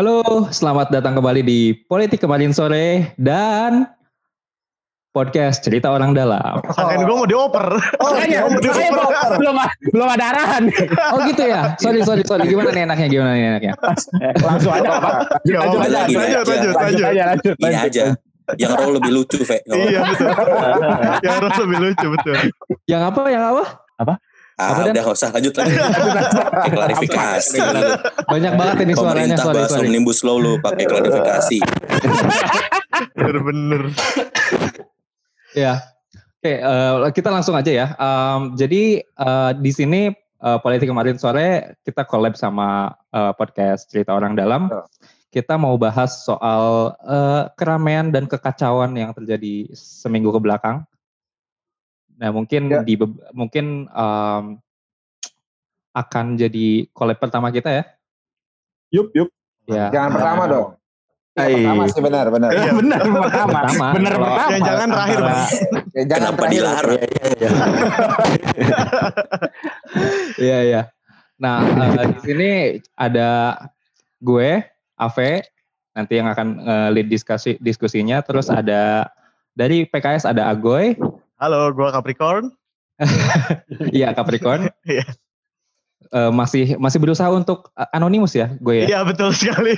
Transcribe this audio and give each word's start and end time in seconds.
Halo, 0.00 0.48
selamat 0.48 0.96
datang 0.96 1.12
kembali 1.12 1.44
di 1.44 1.76
Politik 1.76 2.24
Kemarin 2.24 2.56
Sore 2.56 3.12
dan 3.20 3.84
podcast 5.12 5.60
cerita 5.60 5.92
orang 5.92 6.16
dalam. 6.16 6.56
Sangkain 6.72 7.04
gue 7.04 7.16
mau 7.20 7.28
dioper. 7.28 7.68
Oh 8.00 8.16
iya, 8.24 8.48
mau 8.48 8.56
dioper. 8.64 8.96
belum 9.36 9.60
belum 9.92 10.08
ada 10.08 10.24
arahan. 10.32 10.72
Oh 11.12 11.20
gitu 11.28 11.44
ya? 11.44 11.76
Sorry, 11.76 12.00
sorry, 12.00 12.24
sorry. 12.24 12.48
Gimana 12.48 12.72
nih 12.72 12.88
enaknya? 12.88 13.08
Gimana 13.12 13.30
nih 13.36 13.44
enaknya? 13.52 13.74
Langsung 14.40 14.72
aja 14.72 14.88
Pak. 14.88 15.12
Lanjut 15.44 15.68
Lanjut, 15.68 15.80
lanjut, 15.84 16.16
Lanjut 16.16 16.76
lanjut. 16.80 17.04
aja, 17.04 17.22
lanjut. 17.36 17.54
Ini 17.60 17.76
aja. 17.76 18.04
Yang 18.56 18.72
role 18.80 18.94
lebih 19.04 19.12
lucu, 19.12 19.38
Fe. 19.44 19.60
Iya 19.68 20.00
betul. 20.00 20.32
Yang 21.20 21.34
harus 21.44 21.56
lebih 21.60 21.76
lucu 21.76 22.06
betul. 22.08 22.36
Yang 22.88 23.02
apa? 23.04 23.20
Yang 23.28 23.44
apa? 23.52 23.64
Ah, 24.60 24.76
Apa, 24.76 24.80
Dan? 24.84 24.92
udah 24.92 25.02
nggak 25.08 25.16
usah 25.16 25.30
lanjut 25.32 25.54
lagi. 25.56 25.72
Pakai 26.52 26.70
klarifikasi. 26.76 27.58
Banyak 28.28 28.52
banget 28.60 28.76
ini 28.84 28.92
suaranya. 28.92 29.16
Pemerintah 29.40 29.44
Sorry, 29.48 29.56
bahas 29.56 29.70
sorry. 29.72 29.88
omnibus 29.88 30.18
law 30.20 30.36
lu 30.36 30.52
pakai 30.60 30.84
klarifikasi. 30.84 31.58
Bener-bener. 33.16 33.82
Ya. 35.56 35.80
Oke, 36.40 36.56
eh, 36.56 36.94
kita 37.12 37.28
langsung 37.28 37.56
aja 37.56 37.68
ya. 37.72 37.86
Em, 37.96 38.40
jadi 38.56 39.00
eh, 39.00 39.50
di 39.56 39.72
sini 39.72 40.12
eh, 40.16 40.58
politik 40.60 40.88
kemarin 40.88 41.16
sore 41.16 41.76
kita 41.84 42.04
collab 42.04 42.36
sama 42.36 42.92
eh, 43.12 43.32
podcast 43.36 43.88
cerita 43.88 44.12
orang 44.12 44.36
dalam. 44.36 44.68
Kita 45.30 45.54
mau 45.56 45.76
bahas 45.76 46.20
soal 46.24 46.92
eh, 47.00 47.42
keramaian 47.56 48.08
dan 48.08 48.24
kekacauan 48.24 48.92
yang 48.92 49.12
terjadi 49.12 49.68
seminggu 49.72 50.32
ke 50.32 50.40
belakang. 50.40 50.84
Nah 52.20 52.28
mungkin 52.30 52.68
Ya. 52.68 52.84
di 52.84 52.94
mungkin 53.32 53.88
em, 53.88 54.44
akan 55.90 56.26
jadi 56.36 56.86
collab 56.92 57.16
pertama 57.16 57.48
kita 57.48 57.72
ya. 57.72 57.84
Yup, 58.92 59.08
yup. 59.10 59.28
Ya. 59.64 59.88
Jangan 59.90 60.10
pertama 60.12 60.42
dong. 60.46 60.68
Yang 61.30 61.46
Hai. 61.46 61.54
pertama 61.62 61.82
sih 61.86 62.02
benar, 62.02 62.26
benar. 62.28 62.50
Iya. 62.52 62.70
Benar 62.74 63.00
pertama. 63.00 63.58
Pertama. 63.64 63.86
Benar 63.94 64.12
pertama. 64.18 64.50
Yang 64.50 64.62
jangan 64.66 64.88
terakhir, 64.90 65.18
Bang. 65.18 65.40
Ya, 65.90 66.02
jangan 66.04 66.20
Kenapa 66.20 66.36
terakhir. 66.36 66.54
dilarang? 66.54 66.98
Iya 70.40 70.58
iya. 70.64 70.82
Nah 71.40 71.64
eh, 71.64 72.06
di 72.14 72.18
sini 72.22 72.50
ada 72.94 73.56
gue, 74.20 74.62
Ave, 74.96 75.30
nanti 75.92 76.12
yang 76.20 76.28
akan 76.28 76.48
eh, 76.60 76.88
lead 76.94 77.08
diskusi 77.08 77.56
diskusinya. 77.58 78.20
Terus 78.22 78.48
ada 78.48 79.08
dari 79.52 79.84
PKS 79.84 80.28
ada 80.28 80.48
Agoy, 80.48 80.94
Halo, 81.40 81.72
gue 81.72 81.88
Capricorn. 81.88 82.52
iya 83.96 84.12
Capricorn. 84.12 84.68
Iya. 84.84 85.08
Eh, 86.10 86.28
masih 86.28 86.76
masih 86.76 87.00
berusaha 87.00 87.32
untuk 87.32 87.72
eh, 87.72 87.88
anonimus 87.96 88.36
ya, 88.36 88.52
gue 88.60 88.84
ya. 88.84 88.86
Iya 88.86 88.98
betul 89.02 89.32
sekali. 89.32 89.72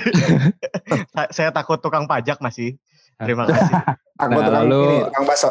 Sa- 1.15 1.31
Saya 1.31 1.49
takut 1.49 1.79
tukang 1.79 2.03
pajak 2.03 2.43
masih. 2.43 2.75
Terima 3.15 3.47
kasih. 3.47 3.73
Aku 4.21 4.29
Nah, 4.29 4.43
tukang 4.43 4.55
lalu- 4.67 4.83
ini, 4.83 5.07
tukang 5.07 5.23
bakso. 5.23 5.49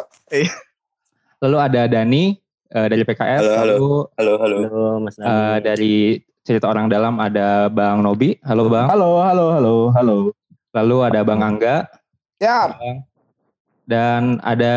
Lalu 1.41 1.57
ada 1.59 1.81
Dani 1.89 2.23
eh, 2.69 2.87
dari 2.87 3.03
PKS, 3.03 3.41
Halo, 3.41 3.53
halo. 3.57 3.73
lalu 3.73 3.89
Halo, 4.13 4.33
halo. 4.37 4.57
Halo, 4.61 4.83
Mas 5.01 5.15
eh, 5.17 5.57
dari 5.59 5.93
cerita 6.43 6.69
orang 6.69 6.93
dalam 6.93 7.17
ada 7.17 7.73
Bang 7.73 8.05
Nobi, 8.05 8.37
halo 8.45 8.69
Bang. 8.69 8.85
Halo, 8.85 9.17
halo, 9.17 9.45
halo, 9.49 9.73
halo. 9.91 10.15
Lalu 10.73 10.97
ada 11.05 11.19
Bang 11.21 11.41
Angga 11.41 11.85
Ya, 12.37 12.75
dan 13.87 14.43
ada 14.43 14.75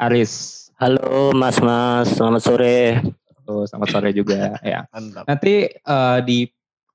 Aris. 0.00 0.63
Halo 0.84 1.32
Mas 1.32 1.64
Mas, 1.64 2.12
selamat 2.12 2.44
sore. 2.44 3.00
Oh, 3.48 3.64
selamat 3.64 3.88
sore 3.88 4.12
juga 4.12 4.52
ya. 4.60 4.84
Mantap. 4.92 5.24
Nanti 5.24 5.72
eh, 5.72 6.18
di 6.28 6.44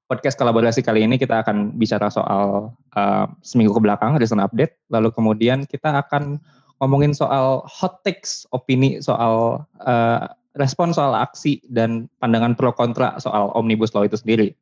podcast 0.06 0.38
kolaborasi 0.38 0.86
kali 0.86 1.10
ini 1.10 1.18
kita 1.18 1.42
akan 1.42 1.74
bicara 1.74 2.06
soal 2.14 2.70
eh, 2.94 3.26
seminggu 3.42 3.74
ke 3.74 3.82
belakang 3.82 4.14
recent 4.22 4.46
update, 4.46 4.78
lalu 4.94 5.10
kemudian 5.10 5.66
kita 5.66 6.06
akan 6.06 6.38
ngomongin 6.78 7.18
soal 7.18 7.66
hot 7.66 8.06
takes, 8.06 8.46
opini 8.54 9.02
soal 9.02 9.66
eh, 9.82 10.22
respon 10.54 10.94
soal 10.94 11.18
aksi 11.18 11.58
dan 11.66 12.06
pandangan 12.22 12.54
pro 12.54 12.70
kontra 12.70 13.18
soal 13.18 13.50
omnibus 13.58 13.90
law 13.98 14.06
itu 14.06 14.22
sendiri. 14.22 14.54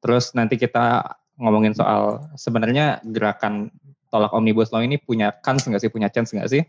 Terus 0.00 0.32
nanti 0.32 0.56
kita 0.56 1.04
ngomongin 1.36 1.76
soal 1.76 2.24
sebenarnya 2.40 3.04
gerakan 3.12 3.68
tolak 4.08 4.32
omnibus 4.32 4.72
law 4.72 4.80
ini 4.80 4.96
punya 4.96 5.36
kans 5.44 5.68
nggak 5.68 5.84
sih, 5.84 5.92
punya 5.92 6.08
chance 6.08 6.32
nggak 6.32 6.48
sih? 6.48 6.64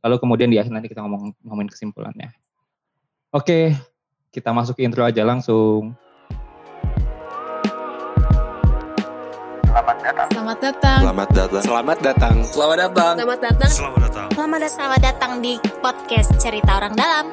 Lalu 0.00 0.16
kemudian 0.16 0.48
di 0.48 0.56
akhir 0.56 0.72
nanti 0.72 0.88
kita 0.88 1.04
ngomong 1.04 1.36
ngomongin 1.44 1.68
kesimpulannya. 1.68 2.32
Oke, 3.36 3.76
kita 4.32 4.48
masuk 4.48 4.80
ke 4.80 4.88
intro 4.88 5.04
aja 5.04 5.20
langsung. 5.28 5.92
Selamat 9.68 9.96
datang. 10.00 10.28
Selamat 10.32 10.58
datang. 10.58 10.98
Selamat 11.04 11.28
datang. 11.28 11.60
Selamat 11.60 11.98
datang. 12.00 12.34
Selamat 12.48 12.78
datang. 12.80 13.14
Selamat 13.20 13.38
datang. 13.44 13.70
Selamat 13.70 14.00
datang. 14.08 14.28
Selamat 14.72 15.00
datang 15.04 15.32
di 15.44 15.60
podcast 15.84 16.32
Cerita 16.40 16.80
Orang 16.80 16.96
Dalam. 16.96 17.24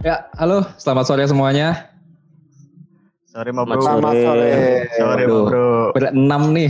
Ya, 0.00 0.32
halo, 0.40 0.64
selamat 0.80 1.04
sore 1.04 1.28
semuanya. 1.28 1.89
Sorry 3.30 3.54
mau 3.54 3.62
bro. 3.62 3.78
Selamat 3.78 4.14
sore. 4.18 4.50
Bro. 5.22 5.94
Berenam 5.94 6.42
nih. 6.50 6.66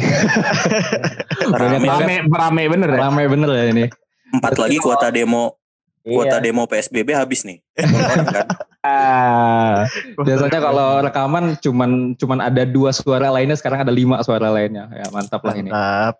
Rame. 1.61 1.89
Rame, 1.89 2.15
rame 2.29 2.63
bener 2.69 2.89
ya. 2.93 2.99
Ramai 3.09 3.25
bener 3.33 3.49
ya 3.49 3.65
ini. 3.73 3.85
Empat 4.31 4.61
lagi 4.61 4.77
kuota 4.77 5.09
demo 5.09 5.57
kuota 6.05 6.37
Iya. 6.37 6.45
demo 6.45 6.69
PSBB 6.69 7.17
habis 7.17 7.49
nih. 7.49 7.65
Orang 7.81 8.29
kan. 8.37 8.47
Ah, 8.81 9.85
Biasanya 10.17 10.61
kalau 10.61 11.01
rekaman 11.05 11.57
cuman 11.61 11.91
cuman 12.17 12.39
ada 12.41 12.65
dua 12.65 12.93
suara 12.97 13.29
lainnya, 13.29 13.57
sekarang 13.57 13.85
ada 13.85 13.93
lima 13.93 14.21
suara 14.25 14.49
lainnya. 14.49 14.89
Ya 14.93 15.09
mantap 15.13 15.41
lah 15.45 15.57
ini. 15.57 15.69
Mantap. 15.69 16.15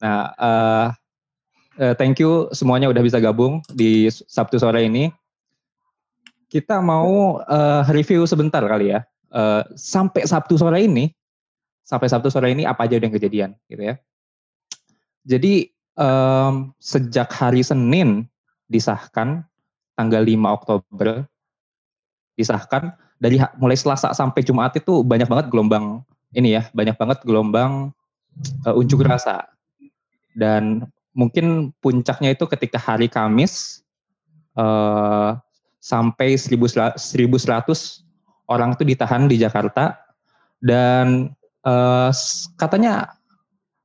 Nah, 0.00 0.22
eh 0.36 0.86
eh, 1.80 1.94
thank 2.00 2.16
you 2.20 2.48
semuanya 2.52 2.88
udah 2.88 3.00
bisa 3.00 3.20
gabung 3.20 3.60
di 3.72 4.08
Sabtu 4.08 4.56
sore 4.56 4.88
ini. 4.88 5.12
Kita 6.48 6.80
mau 6.80 7.40
eh, 7.40 7.82
review 7.92 8.24
sebentar 8.24 8.60
kali 8.64 8.92
ya. 8.92 9.04
Eh, 9.32 9.62
sampai 9.80 10.28
Sabtu 10.28 10.60
sore 10.60 10.84
ini, 10.84 11.08
sampai 11.80 12.04
Sabtu 12.12 12.28
sore 12.28 12.52
ini 12.52 12.68
apa 12.68 12.84
aja 12.84 13.00
yang 13.00 13.08
kejadian, 13.08 13.56
gitu 13.64 13.80
ya. 13.80 13.96
Jadi 15.24 15.72
em, 15.96 16.54
sejak 16.76 17.32
hari 17.32 17.64
Senin 17.64 18.28
disahkan 18.68 19.40
tanggal 19.96 20.20
5 20.20 20.36
Oktober 20.52 21.24
disahkan 22.36 22.92
dari 23.22 23.38
mulai 23.56 23.78
Selasa 23.78 24.12
sampai 24.12 24.44
Jumat 24.44 24.76
itu 24.76 25.00
banyak 25.00 25.28
banget 25.30 25.46
gelombang 25.48 26.04
ini 26.36 26.58
ya, 26.58 26.68
banyak 26.76 26.96
banget 27.00 27.24
gelombang 27.24 27.88
eh, 28.68 28.74
unjuk 28.76 29.00
rasa 29.00 29.48
dan 30.36 30.84
mungkin 31.16 31.72
puncaknya 31.80 32.36
itu 32.36 32.44
ketika 32.52 32.76
hari 32.76 33.08
Kamis 33.08 33.80
eh, 34.60 35.30
sampai 35.80 36.36
1100 36.36 37.00
1100 37.00 38.11
orang 38.48 38.74
itu 38.74 38.82
ditahan 38.82 39.26
di 39.26 39.36
Jakarta 39.36 39.98
dan 40.58 41.30
s- 42.10 42.48
katanya 42.56 43.14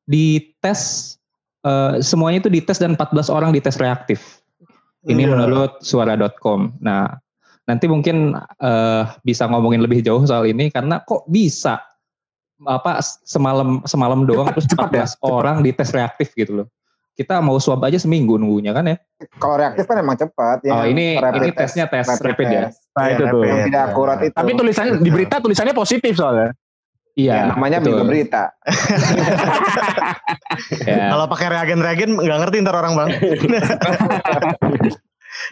dites 0.08 1.14
eh, 1.62 2.00
semuanya 2.00 2.42
itu 2.42 2.50
dites 2.50 2.80
dan 2.80 2.96
14 2.96 3.28
orang 3.28 3.52
dites 3.52 3.76
reaktif. 3.78 4.40
Ini 5.04 5.24
Iya. 5.24 5.32
menurut 5.36 5.84
suara.com. 5.84 6.80
Nah, 6.80 7.12
nanti 7.68 7.86
mungkin 7.92 8.34
eh, 8.40 9.04
bisa 9.22 9.46
ngomongin 9.52 9.84
lebih 9.84 10.00
jauh 10.00 10.24
soal 10.24 10.48
ini 10.48 10.72
karena 10.72 11.04
kok 11.04 11.28
bisa 11.28 11.84
apa 12.66 12.98
semalam 13.22 13.86
semalam 13.86 14.26
doang 14.26 14.50
Cepat, 14.50 14.56
terus 14.58 14.68
cepat 14.74 14.90
ya, 14.90 15.06
14 15.06 15.22
orang 15.22 15.56
dites 15.62 15.90
reaktif 15.94 16.34
gitu 16.34 16.64
loh. 16.64 16.68
Kita 17.18 17.42
mau 17.42 17.58
swab 17.58 17.82
aja 17.82 17.98
seminggu 17.98 18.38
nunggunya 18.38 18.78
kan 18.78 18.86
ya. 18.86 18.96
Kalau 19.42 19.58
reaktif 19.58 19.90
kan 19.90 19.98
emang 19.98 20.22
cepat. 20.22 20.62
oh, 20.62 20.86
yang 20.86 20.94
ini 20.94 21.18
rapid 21.18 21.42
ini 21.42 21.52
tesnya 21.58 21.90
tes 21.90 22.06
rapid 22.06 22.30
rapid, 22.30 22.46
ya. 22.46 22.62
test. 22.70 22.78
nah 22.94 23.04
Iya, 23.10 23.16
itu 23.18 23.24
tuh. 23.26 23.42
Yang 23.42 23.60
tidak 23.74 23.84
akurat 23.90 24.20
itu. 24.22 24.36
Tapi 24.38 24.52
tulisannya 24.54 24.92
di 25.02 25.10
berita 25.10 25.36
tulisannya 25.42 25.74
positif 25.74 26.14
soalnya. 26.14 26.54
Iya, 27.18 27.34
Ya, 27.34 27.44
namanya 27.50 27.82
betul. 27.82 27.90
juga 27.98 28.04
berita. 28.06 28.44
Ya. 30.88 31.14
Kalau 31.14 31.30
pakai 31.30 31.54
reagen-reagen 31.54 32.18
nggak 32.18 32.40
ngerti 32.48 32.64
ntar 32.66 32.76
orang 32.78 32.94
bang. 32.98 33.10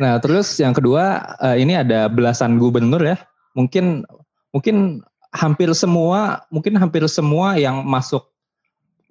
Nah, 0.01 0.18
terus 0.18 0.57
yang 0.57 0.74
kedua 0.74 1.22
eh, 1.39 1.62
ini 1.62 1.78
ada 1.78 2.10
belasan 2.10 2.57
gubernur 2.57 3.00
ya. 3.00 3.16
Mungkin 3.54 4.01
mungkin 4.50 5.06
hampir 5.31 5.69
semua, 5.78 6.44
mungkin 6.50 6.75
hampir 6.80 7.06
semua 7.06 7.56
yang 7.60 7.86
masuk 7.86 8.25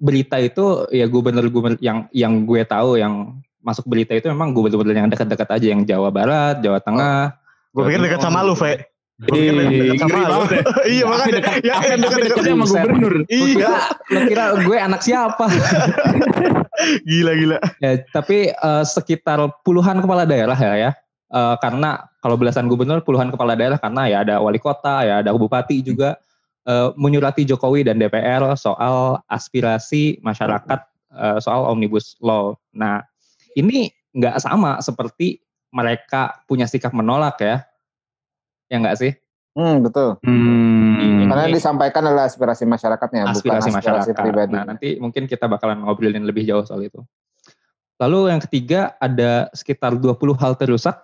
berita 0.04 0.36
itu 0.36 0.84
ya 0.92 1.08
gubernur-gubernur 1.08 1.80
yang 1.80 2.04
yang 2.12 2.44
gue 2.44 2.60
tahu 2.68 3.00
yang 3.00 3.40
masuk 3.64 3.88
berita 3.88 4.12
itu 4.12 4.28
memang 4.28 4.52
gubernur 4.52 4.92
yang 4.92 5.08
dekat-dekat 5.08 5.48
aja 5.48 5.66
yang 5.72 5.80
Jawa 5.88 6.12
Barat, 6.12 6.60
Jawa 6.60 6.84
Tengah. 6.84 7.32
Gue 7.72 7.88
pikir 7.88 8.04
dekat 8.04 8.20
sama 8.20 8.44
lu, 8.44 8.52
Fe. 8.52 8.84
Gue 9.24 9.40
Ih, 9.40 9.48
pikir 9.48 9.96
dekat 9.96 9.96
sama 10.04 10.08
ngeri 10.12 10.20
lu. 10.20 10.28
banget 10.28 10.50
ya. 10.52 10.62
Iya 10.92 11.04
makanya. 11.08 11.40
Ya 11.64 11.74
kan 11.80 11.98
dekat-dekat. 12.04 12.36
Dekatnya 12.36 12.52
sama 12.52 12.66
gubernur. 12.68 13.14
Iya. 13.32 13.48
kira, 13.56 13.72
lo 14.12 14.18
kira 14.28 14.44
gue 14.60 14.76
anak 14.76 15.00
siapa? 15.00 15.46
Gila 17.08 17.32
gila. 17.38 17.58
ya, 17.80 17.90
tapi 18.12 18.52
eh, 18.52 18.84
sekitar 18.84 19.40
puluhan 19.64 20.04
kepala 20.04 20.28
daerah 20.28 20.58
ya 20.58 20.74
ya 20.76 20.90
Eh, 21.34 21.56
karena 21.58 22.06
kalau 22.22 22.38
belasan 22.38 22.70
gubernur, 22.70 23.02
puluhan 23.02 23.34
kepala 23.34 23.58
daerah 23.58 23.74
karena 23.74 24.06
ya 24.06 24.18
ada 24.22 24.38
wali 24.38 24.62
kota, 24.62 25.02
ya 25.02 25.18
ada 25.18 25.34
bupati 25.34 25.82
juga 25.82 26.14
eh, 26.64 26.88
menyurati 26.96 27.44
Jokowi 27.44 27.84
dan 27.84 28.00
DPR 28.00 28.56
soal 28.56 29.20
aspirasi 29.28 30.18
masyarakat 30.20 30.80
eh, 31.14 31.38
soal 31.40 31.68
omnibus 31.68 32.16
law. 32.18 32.56
Nah, 32.72 33.04
ini 33.54 33.88
nggak 34.12 34.40
sama 34.40 34.78
seperti 34.80 35.42
mereka 35.74 36.42
punya 36.46 36.70
sikap 36.70 36.94
menolak 36.94 37.38
ya, 37.42 37.56
ya 38.70 38.76
nggak 38.78 38.96
sih? 38.98 39.12
Hmm, 39.54 39.86
betul. 39.86 40.18
Hmm. 40.26 41.30
Karena 41.30 41.46
disampaikan 41.46 42.02
adalah 42.06 42.26
aspirasi 42.26 42.66
masyarakatnya, 42.66 43.22
bukan 43.30 43.34
aspirasi 43.38 43.68
aspirasi 43.70 43.78
masyarakat. 44.10 44.14
pribadi. 44.18 44.54
Nah, 44.54 44.64
nanti 44.66 44.88
mungkin 44.98 45.30
kita 45.30 45.46
bakalan 45.46 45.82
ngobrolin 45.82 46.26
lebih 46.26 46.42
jauh 46.46 46.66
soal 46.66 46.82
itu. 46.82 46.98
Lalu 48.02 48.34
yang 48.34 48.42
ketiga 48.42 48.98
ada 48.98 49.46
sekitar 49.54 49.94
20 49.94 50.34
halte 50.34 50.66
rusak 50.66 50.98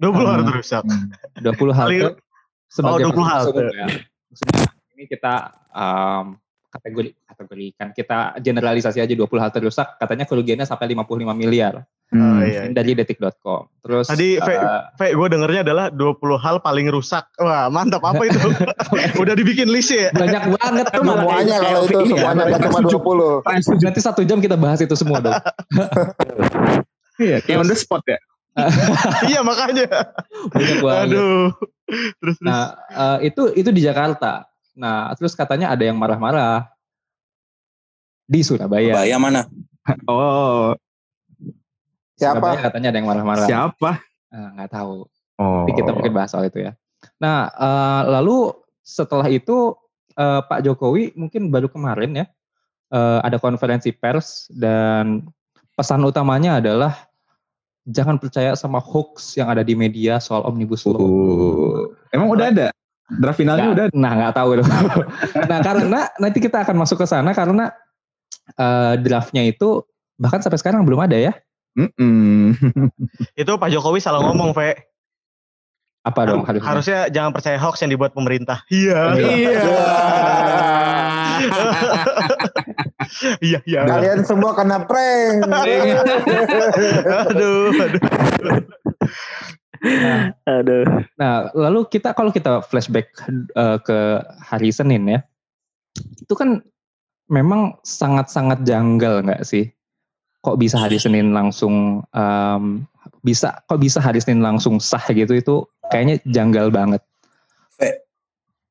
20 0.00 0.24
Hmm. 0.24 0.32
harus 0.32 0.48
rusak. 0.56 0.82
20 1.44 1.72
halte 1.76 2.16
sebagai 2.66 3.04
Oh, 3.06 3.12
20 3.12 3.24
fasilitas 3.24 3.44
halte. 3.44 3.64
ya. 3.76 3.88
Maksudnya 4.34 4.66
ini 4.92 5.04
kita 5.06 5.34
um, 5.70 6.34
kategori 6.66 7.14
kategorikan 7.22 7.94
kita 7.94 8.34
generalisasi 8.42 8.98
aja 8.98 9.14
20 9.14 9.30
halte 9.38 9.62
rusak 9.62 9.94
katanya 9.94 10.26
kerugiannya 10.26 10.66
sampai 10.66 10.90
55 10.90 11.06
miliar 11.32 11.86
Oh, 12.14 12.20
Hmm. 12.20 12.46
iya. 12.46 12.70
dari 12.70 12.94
detik.com. 12.94 13.66
Terus 13.82 14.06
Tadi, 14.06 14.38
uh, 14.38 14.86
Fe, 14.94 15.18
gue 15.18 15.28
dengernya 15.34 15.66
adalah 15.66 15.90
20 15.90 16.14
hal 16.38 16.62
paling 16.62 16.86
rusak. 16.86 17.26
Wah, 17.42 17.66
mantap. 17.66 18.06
Apa 18.06 18.22
itu? 18.28 18.38
Udah 19.24 19.34
dibikin 19.34 19.66
list 19.66 19.90
ya? 19.90 20.14
banyak 20.14 20.52
banget 20.54 20.86
tuh 20.94 21.02
malah 21.02 21.26
Semuanya 21.26 21.56
kalau 21.58 21.82
itu 21.82 21.98
ini 22.06 22.14
ya, 22.14 22.30
semuanya 22.30 22.42
nggak 22.54 22.62
cuma 22.70 22.80
20. 23.42 23.82
nanti 23.82 24.00
satu 24.04 24.20
jam 24.22 24.38
kita 24.38 24.54
bahas 24.54 24.78
itu 24.78 24.94
semua 24.94 25.18
dong. 25.18 25.34
Iya, 27.14 27.38
kayak 27.46 27.62
on 27.62 27.68
the 27.70 27.78
spot 27.78 28.02
ya. 28.06 28.18
iya, 29.30 29.40
makanya. 29.42 29.86
Banyak 30.50 30.78
banget. 30.80 31.04
Aduh. 31.10 31.50
Terus, 31.84 32.14
terus. 32.22 32.36
Nah, 32.40 32.78
eh, 32.88 33.28
itu 33.30 33.50
itu 33.58 33.70
di 33.74 33.82
Jakarta. 33.82 34.46
Nah, 34.74 35.10
terus 35.18 35.34
katanya 35.34 35.70
ada 35.70 35.82
yang 35.82 35.98
marah-marah 35.98 36.66
di 38.24 38.40
Surabaya. 38.42 39.04
Bahaya 39.04 39.18
mana? 39.20 39.42
Oh, 40.08 40.72
Siapa? 42.16 42.40
Surabaya 42.40 42.58
katanya 42.64 42.88
ada 42.88 42.96
yang 42.96 43.08
marah-marah. 43.12 43.44
siapa? 43.44 44.00
Eh, 44.32 44.48
nggak 44.56 44.70
tahu. 44.72 45.04
Oh. 45.36 45.66
Nanti 45.66 45.72
kita 45.76 45.90
mungkin 45.92 46.12
bahas 46.16 46.32
soal 46.32 46.48
itu 46.48 46.64
ya. 46.64 46.72
Nah, 47.20 47.52
eh, 47.52 48.02
lalu 48.08 48.54
setelah 48.80 49.28
itu 49.28 49.76
eh, 50.16 50.40
Pak 50.40 50.64
Jokowi 50.64 51.12
mungkin 51.20 51.52
baru 51.52 51.68
kemarin 51.68 52.24
ya 52.24 52.26
eh, 52.94 53.18
ada 53.20 53.36
konferensi 53.36 53.92
pers 53.92 54.48
dan 54.48 55.26
pesan 55.74 56.06
utamanya 56.06 56.62
adalah 56.62 56.94
jangan 57.88 58.16
percaya 58.16 58.56
sama 58.56 58.80
hoax 58.80 59.36
yang 59.36 59.52
ada 59.52 59.60
di 59.60 59.76
media 59.76 60.16
soal 60.20 60.44
omnibus 60.48 60.88
law. 60.88 60.96
Oh. 60.96 61.92
Emang 62.14 62.32
udah 62.32 62.48
ada? 62.48 62.68
Draft 63.04 63.36
finalnya 63.36 63.68
udah 63.76 63.84
Nah, 63.92 64.12
nggak 64.16 64.32
tahu 64.32 64.56
itu. 64.56 64.64
nah, 65.50 65.58
karena 65.60 66.08
nanti 66.16 66.38
kita 66.40 66.64
akan 66.64 66.76
masuk 66.80 67.04
ke 67.04 67.06
sana 67.06 67.36
karena 67.36 67.68
eh, 68.56 68.94
draftnya 69.04 69.44
itu 69.44 69.84
bahkan 70.16 70.40
sampai 70.40 70.56
sekarang 70.56 70.88
belum 70.88 71.04
ada 71.04 71.16
ya. 71.20 71.32
Mm-mm. 71.74 72.54
itu 73.40 73.52
Pak 73.58 73.68
Jokowi 73.68 74.00
salah 74.00 74.24
ngomong, 74.24 74.56
Fe. 74.56 74.78
Apa 76.04 76.28
dong 76.28 76.44
harusnya? 76.44 76.68
Harusnya 76.68 77.00
jangan 77.08 77.32
percaya 77.32 77.56
hoax 77.56 77.80
yang 77.80 77.92
dibuat 77.96 78.12
pemerintah. 78.12 78.60
Iya. 78.68 79.16
Iya. 79.16 79.60
Iya, 83.44 83.60
iya. 83.68 83.84
Kalian 83.84 84.24
semua 84.24 84.56
kena 84.56 84.88
prank. 84.88 85.44
Aduh, 85.44 87.68
aduh. 87.76 88.00
Aduh. 90.48 90.84
Nah, 91.20 91.52
lalu 91.52 91.84
kita 91.92 92.16
kalau 92.16 92.32
kita 92.32 92.64
flashback 92.64 93.12
eh, 93.52 93.78
ke 93.84 94.24
hari 94.40 94.72
Senin 94.72 95.04
ya, 95.04 95.20
itu 95.94 96.34
kan 96.34 96.64
memang 97.28 97.76
sangat-sangat 97.84 98.64
janggal 98.64 99.24
nggak 99.24 99.44
sih? 99.44 99.68
Kok 100.44 100.60
bisa 100.60 100.76
hari 100.80 101.00
Senin 101.00 101.32
langsung 101.32 102.04
em, 102.12 102.84
bisa 103.24 103.64
kok 103.64 103.80
bisa 103.80 104.00
hari 104.00 104.20
Senin 104.20 104.44
langsung 104.44 104.80
sah 104.80 105.04
gitu 105.08 105.32
itu 105.36 105.64
kayaknya 105.88 106.20
janggal 106.28 106.68
banget. 106.72 107.00
Fe. 107.76 108.04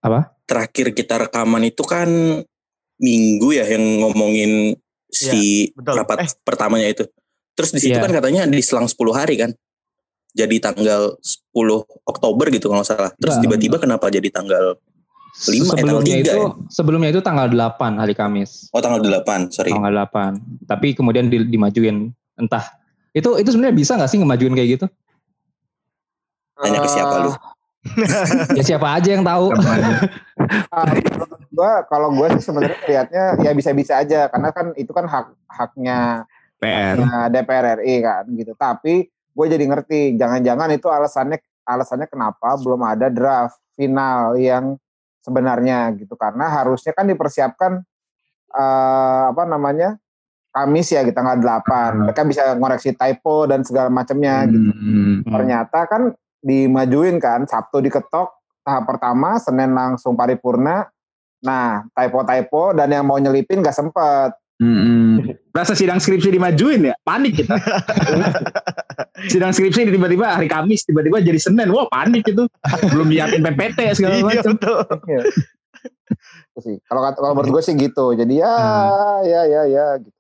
Apa? 0.06 0.33
Terakhir 0.44 0.92
kita 0.92 1.16
rekaman 1.20 1.64
itu 1.64 1.82
kan 1.82 2.10
minggu 2.98 3.50
ya 3.52 3.66
yang 3.66 4.02
ngomongin 4.02 4.76
si 5.08 5.70
betul. 5.72 5.94
rapat 5.98 6.18
Eh. 6.24 6.30
pertamanya 6.42 6.88
itu. 6.88 7.04
Terus 7.54 7.70
di 7.72 7.80
situ 7.80 7.96
Iya. 7.96 8.04
kan 8.04 8.12
katanya 8.12 8.42
diselang 8.46 8.86
10 8.86 9.14
hari 9.14 9.38
kan. 9.38 9.52
Jadi 10.34 10.58
tanggal 10.58 11.14
10 11.22 11.86
Oktober 12.04 12.50
gitu 12.50 12.66
kalau 12.68 12.82
salah. 12.82 13.14
Terus 13.16 13.38
Nah. 13.38 13.42
tiba-tiba 13.42 13.78
kenapa 13.78 14.10
jadi 14.10 14.26
tanggal 14.28 14.76
Lima, 15.50 15.74
eh, 15.74 15.82
tanggal 15.82 15.98
sebelumnya 15.98 16.06
tiga 16.06 16.22
itu 16.24 16.30
ya? 16.36 16.50
sebelumnya 16.70 17.10
itu 17.10 17.22
tanggal 17.22 17.48
8 17.48 17.98
hari 17.98 18.14
Kamis. 18.14 18.70
Oh 18.70 18.78
tanggal 18.78 19.02
8, 19.02 19.50
sorry. 19.50 19.70
Tanggal 19.70 19.94
8. 19.96 20.38
Tapi 20.64 20.94
kemudian 20.94 21.26
di- 21.26 21.48
dimajuin 21.48 22.10
entah 22.36 22.66
itu 23.14 23.38
itu 23.38 23.50
sebenarnya 23.50 23.74
bisa 23.74 23.94
nggak 23.94 24.10
sih 24.10 24.18
ngemajuin 24.18 24.54
kayak 24.54 24.70
gitu? 24.72 24.86
Tanya 26.56 26.80
ke 26.80 26.90
siapa 26.90 27.16
lu? 27.20 27.32
Ya 28.56 28.64
siapa 28.64 28.96
aja 28.96 29.10
yang 29.12 29.28
tahu. 29.28 29.52
Ah, 30.72 30.92
gua 31.52 31.84
kalau 31.88 32.16
gua 32.16 32.32
sih 32.36 32.44
sebenarnya 32.44 32.80
lihatnya 32.88 33.24
ya 33.44 33.52
bisa-bisa 33.52 34.00
aja 34.00 34.32
karena 34.32 34.50
kan 34.56 34.72
itu 34.80 34.92
kan 34.96 35.06
hak 35.06 35.28
haknya 35.52 36.24
PR. 36.64 36.96
haknya 37.00 37.20
DPR 37.32 37.66
RI 37.84 37.96
kan 38.00 38.24
gitu. 38.32 38.56
Tapi 38.56 39.08
gue 39.34 39.46
jadi 39.50 39.66
ngerti 39.66 40.14
jangan-jangan 40.16 40.70
itu 40.78 40.88
alasannya 40.88 41.42
alasannya 41.66 42.08
kenapa 42.08 42.54
belum 42.62 42.82
ada 42.86 43.10
draft 43.10 43.58
final 43.74 44.38
yang 44.38 44.78
sebenarnya 45.26 45.90
gitu 45.98 46.14
karena 46.14 46.52
harusnya 46.54 46.94
kan 46.94 47.10
dipersiapkan 47.10 47.82
eh, 48.54 49.24
apa 49.34 49.44
namanya 49.50 49.98
Kamis 50.54 50.94
ya 50.94 51.02
gitu 51.02 51.18
tanggal 51.18 51.42
8 51.42 52.06
mereka 52.06 52.22
bisa 52.30 52.54
ngoreksi 52.54 52.94
typo 52.94 53.50
dan 53.50 53.66
segala 53.66 53.90
macamnya 53.90 54.46
gitu 54.46 54.70
Hmm. 54.70 55.26
ternyata 55.26 55.90
kan 55.90 56.14
dimajuin 56.44 57.18
kan 57.18 57.48
Sabtu 57.48 57.80
diketok 57.80 58.30
tahap 58.62 58.84
pertama 58.86 59.40
Senin 59.40 59.72
langsung 59.72 60.14
paripurna 60.14 60.86
nah 61.44 61.84
typo-typo 61.92 62.72
dan 62.76 62.92
yang 62.92 63.08
mau 63.08 63.18
nyelipin 63.20 63.64
gak 63.64 63.76
sempet 63.76 64.36
Mm-mm. 64.62 65.34
Rasa 65.50 65.74
sidang 65.74 65.98
skripsi 65.98 66.30
dimajuin 66.30 66.88
ya, 66.88 66.96
panik 67.04 67.42
kita. 67.42 67.58
sidang 69.34 69.50
skripsi 69.52 69.90
tiba-tiba 69.90 70.40
hari 70.40 70.46
Kamis, 70.48 70.86
tiba-tiba 70.88 71.20
jadi 71.20 71.36
Senin, 71.42 71.74
wah 71.74 71.90
panik 71.90 72.24
itu. 72.24 72.46
Belum 72.94 73.10
nyiapin 73.12 73.42
PPT 73.44 73.98
segala 73.98 74.22
Iya, 74.22 74.24
macam. 74.24 74.54
betul. 74.56 74.78
Iya. 75.10 75.22
Sih 76.64 76.78
kalau 76.86 77.02
kalau 77.18 77.34
menurut 77.34 77.60
gue 77.60 77.64
sih 77.66 77.74
gitu 77.76 78.14
jadi 78.14 78.46
ya 78.46 78.56
ya 79.26 79.42
ya 79.50 79.62
ya 79.68 79.86
gitu. 80.00 80.20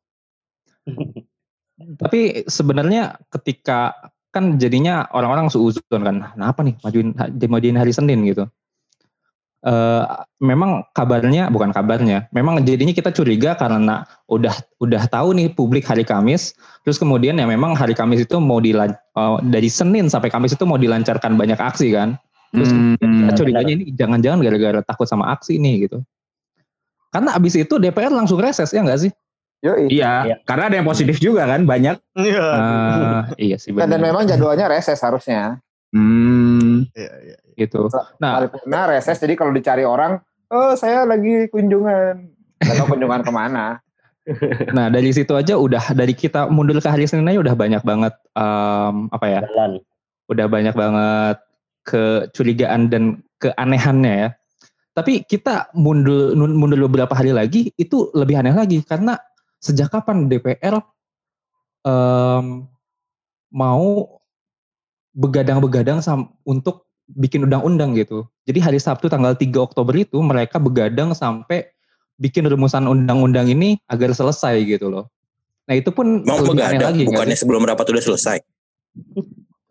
Tapi 2.01 2.43
sebenarnya 2.49 3.21
ketika 3.29 3.93
kan 4.33 4.57
jadinya 4.57 5.05
orang-orang 5.13 5.47
seuzon 5.53 6.01
kan, 6.01 6.33
kenapa 6.33 6.59
nih 6.65 6.75
majuin 6.81 7.13
dimajuin 7.37 7.77
hari 7.77 7.93
Senin 7.93 8.25
gitu. 8.25 8.49
Eh 9.63 10.05
memang 10.43 10.83
kabarnya 10.91 11.47
bukan 11.47 11.71
kabarnya, 11.71 12.27
memang 12.35 12.59
jadinya 12.67 12.91
kita 12.91 13.15
curiga 13.15 13.55
karena 13.55 14.03
udah 14.27 14.51
udah 14.83 15.07
tahu 15.07 15.31
nih 15.37 15.53
publik 15.55 15.87
hari 15.87 16.03
Kamis, 16.03 16.51
terus 16.83 16.99
kemudian 16.99 17.39
ya 17.39 17.47
memang 17.47 17.71
hari 17.71 17.95
Kamis 17.95 18.27
itu 18.27 18.43
mau 18.43 18.59
dilan 18.59 18.91
eh, 18.91 19.37
dari 19.47 19.71
Senin 19.71 20.11
sampai 20.11 20.27
Kamis 20.27 20.57
itu 20.57 20.67
mau 20.67 20.75
dilancarkan 20.75 21.39
banyak 21.39 21.55
aksi 21.61 21.95
kan. 21.95 22.19
Terus 22.53 22.69
Hmm. 22.69 22.99
kita 22.99 23.33
curiganya 23.39 23.71
ini 23.73 23.85
jangan-jangan 23.97 24.37
gara-gara 24.45 24.79
takut 24.85 25.07
sama 25.09 25.31
aksi 25.33 25.57
nih 25.57 25.87
gitu. 25.89 26.05
Karena 27.09 27.33
abis 27.37 27.57
itu 27.57 27.77
DPR 27.77 28.09
langsung 28.13 28.37
reses 28.41 28.69
ya 28.73 28.81
nggak 28.81 29.09
sih? 29.09 29.11
Yoi. 29.63 29.87
Iya, 29.87 30.43
karena 30.43 30.67
ada 30.67 30.75
yang 30.75 30.87
positif 30.87 31.23
juga 31.23 31.47
kan, 31.47 31.63
banyak. 31.63 31.95
Iya. 32.19 32.47
Ah, 32.51 33.21
iya 33.39 33.55
sih 33.55 33.71
Dan, 33.71 33.87
dan 33.87 34.03
benar. 34.03 34.11
memang 34.11 34.23
jadwalnya 34.27 34.67
reses 34.67 34.99
harusnya. 34.99 35.63
Hmm. 35.95 36.83
Iya, 36.91 37.13
iya. 37.23 37.37
gitu. 37.55 37.87
Nah, 38.19 38.43
Paripurna 38.43 38.91
reses 38.91 39.15
jadi 39.23 39.39
kalau 39.39 39.55
dicari 39.55 39.87
orang, 39.87 40.19
oh 40.51 40.75
saya 40.75 41.07
lagi 41.07 41.47
kunjungan. 41.47 42.27
Gak 42.59 42.75
tahu 42.75 42.87
kunjungan 42.91 43.23
ke 43.27 43.31
mana. 43.31 43.79
nah 44.71 44.87
dari 44.87 45.11
situ 45.11 45.35
aja 45.35 45.59
udah 45.59 45.91
dari 45.91 46.15
kita 46.15 46.47
mundur 46.47 46.79
ke 46.79 46.87
hari 46.87 47.03
Senin 47.03 47.27
aja 47.27 47.43
udah 47.43 47.55
banyak 47.59 47.83
banget 47.83 48.15
em, 48.35 48.95
apa 49.11 49.25
ya? 49.27 49.39
Jalan. 49.47 49.71
Udah 50.31 50.45
banyak 50.47 50.75
banget 50.75 51.37
kecurigaan 51.87 52.87
dan 52.91 53.19
keanehannya 53.39 54.13
ya. 54.27 54.29
Tapi 54.95 55.27
kita 55.27 55.71
mundur 55.75 56.35
mundur 56.35 56.87
beberapa 56.87 57.11
hari 57.11 57.35
lagi 57.35 57.71
itu 57.75 58.11
lebih 58.15 58.39
aneh 58.39 58.55
lagi 58.55 58.79
karena 58.87 59.19
sejak 59.63 59.87
kapan 59.87 60.27
DPR 60.27 60.83
em, 61.87 62.67
mau 63.47 64.19
begadang-begadang 65.15 66.03
sam- 66.03 66.35
untuk 66.43 66.83
bikin 67.07 67.47
undang-undang 67.47 67.95
gitu. 67.95 68.27
Jadi 68.43 68.59
hari 68.59 68.79
Sabtu 68.79 69.07
tanggal 69.07 69.35
3 69.35 69.63
Oktober 69.63 69.95
itu 69.95 70.19
mereka 70.19 70.59
begadang 70.59 71.15
sampai 71.15 71.71
bikin 72.19 72.43
rumusan 72.43 72.83
undang-undang 72.85 73.47
ini 73.47 73.79
agar 73.87 74.11
selesai 74.11 74.59
gitu 74.67 74.91
loh. 74.91 75.07
Nah 75.63 75.79
itu 75.79 75.91
pun 75.95 76.27
Mau 76.27 76.43
begadang, 76.43 76.91
lagi. 76.91 77.07
bukannya 77.07 77.37
sebelum 77.39 77.63
rapat 77.63 77.87
udah 77.87 78.03
selesai. 78.03 78.37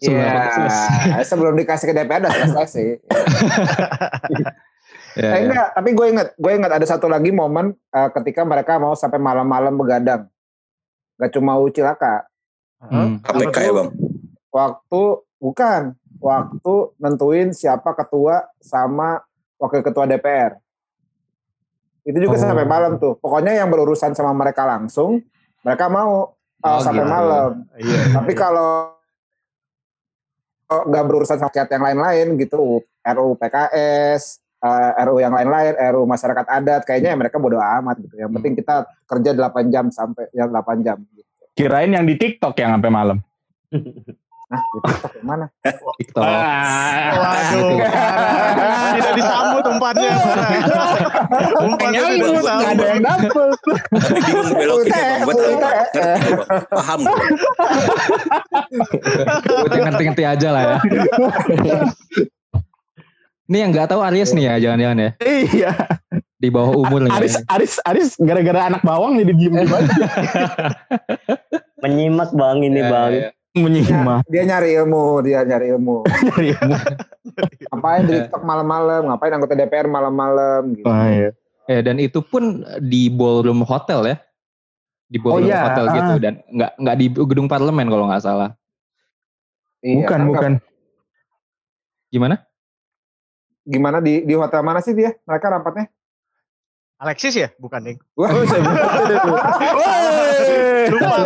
Sebelum 0.00 0.18
Iya, 0.18 0.32
rapat 0.32 0.52
selesai. 0.56 1.22
sebelum 1.28 1.52
dikasih 1.54 1.86
ke 1.86 1.94
DPR 1.94 2.20
udah 2.22 2.32
selesai 2.32 2.66
sih. 2.66 2.90
Ya, 5.12 5.28
Eh, 5.28 5.28
ya. 5.28 5.36
enggak, 5.44 5.68
tapi 5.74 5.90
gue 5.92 6.06
inget, 6.08 6.28
gue 6.34 6.52
inget 6.52 6.72
ada 6.72 6.86
satu 6.86 7.06
lagi 7.06 7.28
momen 7.28 7.72
eh, 7.72 8.08
ketika 8.16 8.42
mereka 8.42 8.76
mau 8.76 8.92
sampai 8.92 9.16
malam-malam 9.16 9.74
begadang. 9.74 10.24
Gak 11.16 11.32
cuma 11.32 11.56
UCilaka. 11.56 12.24
Hmm. 12.80 13.20
KPK 13.20 13.56
ya 13.62 13.72
bang. 13.72 13.88
Waktu, 14.48 15.02
bukan, 15.38 15.82
waktu 16.18 16.74
nentuin 16.98 17.52
siapa 17.52 17.92
ketua 17.92 18.48
sama 18.58 19.22
wakil 19.56 19.80
ketua 19.80 20.04
DPR. 20.04 20.58
Itu 22.02 22.18
juga 22.18 22.34
Oh. 22.34 22.42
sampai 22.42 22.66
malam 22.66 22.98
tuh. 22.98 23.14
Pokoknya 23.16 23.54
yang 23.54 23.70
berurusan 23.70 24.10
sama 24.12 24.34
mereka 24.34 24.66
langsung, 24.66 25.22
mereka 25.62 25.86
mau 25.86 26.34
Oh, 26.62 26.78
sampai 26.78 27.02
gitu. 27.02 27.10
malam. 27.10 27.50
Iya. 27.74 28.00
Tapi 28.16 28.32
kalau 28.34 28.94
kalau 30.64 30.88
nggak 30.88 31.04
berurusan 31.04 31.36
sama 31.36 31.50
rakyat 31.50 31.68
yang 31.68 31.84
lain-lain 31.84 32.26
gitu, 32.40 32.80
RUU 33.04 33.34
PKS, 33.36 34.40
eh, 34.62 34.90
RUU 35.06 35.18
yang 35.18 35.34
lain-lain, 35.34 35.74
RUU 35.74 36.06
masyarakat 36.06 36.46
adat, 36.46 36.82
kayaknya 36.86 37.12
ya 37.12 37.18
mereka 37.18 37.36
bodo 37.42 37.58
amat 37.58 37.98
gitu. 37.98 38.14
Yang 38.16 38.30
penting 38.38 38.52
kita 38.54 38.74
kerja 39.04 39.30
8 39.34 39.74
jam 39.74 39.90
sampai 39.90 40.30
ya 40.30 40.46
8 40.46 40.86
jam. 40.86 41.02
Gitu. 41.12 41.26
Kirain 41.52 41.90
yang 41.90 42.06
di 42.06 42.14
TikTok 42.16 42.54
yang 42.56 42.78
sampai 42.78 42.90
malam. 42.90 43.18
Nah, 44.52 44.60
di 44.60 44.78
TikTok 44.84 45.12
yang 45.16 45.26
mana? 45.32 45.46
TikTok. 46.00 46.22
Ah. 46.28 47.12
Waduh, 47.16 47.72
tidak 49.00 49.12
disambut 49.16 49.64
umpannya. 49.64 50.10
umpannya 51.64 52.00
Nyambut, 52.04 52.28
tidak 52.28 52.42
nggak 52.44 52.52
ada 52.52 52.72
disambut. 52.76 52.92
yang 52.92 53.00
dapet. 53.00 53.56
Bingung 54.12 54.50
belokinnya 54.52 55.04
bang. 55.08 55.20
Gue 55.24 55.34
tahu 55.40 55.54
bang. 55.56 55.76
Paham. 56.68 57.00
Udah 59.64 59.78
ngerti-ngerti 59.88 60.24
aja 60.28 60.48
lah 60.52 60.62
ya. 60.62 60.76
Ini 63.50 63.56
yang 63.66 63.70
nggak 63.74 63.90
tahu 63.90 64.00
Aries 64.06 64.30
nih 64.32 64.44
ya, 64.46 64.54
jangan-jangan 64.68 64.98
ya. 64.98 65.10
Iya. 65.22 65.70
Di 66.42 66.48
bawah 66.50 66.74
umur 66.74 67.06
nih. 67.06 67.12
Aris. 67.14 67.34
Aris, 67.46 67.74
Aris 67.86 68.08
gara-gara 68.18 68.66
anak 68.66 68.82
bawang 68.82 69.14
jadi 69.18 69.32
diem 69.34 69.54
aja. 69.62 69.78
Menyimak 71.82 72.30
bang 72.34 72.58
ini 72.62 72.80
Ya, 72.82 72.90
bang. 72.90 73.10
ya. 73.14 73.28
Menyimak. 73.52 74.22
Dia 74.26 74.42
nyari 74.46 74.70
ilmu, 74.78 75.22
dia 75.22 75.40
nyari 75.50 75.66
ilmu. 75.74 76.02
Ngapain 77.70 78.02
di 78.10 78.12
TikTok 78.18 78.42
malam-malam, 78.42 79.00
ngapain 79.10 79.32
anggota 79.34 79.54
DPR 79.54 79.86
malam-malam 79.86 80.62
gitu. 80.78 80.86
Oh, 80.86 81.06
iya. 81.06 81.30
Eh, 81.70 81.78
dan 81.82 82.02
itu 82.02 82.18
pun 82.26 82.66
di 82.82 83.06
ballroom 83.06 83.62
hotel 83.62 84.02
ya. 84.06 84.16
Di 85.06 85.18
ballroom 85.22 85.46
iya, 85.46 85.70
hotel 85.70 85.86
ah. 85.86 85.94
gitu 85.94 86.12
dan 86.18 86.34
nggak 86.50 86.72
nggak 86.74 86.96
di 86.98 87.06
gedung 87.12 87.46
parlemen 87.46 87.86
kalau 87.86 88.10
nggak 88.10 88.24
salah. 88.24 88.50
Iya, 89.82 90.06
Bukan, 90.06 90.10
kan 90.10 90.20
bukan. 90.26 90.52
Gimana? 92.10 92.34
Gimana 93.62 93.98
di 93.98 94.20
di 94.20 94.32
hotel 94.32 94.60
mana 94.60 94.78
sih 94.78 94.90
dia? 94.90 95.14
Mereka 95.22 95.48
rapatnya? 95.48 95.86
Alexis 96.98 97.34
ya? 97.34 97.48
Bukan, 97.56 97.82
Ding. 97.82 97.98
Wah, 98.14 98.30
Lupa, 98.30 98.58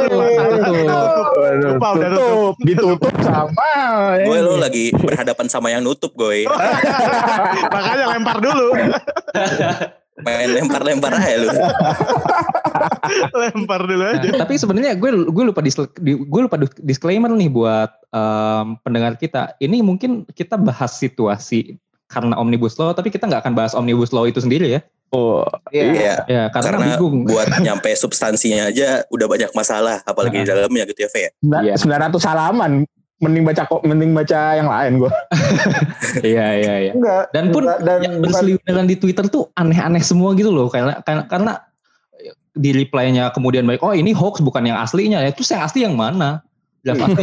lupa. 0.08 0.36
Lupa, 1.56 1.86
udah 1.92 2.08
tutup. 2.10 2.54
Ditutup 2.62 3.14
sama. 3.20 3.70
Gue 4.18 4.38
lo 4.40 4.56
lagi 4.56 4.92
berhadapan 4.94 5.46
sama 5.46 5.68
yang 5.68 5.80
nutup 5.80 6.12
gue. 6.12 6.44
Makanya 7.74 8.04
lempar 8.10 8.36
dulu. 8.40 8.66
Main 10.16 10.48
lempar-lempar 10.50 11.12
aja 11.12 11.36
lu. 11.36 11.48
lempar 13.36 13.80
dulu 13.84 14.02
Nah, 14.02 14.16
aja. 14.16 14.28
tapi 14.34 14.54
sebenarnya 14.56 14.92
gue 14.96 15.10
gue 15.28 15.44
lupa 15.44 15.60
dis- 15.60 15.76
di- 15.94 16.16
gue 16.18 16.40
lupa 16.40 16.56
dis- 16.56 16.76
disclaimer 16.78 17.28
nih 17.28 17.48
buat 17.48 17.90
em, 18.08 18.76
pendengar 18.80 19.14
kita. 19.14 19.54
Ini 19.58 19.80
mungkin 19.80 20.24
kita 20.26 20.56
bahas 20.56 20.96
situasi 20.96 21.76
karena 22.06 22.34
omnibus 22.38 22.78
law, 22.78 22.94
tapi 22.94 23.10
kita 23.10 23.26
nggak 23.26 23.42
akan 23.46 23.54
bahas 23.54 23.72
omnibus 23.74 24.14
law 24.14 24.24
itu 24.26 24.38
sendiri 24.38 24.78
ya. 24.78 24.80
Oh, 25.14 25.46
iya. 25.70 25.84
Iya. 25.86 26.16
Ya 26.26 26.42
karena, 26.50 26.66
Karena 26.76 26.86
bingung. 26.98 27.26
buat 27.26 27.46
nyampe 27.62 27.94
substansinya 27.94 28.70
aja 28.70 29.06
udah 29.10 29.26
banyak 29.30 29.50
masalah. 29.54 30.02
Apalagi 30.02 30.42
di 30.42 30.46
dalamnya 30.46 30.82
gitu 30.90 31.06
ya, 31.06 31.10
Fe. 31.10 31.20
ya? 31.30 31.30
Iya. 31.62 31.74
sembilan 31.78 32.10
ratus 32.10 32.22
halaman. 32.26 32.72
Mending 33.16 33.48
baca 33.48 33.64
kok, 33.64 33.80
mending 33.80 34.12
baca 34.12 34.40
yang 34.60 34.68
lain 34.68 34.92
gue. 35.00 35.12
Iya 36.36 36.46
iya 36.60 36.74
iya. 36.84 36.92
Enggak. 36.92 37.24
Dan 37.32 37.44
pun 37.48 37.64
enggak, 37.64 37.80
dan 37.80 37.98
yang 38.04 38.14
berseliweran 38.20 38.86
di 38.88 38.96
Twitter 39.00 39.24
tuh 39.28 39.48
aneh-aneh 39.56 40.04
semua 40.04 40.36
gitu 40.36 40.52
loh 40.52 40.68
karena 40.68 41.00
karena, 41.00 41.24
karena 41.24 41.52
di 42.56 42.72
reply-nya 42.72 43.28
kemudian 43.36 43.68
baik 43.68 43.84
oh 43.84 43.92
ini 43.92 44.16
hoax 44.16 44.40
bukan 44.40 44.64
yang 44.64 44.80
aslinya 44.80 45.20
ya 45.20 45.30
terus 45.30 45.52
yang 45.52 45.62
asli 45.62 45.84
yang 45.84 45.92
mana 45.92 46.40
ya 46.80 46.96
gitu. 46.96 47.20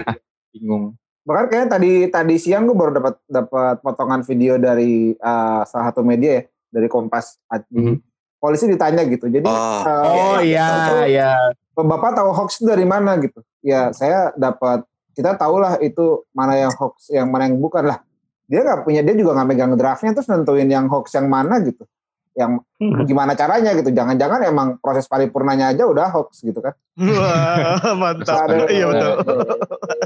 bingung 0.56 0.96
Bahkan 1.20 1.44
kayaknya 1.46 1.68
tadi 1.68 1.92
tadi 2.08 2.34
siang 2.40 2.64
gue 2.64 2.76
baru 2.76 2.96
dapat 2.96 3.14
dapat 3.28 3.76
potongan 3.84 4.24
video 4.24 4.56
dari 4.56 5.12
uh, 5.14 5.62
salah 5.68 5.92
satu 5.92 6.00
media 6.00 6.40
ya, 6.40 6.42
dari 6.72 6.88
Kompas. 6.88 7.36
Di, 7.68 7.76
Mhm. 7.76 7.96
Polisi 8.40 8.64
ditanya 8.64 9.04
gitu. 9.04 9.28
Jadi 9.28 9.44
Oh, 9.44 9.84
uh, 9.84 10.00
Oh 10.08 10.38
iya, 10.40 10.64
iya, 11.04 11.04
iya. 11.04 11.30
Bapak 11.76 12.16
tahu 12.16 12.32
hoax 12.32 12.56
itu 12.56 12.72
dari 12.72 12.88
mana 12.88 13.20
gitu? 13.20 13.44
Ya 13.60 13.92
saya 13.92 14.32
dapat 14.32 14.80
kita 15.12 15.36
tahulah 15.36 15.76
itu 15.84 16.24
mana 16.32 16.56
yang 16.56 16.72
hoax, 16.72 17.12
yang 17.12 17.28
mana 17.28 17.52
yang 17.52 17.60
bukan 17.60 17.84
lah. 17.84 18.00
Dia 18.48 18.64
nggak 18.64 18.88
punya 18.88 19.04
dia 19.04 19.12
juga 19.12 19.36
nggak 19.36 19.48
megang 19.48 19.76
draftnya 19.76 20.16
terus 20.16 20.24
nentuin 20.24 20.72
yang 20.72 20.88
hoax 20.88 21.12
yang 21.12 21.28
mana 21.28 21.60
gitu. 21.60 21.84
Yang 22.32 22.64
gimana 23.04 23.36
caranya 23.36 23.76
gitu. 23.76 23.92
Jangan-jangan 23.92 24.40
emang 24.48 24.68
proses 24.80 25.04
paripurnanya 25.04 25.76
aja 25.76 25.84
udah 25.84 26.08
hoax 26.08 26.40
gitu 26.40 26.64
kan. 26.64 26.72
Wah, 26.96 27.92
mantap. 28.00 28.48
Iya 28.72 28.84
betul. 28.88 29.12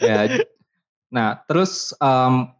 ya 0.00 0.44
nah 1.12 1.38
terus 1.46 1.94
em, 2.02 2.50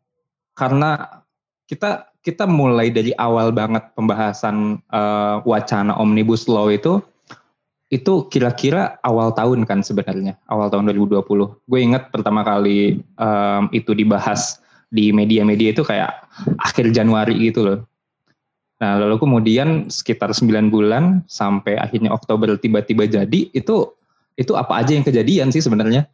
karena 0.57 1.21
kita 1.67 2.09
kita 2.23 2.47
mulai 2.47 2.91
dari 2.91 3.15
awal 3.19 3.51
banget 3.51 3.93
pembahasan 3.95 4.81
eh, 4.91 5.37
wacana 5.45 5.95
omnibus 5.99 6.47
law 6.47 6.71
itu 6.71 7.03
itu 7.87 8.27
kira-kira 8.35 8.99
awal 9.07 9.31
tahun 9.31 9.63
kan 9.63 9.79
sebenarnya 9.79 10.35
awal 10.51 10.67
tahun 10.67 10.91
2020 10.91 11.23
gue 11.71 11.81
ingat 11.81 12.11
pertama 12.11 12.43
kali 12.43 12.99
em, 12.99 13.63
itu 13.71 13.95
dibahas 13.95 14.59
di 14.91 15.11
media-media 15.11 15.75
itu 15.75 15.83
kayak 15.83 16.15
akhir 16.63 16.95
Januari 16.95 17.35
gitu 17.51 17.67
loh. 17.67 17.79
Nah 18.77 19.01
lalu 19.01 19.17
kemudian 19.19 19.89
sekitar 19.89 20.31
9 20.37 20.69
bulan 20.69 21.25
sampai 21.27 21.81
akhirnya 21.81 22.13
Oktober 22.13 22.55
tiba-tiba 22.61 23.09
jadi 23.09 23.51
itu 23.51 23.93
itu 24.37 24.53
apa 24.53 24.85
aja 24.85 24.93
yang 24.93 25.05
kejadian 25.05 25.49
sih 25.49 25.65
sebenarnya 25.65 26.05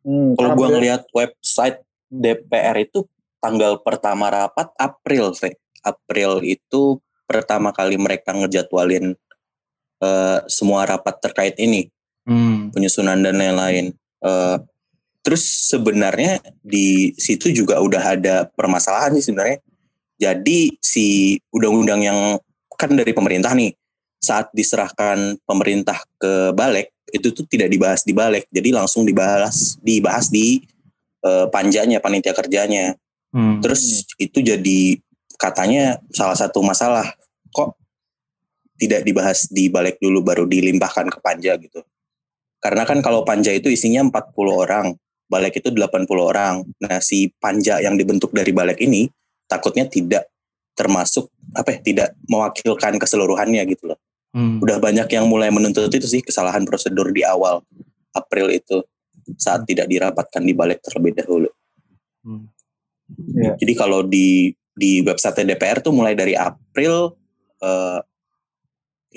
Hmm, 0.00 0.32
Kalau 0.36 0.56
beliau- 0.56 0.72
ngelihat 0.76 1.02
website 1.12 1.84
DPR 2.08 2.76
itu 2.80 3.04
tanggal 3.38 3.80
pertama 3.80 4.28
rapat 4.28 4.72
April, 4.76 5.32
Fe. 5.32 5.56
April 5.80 6.44
itu 6.44 7.00
pertama 7.24 7.72
kali 7.72 7.96
mereka 7.96 8.32
ngejadwalin 8.32 9.16
eh, 10.00 10.40
semua 10.48 10.88
rapat 10.88 11.20
terkait 11.20 11.60
ini, 11.60 11.84
Hmm. 12.24 12.72
penyusunan 12.72 13.20
dan 13.20 13.36
lain-lain. 13.36 13.92
Eh, 14.24 14.56
terus 15.20 15.44
sebenarnya 15.68 16.40
di 16.64 17.12
situ 17.20 17.52
juga 17.52 17.76
udah 17.84 18.16
ada 18.16 18.48
permasalahan 18.48 19.12
sih 19.20 19.28
sebenarnya. 19.28 19.60
Jadi 20.16 20.72
si 20.80 21.36
undang-undang 21.52 22.00
yang 22.00 22.18
kan 22.80 22.96
dari 22.96 23.12
pemerintah 23.12 23.52
nih, 23.52 23.76
saat 24.16 24.48
diserahkan 24.56 25.36
pemerintah 25.44 26.00
ke 26.16 26.56
balik 26.56 26.96
itu 27.10 27.34
tuh 27.34 27.46
tidak 27.46 27.68
dibahas 27.70 28.02
di 28.06 28.14
balik, 28.14 28.46
jadi 28.50 28.74
langsung 28.74 29.04
dibahas 29.04 29.76
dibahas 29.82 30.30
di 30.30 30.62
eh, 31.26 31.46
panjanya 31.50 31.98
panitia 31.98 32.32
kerjanya. 32.32 32.94
Hmm. 33.30 33.62
Terus 33.62 34.06
itu 34.18 34.42
jadi 34.42 34.98
katanya 35.38 36.02
salah 36.10 36.36
satu 36.36 36.60
masalah 36.60 37.06
kok 37.54 37.78
tidak 38.80 39.04
dibahas 39.04 39.44
di 39.52 39.68
balik 39.68 40.00
dulu 40.00 40.24
baru 40.24 40.44
dilimpahkan 40.48 41.12
ke 41.12 41.18
panja 41.20 41.56
gitu. 41.60 41.84
Karena 42.60 42.84
kan 42.84 43.00
kalau 43.00 43.24
panja 43.24 43.52
itu 43.52 43.72
isinya 43.72 44.04
40 44.04 44.36
orang, 44.52 44.86
balik 45.28 45.60
itu 45.60 45.72
80 45.72 46.04
orang. 46.20 46.60
Nah, 46.80 47.00
si 47.00 47.32
panja 47.40 47.80
yang 47.80 47.96
dibentuk 47.96 48.32
dari 48.36 48.52
balik 48.52 48.80
ini 48.84 49.08
takutnya 49.48 49.88
tidak 49.88 50.28
termasuk 50.76 51.32
apa 51.56 51.76
ya, 51.76 51.78
tidak 51.80 52.08
mewakilkan 52.28 53.00
keseluruhannya 53.00 53.64
gitu 53.68 53.92
loh. 53.92 53.98
Hmm. 54.30 54.62
Udah 54.62 54.78
banyak 54.78 55.10
yang 55.10 55.26
mulai 55.26 55.50
menuntut 55.50 55.90
itu 55.90 56.06
sih 56.06 56.22
kesalahan 56.22 56.62
prosedur 56.62 57.10
di 57.10 57.26
awal 57.26 57.66
April 58.14 58.50
itu 58.54 58.82
saat 59.38 59.66
tidak 59.66 59.90
dirapatkan 59.90 60.42
di 60.42 60.54
balik 60.54 60.82
terlebih 60.82 61.18
dahulu. 61.18 61.50
Hmm. 62.22 62.46
Iya. 63.10 63.58
Jadi 63.58 63.72
kalau 63.74 64.06
di 64.06 64.54
di 64.70 65.02
website 65.02 65.42
DPR 65.42 65.82
tuh 65.82 65.90
mulai 65.90 66.14
dari 66.14 66.38
April 66.38 67.18
eh, 67.58 68.00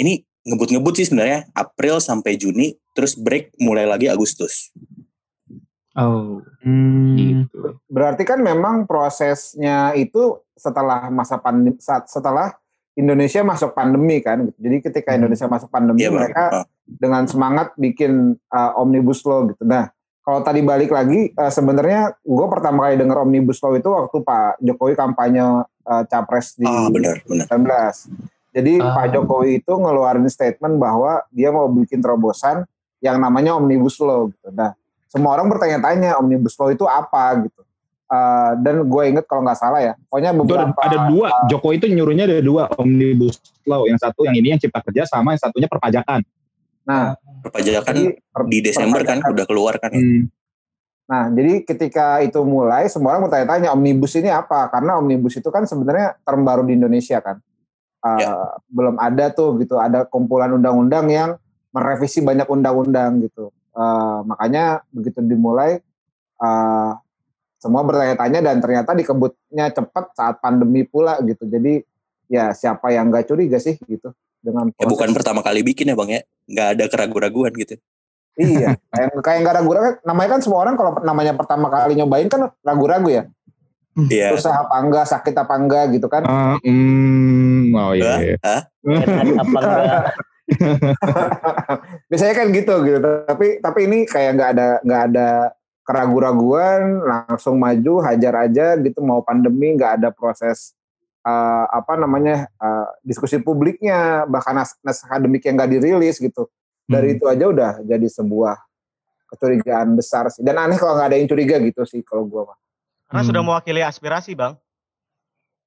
ini 0.02 0.18
ngebut-ngebut 0.44 0.94
sih 0.98 1.08
sebenarnya 1.08 1.48
April 1.54 2.02
sampai 2.02 2.36
Juni 2.36 2.74
terus 2.98 3.14
break 3.16 3.56
mulai 3.62 3.86
lagi 3.86 4.10
Agustus. 4.10 4.74
Oh, 5.94 6.42
Hmm. 6.66 7.14
gitu. 7.14 7.78
Berarti 7.86 8.26
kan 8.26 8.42
memang 8.42 8.90
prosesnya 8.90 9.94
itu 9.94 10.42
setelah 10.58 11.06
masa 11.14 11.38
pandemi 11.38 11.78
saat 11.78 12.10
setelah 12.10 12.58
Indonesia 12.94 13.42
masuk 13.42 13.74
pandemi 13.74 14.22
kan. 14.22 14.46
gitu. 14.46 14.58
Jadi 14.62 14.78
ketika 14.82 15.10
Hmm. 15.14 15.26
Indonesia 15.26 15.48
masuk 15.50 15.70
pandemi 15.70 16.06
Bang. 16.06 16.14
mereka 16.20 16.44
Ah, 16.52 16.66
dengan 16.86 17.26
semangat 17.26 17.74
bikin 17.76 18.38
uh, 18.48 18.72
omnibus 18.78 19.26
law 19.26 19.50
gitu. 19.50 19.66
Nah, 19.66 19.90
kalau 20.22 20.40
tadi 20.40 20.62
balik 20.62 20.88
lagi 20.88 21.30
eh, 21.30 21.52
sebenarnya 21.52 22.16
gue 22.22 22.48
pertama 22.48 22.88
kali 22.88 22.96
dengar 22.96 23.20
omnibus 23.20 23.60
law 23.60 23.74
itu 23.74 23.90
waktu 23.90 24.18
Pak 24.22 24.62
Jokowi 24.62 24.94
kampanye 24.96 25.44
eh, 25.66 26.04
capres 26.08 26.56
di 26.56 26.64
Ah 26.64 26.88
benar 26.88 27.20
benar. 27.26 27.46
19. 27.50 28.08
Jadi 28.54 28.74
Ah. 28.80 28.94
Pak 28.94 29.06
Jokowi 29.12 29.60
itu 29.60 29.74
ngeluarin 29.74 30.30
statement 30.30 30.78
bahwa 30.78 31.26
dia 31.34 31.50
mau 31.50 31.66
bikin 31.68 32.00
terobosan 32.00 32.64
yang 33.02 33.20
namanya 33.20 33.58
omnibus 33.58 34.00
law 34.00 34.30
gitu. 34.30 34.48
Nah, 34.54 34.78
semua 35.10 35.36
orang 35.36 35.50
bertanya-tanya 35.50 36.16
omnibus 36.16 36.56
law 36.56 36.70
itu 36.70 36.86
apa 36.86 37.44
gitu. 37.44 37.62
Eh, 38.14 38.52
dan 38.62 38.86
gue 38.86 39.04
inget 39.10 39.26
kalau 39.26 39.42
nggak 39.42 39.58
salah 39.58 39.82
ya, 39.82 39.94
pokoknya 40.06 40.30
Itu 40.30 40.38
ada, 40.38 40.70
beberapa 40.70 40.80
ada 40.86 40.98
dua. 41.10 41.28
Jokowi 41.50 41.76
itu 41.82 41.88
nyuruhnya 41.90 42.30
ada 42.30 42.38
dua 42.46 42.70
omnibus 42.78 43.42
law. 43.66 43.90
Yang 43.90 44.06
satu 44.06 44.30
yang 44.30 44.38
ini 44.38 44.54
yang 44.54 44.62
cipta 44.62 44.86
kerja 44.86 45.10
sama 45.10 45.34
yang 45.34 45.42
satunya 45.42 45.66
perpajakan. 45.66 46.22
Nah, 46.86 47.18
Perpajakan 47.42 47.90
jadi 47.90 48.04
per- 48.30 48.46
di 48.52 48.60
Desember 48.62 49.02
kan 49.02 49.18
perpajakan. 49.18 49.34
udah 49.34 49.46
keluar 49.50 49.74
kan. 49.82 49.90
ya. 49.98 50.04
Hmm. 50.04 50.22
Nah, 51.04 51.24
jadi 51.34 51.54
ketika 51.66 52.22
itu 52.22 52.38
mulai, 52.46 52.86
semua 52.86 53.18
orang 53.18 53.28
bertanya-tanya 53.28 53.74
omnibus 53.74 54.14
ini 54.14 54.30
apa? 54.30 54.70
Karena 54.70 55.00
omnibus 55.02 55.34
itu 55.34 55.50
kan 55.50 55.66
sebenarnya 55.66 56.14
term 56.22 56.46
baru 56.46 56.62
di 56.64 56.78
Indonesia 56.78 57.18
kan. 57.18 57.42
Uh, 58.04 58.20
Ya. 58.22 58.32
Belum 58.70 58.94
ada 59.02 59.34
tuh 59.34 59.58
gitu, 59.58 59.82
ada 59.82 60.06
kumpulan 60.06 60.54
undang-undang 60.54 61.10
yang 61.10 61.30
merevisi 61.74 62.22
banyak 62.22 62.46
undang-undang 62.46 63.26
gitu. 63.26 63.50
Uh, 63.74 64.22
makanya 64.28 64.86
begitu 64.94 65.18
dimulai, 65.26 65.82
uh, 66.38 66.94
semua 67.64 67.80
bertanya-tanya 67.88 68.44
dan 68.44 68.60
ternyata 68.60 68.92
dikebutnya 68.92 69.72
cepat 69.72 70.12
saat 70.12 70.36
pandemi 70.44 70.84
pula 70.84 71.16
gitu. 71.24 71.48
Jadi 71.48 71.80
ya 72.28 72.52
siapa 72.52 72.92
yang 72.92 73.08
nggak 73.08 73.32
curiga 73.32 73.56
sih 73.56 73.80
gitu 73.88 74.12
dengan 74.44 74.68
Ya 74.76 74.84
bukan 74.84 75.16
pertama 75.16 75.40
kali 75.40 75.64
bikin 75.64 75.88
ya 75.88 75.96
bang 75.96 76.20
ya. 76.20 76.22
Nggak 76.52 76.68
ada 76.76 76.86
keraguan-raguan 76.92 77.56
gitu. 77.56 77.80
Iya, 78.36 78.76
kayak 78.92 79.10
kayak 79.24 79.40
nggak 79.48 79.56
ragu-ragu. 79.64 79.90
Namanya 80.04 80.30
kan 80.36 80.42
semua 80.44 80.60
orang 80.68 80.76
kalau 80.76 80.92
namanya 81.08 81.32
pertama 81.40 81.72
kali 81.72 81.96
nyobain 81.96 82.28
kan 82.28 82.52
ragu-ragu 82.60 83.08
ya. 83.08 83.24
Iya. 83.94 84.34
susah 84.34 84.66
apa 84.66 84.76
enggak, 84.82 85.06
sakit 85.06 85.36
apa 85.38 85.54
enggak 85.54 85.86
gitu 85.94 86.10
kan. 86.10 86.26
Ah, 86.26 86.58
hmm, 86.66 87.78
oh 87.78 87.94
iya. 87.94 88.14
iya. 88.26 88.38
Hah? 88.42 88.62
Apa 89.46 89.58
enggak? 89.62 90.02
Biasanya 92.10 92.34
kan 92.34 92.48
gitu 92.50 92.74
gitu. 92.90 93.10
Tapi 93.30 93.62
tapi 93.62 93.80
ini 93.86 93.98
kayak 94.10 94.32
nggak 94.34 94.50
ada 94.58 94.68
nggak 94.82 95.02
ada 95.14 95.30
keragu-raguan, 95.84 97.04
langsung 97.04 97.60
maju, 97.60 98.00
hajar 98.04 98.48
aja 98.48 98.80
gitu 98.80 99.04
mau 99.04 99.20
pandemi 99.24 99.76
nggak 99.76 100.00
ada 100.00 100.10
proses 100.16 100.72
eh, 101.24 101.66
apa 101.70 102.00
namanya 102.00 102.48
eh, 102.48 102.88
diskusi 103.04 103.40
publiknya, 103.40 104.24
bahkan 104.28 104.56
nas 104.56 104.76
naskah 104.84 105.16
akademik 105.16 105.44
yang 105.44 105.56
nggak 105.60 105.72
dirilis 105.76 106.18
gitu. 106.20 106.48
Dari 106.84 107.16
itu 107.16 107.26
aja 107.32 107.48
udah 107.48 107.72
jadi 107.84 108.08
sebuah 108.12 108.60
kecurigaan 109.32 109.96
besar 109.96 110.28
sih. 110.28 110.44
Dan 110.44 110.60
aneh 110.60 110.76
kalau 110.76 111.00
nggak 111.00 111.10
ada 111.12 111.18
yang 111.20 111.28
curiga 111.32 111.56
gitu 111.64 111.88
sih 111.88 112.04
kalau 112.04 112.28
gua 112.28 112.52
mah. 112.52 112.58
Karena 113.08 113.22
Hmm. 113.24 113.30
sudah 113.32 113.42
mewakili 113.46 113.82
aspirasi, 113.86 114.36
Bang. 114.36 114.60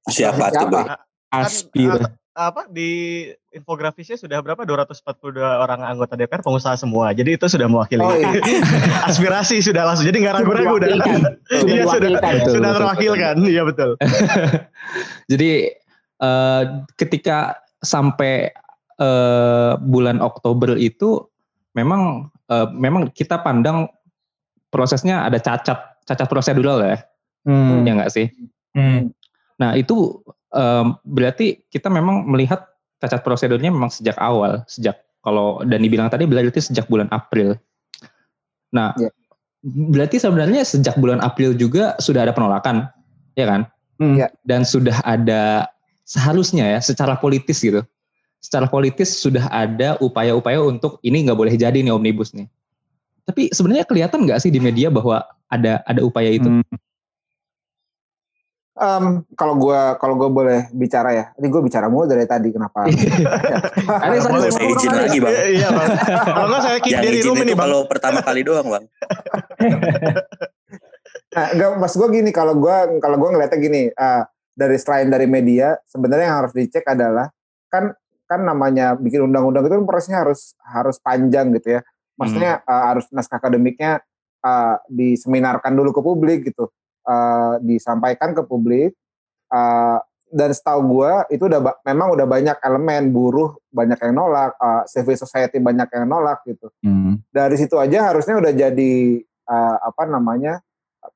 Siapa 0.06 0.50
tuh 0.54 0.54
Siapa? 0.54 0.70
bang? 0.70 0.88
Aspir. 1.34 1.98
Apa 2.36 2.68
di 2.68 3.24
infografisnya 3.48 4.20
sudah 4.20 4.44
berapa 4.44 4.60
242 4.68 5.40
orang 5.40 5.80
anggota 5.80 6.20
DPR 6.20 6.44
pengusaha 6.44 6.76
semua. 6.76 7.16
Jadi 7.16 7.40
itu 7.40 7.48
sudah 7.48 7.64
mewakili 7.64 8.04
Oh, 8.04 8.12
iya. 8.12 8.28
aspirasi 9.08 9.64
sudah 9.64 9.88
langsung. 9.88 10.04
Jadi 10.04 10.20
nggak 10.20 10.44
ragu-ragu 10.44 10.76
udah. 10.76 10.88
Sudah 10.92 11.32
Iya 11.64 11.84
sudah. 11.88 12.08
Betul, 12.12 12.52
sudah 12.52 12.60
betul. 12.60 12.76
terwakilkan. 12.76 13.34
Iya 13.40 13.62
betul. 13.64 13.90
Jadi 15.32 15.50
eh, 16.20 16.62
ketika 17.00 17.56
sampai 17.80 18.52
eh, 19.00 19.72
bulan 19.80 20.20
Oktober 20.20 20.76
itu 20.76 21.24
memang 21.72 22.28
eh, 22.52 22.68
memang 22.68 23.08
kita 23.16 23.40
pandang 23.40 23.88
prosesnya 24.68 25.24
ada 25.24 25.40
cacat 25.40 26.04
cacat 26.04 26.28
prosedural 26.28 26.84
ya, 26.84 27.00
Hmm. 27.48 27.82
ya 27.88 27.96
nggak 27.96 28.12
sih? 28.12 28.28
Hmm. 28.76 29.08
Nah 29.56 29.72
itu 29.72 30.20
em, 30.56 30.96
berarti 31.04 31.60
kita 31.68 31.92
memang 31.92 32.24
melihat 32.24 32.64
cacat 32.98 33.20
prosedurnya 33.20 33.68
memang 33.68 33.92
sejak 33.92 34.16
awal, 34.16 34.64
sejak 34.64 35.04
kalau 35.20 35.60
Dani 35.66 35.90
bilang 35.92 36.08
tadi 36.08 36.24
berarti 36.24 36.62
sejak 36.62 36.88
bulan 36.88 37.12
April. 37.12 37.60
Nah, 38.72 38.96
Ya. 38.96 39.12
berarti 39.66 40.16
sebenarnya 40.16 40.64
sejak 40.64 40.96
bulan 40.96 41.20
April 41.20 41.52
juga 41.52 41.98
sudah 42.00 42.24
ada 42.24 42.32
penolakan, 42.32 42.88
ya 43.36 43.46
kan? 43.46 43.60
Ya. 44.00 44.28
Dan 44.44 44.64
sudah 44.64 45.00
ada 45.04 45.68
seharusnya 46.06 46.78
ya 46.78 46.80
secara 46.80 47.18
politis 47.18 47.60
gitu, 47.60 47.82
secara 48.38 48.70
politis 48.70 49.10
sudah 49.10 49.50
ada 49.50 49.98
upaya-upaya 49.98 50.62
untuk 50.62 51.02
ini 51.02 51.26
nggak 51.26 51.38
boleh 51.38 51.54
jadi 51.58 51.74
nih 51.82 51.90
omnibus 51.90 52.30
nih. 52.36 52.46
Tapi 53.26 53.50
sebenarnya 53.50 53.82
kelihatan 53.82 54.22
nggak 54.22 54.38
sih 54.38 54.54
di 54.54 54.62
media 54.62 54.86
bahwa 54.86 55.26
ada 55.50 55.82
ada 55.82 56.00
upaya 56.06 56.30
itu? 56.30 56.46
Hmm. 56.46 56.62
Em, 58.76 59.24
kalau 59.32 59.56
gua 59.56 59.96
kalau 59.96 60.20
gua 60.20 60.28
boleh 60.28 60.68
bicara 60.68 61.08
ya, 61.16 61.24
ini 61.40 61.48
gue 61.48 61.64
bicara 61.64 61.88
mulu 61.88 62.04
dari 62.04 62.28
tadi 62.28 62.52
kenapa? 62.52 62.84
Ada 64.04 64.12
yang 64.20 64.28
Boleh 64.28 64.52
saya 64.52 64.68
izin 64.68 64.92
lagi 64.92 65.16
bang. 65.16 65.32
Iya, 65.32 65.44
Iya 65.48 65.68
bang. 65.72 65.88
Kalau 66.28 66.48
nggak 66.52 66.62
saya 66.62 66.78
kick 66.84 66.92
Yang 66.92 67.00
dari 67.08 67.16
izin 67.16 67.24
room 67.24 67.36
itu 67.40 67.44
ini 67.48 67.54
bang. 67.56 67.60
kalau 67.64 67.78
pertama 67.88 68.18
kali 68.20 68.40
doang 68.44 68.68
bang. 68.68 68.84
Nah, 71.36 71.46
enggak, 71.52 71.70
mas 71.80 71.92
gue 71.96 72.08
gini 72.12 72.30
kalau 72.32 72.54
gue 72.56 72.76
kalau 73.00 73.16
gue 73.16 73.28
ngeliatnya 73.32 73.58
gini 73.60 73.82
eh, 73.88 74.22
dari 74.52 74.76
selain 74.76 75.08
dari 75.08 75.24
media 75.24 75.76
sebenarnya 75.88 76.28
yang 76.28 76.38
harus 76.44 76.52
dicek 76.52 76.84
adalah 76.84 77.32
kan 77.72 77.96
kan 78.28 78.40
namanya 78.44 78.92
bikin 78.96 79.24
undang-undang 79.24 79.64
itu 79.68 79.72
kan 79.72 79.84
prosesnya 79.88 80.20
harus 80.20 80.52
harus 80.60 81.00
panjang 81.00 81.48
gitu 81.56 81.76
ya. 81.76 81.84
Maksudnya 82.20 82.60
eh, 82.60 82.84
harus 82.92 83.08
naskah 83.08 83.40
akademiknya 83.40 84.04
eh, 84.44 84.76
diseminarkan 84.92 85.72
dulu 85.72 85.96
ke 85.96 86.00
publik 86.04 86.38
gitu, 86.52 86.68
Eh, 87.06 87.54
disampaikan 87.62 88.34
ke 88.34 88.42
publik. 88.42 88.90
Eh, 89.46 89.98
dan 90.26 90.50
setahu 90.50 90.98
gue 90.98 91.38
itu 91.38 91.46
udah 91.46 91.62
memang 91.86 92.18
udah 92.18 92.26
banyak 92.26 92.58
elemen 92.58 93.14
buruh 93.14 93.54
banyak 93.70 93.94
yang 94.02 94.18
nolak, 94.18 94.58
eh, 94.58 94.82
civil 94.90 95.14
society 95.14 95.62
banyak 95.62 95.86
yang 95.86 96.10
nolak 96.10 96.42
gitu 96.42 96.66
Hmm. 96.82 97.22
dari 97.30 97.54
situ 97.54 97.78
aja 97.78 98.10
harusnya 98.10 98.42
udah 98.42 98.50
jadi 98.50 99.22
uh, 99.46 99.76
apa 99.86 100.02
namanya 100.10 100.58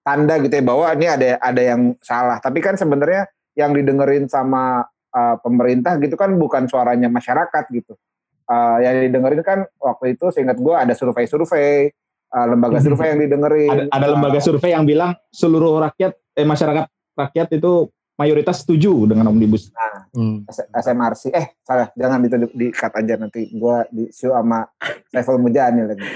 tanda 0.07 0.39
gitu 0.39 0.55
ya 0.55 0.63
bahwa 0.63 0.87
ini 0.95 1.07
ada 1.11 1.29
ada 1.43 1.63
yang 1.63 1.99
salah. 1.99 2.39
Tapi 2.39 2.63
kan 2.63 2.79
sebenarnya 2.79 3.27
yang 3.59 3.75
didengerin 3.75 4.31
sama 4.31 4.87
uh, 5.11 5.37
pemerintah 5.43 5.99
gitu 5.99 6.15
kan 6.15 6.39
bukan 6.39 6.71
suaranya 6.71 7.11
masyarakat 7.11 7.67
gitu. 7.75 7.99
Uh, 8.47 8.79
yang 8.83 9.11
didengerin 9.11 9.43
kan 9.43 9.59
waktu 9.83 10.15
itu 10.15 10.31
seingat 10.31 10.59
gue 10.59 10.75
ada 10.75 10.95
survei-survei, 10.95 11.91
uh, 12.31 12.47
lembaga 12.47 12.79
Mhm. 12.79 12.85
survei 12.85 13.09
yang 13.09 13.21
didengerin. 13.21 13.71
Ada, 13.71 13.83
ada 13.91 14.07
lembaga 14.09 14.39
survei 14.39 14.71
yang 14.71 14.85
bilang 14.85 15.13
seluruh 15.29 15.83
rakyat 15.83 16.13
eh 16.33 16.43
masyarakat 16.43 16.87
rakyat 17.13 17.49
itu 17.53 17.73
mayoritas 18.15 18.61
setuju 18.61 19.07
dengan 19.07 19.29
omnibus. 19.29 19.73
Hmm. 20.11 20.43
S- 20.45 20.67
SMRC 20.69 21.31
eh 21.31 21.55
salah 21.61 21.89
jangan 21.95 22.19
itu 22.21 22.37
di, 22.37 22.47
di 22.53 22.67
cut 22.69 22.91
aja 22.93 23.15
nanti 23.15 23.47
gue 23.49 23.77
di 23.89 24.05
show 24.11 24.31
sama 24.31 24.67
Saiful 25.07 25.39
Mujani 25.39 25.87
lagi. 25.87 26.03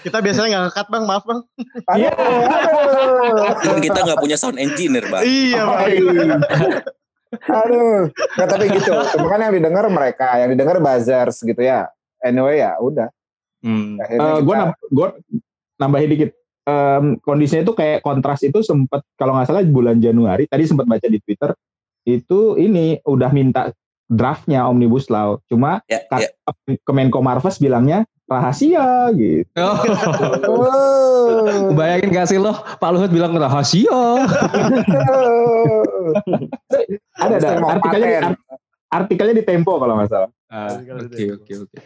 Kita 0.00 0.18
biasanya 0.18 0.48
nggak 0.48 0.64
ngekat 0.66 0.86
bang, 0.88 1.04
maaf 1.04 1.24
bang. 1.24 1.40
Kan 3.60 3.78
kita 3.80 3.98
nggak 4.00 4.18
punya 4.18 4.36
sound 4.36 4.56
engineer 4.56 5.04
bang. 5.06 5.22
Iya 5.22 5.60
bang. 5.66 6.40
Aduh, 7.30 8.10
nggak 8.10 8.48
tapi 8.48 8.64
gitu. 8.70 8.90
Cuma 9.14 9.28
kan 9.28 9.40
yang 9.40 9.54
didengar 9.54 9.84
mereka, 9.86 10.38
yang 10.38 10.50
didengar 10.50 10.78
buzzers 10.78 11.38
gitu 11.40 11.60
ya. 11.60 11.86
Anyway 12.20 12.58
ya 12.58 12.76
udah. 12.78 13.08
Hmm. 13.60 14.00
Gue 14.40 14.54
kita- 14.54 14.72
gue 14.88 15.06
nambahin 15.76 16.10
dikit. 16.10 16.30
Em, 16.62 17.16
kondisinya 17.18 17.62
itu 17.62 17.72
kayak 17.72 18.00
kontras 18.00 18.40
itu 18.40 18.60
sempat 18.60 19.00
kalau 19.14 19.32
nggak 19.32 19.46
salah 19.46 19.64
bulan 19.64 19.96
Januari 19.96 20.44
tadi 20.44 20.62
sempat 20.62 20.84
baca 20.84 21.02
di 21.02 21.18
Twitter 21.18 21.50
itu 22.02 22.54
ini 22.54 22.96
udah 23.02 23.30
minta 23.30 23.70
draftnya 24.06 24.64
omnibus 24.64 25.08
law 25.08 25.36
cuma 25.46 25.78
Ya, 25.84 25.98
Kat- 26.04 26.22
ya. 26.22 26.28
Kemenko 26.82 27.18
Marves 27.18 27.56
bilangnya 27.56 28.04
rahasia 28.24 29.08
gitu 29.10 29.42
Oh. 29.56 31.72
Bayangin 31.74 32.12
gak 32.12 32.28
sih 32.28 32.36
lo, 32.36 32.52
Pak 32.52 32.88
Luhut 32.90 33.08
bilang 33.08 33.32
rahasia. 33.34 33.90
ada 37.16 37.34
ada 37.36 37.48
artikelnya 37.68 38.08
artikelnya 38.86 39.34
di 39.34 39.44
Tempo 39.44 39.76
kalau 39.76 39.92
nggak 39.96 40.08
salah 40.08 40.28
Ah, 40.46 40.76
Oke 40.76 41.30
oke 41.30 41.52
oke. 41.62 41.76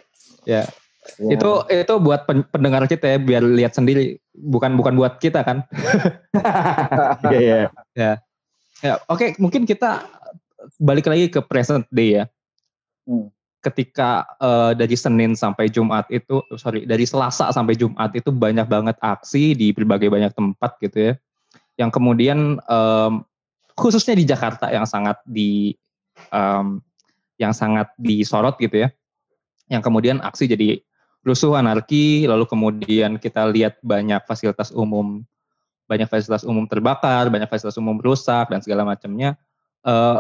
Ya 0.45 0.65
itu 1.21 1.51
itu 1.69 1.95
buat 2.01 2.25
pen- 2.25 2.49
pendengar 2.49 2.89
kita 2.89 3.17
ya 3.17 3.19
biar 3.21 3.45
lihat 3.45 3.77
sendiri, 3.77 4.17
bukan 4.35 4.75
bukan 4.75 4.97
buat 4.97 5.21
kita 5.21 5.45
kan. 5.45 5.63
Iya 7.31 7.71
iya 7.95 8.13
Ya 8.83 9.01
oke 9.09 9.39
mungkin 9.39 9.65
kita 9.65 10.05
balik 10.81 11.07
lagi 11.07 11.31
ke 11.31 11.41
present 11.45 11.85
day 11.93 12.23
ya. 12.23 12.25
Hmm. 13.05 13.29
Ketika 13.65 14.29
eh, 14.41 14.73
dari 14.77 14.97
Senin 14.97 15.33
sampai 15.33 15.73
Jumat 15.73 16.09
itu, 16.13 16.45
sorry 16.57 16.85
dari 16.85 17.09
Selasa 17.09 17.49
sampai 17.49 17.77
Jumat 17.77 18.13
itu 18.13 18.29
banyak 18.29 18.69
banget 18.69 18.97
aksi 19.01 19.57
di 19.57 19.73
berbagai 19.73 20.13
banyak 20.13 20.33
tempat 20.37 20.77
gitu 20.85 21.13
ya. 21.13 21.15
Yang 21.81 21.91
kemudian 21.97 22.61
em, 22.61 23.13
khususnya 23.75 24.15
di 24.15 24.25
Jakarta 24.29 24.69
yang 24.69 24.85
sangat 24.85 25.19
di 25.25 25.73
em, 26.29 26.79
yang 27.41 27.57
sangat 27.57 27.89
disorot 27.97 28.61
gitu 28.61 28.85
ya. 28.85 28.89
Yang 29.73 29.83
kemudian 29.89 30.21
aksi 30.21 30.45
jadi 30.45 30.85
rusuh 31.25 31.57
anarki, 31.57 32.29
lalu 32.29 32.45
kemudian 32.45 33.17
kita 33.17 33.49
lihat 33.49 33.81
banyak 33.81 34.21
fasilitas 34.29 34.69
umum, 34.71 35.25
banyak 35.89 36.07
fasilitas 36.07 36.45
umum 36.45 36.69
terbakar, 36.69 37.33
banyak 37.33 37.49
fasilitas 37.49 37.81
umum 37.81 37.97
rusak 37.97 38.53
dan 38.53 38.61
segala 38.61 38.85
macamnya. 38.85 39.35
Eh, 39.83 40.19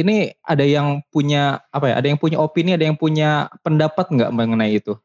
ini 0.00 0.32
ada 0.40 0.64
yang 0.64 1.04
punya 1.12 1.60
apa 1.68 1.92
ya? 1.92 1.94
Ada 2.00 2.08
yang 2.08 2.18
punya 2.18 2.40
opini, 2.40 2.72
ada 2.72 2.88
yang 2.88 2.96
punya 2.96 3.52
pendapat 3.60 4.08
nggak 4.08 4.32
mengenai 4.32 4.80
itu? 4.80 4.96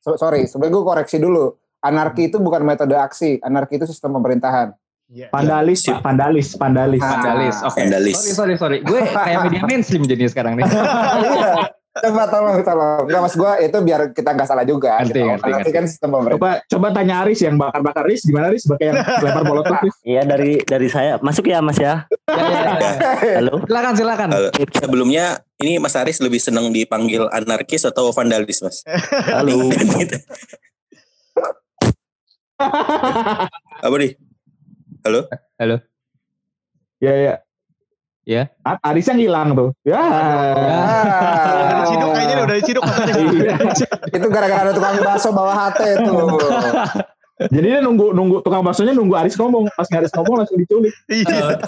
So- 0.00 0.16
sorry, 0.16 0.48
sebenarnya 0.48 0.72
gue 0.80 0.84
koreksi 0.88 1.16
dulu. 1.20 1.54
Anarki 1.82 2.30
itu 2.30 2.38
bukan 2.38 2.62
metode 2.62 2.94
aksi, 2.94 3.42
anarki 3.42 3.76
itu 3.76 3.86
sistem 3.90 4.14
pemerintahan. 4.16 4.72
Iya. 5.12 5.28
Pandalis, 5.28 5.84
Sip. 5.84 5.98
Pak. 5.98 6.00
Pandalis, 6.08 6.48
pandalis. 6.56 7.02
Ah. 7.04 7.10
Vandalis. 7.18 7.56
Oke. 7.60 7.78
Vandalis. 7.84 8.16
Sorry, 8.16 8.32
sorry, 8.32 8.54
sorry. 8.56 8.78
Gue 8.80 9.04
kayak 9.04 9.38
media 9.50 9.62
mainstream 9.68 10.08
jadi 10.08 10.24
sekarang 10.30 10.56
nih. 10.56 10.64
Iya. 11.92 12.08
Coba 12.08 12.24
tolong, 12.24 12.56
tolong. 12.64 13.04
Enggak 13.04 13.20
mas 13.20 13.36
gue 13.36 13.52
itu 13.68 13.78
biar 13.84 14.00
kita 14.16 14.32
nggak 14.32 14.48
salah 14.48 14.64
juga. 14.64 14.96
Ngerti, 15.04 15.12
Gitu. 15.12 15.28
ngerti, 15.28 15.50
ngerti. 15.52 15.70
kan 15.76 15.84
sistem 15.84 16.08
pemerintah. 16.08 16.40
Coba 16.40 16.50
coba 16.64 16.86
tanya 16.96 17.14
Aris 17.20 17.40
yang 17.44 17.60
bakar-bakar 17.60 18.02
Aris 18.08 18.20
gimana 18.24 18.48
Aris 18.48 18.64
sebagai 18.64 18.86
yang 18.88 18.96
lempar 18.96 19.44
molotov 19.44 19.76
Aris? 19.76 19.94
Iya 20.00 20.22
dari 20.24 20.52
dari 20.64 20.88
saya 20.88 21.20
masuk 21.20 21.52
ya 21.52 21.60
Mas 21.60 21.76
ya. 21.76 22.08
Ya, 22.32 22.32
ya, 22.32 22.48
ya, 22.48 22.72
ya. 22.80 22.92
Halo. 23.44 23.54
Silakan, 23.68 23.92
silakan. 23.92 24.28
Halo. 24.32 24.48
Sebelumnya 24.72 25.24
ini 25.60 25.76
Mas 25.76 25.92
Aris 25.92 26.16
lebih 26.24 26.40
senang 26.40 26.72
dipanggil 26.72 27.28
anarkis 27.28 27.84
atau 27.84 28.08
vandalis 28.08 28.64
Mas? 28.64 28.80
Halo. 29.36 29.68
Apa 33.84 33.94
nih? 34.00 34.16
Halo? 35.04 35.28
Ya 37.02 37.14
ya. 37.20 37.34
Ya. 38.22 38.54
A- 38.62 38.78
Arisnya 38.86 39.18
ngilang 39.18 39.58
tuh. 39.58 39.68
Ya. 39.82 39.98
Udah 39.98 41.76
diciduk 41.82 42.10
kayaknya 42.14 42.34
nih, 42.38 42.44
udah 42.46 42.56
diciduk. 42.62 42.84
itu 44.14 44.26
gara-gara 44.30 44.60
ada 44.70 44.72
tukang 44.74 44.96
bakso 45.02 45.34
bawah 45.34 45.56
hati 45.56 45.98
itu. 45.98 46.14
Jadi 47.50 47.66
dia 47.66 47.80
nunggu 47.82 48.14
nunggu 48.14 48.46
tukang 48.46 48.62
baksonya 48.62 48.94
nunggu 48.94 49.18
Aris 49.18 49.34
ngomong. 49.34 49.66
Pas 49.74 49.90
Aris 49.90 50.14
ngomong 50.14 50.44
langsung 50.44 50.58
diculik. 50.58 50.94
Iya. 51.10 51.58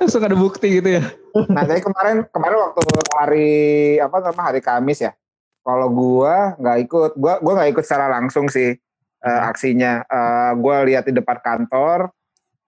Langsung 0.00 0.20
ada 0.24 0.36
bukti 0.36 0.80
gitu 0.80 1.00
ya. 1.00 1.02
Nah, 1.48 1.64
jadi 1.64 1.80
kemarin 1.80 2.24
kemarin 2.28 2.56
waktu 2.68 2.80
hari 3.16 3.50
apa 4.00 4.16
namanya 4.20 4.44
hari 4.52 4.60
Kamis 4.60 5.00
ya. 5.00 5.12
Kalau 5.64 5.88
gua 5.90 6.54
nggak 6.60 6.76
ikut, 6.88 7.10
gua 7.16 7.40
gua 7.40 7.52
nggak 7.60 7.70
ikut 7.72 7.84
secara 7.84 8.12
langsung 8.12 8.52
sih 8.52 8.76
eh, 9.24 9.40
aksinya. 9.48 10.04
Eh, 10.04 10.52
gua 10.60 10.84
lihat 10.84 11.08
di 11.08 11.12
depan 11.16 11.40
kantor 11.40 12.12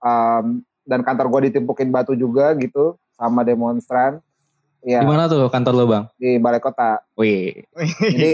em, 0.00 0.64
dan 0.88 1.04
kantor 1.04 1.28
gua 1.28 1.40
ditimpukin 1.44 1.92
batu 1.92 2.16
juga 2.16 2.56
gitu 2.56 2.96
sama 3.12 3.44
demonstran. 3.44 4.24
Ya, 4.80 5.02
Di 5.02 5.10
mana 5.10 5.26
tuh 5.26 5.50
kantor 5.50 5.74
lo, 5.74 5.84
Bang? 5.84 6.04
di 6.16 6.38
balai 6.38 6.62
kota. 6.62 7.02
Wih. 7.18 7.66
Jadi 8.00 8.30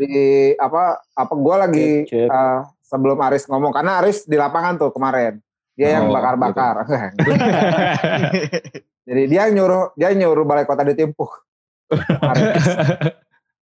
di 0.00 0.14
apa 0.58 0.98
apa 1.14 1.34
gua 1.36 1.68
lagi 1.68 2.08
eh, 2.08 2.58
sebelum 2.82 3.20
Aris 3.22 3.46
ngomong 3.46 3.70
karena 3.70 4.02
Aris 4.02 4.26
di 4.26 4.34
lapangan 4.34 4.82
tuh 4.82 4.90
kemarin. 4.90 5.38
Dia 5.72 6.00
yang 6.00 6.08
Oh, 6.08 6.12
bakar-bakar. 6.12 6.84
Jadi 9.08 9.22
dia 9.26 9.48
nyuruh 9.48 9.92
dia 9.96 10.12
nyuruh 10.12 10.44
balai 10.44 10.64
kota 10.64 10.84
ditimpuk. 10.84 11.44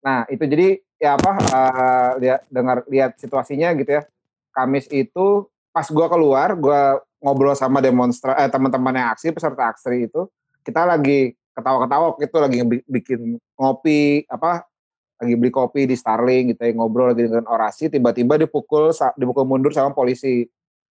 nah 0.01 0.27
itu 0.27 0.43
jadi 0.47 0.67
ya 0.99 1.15
apa 1.19 1.31
eh, 1.39 2.11
lihat 2.23 2.41
dengar 2.51 2.77
lihat 2.87 3.11
situasinya 3.19 3.75
gitu 3.79 3.91
ya. 3.91 4.03
Kamis 4.51 4.89
itu 4.89 5.47
pas 5.71 5.87
gua 5.93 6.09
keluar, 6.09 6.57
gua 6.57 7.05
ngobrol 7.19 7.53
sama 7.53 7.79
demonstra 7.79 8.37
eh, 8.37 8.47
teman-teman 8.47 8.93
yang 8.93 9.09
aksi 9.11 9.31
peserta 9.31 9.69
aksi 9.69 10.07
itu 10.07 10.29
kita 10.61 10.85
lagi 10.85 11.33
ketawa-ketawa 11.53 12.17
itu 12.19 12.37
lagi 12.37 12.59
bi- 12.63 12.87
bikin 12.87 13.21
ngopi 13.55 14.27
apa 14.27 14.69
lagi 15.17 15.33
beli 15.35 15.49
kopi 15.49 15.85
di 15.85 15.97
Starling 15.97 16.53
gitu 16.53 16.61
ya 16.61 16.73
ngobrol 16.73 17.11
lagi 17.11 17.25
dengan 17.25 17.49
orasi 17.49 17.89
tiba-tiba 17.89 18.37
dipukul 18.37 18.93
dipukul 19.15 19.45
mundur 19.45 19.73
sama 19.73 19.91
polisi 19.91 20.45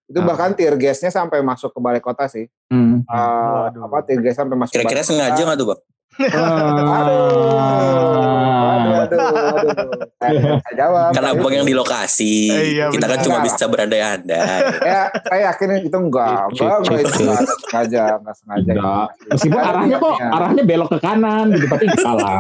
itu 0.04 0.20
Ah. 0.20 0.26
bahkan 0.26 0.52
tear 0.52 0.76
gasnya 0.76 1.08
sampai 1.08 1.40
masuk 1.40 1.72
ke 1.72 1.80
balai 1.80 2.00
kota 2.00 2.28
sih 2.28 2.48
Hmm. 2.68 3.04
Waduh. 3.04 3.84
apa 3.84 3.98
tear 4.02 4.20
gas 4.20 4.36
sampai 4.36 4.56
masuk 4.56 4.74
Kira-kira 4.74 5.04
sengaja 5.04 5.38
nggak 5.38 5.58
tuh 5.58 5.68
Bang? 5.70 5.80
Aduh, 6.14 6.86
aduh, 9.04 9.58
aduh. 9.58 9.90
Saya 10.22 10.74
jawab. 10.78 11.10
Tapi- 11.12 11.32
abang 11.34 11.54
yang 11.54 11.68
di 11.68 11.76
lokasi. 11.76 12.36
Eh, 12.54 12.64
iya, 12.78 12.86
Kita 12.94 13.06
kan 13.10 13.20
cuma 13.26 13.38
bisa 13.42 13.66
berandai-andai. 13.66 14.60
Ya, 14.86 15.02
saya 15.26 15.42
yakin 15.52 15.84
itu 15.84 15.98
enggak, 15.98 16.54
enggak, 16.54 16.78
itu 17.02 17.24
enggak 17.26 17.42
sengaja, 17.66 18.04
enggak 18.22 18.36
sengaja. 18.38 18.72
Enggak. 18.72 19.08
Meskipun 19.34 19.60
Ada 19.60 19.70
arahnya 19.74 19.98
kok 19.98 20.16
arahnya 20.22 20.64
belok 20.64 20.90
ke 20.94 21.00
kanan 21.02 21.46
gitu 21.58 21.66
tapi 21.68 21.86
salah. 21.98 22.38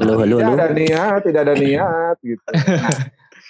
Halo 0.00 0.12
halo 0.22 0.36
Tidak 0.38 0.54
ada 0.54 0.68
niat, 0.70 1.20
tidak 1.26 1.40
ada 1.48 1.54
niat 1.58 2.16
gitu. 2.22 2.42
Nah, 2.54 2.92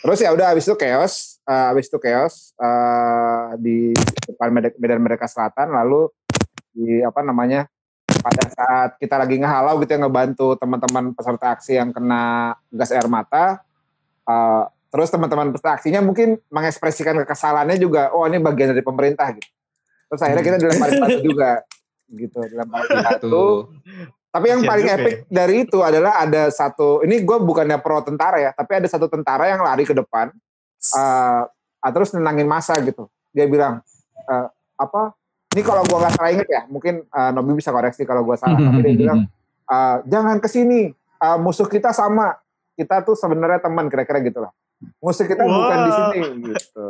terus 0.01 0.19
ya 0.25 0.31
udah 0.33 0.47
habis 0.57 0.65
itu 0.65 0.75
chaos, 0.81 1.15
eh, 1.45 1.65
habis 1.71 1.87
itu 1.93 1.99
chaos 2.01 2.57
eh, 2.57 3.47
di 3.61 3.93
depan 4.27 4.49
Medan, 4.49 4.73
Medan 4.81 5.01
Merdeka 5.05 5.29
Selatan 5.29 5.71
lalu 5.77 6.09
di 6.73 7.03
apa 7.03 7.21
namanya 7.21 7.67
pada 8.21 8.45
saat 8.53 8.91
kita 9.01 9.17
lagi 9.17 9.41
ngehalau 9.41 9.81
gitu 9.81 9.97
ya 9.97 9.99
ngebantu 10.05 10.55
teman-teman 10.61 11.17
peserta 11.17 11.57
aksi 11.57 11.81
yang 11.81 11.91
kena 11.91 12.55
gas 12.71 12.93
air 12.93 13.09
mata 13.09 13.65
eh, 14.29 14.65
terus 14.93 15.09
teman-teman 15.09 15.51
peserta 15.55 15.81
aksinya 15.81 16.01
mungkin 16.05 16.37
mengekspresikan 16.53 17.17
kekesalannya 17.25 17.81
juga 17.81 18.13
oh 18.13 18.29
ini 18.29 18.39
bagian 18.39 18.77
dari 18.77 18.85
pemerintah 18.85 19.33
gitu. 19.33 19.49
Terus 20.11 20.21
akhirnya 20.27 20.45
kita 20.45 20.59
dilemparin 20.59 20.97
batu 20.99 21.21
juga 21.31 21.51
gitu 22.11 22.39
dilemparin 22.43 22.99
batu. 23.07 23.71
Tapi 24.31 24.47
yang 24.47 24.63
paling 24.63 24.87
epic 24.87 25.15
dari 25.27 25.67
itu 25.67 25.83
adalah 25.83 26.23
ada 26.23 26.55
satu, 26.55 27.03
ini 27.03 27.27
gue 27.27 27.39
bukannya 27.43 27.83
pro 27.83 27.99
tentara 28.07 28.39
ya, 28.39 28.51
tapi 28.55 28.79
ada 28.79 28.87
satu 28.87 29.11
tentara 29.11 29.51
yang 29.51 29.59
lari 29.59 29.83
ke 29.83 29.91
depan, 29.91 30.31
eh, 30.95 31.43
ah, 31.83 31.91
terus 31.91 32.15
nenangin 32.15 32.47
masa 32.47 32.79
gitu. 32.79 33.11
Dia 33.35 33.51
bilang, 33.51 33.83
eh, 34.31 34.47
apa, 34.79 35.19
ini 35.51 35.63
kalau 35.67 35.83
gue 35.83 35.99
nggak 35.99 36.15
salah 36.15 36.31
inget 36.31 36.49
ya, 36.49 36.63
mungkin 36.71 37.03
eh, 37.03 37.31
Nobi 37.35 37.59
bisa 37.59 37.75
koreksi 37.75 38.07
kalau 38.07 38.23
gue 38.23 38.37
salah, 38.39 38.55
tapi 38.55 38.81
dia 38.87 38.95
bilang, 38.95 39.19
eh, 39.75 39.97
jangan 40.07 40.37
ke 40.39 40.47
sini, 40.47 40.95
eh, 40.95 41.39
musuh 41.43 41.67
kita 41.67 41.91
sama, 41.91 42.39
kita 42.79 43.03
tuh 43.03 43.19
sebenarnya 43.19 43.59
teman, 43.59 43.91
kira-kira 43.91 44.23
gitu 44.23 44.47
lah. 44.47 44.55
Musuh 45.03 45.27
kita 45.27 45.43
bukan 45.43 45.79
di 45.85 45.93
sini 45.93 46.19
gitu. 46.55 46.87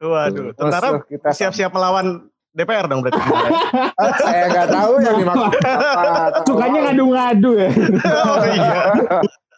Waduh, 0.00 0.56
tentara 0.56 1.00
kita 1.04 1.30
siap-siap 1.30 1.70
melawan 1.70 2.26
DPR 2.50 2.90
dong 2.90 3.06
berarti. 3.06 3.20
Saya 4.26 4.44
nggak 4.50 4.68
tahu 4.74 4.92
yang 4.98 5.16
dimaksud 5.22 5.50
apa. 5.62 6.42
Sukanya 6.42 6.78
ngadu-ngadu 6.90 7.50
ya. 7.54 7.70
oh 8.26 8.38
iya. 8.50 8.74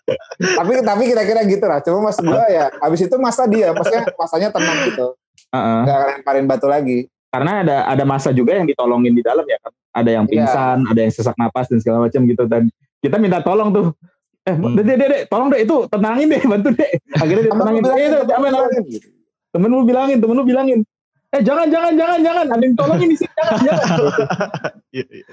tapi 0.59 0.73
tapi 0.83 1.03
kira-kira 1.09 1.41
gitu 1.49 1.65
lah. 1.65 1.79
Cuma 1.81 2.13
mas 2.13 2.19
gue 2.21 2.45
ya, 2.53 2.69
abis 2.85 3.01
itu 3.09 3.17
masa 3.17 3.49
dia, 3.49 3.73
maksudnya 3.73 4.05
masanya 4.19 4.49
tenang 4.53 4.79
gitu, 4.91 5.07
Heeh. 5.55 5.81
nggak 5.89 5.99
lemparin 6.21 6.47
batu 6.51 6.67
lagi. 6.69 7.09
Karena 7.33 7.65
ada 7.65 7.77
ada 7.89 8.05
masa 8.05 8.29
juga 8.31 8.53
yang 8.53 8.69
ditolongin 8.69 9.11
di 9.11 9.25
dalam 9.25 9.43
ya 9.43 9.57
kan. 9.59 9.73
Ada 9.93 10.11
yang 10.13 10.25
Iya. 10.25 10.33
pingsan, 10.37 10.79
ada 10.85 11.01
yang 11.01 11.11
sesak 11.11 11.33
napas 11.35 11.67
dan 11.67 11.81
segala 11.81 12.05
macam 12.05 12.21
gitu 12.23 12.45
dan 12.45 12.69
kita 13.01 13.17
minta 13.17 13.41
tolong 13.41 13.73
tuh. 13.73 13.87
Eh, 14.43 14.53
Hmm. 14.53 14.75
dek, 14.75 14.85
dek, 14.85 14.97
dek, 15.01 15.23
tolong 15.27 15.49
deh 15.49 15.63
itu 15.63 15.77
tenangin 15.87 16.27
deh, 16.29 16.43
bantu 16.43 16.69
deh. 16.73 16.91
Akhirnya 17.15 17.43
dia 17.43 17.51
Temen 17.51 17.63
tenangin. 17.63 17.79
lu 17.79 17.87
bilangin, 17.87 18.11
Eh, 18.13 18.25
temen 18.27 18.51
lu 18.51 18.59
aman. 18.59 18.85
Temen 19.49 19.69
lu 19.69 19.79
bilangin, 19.83 20.17
temen 20.19 20.35
lu 20.35 20.45
bilangin. 20.45 20.81
Eh, 21.31 21.41
jangan, 21.41 21.67
jangan, 21.67 21.93
jangan, 21.95 22.19
jangan. 22.21 22.47
Ada 22.51 22.63
yang 22.63 22.75
tolongin 22.75 23.09
di 23.09 23.17
sini, 23.17 23.33
jangan, 23.33 23.59
jangan. 23.63 23.89
Iya, 24.93 25.05
iya. 25.09 25.25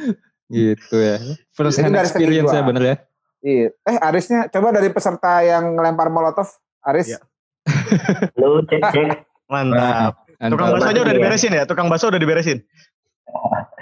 Gitu 0.48 0.96
ya. 0.96 1.16
First 1.52 1.76
Itu 1.76 1.84
hand 1.84 2.00
experience 2.00 2.50
ya 2.50 2.62
bener 2.64 2.84
ya. 2.86 2.96
Iya. 3.42 3.68
Eh 3.84 3.98
Arisnya, 4.00 4.48
coba 4.48 4.72
dari 4.72 4.88
peserta 4.88 5.42
yang 5.42 5.74
ngelempar 5.74 6.08
molotov, 6.08 6.48
Aris. 6.82 7.12
Iya. 7.12 7.20
Halo 8.38 8.64
cek 8.64 8.82
cek. 8.86 9.08
Mantap. 9.46 10.29
Tukang 10.40 10.72
baksonya 10.72 11.04
udah 11.04 11.16
diberesin 11.20 11.52
ya? 11.52 11.64
Tukang 11.68 11.92
bakso 11.92 12.08
udah 12.08 12.22
diberesin. 12.22 12.64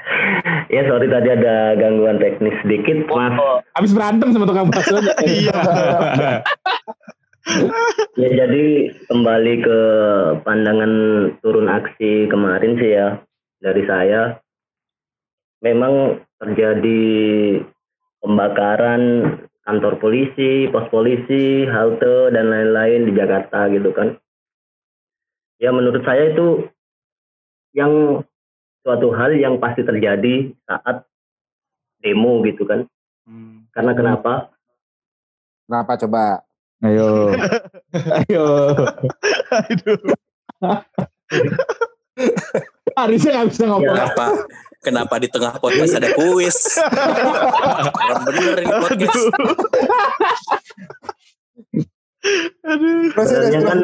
Ya 0.68 0.84
sorry 0.84 1.08
tadi 1.08 1.32
ada 1.32 1.80
gangguan 1.80 2.20
teknis 2.20 2.52
sedikit 2.60 3.08
mas. 3.08 3.32
Habis 3.80 3.96
berantem 3.96 4.36
sama 4.36 4.44
tukang 4.44 4.68
bakso. 4.68 5.00
Iya. 5.24 5.56
Ya 8.20 8.28
jadi 8.28 8.92
kembali 9.08 9.54
ke 9.64 9.80
pandangan 10.44 10.92
turun 11.40 11.72
aksi 11.72 12.28
kemarin 12.28 12.76
sih 12.76 12.92
ya 12.92 13.24
dari 13.64 13.88
saya. 13.88 14.44
Memang 15.64 16.20
terjadi 16.44 17.08
pembakaran 18.20 19.04
kantor 19.64 19.96
polisi, 20.04 20.68
pos 20.68 20.92
polisi, 20.92 21.64
halte 21.72 22.36
dan 22.36 22.52
lain-lain 22.52 23.08
di 23.08 23.16
Jakarta 23.16 23.72
gitu 23.72 23.96
kan. 23.96 24.20
Ya 25.58 25.74
menurut 25.74 26.06
saya 26.06 26.34
itu 26.34 26.70
yang 27.74 28.22
suatu 28.86 29.10
hal 29.14 29.36
yang 29.38 29.58
pasti 29.58 29.82
terjadi 29.82 30.54
saat 30.70 31.04
demo 32.02 32.46
gitu 32.46 32.64
kan. 32.64 32.86
Karena 33.74 33.92
kenapa? 33.98 34.54
Kenapa 35.68 35.94
coba? 36.00 36.24
Ayo. 36.86 37.34
Ayo. 38.22 38.46
Aduh. 39.50 40.02
Arisnya 42.98 43.30
nggak 43.38 43.50
bisa 43.50 43.64
ngomong. 43.66 43.94
Kenapa? 43.94 44.26
Kenapa 44.86 45.16
di 45.20 45.28
tengah 45.28 45.58
podcast 45.58 45.98
ada 45.98 46.10
kuis? 46.14 46.78
Orang 47.92 48.22
bener 48.30 48.58
ini 48.62 48.76
podcast. 48.78 49.22
Aduh. 52.62 53.10
Sebenarnya 53.12 53.62
terus, 53.62 53.66
kan 53.68 53.80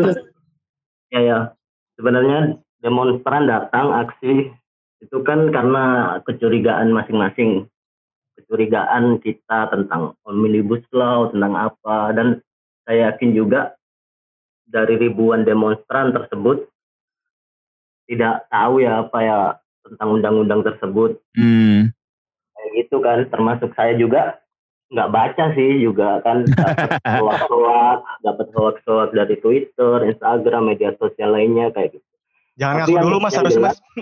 ya 1.13 1.19
ya 1.21 1.39
sebenarnya 1.97 2.57
demonstran 2.83 3.47
datang 3.47 3.93
aksi 3.95 4.51
itu 5.03 5.17
kan 5.23 5.51
karena 5.51 6.17
kecurigaan 6.23 6.91
masing-masing. 6.95 7.67
Kecurigaan 8.33 9.21
kita 9.21 9.69
tentang 9.69 10.17
omnibus 10.25 10.83
law 10.91 11.29
tentang 11.29 11.53
apa 11.53 12.11
dan 12.15 12.27
saya 12.83 13.13
yakin 13.13 13.31
juga 13.35 13.77
dari 14.67 14.97
ribuan 14.97 15.45
demonstran 15.45 16.11
tersebut 16.11 16.65
tidak 18.09 18.43
tahu 18.51 18.83
ya 18.83 19.05
apa 19.05 19.17
ya 19.23 19.39
tentang 19.85 20.19
undang-undang 20.19 20.61
tersebut. 20.63 21.19
Hmm. 21.35 21.91
kayak 22.53 22.69
gitu 22.79 22.97
kan 23.03 23.27
termasuk 23.27 23.75
saya 23.75 23.93
juga 23.99 24.42
nggak 24.93 25.09
baca 25.09 25.43
sih 25.53 25.69
juga 25.81 26.21
kan 26.21 26.45
dapat 26.45 27.01
hoax-hoax 27.17 27.99
dapat 28.21 28.47
hoax-hoax 28.53 29.09
dari 29.11 29.35
Twitter, 29.41 29.93
Instagram, 30.05 30.69
media 30.69 30.93
sosial 30.95 31.33
lainnya 31.33 31.73
kayak 31.73 31.97
gitu. 31.97 32.07
Jangan 32.53 32.75
Tapi 32.79 32.91
ngaku 32.93 33.03
dulu 33.03 33.17
mas 33.17 33.33
harus 33.33 33.51
jelas- 33.51 33.73
mas. 33.73 33.77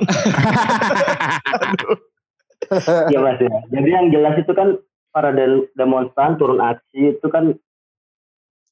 Iya 3.08 3.20
mas 3.20 3.40
ya. 3.40 3.52
Jadi 3.70 3.90
yang 3.90 4.08
jelas 4.12 4.36
itu 4.38 4.52
kan 4.52 4.76
para 5.12 5.32
de- 5.32 5.68
demonstran 5.74 6.36
turun 6.36 6.60
aksi 6.60 7.16
itu 7.16 7.28
kan 7.28 7.56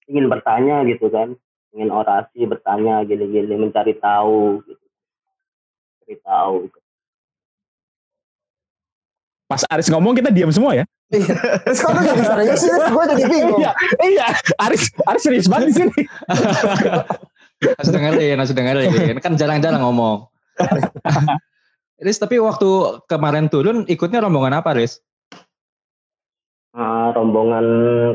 ingin 0.05 0.25
bertanya 0.27 0.83
gitu 0.83 1.07
kan, 1.07 1.33
ingin 1.71 1.89
orasi 1.89 2.43
bertanya 2.43 3.01
gini-gini 3.03 3.55
mencari 3.55 3.95
tahu 3.95 4.59
gitu. 4.63 4.83
Mencari 5.99 6.15
tahu. 6.21 6.55
Pas 9.47 9.61
Aris 9.67 9.89
ngomong 9.89 10.13
kita 10.13 10.29
diam 10.29 10.49
semua 10.49 10.75
ya. 10.75 10.85
Terus 11.09 11.79
kok 11.81 11.91
lu 11.97 12.01
jadi 12.05 12.21
serius 12.21 12.59
sih? 12.61 12.69
Gue 12.69 13.03
jadi 13.09 13.23
bingung. 13.25 13.61
Iya, 13.61 13.73
iya. 14.05 14.27
Aris 14.61 14.93
Aris 15.09 15.21
serius 15.25 15.49
banget 15.49 15.73
di 15.73 15.75
sini. 15.81 15.99
Harus 17.59 17.89
dengerin, 17.89 18.35
harus 18.37 18.53
dengerin. 18.53 19.17
Kan 19.25 19.33
jarang-jarang 19.35 19.81
ngomong. 19.81 20.29
Riz, 22.05 22.15
tapi 22.15 22.39
waktu 22.39 22.69
kemarin 23.11 23.51
turun 23.51 23.83
ikutnya 23.83 24.23
rombongan 24.23 24.63
apa, 24.63 24.71
Riz? 24.71 25.03
Ah, 26.71 27.11
rombongan 27.11 27.65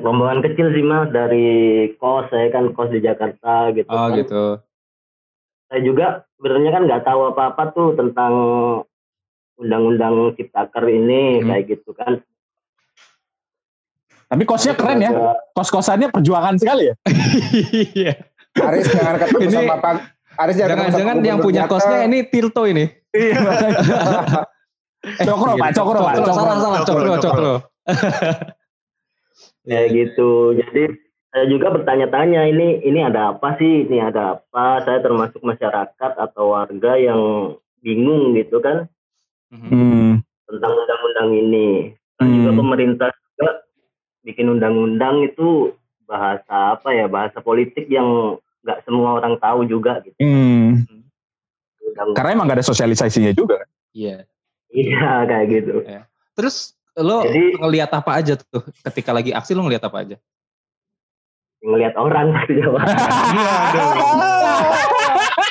rombongan 0.00 0.40
kecil 0.40 0.70
sih 0.72 0.86
mas 0.86 1.10
dari 1.10 1.90
kos 1.98 2.30
saya 2.30 2.48
kan 2.54 2.70
kos 2.72 2.94
di 2.94 3.02
Jakarta 3.02 3.74
gitu. 3.74 3.90
Oh 3.90 4.08
kan. 4.08 4.16
gitu. 4.16 4.44
Saya 5.68 5.80
juga 5.82 6.06
sebenarnya 6.38 6.70
kan 6.70 6.82
nggak 6.86 7.04
tahu 7.04 7.20
apa-apa 7.34 7.62
tuh 7.74 7.88
tentang 7.98 8.32
undang-undang 9.58 10.32
ciptaker 10.38 10.86
ini 10.86 11.42
Hmm. 11.42 11.50
kayak 11.50 11.64
gitu 11.76 11.90
kan. 11.92 12.22
Tapi 14.24 14.42
kosnya 14.44 14.74
keren 14.74 14.98
ya. 14.98 15.10
Kos-kosannya 15.52 16.08
perjuangan 16.08 16.56
sekali 16.56 16.90
ya. 16.90 16.94
Iya. 17.94 18.12
Aris 18.54 18.86
jangan 18.86 19.14
ketemu 19.18 19.40
Ini- 19.42 19.54
sama 19.60 19.76
Pak. 19.78 19.94
Aris 20.34 20.54
jangan 20.56 20.70
Jangan-jangan 20.82 21.16
yang 21.22 21.38
punya 21.38 21.62
kosnya 21.64 21.98
ini 22.04 22.26
Tirto 22.26 22.66
ini. 22.66 22.84
Cokro, 25.20 25.52
Pak, 25.54 25.70
Cokro, 25.72 25.98
Pak. 26.00 26.14
Cokro, 26.16 26.24
Cokro. 26.24 26.32
salah, 26.32 26.56
salah, 26.56 26.80
Cokro, 26.80 27.12
Cokro, 27.12 27.14
Cokro. 27.20 27.52
Cokro. 27.54 27.54
kayak 29.64 29.86
gitu 29.90 30.30
jadi 30.54 30.82
saya 31.26 31.44
juga 31.48 31.72
bertanya-tanya 31.72 32.46
ini 32.46 32.80
ini 32.80 33.00
ada 33.00 33.32
apa 33.32 33.56
sih 33.56 33.84
ini 33.84 33.96
ada 33.96 34.36
apa 34.36 34.84
saya 34.84 35.00
termasuk 35.00 35.40
masyarakat 35.40 36.12
atau 36.14 36.52
warga 36.52 36.92
yang 36.94 37.20
bingung 37.80 38.36
gitu 38.36 38.60
kan 38.60 38.88
Mhm. 39.48 39.68
Hmm. 39.68 40.12
tentang 40.46 40.72
undang-undang 40.74 41.30
ini 41.32 41.68
juga 42.18 42.50
Hmm. 42.50 42.58
pemerintah 42.60 43.08
juga 43.08 43.48
bikin 44.24 44.48
undang-undang 44.48 45.22
itu 45.22 45.76
bahasa 46.02 46.74
apa 46.74 46.90
ya 46.90 47.06
bahasa 47.06 47.38
politik 47.38 47.84
yang 47.86 48.36
nggak 48.60 48.80
semua 48.82 49.14
orang 49.14 49.36
tahu 49.36 49.64
juga 49.64 50.00
gitu 50.00 50.16
Hmm. 50.16 50.88
Undang- 51.84 52.12
Karena 52.12 52.30
emang 52.32 52.46
gak 52.46 52.58
ada 52.58 52.66
sosialisasinya 52.66 53.30
juga. 53.30 53.60
kan? 53.60 53.68
Iya. 53.92 54.16
iya 54.68 55.22
kayak 55.22 55.46
gitu 55.48 55.74
Terus 56.34 56.56
lo 56.94 57.22
Jadi- 57.22 57.54
ngelihat 57.54 57.90
apa 57.92 58.10
aja 58.14 58.34
tuh 58.34 58.64
ketika 58.82 59.10
lagi 59.10 59.30
aksi 59.30 59.52
lo 59.52 59.62
ngelihat 59.62 59.84
apa 59.84 59.98
aja? 60.00 60.16
ngelihat 61.60 61.94
orang 61.94 62.28
pasti 62.34 62.52
jawab 62.60 62.84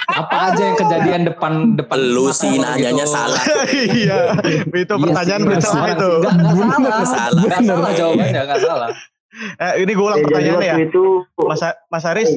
Apa 0.05 0.51
aja 0.51 0.61
yang 0.61 0.77
kejadian 0.77 1.21
depan 1.25 1.53
depan 1.73 1.97
Lu 1.97 2.27
sih 2.29 2.53
lo 2.53 2.65
nanyanya 2.65 3.03
gitu? 3.03 3.13
salah. 3.13 3.41
Iya. 3.71 4.19
Itu 4.67 4.93
pertanyaan 4.95 5.41
Iya 5.41 5.47
sih, 5.47 5.49
bersalah 5.49 5.83
nggak 5.85 5.95
itu. 5.95 6.11
Enggak, 6.13 6.33
enggak 6.75 6.93
salah. 6.93 7.07
Salah. 7.07 7.41
Enggak 7.41 7.61
salah 7.63 7.91
jawabannya, 7.93 8.41
enggak 8.43 8.61
salah. 8.61 8.89
Eh, 9.33 9.73
ini 9.81 9.91
gue 9.91 10.03
ulang 10.03 10.13
Ya, 10.13 10.21
jadi 10.21 10.29
pertanyaannya 10.29 10.69
ya. 10.69 10.75
itu 10.83 11.03
Mas, 11.41 11.61
Mas 11.89 12.05
Aris, 12.05 12.29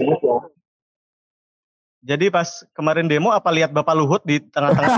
jadi 2.01 2.31
pas 2.31 2.47
kemarin 2.71 3.05
demo 3.05 3.35
apa 3.35 3.51
lihat 3.51 3.69
Bapak 3.69 3.93
Luhut 3.93 4.23
di 4.23 4.39
tengah-tengah? 4.39 4.95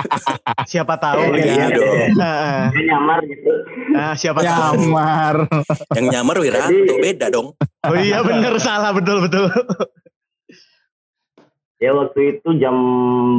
siapa 0.70 0.94
tahu 0.94 1.20
Iya, 1.26 1.36
ya. 1.36 1.44
iya 1.50 1.66
dong. 1.68 1.94
Nah, 2.14 2.60
dia 2.70 2.84
nyamar 2.88 3.18
gitu 3.26 3.50
nah, 3.90 4.12
siapa 4.14 4.40
tahu. 4.40 4.78
Nyamar. 4.78 5.36
Yang 5.90 6.06
nyamar 6.08 6.36
Wiranto 6.38 6.94
beda 6.96 7.26
dong. 7.28 7.48
Oh 7.82 7.96
iya 7.98 8.22
bener 8.22 8.54
salah 8.56 8.94
betul 8.94 9.26
betul. 9.26 9.50
Ya 11.80 11.96
waktu 11.96 12.36
itu 12.36 12.60
jam 12.60 12.76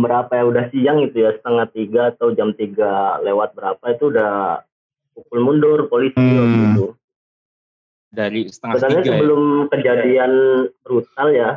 berapa 0.02 0.34
ya 0.34 0.44
udah 0.50 0.66
siang 0.74 1.06
itu 1.06 1.22
ya 1.22 1.38
setengah 1.38 1.70
tiga 1.70 2.02
atau 2.10 2.34
jam 2.34 2.58
tiga 2.58 3.22
lewat 3.22 3.54
berapa 3.54 3.86
itu 3.94 4.10
udah 4.10 4.66
pukul 5.14 5.40
mundur 5.46 5.86
polisi 5.86 6.18
Hmm. 6.18 6.42
waktu 6.42 6.62
itu. 6.74 6.88
Dari 8.12 8.42
setengah 8.50 8.74
Sebenarnya 8.82 8.98
tiga 8.98 9.06
ya. 9.06 9.14
sebelum 9.14 9.44
kejadian 9.70 10.32
brutal 10.82 11.28
ya 11.30 11.52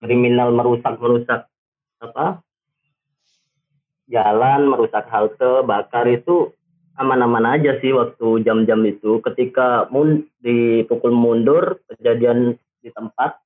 kriminal 0.00 0.48
merusak 0.52 0.96
merusak 0.96 1.40
apa 2.00 2.40
jalan 4.08 4.60
merusak 4.68 5.08
halte 5.08 5.64
bakar 5.64 6.04
itu 6.08 6.52
aman-aman 6.96 7.58
aja 7.58 7.80
sih 7.80 7.90
waktu 7.92 8.44
jam-jam 8.44 8.84
itu 8.84 9.18
ketika 9.24 9.88
mun 9.92 10.24
dipukul 10.40 11.10
mundur 11.10 11.80
kejadian 11.88 12.54
di 12.84 12.92
tempat 12.92 13.40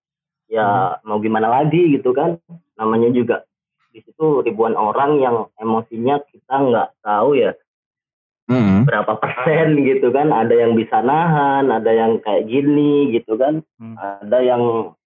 ya 0.50 0.98
mau 1.06 1.22
gimana 1.22 1.48
lagi 1.48 1.94
gitu 1.94 2.10
kan 2.10 2.36
namanya 2.78 3.10
juga 3.10 3.36
di 3.90 4.00
situ 4.00 4.40
ribuan 4.40 4.72
orang 4.72 5.18
yang 5.18 5.36
emosinya 5.56 6.22
kita 6.24 6.54
nggak 6.54 6.88
tahu 7.02 7.34
ya 7.34 7.52
Hmm. 8.48 8.88
berapa 8.88 9.20
persen 9.20 9.76
gitu 9.84 10.08
kan 10.08 10.32
ada 10.32 10.56
yang 10.56 10.72
bisa 10.72 11.04
nahan 11.04 11.68
ada 11.68 11.92
yang 11.92 12.16
kayak 12.18 12.48
gini 12.48 13.12
gitu 13.12 13.36
kan 13.36 13.60
Hmm. 13.76 13.92
ada 14.00 14.40
yang 14.40 14.96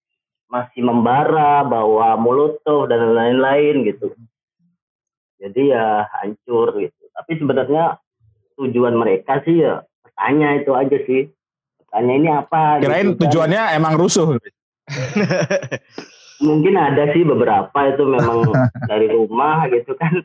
masih 0.47 0.79
membara 0.79 1.59
bawa 1.61 2.15
molotov 2.15 2.87
dan 2.87 3.11
lain-lain 3.11 3.83
gitu 3.83 4.15
jadi 5.35 5.61
ya 5.65 5.85
hancur 6.13 6.71
gitu 6.77 7.03
tapi 7.11 7.35
sebenarnya 7.35 7.99
tujuan 8.55 8.95
mereka 8.95 9.43
sih 9.43 9.59
ya 9.59 9.83
bertanya 9.99 10.47
itu 10.55 10.71
aja 10.71 10.97
sih 11.03 11.21
bertanya 11.83 12.13
ini 12.15 12.29
apa 12.31 12.61
Kirain 12.79 13.11
gitu 13.11 13.11
kan. 13.11 13.21
tujuannya 13.27 13.61
emang 13.75 13.93
rusuh. 13.99 14.39
mungkin 16.39 16.73
ada 16.73 17.11
sih 17.11 17.21
beberapa 17.21 17.79
itu 17.85 18.03
memang 18.03 18.49
dari 18.89 19.07
rumah 19.07 19.67
gitu 19.67 19.93
kan 19.93 20.23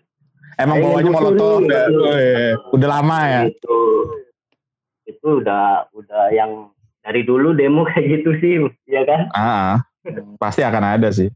Emang 0.58 0.82
bawanya 0.82 1.10
molotov. 1.12 1.62
ya. 1.62 1.86
gitu. 1.86 2.00
Oh, 2.02 2.18
iya. 2.18 2.58
Udah 2.72 2.88
lama 2.90 3.18
ya. 3.24 3.40
itu 3.46 3.78
itu 5.06 5.28
udah 5.38 5.86
udah 5.90 6.24
yang 6.30 6.68
dari 7.00 7.22
dulu 7.22 7.54
demo 7.54 7.86
kayak 7.86 8.06
gitu 8.10 8.30
sih 8.36 8.52
ya 8.84 9.02
kan 9.02 9.30
Ah, 9.32 9.74
pasti 10.36 10.60
akan 10.60 10.98
ada 10.98 11.08
sih. 11.08 11.30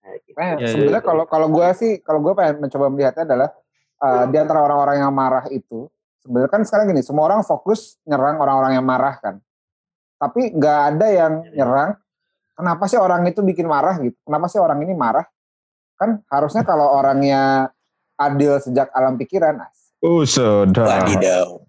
Kayak 0.00 0.18
gitu. 0.20 0.34
Eh, 0.34 0.52
Iya, 0.58 0.66
sebenarnya 0.68 1.02
kalau 1.02 1.24
kalau 1.24 1.46
gue 1.48 1.68
sih 1.74 1.92
kalau 2.00 2.20
gue 2.20 2.34
pengen 2.34 2.60
mencoba 2.60 2.90
melihatnya 2.90 3.24
adalah 3.24 3.48
eh, 4.00 4.24
di 4.28 4.36
antara 4.36 4.60
orang-orang 4.60 4.96
yang 5.00 5.12
marah 5.14 5.46
itu 5.48 5.86
sebenarnya 6.20 6.50
kan 6.50 6.62
sekarang 6.64 6.90
gini 6.90 7.00
semua 7.00 7.24
orang 7.24 7.40
fokus 7.40 7.96
nyerang 8.02 8.36
orang-orang 8.36 8.74
yang 8.74 8.84
marah 8.84 9.14
kan 9.16 9.38
tapi 10.16 10.50
nggak 10.50 10.78
ada 10.90 11.06
yang 11.06 11.32
nyerang 11.50 11.90
kenapa 12.54 12.86
sih 12.86 12.96
orang 12.96 13.26
itu 13.26 13.42
bikin 13.42 13.66
marah 13.66 13.98
gitu 13.98 14.16
kenapa 14.22 14.46
sih 14.46 14.58
orang 14.58 14.78
ini 14.82 14.94
marah 14.94 15.26
kan 15.94 16.22
harusnya 16.26 16.62
kalau 16.62 16.90
orangnya 16.90 17.70
adil 18.14 18.58
sejak 18.58 18.90
alam 18.94 19.14
pikiran 19.14 19.58
Uh, 20.04 20.20
sudah. 20.28 20.84
Wadidaw. 20.84 21.64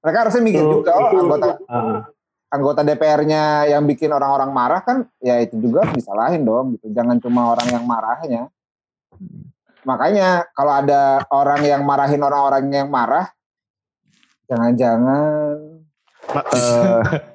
mereka 0.00 0.18
harusnya 0.24 0.40
mikir 0.40 0.64
Itu- 0.64 0.72
juga 0.80 0.90
oh 0.96 1.12
anggota 1.12 1.46
Ah, 1.68 2.00
anggota 2.48 2.80
DPR-nya 2.80 3.68
yang 3.68 3.84
bikin 3.84 4.08
orang-orang 4.08 4.48
marah 4.48 4.80
kan 4.80 5.04
ya 5.20 5.36
itu 5.36 5.60
juga 5.60 5.84
disalahin 5.92 6.48
dong 6.48 6.80
gitu. 6.80 6.88
Jangan 6.88 7.20
cuma 7.20 7.52
orang 7.52 7.68
yang 7.68 7.84
marahnya. 7.84 8.48
Makanya 9.84 10.48
kalau 10.56 10.72
ada 10.72 11.20
orang 11.28 11.60
yang 11.60 11.84
marahin 11.84 12.24
orang-orang 12.24 12.72
yang 12.72 12.88
marah 12.88 13.28
jangan-jangan 14.48 15.56
eh, 16.56 17.00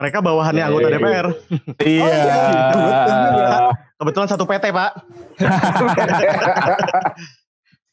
Mereka 0.00 0.18
bawahannya 0.24 0.64
anggota 0.64 0.88
Iya, 0.88 0.96
iya. 0.96 1.00
DPR. 1.04 1.26
Iya. 1.84 2.24
betul 2.72 3.28
juga. 3.36 3.48
Kebetulan 4.00 4.28
satu 4.32 4.44
PT 4.48 4.64
pak. 4.72 4.90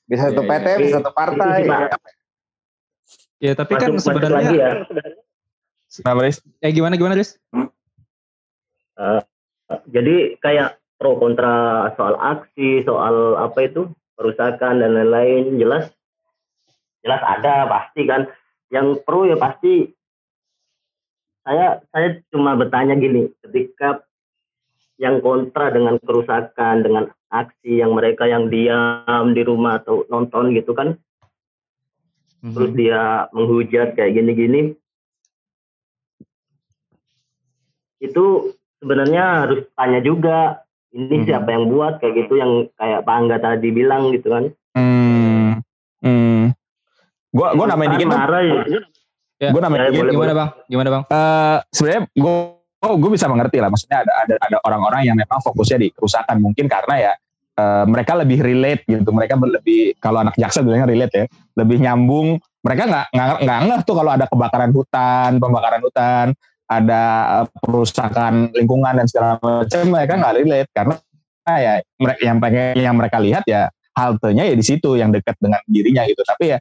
bisa 0.07 0.31
satu 0.31 0.41
Iya, 0.47 0.51
PT, 0.55 0.67
iya. 0.67 0.77
bisa 0.79 0.95
satu 1.03 1.11
partai. 1.11 1.59
Pak. 1.67 1.99
Ya 3.43 3.51
tapi 3.53 3.73
kan 3.77 3.93
masuk, 3.93 3.93
masuk 3.93 4.09
sebenarnya 4.17 4.39
lagi 4.39 4.55
ya 4.57 4.71
Riz? 6.17 6.41
eh 6.63 6.71
gimana 6.73 6.97
gimana 6.97 7.13
Riz? 7.15 7.37
Eh, 8.97 9.21
jadi 9.91 10.15
kayak 10.41 10.81
pro 10.97 11.21
kontra 11.21 11.85
soal 11.99 12.17
aksi, 12.17 12.81
soal 12.81 13.37
apa 13.37 13.69
itu 13.69 13.85
perusakan 14.17 14.81
dan 14.81 14.97
lain-lain 14.97 15.61
jelas 15.61 15.93
jelas 17.05 17.21
ada 17.21 17.69
pasti 17.69 18.09
kan. 18.09 18.25
Yang 18.73 19.05
pro 19.05 19.29
ya 19.29 19.37
pasti 19.39 19.93
saya 21.47 21.79
saya 21.95 22.19
cuma 22.27 22.59
bertanya 22.59 22.99
gini, 22.99 23.31
ketika 23.39 24.03
yang 24.99 25.23
kontra 25.23 25.71
dengan 25.71 25.95
kerusakan, 26.03 26.83
dengan 26.83 27.07
aksi 27.31 27.79
yang 27.79 27.95
mereka 27.95 28.27
yang 28.27 28.51
diam 28.51 29.31
di 29.31 29.47
rumah 29.47 29.79
atau 29.79 30.03
nonton 30.11 30.51
gitu 30.51 30.75
kan, 30.75 30.99
terus 32.43 32.75
dia 32.75 33.31
menghujat 33.31 33.95
kayak 33.95 34.19
gini-gini, 34.19 34.75
itu 38.03 38.51
sebenarnya 38.83 39.47
harus 39.47 39.63
tanya 39.73 40.03
juga 40.03 40.67
ini 40.91 41.23
Mhm. 41.23 41.25
siapa 41.31 41.49
yang 41.55 41.71
buat 41.71 42.03
kayak 42.03 42.27
gitu 42.27 42.33
yang 42.39 42.51
kayak 42.75 43.07
Pak 43.07 43.15
Angga 43.15 43.37
tadi 43.39 43.69
bilang 43.71 44.11
gitu 44.11 44.27
kan. 44.33 44.45
Hmm. 44.75 45.63
Hmm. 46.03 46.51
Gua 47.33 47.55
gua 47.55 47.65
nambahin 47.71 47.91
Kan 47.91 47.99
dikit 48.01 48.11
marah 48.11 48.41
ya. 48.43 48.61
Ya. 49.37 49.53
Gua 49.53 49.61
nambahin 49.61 49.93
Ya, 49.93 50.01
boleh, 50.01 50.13
Gimana 50.17 50.33
bang? 50.33 50.49
Gimana 50.65 50.89
bang? 50.89 51.03
Eh, 51.13 51.57
sebenarnya 51.69 52.01
gue 52.09 52.35
oh, 52.81 52.95
gue 52.97 53.11
bisa 53.13 53.25
mengerti 53.29 53.57
lah. 53.61 53.69
Maksudnya 53.69 53.97
ada 54.01 54.13
ada 54.25 54.33
ada 54.41 54.57
orang-orang 54.65 55.01
yang 55.05 55.17
memang 55.17 55.39
fokusnya 55.45 55.77
di 55.77 55.87
kerusakan. 55.93 56.41
Mungkin 56.41 56.65
karena 56.65 56.95
ya 56.97 57.13
eh, 57.57 57.85
mereka 57.85 58.17
lebih 58.17 58.41
relate 58.41 58.81
gitu. 58.89 59.09
Mereka 59.13 59.37
lebih 59.37 59.93
kalau 60.01 60.25
anak 60.25 60.33
jaksa 60.41 60.65
bilangnya 60.65 60.89
relate 60.89 61.13
ya. 61.13 61.25
Lebih 61.53 61.77
nyambung. 61.85 62.41
Mereka 62.65 62.83
nggak 62.89 63.05
nggak 63.13 63.27
nggak 63.45 63.59
ngeh 63.69 63.81
tuh 63.85 63.95
kalau 63.95 64.11
ada 64.11 64.25
kebakaran 64.27 64.71
hutan 64.73 65.31
pembakaran 65.39 65.81
hutan 65.85 66.27
ada 66.67 67.03
perusakan 67.63 68.51
lingkungan 68.57 68.93
dan 68.97 69.05
segala 69.05 69.37
macam. 69.39 69.83
Mereka 69.85 70.13
nggak 70.17 70.33
relate. 70.41 70.69
Karena 70.73 70.95
ya 71.47 71.73
mereka 72.01 72.21
yang 72.25 72.37
pengen 72.41 72.73
yang 72.75 72.95
mereka 72.97 73.17
lihat 73.21 73.43
ya 73.45 73.69
haltenya 73.93 74.45
ya 74.45 74.53
di 74.57 74.65
situ 74.65 74.97
yang 74.97 75.13
dekat 75.13 75.37
dengan 75.37 75.61
dirinya 75.69 76.03
gitu. 76.09 76.25
Tapi 76.25 76.53
ya 76.53 76.57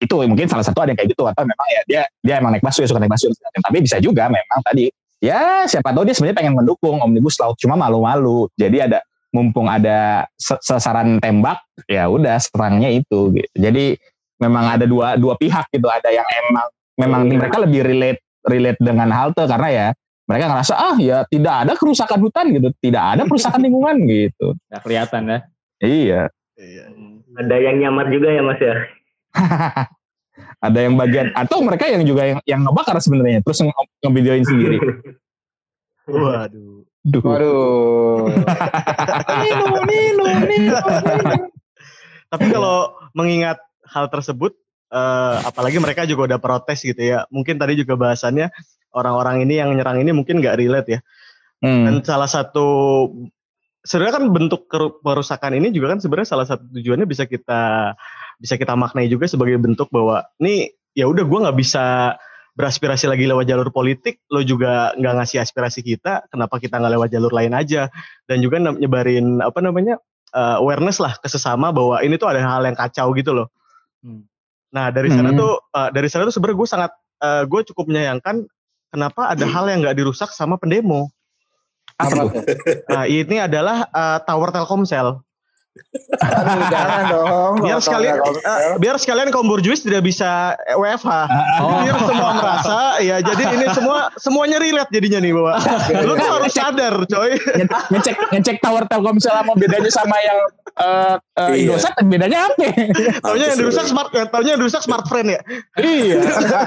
itu 0.00 0.14
mungkin 0.24 0.46
salah 0.48 0.64
satu 0.64 0.80
ada 0.80 0.90
yang 0.94 0.98
kayak 0.98 1.10
gitu 1.12 1.24
atau 1.28 1.42
memang 1.44 1.68
ya 1.68 1.80
dia 1.84 2.02
dia 2.24 2.34
emang 2.40 2.56
naik 2.56 2.64
busway 2.64 2.88
suka 2.88 3.00
naik 3.02 3.12
macam. 3.12 3.28
tapi 3.36 3.78
bisa 3.84 3.96
juga 4.00 4.30
memang 4.32 4.60
tadi 4.64 4.88
ya 5.20 5.66
siapa 5.68 5.92
tahu 5.92 6.08
dia 6.08 6.14
sebenarnya 6.16 6.38
pengen 6.40 6.54
mendukung 6.56 6.96
omnibus 7.02 7.36
law 7.36 7.52
cuma 7.58 7.76
malu-malu 7.76 8.48
jadi 8.56 8.88
ada 8.88 8.98
mumpung 9.28 9.68
ada 9.68 10.24
sasaran 10.40 11.20
tembak 11.20 11.60
ya 11.84 12.08
udah 12.08 12.40
serangnya 12.40 12.88
itu 12.88 13.36
gitu. 13.36 13.50
jadi 13.52 13.98
memang 14.40 14.64
ada 14.78 14.88
dua 14.88 15.20
dua 15.20 15.36
pihak 15.36 15.68
gitu 15.68 15.84
ada 15.90 16.08
yang 16.08 16.24
emang 16.24 16.66
memang 16.96 17.20
Iya. 17.28 17.36
mereka 17.36 17.56
lebih 17.60 17.80
relate 17.84 18.20
relate 18.48 18.80
dengan 18.80 19.12
halte 19.12 19.44
karena 19.44 19.68
ya 19.68 19.86
mereka 20.24 20.44
ngerasa 20.48 20.74
ah 20.76 20.96
ya 20.96 21.24
tidak 21.28 21.54
ada 21.66 21.72
kerusakan 21.76 22.18
hutan 22.24 22.46
gitu 22.56 22.68
tidak 22.80 23.04
ada 23.04 23.22
kerusakan 23.28 23.60
lingkungan 23.68 23.96
gitu 24.08 24.56
Nggak 24.72 24.80
kelihatan 24.86 25.22
ya. 25.28 25.38
iya 25.84 26.22
Iya. 26.58 26.90
Ada 27.38 27.54
yang 27.54 27.76
nyamar 27.78 28.10
juga 28.10 28.34
ya 28.34 28.42
Mas 28.42 28.58
ya. 28.58 28.74
ada 30.66 30.78
yang 30.78 30.94
bagian 30.98 31.34
atau 31.34 31.62
mereka 31.62 31.90
yang 31.90 32.02
juga 32.06 32.22
yang 32.24 32.40
yang 32.46 32.60
ngebakar 32.66 32.98
sebenarnya 33.02 33.42
terus 33.42 33.62
nge 33.62 33.74
ngevideoin 34.02 34.44
sendiri 34.46 34.78
Waduh. 36.08 36.88
Duh. 37.04 37.22
Waduh. 37.22 38.32
Nino, 39.44 39.66
Nino, 39.84 40.24
Nino. 40.48 40.78
Tapi 42.28 42.46
kalau 42.52 42.96
mengingat 43.16 43.60
hal 43.88 44.08
tersebut, 44.12 44.56
eh, 44.92 45.36
apalagi 45.44 45.80
mereka 45.80 46.08
juga 46.08 46.34
udah 46.34 46.40
protes 46.40 46.84
gitu 46.84 47.00
ya. 47.00 47.28
Mungkin 47.28 47.60
tadi 47.60 47.76
juga 47.76 47.96
bahasannya 47.96 48.48
orang-orang 48.92 49.44
ini 49.44 49.60
yang 49.60 49.72
nyerang 49.76 50.00
ini 50.00 50.12
mungkin 50.16 50.40
nggak 50.40 50.58
relate 50.58 50.88
ya. 50.98 51.00
Hmm. 51.60 51.84
Dan 51.88 51.94
salah 52.04 52.28
satu 52.28 52.66
sebenarnya 53.84 54.20
kan 54.20 54.24
bentuk 54.32 54.68
keru- 54.68 55.00
perusakan 55.00 55.56
ini 55.56 55.72
juga 55.72 55.96
kan 55.96 55.98
sebenarnya 56.00 56.28
salah 56.28 56.46
satu 56.48 56.64
tujuannya 56.72 57.06
bisa 57.08 57.24
kita 57.24 57.94
bisa 58.38 58.54
kita 58.54 58.78
maknai 58.78 59.10
juga 59.10 59.26
sebagai 59.26 59.58
bentuk 59.58 59.90
bahwa 59.90 60.22
nih 60.38 60.70
ya 60.94 61.10
udah 61.10 61.26
gue 61.26 61.38
nggak 61.44 61.58
bisa 61.58 62.14
beraspirasi 62.58 63.06
lagi 63.06 63.22
lewat 63.22 63.46
jalur 63.46 63.70
politik, 63.70 64.18
lo 64.34 64.42
juga 64.42 64.90
nggak 64.98 65.14
ngasih 65.22 65.38
aspirasi 65.38 65.78
kita, 65.86 66.26
kenapa 66.26 66.58
kita 66.58 66.82
nggak 66.82 66.92
lewat 66.98 67.08
jalur 67.14 67.30
lain 67.30 67.54
aja? 67.54 67.86
Dan 68.26 68.42
juga 68.42 68.58
nyebarin 68.58 69.38
apa 69.38 69.62
namanya 69.62 70.02
uh, 70.34 70.58
awareness 70.58 70.98
lah 70.98 71.14
ke 71.22 71.30
sesama 71.30 71.70
bahwa 71.70 72.02
ini 72.02 72.18
tuh 72.18 72.26
ada 72.26 72.42
hal 72.42 72.66
yang 72.66 72.74
kacau 72.74 73.14
gitu 73.14 73.30
loh. 73.30 73.46
Hmm. 74.02 74.26
Nah 74.74 74.90
dari 74.90 75.06
sana 75.14 75.30
Hmm. 75.30 75.38
tuh 75.38 75.52
uh, 75.70 75.88
dari 75.94 76.10
sana 76.10 76.26
tuh 76.26 76.34
sebenarnya 76.34 76.58
gue 76.58 76.68
sangat 76.68 76.90
uh, 77.22 77.42
gue 77.46 77.60
cukup 77.70 77.84
menyayangkan 77.94 78.42
kenapa 78.90 79.30
ada 79.30 79.46
hal 79.46 79.64
yang 79.70 79.86
nggak 79.86 79.94
dirusak 79.94 80.34
sama 80.34 80.58
pendemo. 80.58 81.14
Apa 81.94 82.26
tuh? 82.26 82.42
Nah 82.90 83.06
ini 83.06 83.38
adalah 83.38 83.86
uh, 83.94 84.18
tower 84.26 84.50
Telkomsel. 84.50 85.22
Aduh, 86.18 86.64
jangan 86.68 87.02
dong. 87.08 87.52
Biar 87.60 87.78
sekalian, 87.78 88.16
uh, 88.18 88.76
biar 88.76 88.96
sekalian 88.96 89.28
kaum 89.28 89.46
borjuis 89.46 89.80
tidak 89.80 90.02
bisa 90.02 90.52
WFH. 90.70 91.10
Oh. 91.58 91.80
Biar 91.82 91.96
semua 92.00 92.30
merasa, 92.34 92.78
ya 92.98 93.16
jadi 93.18 93.42
ini 93.54 93.66
semua 93.72 94.10
semuanya 94.16 94.58
relate 94.58 94.90
jadinya 94.90 95.18
nih 95.18 95.32
bahwa 95.32 95.54
lu 96.00 96.12
tuh 96.14 96.28
harus 96.28 96.52
sadar, 96.52 96.94
coy. 97.04 97.32
Nge- 97.34 97.70
ngecek 97.90 98.14
ngecek 98.30 98.56
tower 98.58 98.84
Telkomsel 98.84 99.32
sama 99.32 99.52
bedanya 99.54 99.90
sama 99.90 100.16
yang 100.18 100.38
eh 100.78 101.14
eh, 101.34 101.48
Iya. 101.58 101.74
Indosat 101.74 101.92
bedanya 102.02 102.38
apa? 102.46 102.66
Taunya 103.20 103.46
yang 103.48 103.58
dirusak 103.58 103.86
smart, 103.86 104.08
eh, 104.12 104.26
taunya 104.28 104.50
yang 104.54 104.60
dirusak 104.60 104.82
smart 104.82 105.04
friend 105.06 105.34
ya. 105.34 105.40
iya. 105.78 106.22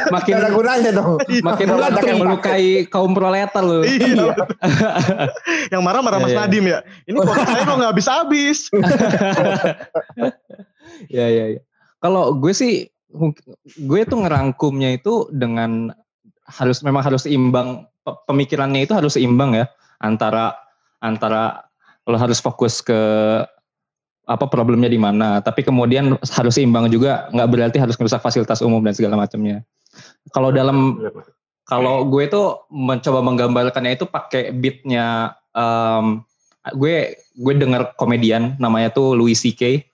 Makin 0.09 0.33
ada 0.35 0.49
gunanya 0.51 0.91
dong. 0.91 1.15
makin 1.41 1.65
Nggak 1.65 1.77
ada 1.77 1.87
banyak 1.89 2.03
yang 2.05 2.19
melukai 2.19 2.65
kaum 2.87 3.11
proletar 3.11 3.63
lu. 3.63 3.83
Iya. 3.83 4.35
yang 5.71 5.81
marah 5.81 6.01
marah 6.01 6.19
Mas 6.19 6.31
Iya, 6.31 6.37
iya. 6.37 6.47
Nadim 6.47 6.65
ya. 6.67 6.79
Ini 7.05 7.17
kok 7.17 7.35
saya 7.39 7.61
kok 7.63 7.75
nggak 7.75 7.91
habis-habis. 7.91 8.59
Ya 11.13 11.27
ya 11.29 11.45
ya. 11.57 11.61
Kalau 12.01 12.33
gue 12.37 12.53
sih 12.53 12.89
gue 13.77 14.01
tuh 14.07 14.17
ngerangkumnya 14.23 14.97
itu 14.97 15.27
dengan 15.29 15.91
harus 16.47 16.81
memang 16.83 17.03
harus 17.03 17.27
imbang 17.27 17.85
pe- 18.03 18.19
pemikirannya 18.27 18.83
itu 18.83 18.93
harus 18.95 19.15
seimbang 19.15 19.55
ya 19.55 19.65
antara 20.03 20.55
antara 20.99 21.67
lo 22.09 22.17
harus 22.17 22.41
fokus 22.41 22.81
ke 22.81 22.99
apa 24.25 24.45
problemnya 24.47 24.87
di 24.87 24.99
mana 25.01 25.43
tapi 25.43 25.65
kemudian 25.65 26.15
harus 26.17 26.53
seimbang 26.55 26.87
juga 26.87 27.27
nggak 27.35 27.49
berarti 27.51 27.77
harus 27.81 27.95
merusak 27.99 28.23
fasilitas 28.23 28.63
umum 28.63 28.79
dan 28.83 28.95
segala 28.95 29.19
macamnya 29.19 29.65
kalau 30.31 30.53
dalam 30.53 31.01
kalau 31.67 32.07
gue 32.07 32.27
tuh 32.27 32.67
mencoba 32.71 33.19
menggambarkannya 33.23 33.95
itu 33.95 34.05
pakai 34.07 34.51
beatnya 34.55 35.35
em, 35.55 36.23
gue 36.63 36.95
gue 37.17 37.53
dengar 37.55 37.93
komedian 37.93 38.53
namanya 38.55 38.89
tuh 38.89 39.13
Louis 39.13 39.33
C.K. 39.33 39.89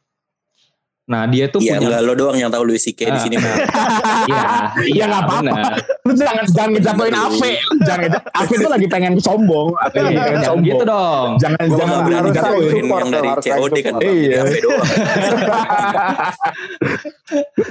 Nah 1.08 1.24
dia 1.24 1.48
tuh 1.48 1.64
Iya, 1.64 1.80
punya 1.80 1.88
enggak 1.88 2.02
lo 2.04 2.14
doang 2.14 2.36
yang 2.36 2.52
tahu 2.52 2.68
Louis 2.68 2.84
CK 2.84 3.00
di 3.00 3.16
Ah. 3.16 3.16
sini. 3.18 3.36
Iya, 4.28 4.44
Iya, 4.84 5.04
nggak 5.08 5.22
apa-apa. 5.24 5.60
Lu 6.04 6.12
jangan 6.12 6.44
jangan 6.46 6.70
ngejatuhin 6.76 7.16
Ave. 7.16 7.52
Jangan 7.80 8.00
ngejat- 8.04 8.26
Ave 8.30 8.54
itu 8.54 8.68
lagi 8.68 8.88
pengen 8.92 9.14
sombong. 9.16 9.72
Ave 9.78 10.00
lagi 10.04 10.12
Iya, 10.12 10.24
pengen 10.28 10.44
sombong. 10.44 10.68
gitu 10.68 10.84
dong. 10.84 11.28
Jangan 11.40 11.64
Gue 11.64 11.78
jangan 11.80 11.98
berani 12.04 12.30
jatuhin. 12.30 12.84
yang 12.84 13.08
dari 13.10 13.28
harus 13.32 13.46
COD 13.48 13.78
kan 13.80 13.94
bang, 13.96 14.12
Iya. 14.12 14.42
Doang. 14.60 14.84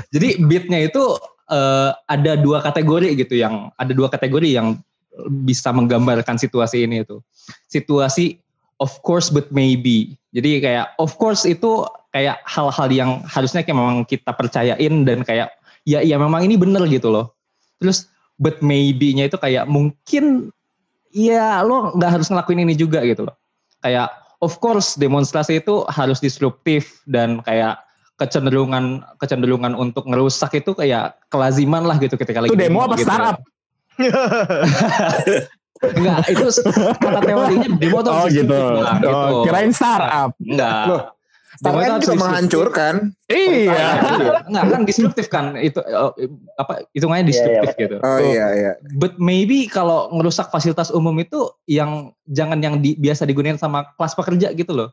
Jadi 0.08 0.28
beatnya 0.40 0.78
itu 0.82 1.02
eh, 1.46 1.90
ada 1.92 2.32
dua 2.36 2.58
kategori 2.60 3.08
gitu 3.16 3.34
yang 3.36 3.68
ada 3.74 3.92
dua 3.92 4.08
kategori 4.08 4.48
yang 4.48 4.80
bisa 5.38 5.72
menggambarkan 5.72 6.36
situasi 6.36 6.84
ini 6.84 7.02
itu. 7.02 7.20
Situasi 7.66 8.40
of 8.80 8.92
course 9.02 9.28
but 9.32 9.48
maybe. 9.52 10.16
Jadi 10.36 10.60
kayak 10.60 10.92
of 11.00 11.16
course 11.16 11.48
itu 11.48 11.84
kayak 12.12 12.40
hal-hal 12.44 12.88
yang 12.92 13.10
harusnya 13.24 13.64
kayak 13.64 13.76
memang 13.76 14.04
kita 14.04 14.32
percayain 14.32 15.04
dan 15.04 15.24
kayak 15.24 15.52
ya 15.88 16.00
ya 16.00 16.16
memang 16.16 16.44
ini 16.44 16.56
bener 16.56 16.84
gitu 16.88 17.08
loh. 17.08 17.32
Terus 17.80 18.08
but 18.36 18.60
maybe-nya 18.60 19.28
itu 19.28 19.36
kayak 19.40 19.64
mungkin 19.68 20.52
ya 21.12 21.64
lo 21.64 21.96
nggak 21.96 22.20
harus 22.20 22.28
ngelakuin 22.28 22.64
ini 22.68 22.76
juga 22.76 23.00
gitu 23.04 23.28
loh. 23.28 23.36
Kayak 23.80 24.12
of 24.44 24.60
course 24.60 24.96
demonstrasi 24.96 25.64
itu 25.64 25.84
harus 25.88 26.20
disruptif 26.20 27.00
dan 27.08 27.40
kayak 27.44 27.80
kecenderungan 28.16 29.04
kecenderungan 29.20 29.76
untuk 29.76 30.08
ngerusak 30.08 30.56
itu 30.56 30.72
kayak 30.72 31.16
kelaziman 31.28 31.84
lah 31.84 32.00
gitu 32.00 32.16
ketika 32.16 32.40
lagi 32.40 32.52
Itu 32.52 32.60
demo 32.60 32.80
apa 32.84 32.96
gitu. 32.96 33.08
startup? 33.08 33.38
Enggak, 35.82 36.18
itu 36.26 36.44
kata 36.96 37.20
teorinya 37.20 37.68
demo 37.76 37.98
tuh 38.00 38.08
Oh 38.08 38.18
harus 38.24 38.32
gitu. 38.32 38.48
disruptif 38.48 38.80
lah, 38.80 38.96
gitu. 38.96 39.08
Oh, 39.12 39.42
kirain 39.44 39.72
startup. 39.72 40.30
Enggak. 40.38 40.82
Loh, 40.86 41.02
Startup 41.56 41.72
harus 41.72 41.88
juga 41.88 41.96
disruptif. 41.96 42.20
menghancurkan. 42.20 42.94
Iya. 43.26 43.86
Enggak 44.44 44.64
kan 44.66 44.82
disruptif 44.84 45.26
kan 45.26 45.44
itu 45.56 45.80
eh, 45.80 46.28
apa 46.54 46.72
hitungannya 46.92 47.24
Iya, 47.24 47.28
disruptif 47.28 47.70
gitu. 47.78 47.96
Oh 47.98 48.18
iya 48.18 48.46
iya. 48.52 48.72
But 48.92 49.16
maybe 49.16 49.64
kalau 49.66 50.12
ngerusak 50.12 50.48
fasilitas 50.48 50.88
umum 50.90 51.16
itu 51.16 51.40
yang 51.64 52.12
jangan 52.24 52.60
yang 52.60 52.76
di- 52.78 52.96
biasa 52.96 53.24
digunakan 53.24 53.56
sama 53.56 53.88
kelas 53.96 54.12
pekerja 54.12 54.52
gitu 54.52 54.72
loh. 54.72 54.92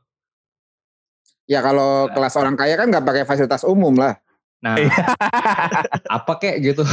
Ya 1.43 1.59
kalau 1.59 2.07
kelas 2.07 2.39
orang 2.39 2.55
kaya 2.55 2.79
kan 2.79 2.87
nggak 2.87 3.03
pakai 3.03 3.23
fasilitas 3.27 3.67
umum 3.67 3.99
lah. 3.99 4.15
Nah, 4.63 4.79
apa 6.17 6.33
kek 6.39 6.55
gitu. 6.63 6.87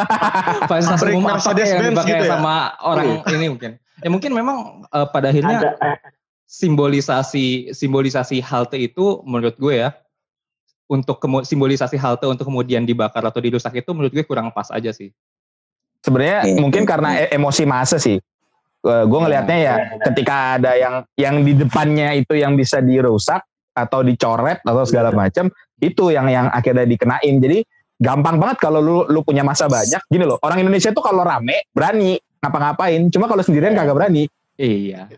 fasilitas 0.68 1.00
umum 1.08 1.32
apa 1.32 1.50
kek 1.56 1.64
yang 1.64 1.80
dipakai 1.88 2.12
gitu 2.12 2.24
ya? 2.28 2.30
sama 2.36 2.76
orang 2.84 3.24
ini 3.32 3.46
mungkin. 3.48 3.70
Ya 4.04 4.08
mungkin 4.12 4.30
memang 4.36 4.84
eh, 4.84 5.06
pada 5.08 5.32
akhirnya 5.32 5.56
Ada, 5.64 5.70
eh, 5.80 5.98
simbolisasi 6.44 7.72
simbolisasi 7.72 8.44
halte 8.44 8.76
itu 8.76 9.24
menurut 9.24 9.56
gue 9.56 9.80
ya 9.80 9.96
untuk 10.86 11.18
kemu- 11.18 11.42
simbolisasi 11.42 11.96
halte 11.96 12.28
untuk 12.28 12.46
kemudian 12.46 12.84
dibakar 12.84 13.24
atau 13.24 13.40
dirusak 13.40 13.72
itu 13.74 13.90
menurut 13.96 14.12
gue 14.12 14.22
kurang 14.22 14.52
pas 14.52 14.68
aja 14.68 14.92
sih. 14.92 15.08
Sebenarnya 16.04 16.44
Hmm. 16.52 16.68
mungkin 16.68 16.84
karena 16.84 17.24
e- 17.24 17.32
emosi 17.32 17.64
masa 17.64 17.96
sih. 17.96 18.20
gue 18.86 19.18
ngelihatnya 19.18 19.58
ya 19.58 19.74
ketika 19.98 20.62
ada 20.62 20.78
yang 20.78 20.94
yang 21.18 21.42
di 21.42 21.58
depannya 21.58 22.22
itu 22.22 22.38
yang 22.38 22.54
bisa 22.54 22.78
dirusak 22.78 23.42
atau 23.76 24.00
dicoret 24.00 24.64
atau 24.64 24.82
segala 24.88 25.12
macam 25.12 25.52
itu 25.84 26.08
yang 26.08 26.26
yang 26.32 26.48
akhirnya 26.48 26.88
dikenain. 26.88 27.36
Jadi 27.36 27.60
gampang 28.00 28.40
banget 28.40 28.56
kalau 28.64 28.80
lu 28.80 28.96
lu 29.12 29.20
punya 29.20 29.44
masa 29.44 29.68
banyak. 29.68 30.00
Gini 30.08 30.24
loh, 30.24 30.40
orang 30.40 30.64
Indonesia 30.64 30.88
tuh 30.90 31.04
kalau 31.04 31.20
rame 31.20 31.68
berani 31.76 32.16
ngapa-ngapain. 32.40 33.12
Cuma 33.12 33.28
kalau 33.28 33.44
sendirian 33.44 33.76
kagak 33.76 33.92
berani. 33.92 34.24
Iya. 34.56 35.12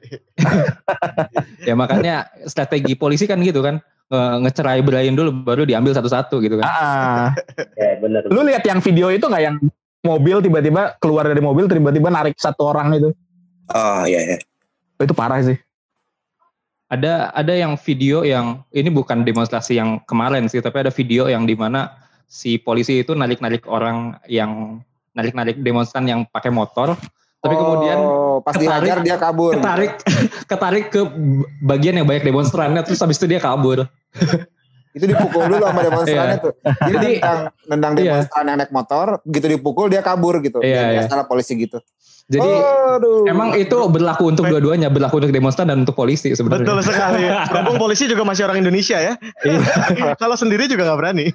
ya 1.69 1.75
makanya 1.79 2.27
strategi 2.51 2.99
polisi 2.99 3.23
kan 3.31 3.39
gitu 3.39 3.63
kan 3.63 3.79
nge- 4.11 4.37
ngecerai 4.43 4.83
berain 4.83 5.15
dulu 5.15 5.31
baru 5.47 5.63
diambil 5.63 5.95
satu-satu 5.95 6.43
gitu 6.43 6.59
kan. 6.59 6.67
Ah, 6.67 7.31
ya 7.79 8.03
benar. 8.03 8.27
lu 8.27 8.43
lihat 8.43 8.67
yang 8.67 8.83
video 8.83 9.15
itu 9.15 9.23
nggak 9.23 9.45
yang 9.47 9.57
mobil 10.03 10.43
tiba-tiba 10.43 10.99
keluar 10.99 11.31
dari 11.31 11.39
mobil 11.39 11.71
tiba-tiba 11.71 12.11
narik 12.11 12.35
satu 12.35 12.67
orang 12.67 12.99
itu. 12.99 13.11
Ah 13.71 14.11
iya 14.11 14.35
ya. 14.35 14.39
Itu 14.99 15.15
parah 15.15 15.39
sih. 15.47 15.55
Ada 16.89 17.29
ada 17.31 17.53
yang 17.53 17.77
video 17.77 18.25
yang 18.25 18.65
ini 18.73 18.89
bukan 18.89 19.21
demonstrasi 19.21 19.77
yang 19.77 20.01
kemarin 20.03 20.49
sih, 20.49 20.59
tapi 20.59 20.81
ada 20.81 20.89
video 20.89 21.29
yang 21.29 21.45
di 21.45 21.53
mana 21.53 21.93
si 22.25 22.57
polisi 22.57 23.05
itu 23.05 23.13
narik-narik 23.13 23.69
orang 23.69 24.17
yang 24.25 24.81
narik-narik 25.13 25.61
demonstran 25.61 26.09
yang 26.09 26.25
pakai 26.25 26.49
motor, 26.49 26.97
tapi 27.39 27.55
kemudian 27.55 27.99
Oh, 27.99 28.41
pas 28.41 28.57
ketarik- 28.57 28.89
dihajar 28.89 28.99
dia 29.05 29.17
kabur. 29.19 29.53
ketarik 29.53 29.93
ketarik 30.51 30.85
ke 30.89 31.01
bagian 31.61 31.93
yang 31.95 32.09
banyak 32.09 32.25
demonstrannya, 32.25 32.81
terus 32.81 32.97
habis 32.99 33.21
itu 33.21 33.29
dia 33.29 33.39
kabur. 33.39 33.85
Itu 34.89 35.05
dipukul 35.05 35.45
dulu 35.47 35.61
sama 35.63 35.85
demonstrannya 35.85 36.37
Iya. 36.41 36.43
tuh. 36.43 36.53
Jadi 36.57 36.91
Jadi, 36.91 37.11
nendang, 37.15 37.41
nendang 37.69 37.93
iya. 37.95 38.03
demonstran 38.17 38.45
yang 38.49 38.57
naik 38.57 38.73
motor, 38.73 39.07
gitu 39.23 39.47
dipukul 39.47 39.87
dia 39.87 40.01
kabur 40.01 40.41
gitu. 40.41 40.59
Iya, 40.59 40.73
Ya, 40.73 40.81
iya. 40.81 40.93
biasalah 40.99 41.29
polisi 41.29 41.53
gitu. 41.55 41.79
Jadi 42.29 42.45
Aduh. 43.01 43.25
emang 43.25 43.57
itu 43.57 43.89
berlaku 43.89 44.29
untuk 44.29 44.45
dua-duanya, 44.53 44.93
berlaku 44.93 45.17
untuk 45.17 45.33
demonstran 45.33 45.73
dan 45.73 45.81
untuk 45.81 45.97
polisi 45.97 46.37
sebenarnya. 46.37 46.61
Betul 46.61 46.79
sekali. 46.85 47.25
Berhubung 47.57 47.81
polisi 47.81 48.05
juga 48.05 48.21
masih 48.29 48.45
orang 48.45 48.61
Indonesia 48.61 49.01
ya. 49.01 49.17
Kalau 50.21 50.37
sendiri 50.37 50.69
juga 50.69 50.85
nggak 50.85 50.99
berani. 51.01 51.33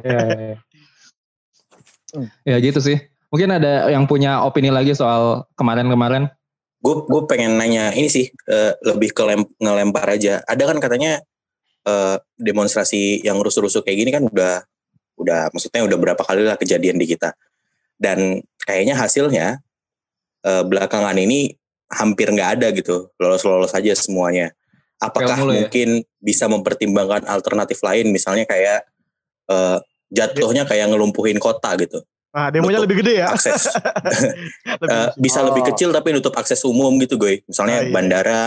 Iya, 0.00 0.20
iya. 0.32 0.56
Ya 2.48 2.56
gitu 2.56 2.80
sih. 2.80 2.96
Mungkin 3.28 3.52
ada 3.52 3.92
yang 3.92 4.08
punya 4.08 4.40
opini 4.40 4.72
lagi 4.72 4.96
soal 4.96 5.44
kemarin-kemarin. 5.60 6.32
Gue 6.80 7.04
gue 7.04 7.22
pengen 7.28 7.60
nanya 7.60 7.92
ini 7.92 8.08
sih 8.08 8.32
eh, 8.48 8.72
lebih 8.80 9.12
ke 9.12 9.22
lem- 9.28 9.52
ngelempar 9.60 10.08
aja. 10.08 10.40
Ada 10.48 10.72
kan 10.72 10.80
katanya 10.80 11.20
eh, 11.84 12.16
demonstrasi 12.40 13.20
yang 13.28 13.36
rusuh-rusuh 13.44 13.84
kayak 13.84 13.98
gini 14.08 14.10
kan 14.10 14.24
udah 14.24 14.64
udah 15.20 15.52
maksudnya 15.52 15.84
udah 15.84 15.98
berapa 16.00 16.22
kali 16.24 16.48
lah 16.48 16.56
kejadian 16.56 16.96
di 16.96 17.04
kita. 17.04 17.36
Dan 18.00 18.40
kayaknya 18.64 18.96
hasilnya 18.96 19.60
eh, 20.42 20.62
belakangan 20.62 21.16
ini 21.16 21.52
hampir 21.90 22.30
nggak 22.30 22.50
ada 22.60 22.68
gitu. 22.70 23.10
Lolos-lolos 23.16 23.72
aja 23.72 23.92
semuanya. 23.92 24.54
Apakah 24.96 25.32
mulu 25.38 25.52
ya? 25.52 25.64
mungkin 25.64 25.88
bisa 26.18 26.44
mempertimbangkan 26.46 27.24
alternatif 27.24 27.80
lain 27.80 28.10
misalnya 28.10 28.44
kayak 28.44 28.84
eh, 29.48 29.78
jatuhnya 30.08 30.64
kayak 30.64 30.90
ngelumpuhin 30.90 31.38
kota 31.38 31.74
gitu. 31.76 32.00
Nah, 32.30 32.46
demonya 32.46 32.78
lebih 32.78 33.02
gede 33.02 33.18
ya. 33.18 33.34
Akses 33.34 33.66
Lebih- 34.80 34.86
Eh, 34.86 35.08
bisa 35.18 35.42
Oh. 35.42 35.50
lebih 35.50 35.62
kecil 35.66 35.90
tapi 35.90 36.12
nutup 36.12 36.30
akses 36.32 36.62
umum 36.62 36.94
gitu 36.98 37.16
gue. 37.16 37.42
Misalnya 37.44 37.82
Ah, 37.82 37.84
iya. 37.84 37.90
bandara 37.90 38.42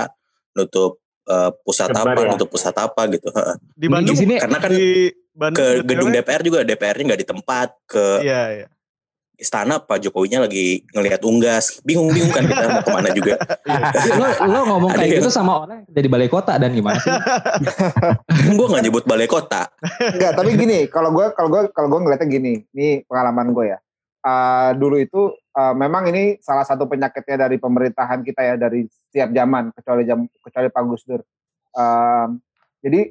nutup 0.54 1.00
eh, 1.24 1.52
pusat 1.64 1.92
Sebar 1.92 2.16
apa, 2.16 2.20
ya? 2.20 2.30
nutup 2.32 2.48
pusat 2.48 2.76
apa 2.76 3.02
gitu. 3.10 3.28
Heeh. 3.28 3.56
di 3.76 3.80
Di 3.80 3.88
Bandung 3.88 4.16
sini 4.16 4.36
Karena 4.40 4.60
kan 4.60 4.72
di 4.72 5.08
Bandung 5.34 5.58
ke 5.58 5.66
gedung 5.84 6.10
DPR 6.12 6.42
juga 6.44 6.60
DPR-nya 6.62 7.04
nggak 7.10 7.22
di 7.22 7.28
tempat, 7.28 7.70
ke 7.84 8.06
Iya, 8.22 8.42
iya. 8.54 8.68
Istana 9.38 9.82
Pak 9.82 10.00
Jokowinya 10.06 10.46
lagi 10.46 10.86
ngelihat 10.94 11.22
unggas, 11.26 11.82
bingung-bingung 11.82 12.30
kan 12.30 12.46
kita 12.46 12.66
mau 12.70 12.82
ke 12.86 12.92
mana 12.94 13.10
juga. 13.12 13.36
lo, 14.20 14.28
lo 14.46 14.60
ngomong 14.70 14.92
kayak 14.94 15.20
gitu 15.20 15.30
sama 15.34 15.66
orang 15.66 15.84
yang 15.84 15.90
dari 15.90 16.08
balai 16.08 16.30
kota 16.30 16.54
dan 16.62 16.72
gimana 16.72 17.02
sih? 17.02 17.12
gue 18.58 18.68
nggak 18.70 18.84
nyebut 18.86 19.04
balai 19.10 19.26
kota. 19.26 19.68
Enggak, 20.00 20.32
tapi 20.38 20.54
gini, 20.54 20.86
kalau 20.88 21.10
gue 21.12 21.26
kalau 21.34 21.50
gue 21.50 21.62
kalau 21.74 21.88
gue 21.90 22.00
ngeliatnya 22.06 22.28
gini, 22.30 22.54
ini 22.78 23.02
pengalaman 23.10 23.52
gue 23.52 23.66
ya. 23.74 23.80
Eh, 24.24 24.72
dulu 24.80 24.96
itu 25.02 25.36
eh, 25.36 25.74
memang 25.76 26.08
ini 26.08 26.40
salah 26.40 26.64
satu 26.64 26.88
penyakitnya 26.88 27.50
dari 27.50 27.60
pemerintahan 27.60 28.24
kita 28.24 28.42
ya 28.46 28.56
dari 28.56 28.88
setiap 28.88 29.36
zaman 29.36 29.76
kecuali 29.76 30.04
jam 30.08 30.20
kecuali 30.40 30.68
Pak 30.72 30.84
Gus 30.88 31.04
Dur. 31.04 31.22
Eh, 31.74 32.28
jadi 32.86 33.02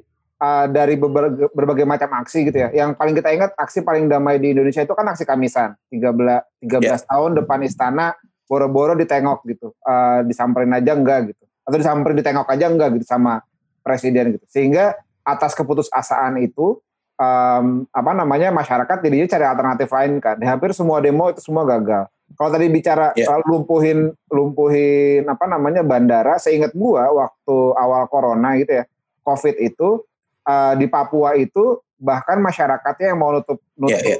eh, 0.43 0.65
dari 0.67 0.99
berbagai, 0.99 1.47
berbagai 1.55 1.85
macam 1.87 2.09
aksi 2.19 2.51
gitu 2.51 2.57
ya. 2.59 2.69
Yang 2.75 2.99
paling 2.99 3.15
kita 3.15 3.29
ingat 3.31 3.51
aksi 3.55 3.79
paling 3.81 4.11
damai 4.11 4.43
di 4.43 4.51
Indonesia 4.51 4.83
itu 4.83 4.91
kan 4.91 5.07
aksi 5.07 5.23
Kamisan. 5.23 5.79
13 5.87 6.43
13 6.59 7.07
tahun 7.07 7.31
depan 7.39 7.63
istana 7.63 8.11
boro-boro 8.43 8.99
ditengok 8.99 9.47
gitu. 9.47 9.71
Eh, 9.87 10.19
disamperin 10.27 10.75
aja 10.75 10.91
enggak 10.91 11.31
gitu. 11.31 11.43
Atau 11.63 11.79
disamperin 11.79 12.19
ditengok 12.19 12.47
aja 12.51 12.65
enggak 12.67 12.99
gitu 12.99 13.07
sama 13.07 13.39
presiden 13.79 14.35
gitu. 14.35 14.45
Sehingga 14.51 14.99
atas 15.23 15.55
keputusasaan 15.55 16.35
itu 16.43 16.83
em, 17.15 17.87
apa 17.87 18.11
namanya 18.11 18.51
masyarakat 18.51 18.99
jadinya 18.99 19.27
cari 19.31 19.45
alternatif 19.47 19.87
lain 19.87 20.13
kan. 20.19 20.35
Di 20.35 20.43
hampir 20.43 20.75
semua 20.75 20.99
demo 20.99 21.31
itu 21.31 21.39
semua 21.39 21.63
gagal. 21.63 22.11
Kalau 22.33 22.49
tadi 22.49 22.65
bicara 22.67 23.13
Ya. 23.13 23.29
soal 23.29 23.45
lumpuhin 23.45 24.09
lumpuhin 24.27 25.23
apa 25.29 25.45
namanya 25.45 25.85
bandara, 25.85 26.35
seingat 26.41 26.73
gua 26.73 27.07
waktu 27.13 27.55
awal 27.77 28.09
corona 28.09 28.57
gitu 28.57 28.81
ya, 28.81 28.85
covid 29.21 29.55
itu 29.61 30.01
eh, 30.47 30.73
di 30.79 30.85
Papua 30.91 31.35
itu 31.39 31.79
bahkan 32.03 32.43
masyarakatnya 32.43 33.15
yang 33.15 33.19
mau 33.19 33.31
nutup 33.31 33.63
nutup 33.79 33.95
Ya, 33.95 34.19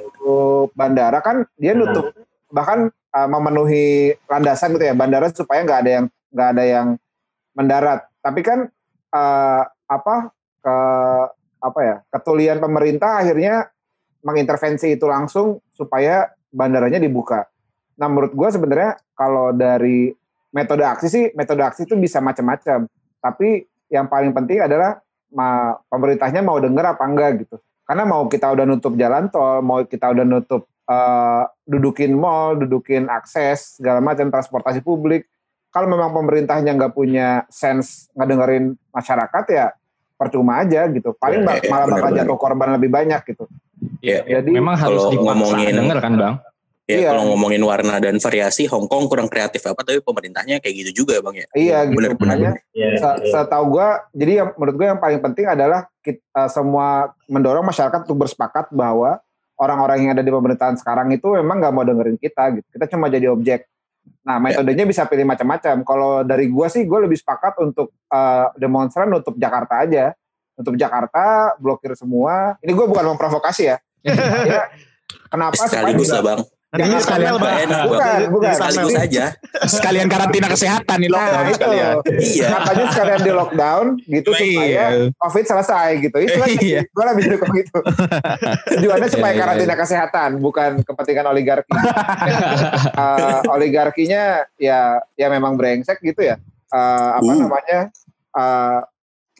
bandara 0.72 1.20
kan 1.20 1.44
dia 1.60 1.76
nutup 1.76 2.16
bahkan 2.48 2.88
eh, 2.88 3.28
memenuhi 3.28 4.16
landasan 4.28 4.72
gitu 4.76 4.84
ya 4.88 4.94
bandara 4.96 5.28
supaya 5.30 5.60
nggak 5.62 5.80
ada 5.84 5.90
yang 5.90 6.06
nggak 6.32 6.48
ada 6.56 6.64
yang 6.64 6.86
mendarat. 7.54 8.00
Tapi 8.24 8.40
kan 8.40 8.58
eh, 9.14 9.62
apa 9.68 10.16
ke 10.64 10.76
apa 11.64 11.80
ya 11.80 11.96
ketulian 12.12 12.60
pemerintah 12.60 13.20
akhirnya 13.20 13.68
mengintervensi 14.24 14.96
itu 14.96 15.04
langsung 15.04 15.60
supaya 15.76 16.32
bandaranya 16.48 16.96
dibuka. 16.96 17.44
Nah 18.00 18.08
menurut 18.08 18.32
gue 18.32 18.48
sebenarnya 18.48 18.96
kalau 19.12 19.52
dari 19.52 20.08
metode 20.50 20.86
aksi 20.88 21.06
sih 21.12 21.24
metode 21.36 21.60
aksi 21.60 21.84
itu 21.84 21.94
bisa 22.00 22.24
macam-macam. 22.24 22.88
Tapi 23.20 23.68
yang 23.92 24.08
paling 24.08 24.32
penting 24.32 24.64
adalah 24.64 25.03
ma- 25.34 25.76
pemerintahnya 25.84 26.40
mau 26.40 26.56
denger 26.56 26.94
apa 26.94 27.04
enggak 27.04 27.44
gitu. 27.44 27.56
Karena 27.84 28.02
mau 28.02 28.24
kita 28.24 28.48
udah 28.48 28.64
nutup 28.64 28.94
jalan 28.94 29.28
tol, 29.28 29.60
mau 29.60 29.82
kita 29.82 30.08
udah 30.08 30.24
nutup 30.24 30.64
eh, 30.84 31.42
dudukin 31.64 32.14
mall, 32.14 32.56
dudukin 32.56 33.08
akses 33.08 33.76
segala 33.76 33.98
macam 33.98 34.28
transportasi 34.28 34.80
publik. 34.80 35.26
Kalau 35.68 35.90
memang 35.90 36.14
pemerintahnya 36.14 36.70
nggak 36.72 36.94
punya 36.94 37.42
sense 37.48 38.06
ngedengerin 38.14 38.78
masyarakat 38.88 39.44
ya 39.50 39.66
percuma 40.14 40.62
aja 40.62 40.86
gitu. 40.86 41.10
Paling 41.12 41.42
Ya, 41.42 41.58
ya, 41.58 41.68
malah 41.68 41.86
bakal 41.90 42.10
jatuh 42.14 42.38
korban 42.38 42.70
lebih 42.72 42.88
banyak 42.88 43.20
gitu. 43.26 43.50
Ya, 43.98 44.22
Jadi 44.22 44.54
Memang 44.54 44.78
harus 44.78 45.02
dipaksa 45.10 45.34
ngomongin- 45.34 45.74
denger 45.74 45.98
kan 45.98 46.12
bang? 46.14 46.34
Ya 46.84 47.00
Iya. 47.00 47.08
kalau 47.10 47.32
ngomongin 47.32 47.64
warna 47.64 47.96
dan 47.96 48.20
variasi 48.20 48.68
Hong 48.68 48.84
Kong 48.84 49.08
kurang 49.08 49.24
kreatif 49.24 49.64
apa 49.64 49.80
tapi 49.80 50.04
pemerintahnya 50.04 50.60
kayak 50.60 50.74
gitu 50.84 51.00
juga 51.00 51.16
bang 51.18 51.40
ya. 51.40 51.46
iya 51.56 51.78
gitu. 51.82 51.96
Bener, 51.96 52.12
bener. 52.12 52.36
Makanya 52.36 52.52
Ya, 52.70 52.88
se- 52.94 53.18
ya. 53.24 53.40
setahu 53.40 53.64
gue, 53.72 53.88
jadi 54.12 54.32
yang 54.36 54.48
menurut 54.54 54.76
gue 54.76 54.86
yang 54.86 55.00
paling 55.00 55.16
penting 55.18 55.46
adalah 55.46 55.88
kita 55.98 56.44
semua 56.46 56.88
mendorong 57.24 57.64
masyarakat 57.64 58.04
untuk 58.04 58.20
bersepakat 58.20 58.68
bahwa 58.70 59.16
orang-orang 59.56 59.96
yang 59.98 60.12
ada 60.12 60.20
di 60.20 60.28
pemerintahan 60.28 60.76
sekarang 60.76 61.08
itu 61.08 61.24
memang 61.32 61.56
nggak 61.56 61.72
mau 61.72 61.82
dengerin 61.82 62.18
kita 62.18 62.52
gitu. 62.52 62.66
Kita 62.70 62.84
cuma 62.86 63.08
jadi 63.08 63.32
objek. 63.32 63.64
Nah 64.20 64.36
metodenya 64.36 64.84
bisa 64.84 65.08
pilih 65.08 65.24
macam-macam. 65.24 65.80
Kalau 65.82 66.20
dari 66.20 66.46
gue 66.46 66.66
sih 66.68 66.84
gue 66.84 66.98
lebih 67.00 67.16
sepakat 67.16 67.56
untuk 67.58 67.96
eh, 68.06 68.46
demonstran 68.54 69.08
nutup 69.08 69.32
Jakarta 69.34 69.80
aja, 69.80 70.12
nutup 70.54 70.76
Jakarta, 70.76 71.56
blokir 71.56 71.96
semua. 71.96 72.60
Ini 72.60 72.70
gue 72.70 72.84
bukan 72.84 73.08
memprovokasi 73.08 73.62
ya. 73.64 73.80
Ya, 74.44 74.68
Kenapa? 75.30 75.56
Sekaligus 75.56 76.04
juga- 76.06 76.14
lah 76.14 76.24
bang. 76.26 76.40
Nanti 76.74 76.90
Ini 76.90 76.98
jadi 76.98 77.04
sekalian 77.06 77.34
enak 77.38 77.82
Bukan, 77.86 78.20
bukan. 78.34 78.50
Sekaligus 78.50 78.94
aja. 78.98 79.24
Sekalian 79.62 80.06
karantina 80.10 80.50
kesehatan 80.50 80.96
nih 80.98 81.06
Nah, 81.06 81.14
lockdown 81.14 81.44
itu. 81.46 81.54
sekalian. 81.54 81.94
Iya. 82.18 82.48
Makanya 82.50 82.84
sekalian 82.90 83.20
di 83.22 83.32
lockdown 83.32 83.86
gitu 84.02 84.30
supaya 84.34 84.58
Iya. 84.66 84.86
COVID 85.14 85.44
selesai 85.46 85.88
gitu. 86.02 86.16
Itu 86.18 86.34
aja 86.34 86.50
Iya. 86.50 86.80
sih. 86.82 86.90
Gue 86.90 87.04
lebih 87.06 87.24
dukung 87.30 87.54
itu. 87.54 87.78
Tujuannya 88.74 89.06
supaya 89.06 89.30
Iya, 89.30 89.36
iya, 89.38 89.42
karantina 89.46 89.74
kesehatan, 89.78 90.30
bukan 90.42 90.70
kepentingan 90.82 91.26
oligarki. 91.30 91.70
Eh, 92.94 93.40
oligarkinya 93.50 94.22
ya 94.56 94.98
ya 95.14 95.26
memang 95.28 95.54
brengsek 95.54 96.02
gitu 96.02 96.26
ya. 96.26 96.42
Eh, 96.68 97.10
apa 97.14 97.30
Uh. 97.30 97.38
namanya? 97.38 97.80
eh, 98.34 98.80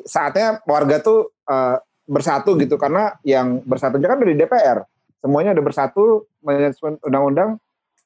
saatnya 0.01 0.63
warga 0.65 1.03
tuh 1.03 1.35
eh, 1.45 1.77
bersatu 2.05 2.55
gitu 2.55 2.79
karena 2.79 3.19
yang 3.27 3.59
bersatunya 3.67 4.07
kan 4.07 4.23
dari 4.23 4.39
DPR. 4.39 4.87
Semuanya 5.25 5.57
udah 5.57 5.65
bersatu 5.65 6.29
menyusun 6.45 7.01
undang-undang. 7.01 7.57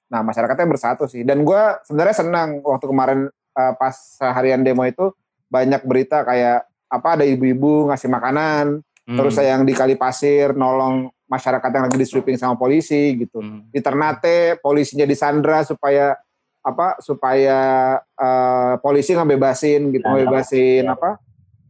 Nah 0.06 0.22
masyarakatnya 0.22 0.70
bersatu 0.70 1.10
sih. 1.10 1.26
Dan 1.26 1.42
gue 1.42 1.62
sebenarnya 1.82 2.14
senang 2.14 2.62
waktu 2.62 2.86
kemarin 2.86 3.20
eh, 3.58 3.72
pas 3.74 3.90
seharian 3.90 4.62
demo 4.62 4.86
itu 4.86 5.10
banyak 5.50 5.82
berita 5.82 6.22
kayak 6.22 6.62
apa 6.86 7.18
ada 7.18 7.24
ibu-ibu 7.26 7.90
ngasih 7.90 8.06
makanan, 8.06 8.86
Hmm. 9.08 9.16
terus 9.16 9.40
yang 9.40 9.64
di 9.64 9.72
kali 9.72 9.96
pasir 9.96 10.52
nolong 10.52 11.08
masyarakat 11.26 11.70
yang 11.72 11.88
lagi 11.88 11.96
di 11.96 12.04
sweeping 12.04 12.36
sama 12.36 12.54
polisi 12.54 13.16
gitu. 13.16 13.40
Hmm. 13.40 13.64
Di 13.72 13.80
Ternate 13.80 14.60
polisinya 14.60 15.08
disandra 15.08 15.64
supaya 15.64 16.12
apa 16.60 17.00
supaya 17.00 17.58
eh, 17.98 18.74
polisi 18.78 19.16
ngebebasin 19.16 19.90
gitu, 19.90 20.04
Ditangkap. 20.04 20.12
ngebebasin 20.12 20.84
Ya. 20.84 20.92
apa? 20.92 21.10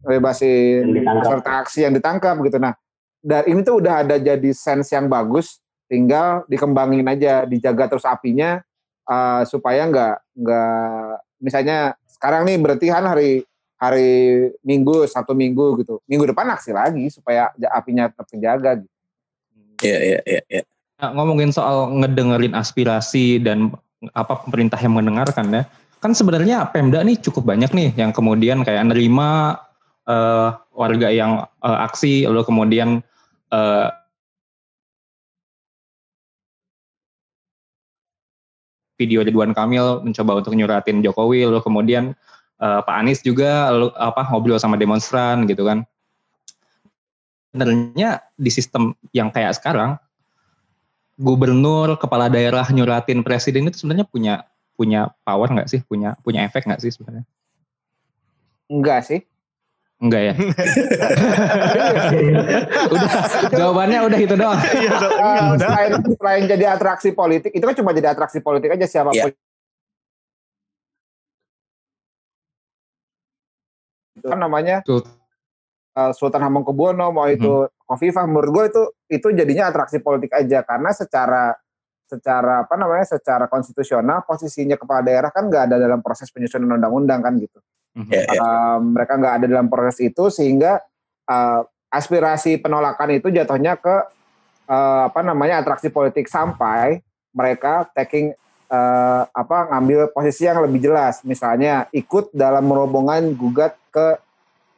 Ngebebasin 0.03 0.81
peserta 1.23 1.51
aksi 1.63 1.79
yang 1.87 1.93
ditangkap 1.95 2.35
gitu. 2.43 2.59
Nah, 2.59 2.75
dari 3.19 3.51
ini 3.51 3.61
tuh 3.61 3.83
udah 3.83 4.07
ada 4.07 4.15
jadi 4.15 4.51
sense 4.55 4.95
yang 4.95 5.11
bagus, 5.11 5.59
tinggal 5.91 6.47
dikembangin 6.47 7.05
aja, 7.07 7.43
dijaga 7.43 7.91
terus 7.91 8.07
apinya 8.07 8.63
eh, 9.07 9.41
supaya 9.47 9.87
nggak 9.87 10.15
nggak 10.39 11.09
misalnya 11.43 11.95
sekarang 12.07 12.47
nih 12.47 12.57
berarti 12.59 12.85
kan 12.91 13.05
hari 13.07 13.43
hari 13.79 14.11
Minggu, 14.61 15.07
Sabtu 15.07 15.31
Minggu 15.31 15.79
gitu. 15.79 16.03
Minggu 16.03 16.27
depan 16.27 16.51
aksi 16.51 16.75
lagi 16.75 17.07
supaya 17.07 17.47
apinya 17.71 18.11
tetap 18.11 18.27
terjaga 18.27 18.83
gitu. 18.83 18.95
Iya, 19.79 19.99
iya, 20.03 20.19
iya, 20.27 20.41
iya. 20.51 20.63
Nah, 20.99 21.15
ngomongin 21.15 21.55
soal 21.55 21.95
ngedengerin 21.95 22.51
aspirasi 22.51 23.39
dan 23.39 23.71
apa 24.11 24.43
pemerintah 24.43 24.75
yang 24.83 24.99
mendengarkan 24.99 25.47
ya. 25.47 25.63
Kan 26.03 26.11
sebenarnya 26.11 26.67
Pemda 26.71 26.99
nih 27.03 27.19
cukup 27.23 27.47
banyak 27.47 27.71
nih 27.71 27.89
yang 27.95 28.11
kemudian 28.11 28.67
kayak 28.67 28.83
nerima 28.91 29.59
eh, 30.09 30.49
warga 30.73 31.07
yang 31.13 31.45
eh, 31.45 31.79
aksi 31.85 32.25
lalu 32.25 32.41
kemudian 32.43 33.05
eh, 33.53 33.87
video 38.99 39.23
Ridwan 39.23 39.55
Kamil 39.55 40.03
mencoba 40.03 40.43
untuk 40.43 40.57
nyuratin 40.57 40.99
Jokowi 40.99 41.47
lalu 41.47 41.61
kemudian 41.63 42.17
eh, 42.59 42.81
Pak 42.83 42.95
Anies 42.99 43.21
juga 43.23 43.71
lalu, 43.71 43.87
apa 43.95 44.27
ngobrol 44.27 44.59
sama 44.59 44.75
demonstran 44.75 45.45
gitu 45.47 45.63
kan. 45.63 45.85
Sebenarnya 47.49 48.21
di 48.37 48.51
sistem 48.53 48.93
yang 49.09 49.33
kayak 49.33 49.57
sekarang 49.57 49.97
gubernur, 51.17 51.97
kepala 51.97 52.29
daerah 52.29 52.63
nyuratin 52.69 53.25
presiden 53.25 53.67
itu 53.67 53.81
sebenarnya 53.83 54.05
punya 54.05 54.35
punya 54.77 55.11
power 55.25 55.49
nggak 55.51 55.67
sih? 55.67 55.81
Punya 55.83 56.13
punya 56.21 56.45
efek 56.45 56.69
nggak 56.69 56.79
sih 56.79 56.93
sebenarnya? 56.93 57.25
Enggak 58.69 59.01
sih. 59.03 59.25
Enggak 59.99 60.31
ya. 60.31 60.33
udah 62.95 63.11
jawabannya 63.51 63.99
udah 64.07 64.19
itu 64.23 64.35
doang. 64.39 64.55
Iya, 64.55 64.95
enggak, 64.95 65.11
udah. 65.11 65.59
selain, 65.59 65.91
selain 66.15 66.43
jadi 66.47 66.65
atraksi 66.71 67.11
politik, 67.11 67.51
itu 67.51 67.63
kan 67.67 67.75
cuma 67.75 67.91
jadi 67.91 68.15
atraksi 68.15 68.39
politik 68.39 68.79
aja 68.79 68.87
siapa 68.87 69.11
pun. 69.11 69.31
Itu 74.15 74.27
kan 74.27 74.39
namanya 74.39 74.79
Tuh. 74.87 75.03
eh, 75.99 76.11
Sultan 76.15 76.47
Hamengkubuwono, 76.47 77.11
mau 77.11 77.27
itu 77.27 77.67
Khofifah, 77.83 78.23
menurut 78.23 78.49
gue 78.55 78.65
itu 78.71 78.83
itu 79.19 79.27
jadinya 79.35 79.67
atraksi 79.67 79.99
politik 79.99 80.31
aja 80.31 80.63
karena 80.63 80.95
secara 80.95 81.59
secara 82.07 82.65
apa 82.65 82.73
namanya 82.79 83.05
secara 83.05 83.51
konstitusional 83.51 84.23
posisinya 84.23 84.79
kepala 84.79 85.05
daerah 85.05 85.29
kan 85.29 85.45
nggak 85.45 85.69
ada 85.69 85.75
dalam 85.75 85.99
proses 85.99 86.31
penyusunan 86.31 86.79
undang-undang 86.79 87.19
kan 87.19 87.35
gitu. 87.35 87.59
Iya, 87.97 88.23
iya. 88.29 88.39
Uh, 88.39 88.77
mereka 88.83 89.17
nggak 89.17 89.33
ada 89.41 89.45
dalam 89.49 89.67
proses 89.67 89.97
itu 90.01 90.29
sehingga 90.29 90.79
uh, 91.25 91.65
aspirasi 91.89 92.61
penolakan 92.61 93.17
itu 93.17 93.33
jatuhnya 93.33 93.75
ke 93.81 93.95
uh, 94.69 95.09
apa 95.09 95.19
namanya 95.25 95.65
atraksi 95.65 95.89
politik 95.89 96.29
sampai 96.29 97.01
mereka 97.33 97.89
taking 97.97 98.37
uh, 98.69 99.25
apa 99.33 99.73
ngambil 99.73 100.13
posisi 100.13 100.45
yang 100.45 100.61
lebih 100.61 100.85
jelas 100.85 101.25
misalnya 101.25 101.89
ikut 101.89 102.29
dalam 102.31 102.69
rombongan 102.69 103.33
gugat 103.33 103.73
ke 103.89 104.21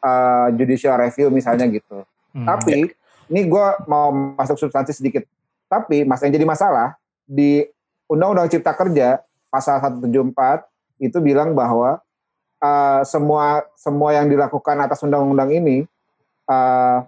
uh, 0.02 0.48
judicial 0.56 0.96
review 0.98 1.28
misalnya 1.30 1.68
gitu. 1.68 2.08
Hmm. 2.32 2.48
Tapi 2.48 2.90
ini 3.32 3.42
gue 3.48 3.68
mau 3.88 4.12
masuk 4.12 4.60
substansi 4.60 4.96
sedikit. 4.96 5.24
Tapi 5.68 6.04
mas 6.04 6.20
yang 6.24 6.36
jadi 6.36 6.48
masalah 6.48 7.00
di 7.24 7.64
Undang-Undang 8.12 8.52
Cipta 8.52 8.76
Kerja 8.76 9.24
pasal 9.48 9.80
174 9.80 10.68
itu 11.00 11.18
bilang 11.24 11.56
bahwa 11.56 12.04
uh, 12.62 13.02
semua 13.04 13.66
semua 13.76 14.14
yang 14.16 14.30
dilakukan 14.30 14.78
atas 14.80 15.02
undang-undang 15.02 15.50
ini 15.52 15.84
uh, 16.48 17.04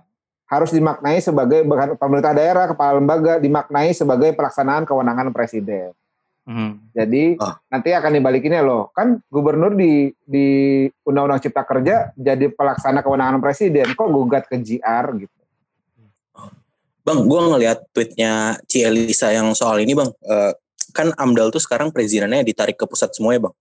harus 0.50 0.70
dimaknai 0.70 1.18
sebagai 1.24 1.66
bahkan 1.66 1.98
pemerintah 1.98 2.34
daerah, 2.36 2.66
kepala 2.70 3.02
lembaga 3.02 3.42
dimaknai 3.42 3.90
sebagai 3.96 4.36
pelaksanaan 4.38 4.86
kewenangan 4.86 5.34
presiden. 5.34 5.94
Hmm. 6.44 6.84
Jadi 6.92 7.40
Ah. 7.40 7.56
nanti 7.72 7.96
akan 7.96 8.20
dibalikinnya 8.20 8.60
loh. 8.60 8.92
Kan 8.92 9.24
gubernur 9.32 9.74
di 9.80 10.12
di 10.28 10.48
Undang-Undang 11.08 11.40
Cipta 11.40 11.64
Kerja 11.64 12.12
jadi 12.20 12.52
pelaksana 12.52 13.00
kewenangan 13.00 13.40
presiden. 13.40 13.96
Kok 13.96 14.10
gugat 14.12 14.52
ke 14.52 14.60
GR 14.60 15.06
gitu? 15.24 15.40
Bang, 17.04 17.28
gue 17.28 17.36
ngeliat 17.36 17.84
tweetnya 17.92 18.60
Ci 18.68 18.84
Elisa 18.84 19.32
yang 19.32 19.52
soal 19.56 19.84
ini 19.84 19.92
bang. 19.92 20.08
Eh, 20.08 20.52
kan 20.96 21.12
AMDAL 21.16 21.52
tuh 21.52 21.60
sekarang 21.60 21.92
perizinannya 21.92 22.48
ditarik 22.48 22.80
ke 22.80 22.88
pusat 22.88 23.12
semua 23.12 23.36
ya 23.36 23.44
bang. 23.44 23.56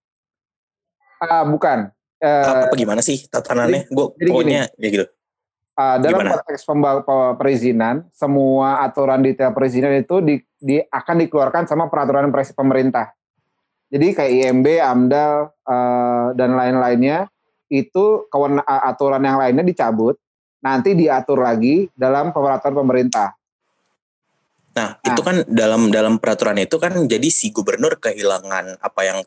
Ah, 1.23 1.47
bukan. 1.47 1.95
Eh, 2.19 2.67
Apa, 2.67 2.75
gimana 2.75 2.99
sih 2.99 3.31
tatanannya? 3.31 3.87
Gue 3.91 4.11
pokoknya 4.15 4.67
ya 4.75 4.89
gitu. 4.91 5.07
ah, 5.79 5.97
dalam 6.03 6.19
gimana? 6.19 6.43
konteks 6.43 6.63
perizinan, 7.39 8.07
semua 8.11 8.83
aturan 8.83 9.23
detail 9.23 9.55
perizinan 9.55 9.95
itu 9.95 10.19
di, 10.19 10.43
di- 10.59 10.83
akan 10.83 11.17
dikeluarkan 11.27 11.71
sama 11.71 11.87
peraturan 11.87 12.35
pres- 12.35 12.55
pemerintah. 12.55 13.15
Jadi 13.93 14.19
kayak 14.19 14.33
IMB, 14.35 14.67
AMDAL 14.83 15.35
eh, 15.63 16.27
dan 16.35 16.51
lain-lainnya 16.59 17.31
itu 17.71 18.27
kewen- 18.29 18.67
a- 18.67 18.85
aturan 18.91 19.23
yang 19.23 19.39
lainnya 19.39 19.63
dicabut, 19.63 20.19
nanti 20.63 20.95
diatur 20.99 21.39
lagi 21.43 21.87
dalam 21.95 22.35
peraturan 22.35 22.83
pemerintah. 22.83 23.35
Nah, 24.73 24.97
itu 25.05 25.21
kan 25.21 25.45
dalam 25.45 25.93
dalam 25.93 26.17
peraturan 26.17 26.57
itu 26.57 26.81
kan 26.81 26.97
jadi 27.05 27.29
si 27.29 27.53
gubernur 27.53 28.01
kehilangan 28.01 28.81
apa 28.81 29.01
yang 29.05 29.19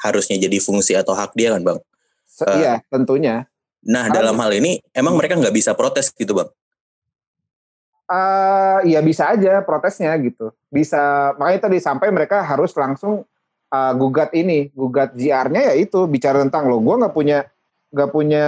harusnya 0.00 0.40
jadi 0.40 0.56
fungsi 0.56 0.96
atau 0.96 1.12
hak 1.12 1.34
dia 1.34 1.52
kan 1.52 1.62
bang. 1.62 1.78
Se- 2.24 2.48
Eh. 2.48 2.64
Iya, 2.64 2.74
tentunya. 2.88 3.44
Nah, 3.82 4.08
Kalau- 4.08 4.14
dalam 4.16 4.36
hal 4.40 4.52
ini 4.56 4.80
emang 4.90 5.14
mereka 5.14 5.36
nggak 5.36 5.52
bisa 5.52 5.74
protes 5.74 6.08
gitu 6.10 6.32
bang. 6.32 6.48
eh 8.04 8.92
ya 8.92 9.00
bisa 9.00 9.32
aja 9.32 9.64
protesnya 9.64 10.12
gitu. 10.20 10.52
Bisa 10.68 11.32
makanya 11.40 11.64
tadi 11.64 11.78
sampai 11.80 12.12
mereka 12.12 12.44
harus 12.44 12.74
langsung 12.76 13.24
eh, 13.72 13.92
gugat 13.96 14.36
ini, 14.36 14.68
gugat 14.70 15.16
JR-nya 15.16 15.72
ya 15.72 15.74
itu 15.74 16.04
bicara 16.04 16.44
tentang 16.44 16.68
lo 16.68 16.76
gua 16.76 17.00
nggak 17.00 17.14
punya 17.14 17.48
nggak 17.88 18.10
punya 18.12 18.46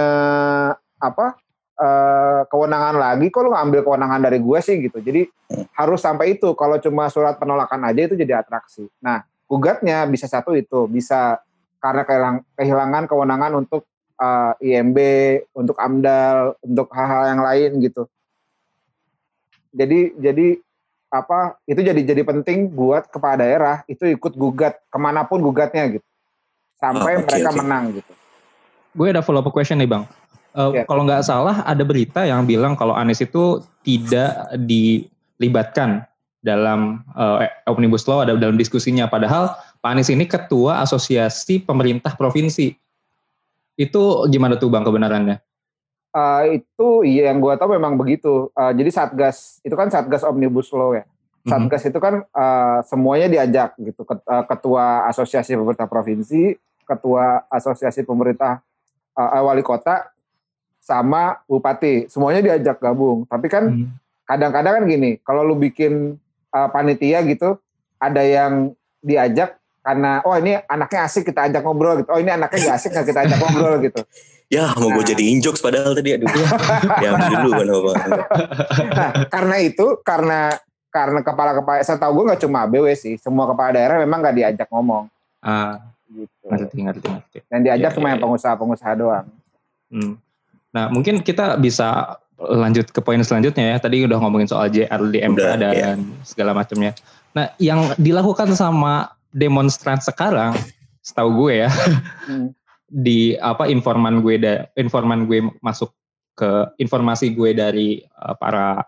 apa 0.95 1.33
eh, 1.75 2.41
kewenangan 2.45 2.95
lagi 2.95 3.27
kok 3.27 3.41
lo 3.41 3.51
ngambil 3.51 3.81
kewenangan 3.81 4.21
dari 4.21 4.37
gue 4.37 4.59
sih 4.61 4.75
gitu. 4.79 5.01
Jadi 5.01 5.25
harus 5.73 5.99
sampai 5.99 6.37
itu. 6.37 6.53
Kalau 6.53 6.77
cuma 6.77 7.09
surat 7.09 7.35
penolakan 7.35 7.83
aja 7.83 8.05
itu 8.05 8.13
jadi 8.13 8.39
atraksi. 8.39 8.85
Nah, 9.01 9.25
gugatnya 9.45 10.05
bisa 10.05 10.25
satu 10.25 10.53
itu, 10.53 10.85
bisa 10.85 11.39
karena 11.77 12.01
kehilang- 12.03 12.43
kehilangan 12.53 13.03
kewenangan 13.05 13.53
untuk 13.55 13.85
eh, 14.15 14.53
IMB, 14.63 14.97
untuk 15.51 15.75
AMDAL, 15.75 16.55
untuk 16.63 16.87
hal-hal 16.95 17.35
yang 17.35 17.41
lain 17.43 17.71
gitu 17.83 18.07
jadi 19.75 20.15
jadi 20.15 20.47
apa 21.11 21.59
itu 21.67 21.83
jadi 21.83 22.01
jadi 22.01 22.23
penting 22.23 22.71
buat 22.71 23.11
kepala 23.11 23.43
daerah 23.43 23.75
itu 23.85 24.07
ikut 24.07 24.33
gugat 24.33 24.79
ke 24.87 24.97
mana 24.97 25.27
pun 25.27 25.43
gugatnya 25.43 25.99
gitu 25.99 26.07
sampai 26.79 27.19
Ah, 27.19 27.19
oke, 27.19 27.27
mereka 27.27 27.49
oke. 27.51 27.59
menang 27.59 27.83
gitu 27.93 28.13
Gue 28.95 29.11
ada 29.11 29.19
follow 29.19 29.43
up 29.43 29.51
question 29.51 29.75
nih 29.83 29.91
bang. 29.91 30.07
Eh, 30.55 30.71
Ya. 30.71 30.83
Kalau 30.87 31.03
nggak 31.03 31.27
salah 31.27 31.67
ada 31.67 31.83
berita 31.83 32.23
yang 32.23 32.47
bilang 32.47 32.79
kalau 32.79 32.95
Anies 32.95 33.19
itu 33.19 33.59
tidak 33.83 34.55
dilibatkan 34.55 36.07
dalam 36.45 37.01
eh, 37.17 37.49
omnibus 37.65 38.05
law 38.05 38.21
ada 38.21 38.37
dalam 38.37 38.53
diskusinya. 38.53 39.09
Padahal 39.09 39.57
Pak 39.81 39.89
Anies 39.89 40.13
ini 40.13 40.29
ketua 40.29 40.85
asosiasi 40.85 41.65
pemerintah 41.65 42.13
provinsi. 42.13 42.77
Itu 43.73 44.29
gimana 44.29 44.55
tuh 44.61 44.69
bang 44.69 44.85
kebenarannya? 44.85 45.41
Eh, 46.15 46.61
itu 46.61 46.87
iya 47.03 47.33
yang 47.33 47.41
gua 47.41 47.57
tahu 47.57 47.75
memang 47.75 47.97
begitu 47.97 48.53
Eh, 48.53 48.71
jadi 48.77 48.93
satgas 48.93 49.59
itu 49.65 49.73
kan 49.73 49.89
satgas 49.89 50.21
omnibus 50.23 50.69
law 50.69 50.93
ya 50.93 51.03
Mhm. 51.43 51.49
satgas 51.51 51.83
itu 51.89 51.99
kan 51.99 52.23
eh, 52.23 52.77
semuanya 52.87 53.27
diajak 53.27 53.75
gitu 53.81 54.05
Ket- 54.05 54.23
ketua 54.47 55.05
asosiasi 55.09 55.57
pemerintah 55.57 55.89
provinsi 55.89 56.55
ketua 56.85 57.43
asosiasi 57.51 58.05
pemerintah 58.05 58.61
eh, 59.17 59.41
wali 59.43 59.61
kota 59.61 60.07
sama 60.79 61.41
bupati 61.49 62.07
semuanya 62.07 62.41
diajak 62.41 62.77
gabung 62.79 63.25
tapi 63.27 63.49
kan 63.51 63.69
Hmm. 63.69 63.89
kadang-kadang 64.25 64.81
kan 64.81 64.83
gini, 64.89 65.21
kalau 65.21 65.45
lu 65.45 65.53
bikin 65.53 66.17
uh, 66.55 66.71
panitia 66.71 67.19
gitu, 67.27 67.59
ada 67.99 68.23
yang 68.23 68.71
diajak 69.03 69.59
karena 69.85 70.23
oh 70.25 70.33
ini 70.39 70.57
anaknya 70.65 71.05
asik 71.05 71.29
kita 71.29 71.51
ajak 71.51 71.61
ngobrol 71.61 72.01
gitu. 72.01 72.09
Oh 72.09 72.17
ini 72.17 72.31
anaknya 72.33 72.73
gak 72.73 72.75
asik 72.81 72.89
nggak 72.95 73.05
kita 73.11 73.19
ajak 73.27 73.37
ngobrol 73.37 73.75
gitu. 73.83 74.01
Ya 74.49 74.71
mau 74.77 74.89
gue 74.93 75.03
Nah. 75.03 75.09
jadi 75.13 75.23
injok 75.35 75.57
padahal 75.61 75.93
tadi 75.93 76.09
aduh. 76.17 76.29
ya 77.03 77.11
dulu 77.45 77.91
kan. 77.93 78.09
Nah, 78.93 79.11
karena 79.29 79.55
itu 79.61 79.85
karena 80.01 80.57
karena 80.89 81.19
kepala 81.21 81.51
kepala 81.59 81.77
saya 81.83 81.99
tahu 81.99 82.21
gue 82.21 82.33
nggak 82.33 82.41
cuma 82.47 82.65
BW 82.65 82.87
sih, 82.97 83.19
semua 83.19 83.45
kepala 83.45 83.75
daerah 83.75 83.97
memang 84.01 84.25
nggak 84.25 84.35
diajak 84.37 84.67
ngomong. 84.71 85.11
Ah, 85.43 85.81
gitu. 86.09 86.45
Ngerti, 86.49 86.77
ngerti, 86.81 87.07
ngerti. 87.09 87.37
Dan 87.51 87.59
diajak 87.61 87.91
Iya, 87.93 87.95
cuma 87.97 88.07
iya, 88.07 88.11
yang 88.15 88.19
iya. 88.21 88.25
pengusaha-pengusaha 88.25 88.93
doang. 88.97 89.27
Hmm. 89.91 90.13
Nah, 90.73 90.85
mungkin 90.89 91.21
kita 91.21 91.59
bisa 91.61 92.17
lanjut 92.39 92.91
ke 92.91 92.99
poin 92.99 93.19
selanjutnya 93.23 93.75
ya. 93.75 93.77
Tadi 93.79 94.03
udah 94.05 94.17
ngomongin 94.19 94.47
soal 94.49 94.67
JR 94.71 95.01
di 95.11 95.19
MK 95.23 95.39
Udah, 95.39 95.55
dan 95.59 95.75
iya. 95.75 95.91
segala 96.27 96.51
macamnya. 96.51 96.91
Nah, 97.35 97.51
yang 97.59 97.95
dilakukan 97.99 98.51
sama 98.55 99.11
demonstran 99.35 99.99
sekarang, 99.99 100.55
setahu 101.03 101.45
gue 101.45 101.67
ya, 101.67 101.69
Hmm. 102.27 102.51
di 103.05 103.35
apa 103.41 103.67
informan 103.67 104.21
gue 104.23 104.39
da, 104.39 104.69
informan 104.79 105.27
gue 105.27 105.43
masuk 105.59 105.91
ke 106.35 106.69
informasi 106.79 107.33
gue 107.33 107.55
dari 107.55 107.99
uh, 108.21 108.35
para 108.37 108.83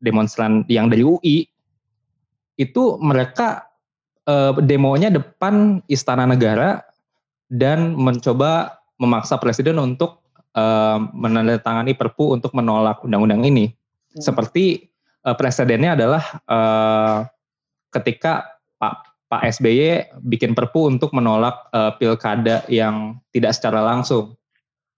demonstran 0.00 0.62
yang 0.68 0.92
dari 0.92 1.04
UI 1.04 1.48
itu 2.60 2.84
mereka 3.00 3.66
uh, 4.28 4.54
demonya 4.60 5.10
depan 5.10 5.80
Istana 5.90 6.28
Negara 6.28 6.84
dan 7.52 7.96
mencoba 7.96 8.80
memaksa 9.00 9.36
presiden 9.40 9.80
untuk 9.80 10.23
uh, 10.54 10.98
menandatangani 11.12 11.94
Perpu 11.94 12.34
untuk 12.34 12.54
menolak 12.56 13.02
undang-undang 13.02 13.44
ini. 13.44 13.70
Hmm. 13.70 14.22
Seperti 14.22 14.88
uh, 15.26 15.36
presidennya 15.36 15.98
adalah 15.98 16.22
uh, 16.46 17.16
ketika 17.94 18.58
Pak 18.78 19.14
Pak 19.30 19.42
SBY 19.58 20.14
bikin 20.22 20.54
Perpu 20.54 20.86
untuk 20.86 21.10
menolak 21.10 21.66
uh, 21.74 21.94
pilkada 21.98 22.62
yang 22.70 23.18
tidak 23.34 23.54
secara 23.58 23.82
langsung. 23.82 24.38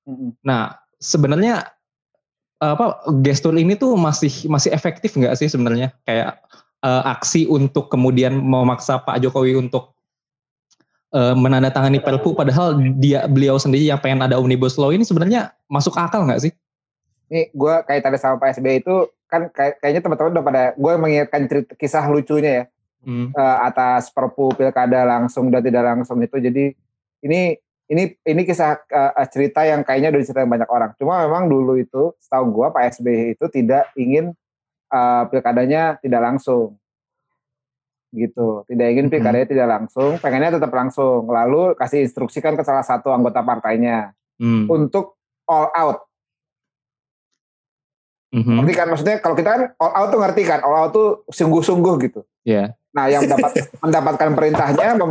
Mm-mm. 0.05 0.37
Nah, 0.45 0.77
sebenarnya 1.01 1.73
apa 2.57 3.05
gestur 3.21 3.53
ini 3.53 3.77
tuh 3.77 4.01
masih 4.01 4.49
masih 4.49 4.73
efektif 4.73 5.13
nggak 5.13 5.37
sih 5.37 5.45
sebenarnya 5.45 5.93
kayak 6.09 6.41
uh, 6.81 7.05
aksi 7.05 7.45
untuk 7.49 7.93
kemudian 7.93 8.33
memaksa 8.41 9.01
Pak 9.05 9.21
Jokowi 9.21 9.61
untuk 9.61 9.96
uh, 11.15 11.35
menandatangani 11.37 12.03
Perpu 12.03 12.33
padahal 12.35 12.79
dia 12.99 13.29
beliau 13.31 13.61
sendiri 13.61 13.87
yang 13.87 14.01
pengen 14.01 14.25
ada 14.25 14.41
omnibus 14.41 14.81
law 14.81 14.91
ini 14.91 15.07
sebenarnya 15.07 15.55
masuk 15.71 15.95
akal 15.95 16.27
nggak 16.27 16.49
sih? 16.49 16.53
Nih 17.31 17.51
gue 17.51 17.75
kayak 17.87 18.03
tadi 18.07 18.17
sama 18.19 18.39
Pak 18.39 18.59
SBY 18.59 18.83
itu 18.83 19.11
kan 19.27 19.51
kayak- 19.51 19.83
kayaknya 19.83 20.01
teman-teman 20.07 20.33
udah 20.39 20.45
pada 20.47 20.63
gue 20.79 20.93
mengingatkan 20.99 21.43
cerita 21.51 21.73
kisah 21.75 22.07
lucunya 22.07 22.53
ya 22.63 22.65
Hmm. 23.07 23.31
eh, 23.31 23.59
atas 23.63 24.11
perpu 24.11 24.51
pilkada 24.59 25.07
langsung 25.07 25.47
dan 25.47 25.63
tidak 25.63 25.87
langsung 25.87 26.19
itu 26.27 26.43
jadi 26.43 26.75
ini 27.23 27.55
ini 27.87 28.19
ini 28.19 28.43
kisah 28.43 28.83
eh, 28.83 29.27
cerita 29.31 29.63
yang 29.63 29.87
kayaknya 29.87 30.11
udah 30.11 30.21
diceritain 30.27 30.51
banyak 30.51 30.67
orang 30.67 30.91
cuma 30.99 31.23
memang 31.23 31.47
dulu 31.47 31.79
itu 31.79 32.11
setahu 32.19 32.51
gue 32.51 32.67
Pak 32.67 32.99
SBY 32.99 33.39
itu 33.39 33.47
tidak 33.47 33.95
ingin 33.95 34.35
eh, 34.91 35.23
pilkadanya 35.31 36.03
tidak 36.03 36.19
langsung 36.19 36.75
gitu 38.11 38.63
tidak 38.65 38.87
ingin 38.89 39.07
pilkadanya 39.07 39.45
tidak 39.45 39.69
langsung 39.69 40.17
pengennya 40.17 40.57
tetap 40.57 40.71
langsung 40.71 41.27
lalu 41.27 41.75
kasih 41.75 42.03
instruksikan 42.03 42.55
ke 42.55 42.63
salah 42.63 42.83
satu 42.83 43.11
anggota 43.11 43.41
partainya 43.41 44.13
Hmm. 44.37 44.69
untuk 44.69 45.17
all 45.45 45.73
out 45.73 46.05
Mhm. 48.29 48.59
Ngerti 48.61 48.73
kan 48.75 48.87
maksudnya 48.91 49.17
kalau 49.17 49.33
kita 49.33 49.49
kan 49.49 49.63
all 49.79 49.93
out 49.97 50.09
tuh 50.11 50.21
ngerti 50.21 50.43
kan, 50.45 50.61
all 50.61 50.77
out 50.77 50.91
tuh 50.93 51.25
sungguh-sungguh 51.31 51.95
gitu. 52.05 52.21
Iya. 52.45 52.75
Nah, 52.93 53.09
yang 53.09 53.25
mendapat 53.25 53.53
mendapatkan 53.85 54.31
perintahnya 54.35 54.89
mem- 54.93 55.09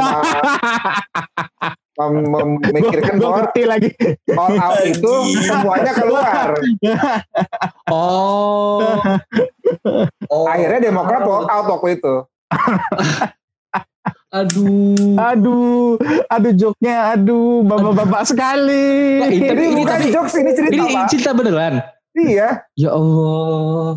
mem- 2.28 2.60
memikirkan 2.60 3.16
bahwa 3.18 3.34
ngerti 3.42 3.62
lagi. 3.66 3.90
all 4.30 4.54
out 4.54 4.78
itu 4.94 5.14
semuanya 5.42 5.92
keluar. 5.96 6.54
Oh. 7.90 8.84
oh. 10.34 10.46
Akhirnya 10.46 10.84
Demokrat 10.84 11.24
all 11.24 11.48
out 11.48 11.68
waktu 11.72 11.98
itu. 11.98 12.14
Aduh. 14.30 15.16
Aduh, 15.16 15.96
aduh 16.28 16.54
joknya, 16.54 17.16
aduh 17.16 17.64
bapak-bapak 17.64 18.28
sekali. 18.28 18.92
Nah, 19.18 19.30
Jadi 19.32 19.64
ini 19.64 19.80
bukan 19.80 19.96
tapi- 19.98 20.12
jokes 20.12 20.36
ini 20.36 20.52
cerita 20.52 20.76
Ini 20.76 21.04
cerita 21.08 21.32
beneran. 21.32 21.74
Iya. 22.12 22.50
Ya 22.76 22.90
Allah. 22.92 23.96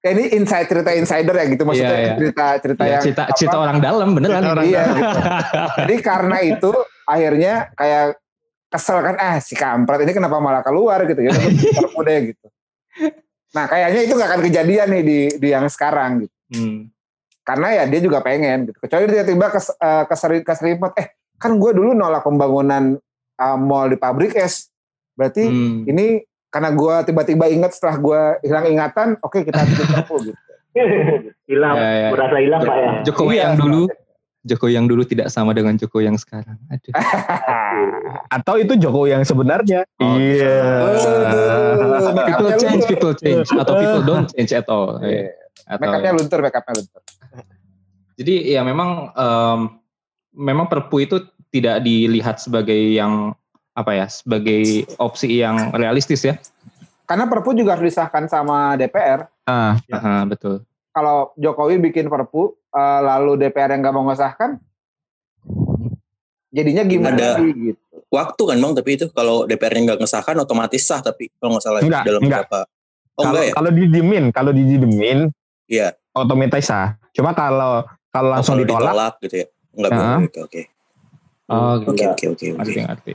Kayak 0.00 0.14
ini 0.14 0.24
inside 0.36 0.68
cerita 0.68 0.90
insider 0.92 1.32
ya 1.32 1.44
gitu 1.48 1.62
maksudnya 1.64 1.88
Iya, 1.90 2.00
iya. 2.02 2.14
cerita 2.14 2.44
cerita 2.60 2.82
Ya, 2.82 2.90
yang 2.92 3.02
cerita 3.02 3.22
apa, 3.24 3.36
cerita 3.36 3.56
orang 3.56 3.76
dalam 3.80 4.08
beneran. 4.12 4.36
Cerita 4.38 4.52
orang 4.52 4.64
ini. 4.64 4.72
Iya. 4.72 4.84
gitu. 4.84 5.18
Jadi 5.80 5.94
karena 6.00 6.36
itu 6.40 6.70
akhirnya 7.04 7.54
kayak 7.72 8.04
kesel 8.68 8.98
kan 9.00 9.16
ah 9.16 9.36
si 9.38 9.54
kampret 9.54 10.00
ini 10.02 10.12
kenapa 10.12 10.36
malah 10.38 10.60
keluar 10.60 11.04
gitu 11.04 11.20
ya 11.20 11.32
deh 12.00 12.20
gitu. 12.26 12.46
Nah 13.52 13.64
kayaknya 13.64 14.00
itu 14.02 14.12
nggak 14.12 14.28
akan 14.28 14.42
kejadian 14.42 14.88
nih 14.90 15.02
di 15.02 15.18
di 15.36 15.48
yang 15.48 15.68
sekarang 15.68 16.24
gitu. 16.24 16.34
Hmm. 16.52 16.80
Karena 17.44 17.68
ya 17.70 17.84
dia 17.84 18.00
juga 18.00 18.18
pengen 18.18 18.66
gitu. 18.66 18.78
Kecuali 18.80 19.04
dia 19.06 19.20
tiba-tiba 19.20 19.48
kes, 19.52 19.66
eh, 19.70 20.04
keseri, 20.04 20.38
keseripet 20.40 20.92
eh 20.96 21.06
kan 21.36 21.54
gue 21.54 21.70
dulu 21.70 21.92
nolak 21.92 22.24
pembangunan 22.24 22.96
eh, 23.34 23.56
mall 23.56 23.86
di 23.86 23.96
pabrik 23.96 24.32
es. 24.34 24.72
Berarti 25.12 25.44
Hmm. 25.44 25.84
ini 25.84 26.24
karena 26.48 26.70
gue 26.70 26.94
tiba-tiba 27.04 27.44
ingat 27.46 27.70
setelah 27.72 27.96
gue 27.96 28.20
hilang 28.42 28.64
ingatan, 28.64 29.08
oke 29.20 29.42
kita 29.42 29.58
bikin 29.68 29.86
gitu. 29.92 30.32
hilang, 31.44 31.76
Ya, 31.76 31.90
ya. 31.92 32.08
merasa 32.10 32.36
hilang 32.38 32.60
pak 32.62 32.76
ya. 32.76 32.90
Jokowi 33.04 33.34
Iya. 33.34 33.42
yang 33.44 33.54
dulu 33.56 33.82
Jokowi 34.44 34.72
yang 34.72 34.84
dulu 34.84 35.02
tidak 35.02 35.28
sama 35.28 35.50
dengan 35.50 35.72
Jokowi 35.74 36.04
yang 36.04 36.16
sekarang. 36.16 36.60
Aduh. 36.68 36.92
Atau 38.36 38.54
itu 38.56 38.76
Jokowi 38.76 39.12
yang 39.12 39.24
sebenarnya. 39.24 39.88
Oh, 39.96 40.20
iya. 40.20 40.60
Aduh, 40.92 42.12
make 42.12 42.28
people 42.28 42.52
change, 42.54 42.82
people 42.84 43.14
change 43.14 43.48
atau 43.50 43.72
people 43.74 44.02
don't 44.02 44.28
change 44.30 44.52
at 44.52 44.68
all. 44.68 45.00
Iya. 45.00 45.32
Atau 45.64 45.80
Make 45.80 45.96
upnya 45.96 46.12
luntur, 46.12 46.38
make 46.40 46.52
upnya 46.52 46.72
luntur. 46.76 47.00
Jadi 48.14 48.54
ya 48.54 48.62
memang 48.62 49.10
em, 49.10 49.60
memang 50.34 50.66
Perpu 50.66 51.02
itu 51.02 51.18
tidak 51.50 51.82
dilihat 51.82 52.38
sebagai 52.38 52.74
yang 52.74 53.34
apa 53.74 53.90
ya, 53.90 54.06
sebagai 54.06 54.86
opsi 54.98 55.38
yang 55.38 55.74
realistis 55.74 56.22
ya. 56.22 56.38
Karena 57.04 57.26
perpu 57.26 57.52
juga 57.52 57.74
harus 57.76 57.90
disahkan 57.92 58.24
sama 58.26 58.78
DPR. 58.78 59.28
Ah, 59.44 59.76
Aha, 59.92 60.24
betul. 60.24 60.64
Kalau 60.88 61.34
Jokowi 61.34 61.82
bikin 61.82 62.06
perpu, 62.06 62.54
eh, 62.70 63.00
lalu 63.02 63.34
DPR 63.36 63.74
yang 63.74 63.82
nggak 63.82 63.94
mau 63.94 64.06
ngesahkan, 64.06 64.56
jadinya 66.48 66.82
gimana 66.86 67.18
Ada. 67.18 67.30
gitu. 67.42 67.82
Waktu 68.08 68.42
kan 68.46 68.56
bang, 68.56 68.72
tapi 68.78 68.90
itu 68.94 69.06
kalau 69.10 69.42
DPR-nya 69.42 69.80
nggak 69.90 70.00
ngesahkan 70.06 70.38
otomatis 70.38 70.86
sah, 70.86 71.02
tapi 71.02 71.26
kalau 71.36 71.58
nggak 71.58 71.64
salah 71.66 71.80
Enggak, 71.82 72.02
dalam 72.06 72.20
enggak. 72.22 72.46
beberapa. 72.46 72.60
Oh 73.14 73.22
kalau 73.22 73.30
enggak 73.34 73.44
ya? 73.44 73.52
kalau 73.58 73.70
didimin, 73.74 74.24
kalau 74.30 74.52
didimin, 74.54 75.18
Iya. 75.66 75.88
otomatis 76.14 76.62
sah. 76.62 76.94
Cuma 77.10 77.34
kalau 77.34 77.82
kalau 78.14 78.30
Oh, 78.30 78.34
langsung 78.38 78.54
kalau 78.62 78.62
ditolak, 78.62 79.14
gitu 79.18 79.34
ya? 79.42 79.46
Enggak 79.74 79.90
boleh. 79.90 80.16
Oke 80.30 80.40
oke. 80.46 80.62
Oh, 81.50 81.74
Oke 81.82 81.82
gitu. 81.82 81.90
oke 81.90 82.04
oke. 82.08 82.24
oke. 82.30 82.46
Ngerti, 82.62 82.80
ngerti. 82.86 83.12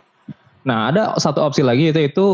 Nah, 0.67 0.91
ada 0.91 1.15
satu 1.17 1.39
opsi 1.39 1.63
lagi 1.63 1.89
itu 1.95 2.03
itu 2.03 2.25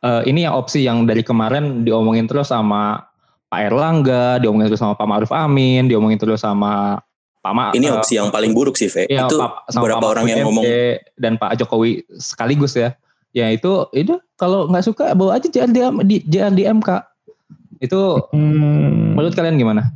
eh, 0.00 0.22
ini 0.30 0.46
yang 0.46 0.54
opsi 0.54 0.86
yang 0.86 1.04
dari 1.04 1.26
kemarin 1.26 1.82
diomongin 1.82 2.30
terus 2.30 2.54
sama 2.54 3.02
Pak 3.50 3.60
Erlangga, 3.66 4.38
diomongin 4.38 4.70
terus 4.70 4.80
sama 4.80 4.94
Pak 4.94 5.08
Ma'ruf 5.10 5.32
Amin, 5.34 5.90
diomongin 5.90 6.16
terus 6.16 6.40
sama 6.46 7.02
Pak 7.42 7.52
Ma, 7.52 7.64
Ini 7.74 7.90
eh, 7.90 7.96
opsi 7.98 8.14
yang 8.16 8.30
paling 8.30 8.54
buruk 8.54 8.78
sih, 8.78 8.86
Ve. 8.86 9.10
Iya, 9.10 9.26
itu 9.26 9.36
Pak- 9.42 9.74
sama 9.74 9.82
beberapa 9.84 10.00
Pak 10.06 10.10
orang 10.14 10.24
Mahfud 10.24 10.32
yang 10.38 10.46
ngomong 10.48 10.64
dan 11.18 11.32
Pak 11.34 11.52
Jokowi 11.58 11.90
sekaligus 12.16 12.78
ya. 12.78 12.94
Ya 13.36 13.52
itu 13.52 13.84
itu 13.92 14.16
kalau 14.38 14.70
nggak 14.70 14.84
suka 14.86 15.12
bawa 15.12 15.36
aja 15.36 15.50
JR 15.50 15.68
di, 16.06 16.24
di 16.24 16.62
MK. 16.64 16.88
Itu 17.84 18.30
hmm, 18.32 19.14
menurut 19.18 19.34
kalian 19.36 19.60
gimana? 19.60 19.92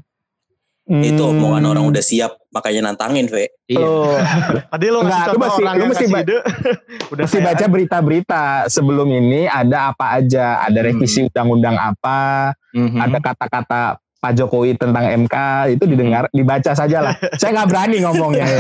Itu 0.95 1.17
hmm, 1.19 1.33
omongan 1.33 1.65
orang 1.67 1.85
udah 1.87 2.01
siap, 2.01 2.37
makanya 2.49 2.87
nantangin, 2.87 3.25
Ve. 3.25 3.49
Iya. 3.65 3.81
oh, 3.81 4.13
Tadi 4.73 4.87
lo 4.87 5.01
Enggak, 5.01 5.09
ngasih 5.09 5.25
lu 5.25 5.33
contoh 5.33 5.41
mesti- 5.43 5.63
orang 5.63 5.75
lu 5.75 5.85
mesti 5.89 6.07
ba- 6.07 6.21
ide. 6.21 6.37
udah 7.13 7.23
mesti 7.25 7.39
baca 7.41 7.65
berita-berita 7.67 8.43
sebelum 8.67 9.09
ini 9.09 9.41
ada 9.47 9.91
apa 9.91 10.05
aja, 10.15 10.61
ada 10.61 10.79
revisi 10.79 11.25
undang-undang 11.25 11.75
apa, 11.75 12.53
Mhm. 12.71 12.99
ada 12.99 13.19
kata-kata 13.19 13.83
Pak 14.19 14.33
Jokowi 14.35 14.77
tentang 14.77 15.03
MK 15.19 15.35
itu 15.73 15.85
didengar, 15.85 16.29
dibaca 16.29 16.71
saja 16.73 16.99
lah. 17.01 17.15
Saya 17.41 17.51
nggak 17.55 17.69
berani 17.69 17.97
ngomongnya. 17.99 18.45
ya. 18.45 18.59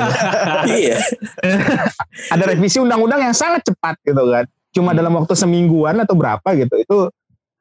iya. 0.66 0.98
Ada 2.28 2.44
revisi 2.48 2.78
undang-undang 2.78 3.20
yang 3.20 3.32
sangat 3.32 3.62
cepat 3.62 3.94
gitu 4.02 4.24
kan. 4.26 4.44
Cuma 4.72 4.90
dalam 4.90 5.12
waktu 5.12 5.34
semingguan 5.34 6.00
atau 6.00 6.16
berapa 6.16 6.48
gitu, 6.56 6.74
itu 6.76 6.96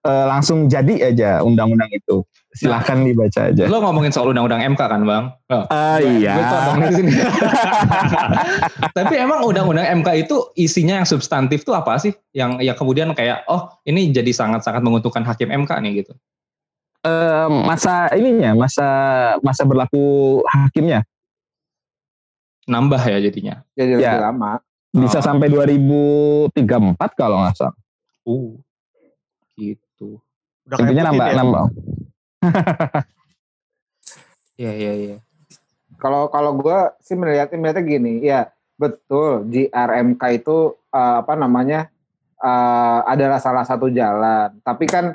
eh, 0.02 0.26
langsung 0.28 0.66
jadi 0.66 1.14
aja 1.14 1.32
undang-undang 1.41 1.89
itu. 1.93 2.26
Silahkan 2.52 2.99
dibaca 3.08 3.47
aja. 3.47 3.64
Lo 3.72 3.80
ngomongin 3.80 4.12
soal 4.12 4.36
undang-undang 4.36 4.76
MK 4.76 4.82
kan, 4.84 5.02
Bang? 5.08 5.32
Oh. 5.47 5.64
Ah 5.72 6.04
iya. 6.04 6.36
Gue 6.36 6.91
di 6.91 6.95
sini. 6.99 7.12
Tapi 8.97 9.14
emang 9.16 9.47
undang-undang 9.47 9.88
MK 10.04 10.28
itu 10.28 10.52
isinya 10.60 10.99
yang 10.99 11.08
substantif 11.08 11.64
tuh 11.64 11.80
apa 11.80 11.95
sih? 11.95 12.12
Yang 12.36 12.60
yang 12.68 12.76
kemudian 12.76 13.08
kayak 13.16 13.47
oh 13.47 13.72
ini 13.88 14.12
jadi 14.12 14.36
sangat-sangat 14.36 14.84
menguntungkan 14.84 15.24
hakim 15.24 15.47
MK 15.47 15.72
nih 15.80 16.04
gitu. 16.04 16.12
Eh, 17.02 17.47
masa 17.49 18.12
ininya, 18.14 18.54
masa 18.54 18.88
masa 19.41 19.64
berlaku 19.66 20.43
hakimnya 20.45 21.02
Nambah 22.70 23.02
ya 23.02 23.18
jadinya. 23.20 23.56
Jadi 23.74 23.97
lebih 23.97 24.06
Ya. 24.06 24.22
lama. 24.32 24.62
bisa 24.91 25.24
Oh. 25.24 25.24
sampai 25.24 25.47
2034 25.47 27.16
kalau 27.16 27.39
nggak 27.39 27.56
salah. 27.56 27.72
Uh. 28.28 28.60
Gitu. 30.72 30.80
udah 30.80 30.80
kayak 30.80 30.91
Intinya 30.95 31.05
nambah 31.11 31.28
ya. 31.28 31.36
nambah. 31.36 31.63
Iya 34.61 34.72
iya 34.78 34.93
iya. 34.93 35.17
Kalau 35.99 36.30
kalau 36.32 36.53
gue 36.53 36.80
sih 37.01 37.17
melihat 37.17 37.49
melihatnya 37.53 37.84
gini, 37.84 38.22
ya 38.22 38.49
Betul, 38.82 39.45
JRMK 39.53 40.22
itu 40.41 40.74
eh, 40.89 41.15
apa 41.22 41.34
namanya 41.38 41.86
eh, 42.41 42.99
adalah 43.05 43.38
salah 43.38 43.61
satu 43.61 43.93
jalan. 43.93 44.57
Tapi 44.65 44.86
kan 44.89 45.13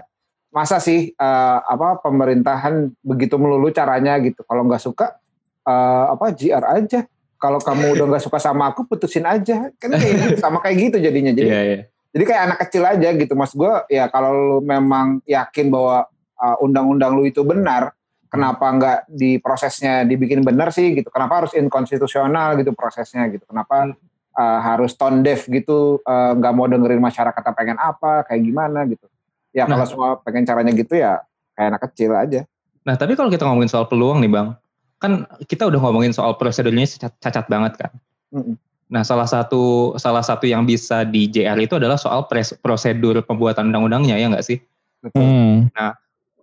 masa 0.54 0.78
sih 0.78 1.10
eh, 1.10 1.58
apa 1.62 1.98
pemerintahan 1.98 2.94
begitu 3.02 3.34
melulu 3.38 3.74
caranya 3.74 4.14
gitu. 4.22 4.46
Kalau 4.46 4.62
nggak 4.70 4.82
suka 4.82 5.18
eh, 5.66 6.04
apa 6.10 6.30
JR 6.30 6.62
aja. 6.62 7.06
Kalau 7.36 7.60
kamu 7.60 7.98
udah 7.98 8.06
nggak 8.16 8.24
suka 8.24 8.38
sama 8.38 8.70
aku 8.70 8.86
putusin 8.86 9.26
aja. 9.26 9.74
Kan 9.82 9.98
kayak 9.98 10.14
gitu, 10.14 10.36
sama 10.38 10.62
kayak 10.62 10.76
gitu 10.90 10.96
jadinya. 11.02 11.34
Jadi 11.34 11.48
Iya, 11.50 11.62
iya. 11.62 11.80
Jadi 12.16 12.24
kayak 12.24 12.42
anak 12.48 12.58
kecil 12.64 12.82
aja 12.88 13.08
gitu 13.12 13.32
mas 13.36 13.52
gue 13.52 13.74
ya 13.92 14.08
kalau 14.08 14.30
lu 14.32 14.58
memang 14.64 15.20
yakin 15.28 15.68
bahwa 15.68 16.08
uh, 16.40 16.56
undang-undang 16.64 17.12
lu 17.12 17.28
itu 17.28 17.44
benar 17.44 17.92
kenapa 18.32 18.66
nggak 18.72 18.98
di 19.12 19.36
prosesnya 19.36 20.08
dibikin 20.08 20.40
benar 20.40 20.72
sih 20.72 20.96
gitu 20.96 21.12
kenapa 21.12 21.44
harus 21.44 21.52
inkonstitusional 21.52 22.56
gitu 22.56 22.72
prosesnya 22.72 23.28
gitu 23.28 23.44
kenapa 23.44 23.92
uh, 24.34 24.58
harus 24.64 24.96
tone 24.96 25.20
deaf 25.20 25.44
gitu 25.44 26.00
uh, 26.02 26.32
nggak 26.32 26.52
mau 26.56 26.64
dengerin 26.64 27.04
masyarakat 27.04 27.42
pengen 27.52 27.76
apa 27.76 28.24
kayak 28.24 28.40
gimana 28.40 28.88
gitu 28.88 29.04
ya 29.52 29.68
Nah. 29.68 29.76
kalau 29.76 29.86
semua 29.88 30.08
pengen 30.24 30.44
caranya 30.48 30.72
gitu 30.72 30.96
ya 30.96 31.20
kayak 31.56 31.68
anak 31.76 31.82
kecil 31.92 32.12
aja 32.16 32.42
Nah, 32.86 32.94
tapi 32.94 33.18
kalau 33.18 33.26
kita 33.26 33.42
ngomongin 33.42 33.66
soal 33.66 33.90
peluang 33.90 34.22
nih, 34.22 34.30
Bang, 34.30 34.54
kan 35.02 35.26
kita 35.50 35.66
udah 35.66 35.82
ngomongin 35.82 36.14
soal 36.14 36.38
prosedurnya 36.38 36.86
cacat, 37.18 37.50
banget 37.50 37.74
kan. 37.82 37.92
Mm-mm. 38.30 38.54
Nah, 38.86 39.02
salah 39.02 39.26
satu 39.26 39.94
salah 39.98 40.22
satu 40.22 40.46
yang 40.46 40.62
bisa 40.62 41.02
di 41.02 41.26
JR 41.26 41.58
itu 41.58 41.74
adalah 41.74 41.98
soal 41.98 42.30
pres- 42.30 42.54
prosedur 42.62 43.18
pembuatan 43.26 43.74
undang-undangnya 43.74 44.14
ya 44.14 44.30
nggak 44.30 44.46
sih? 44.46 44.62
Hmm. 45.10 45.66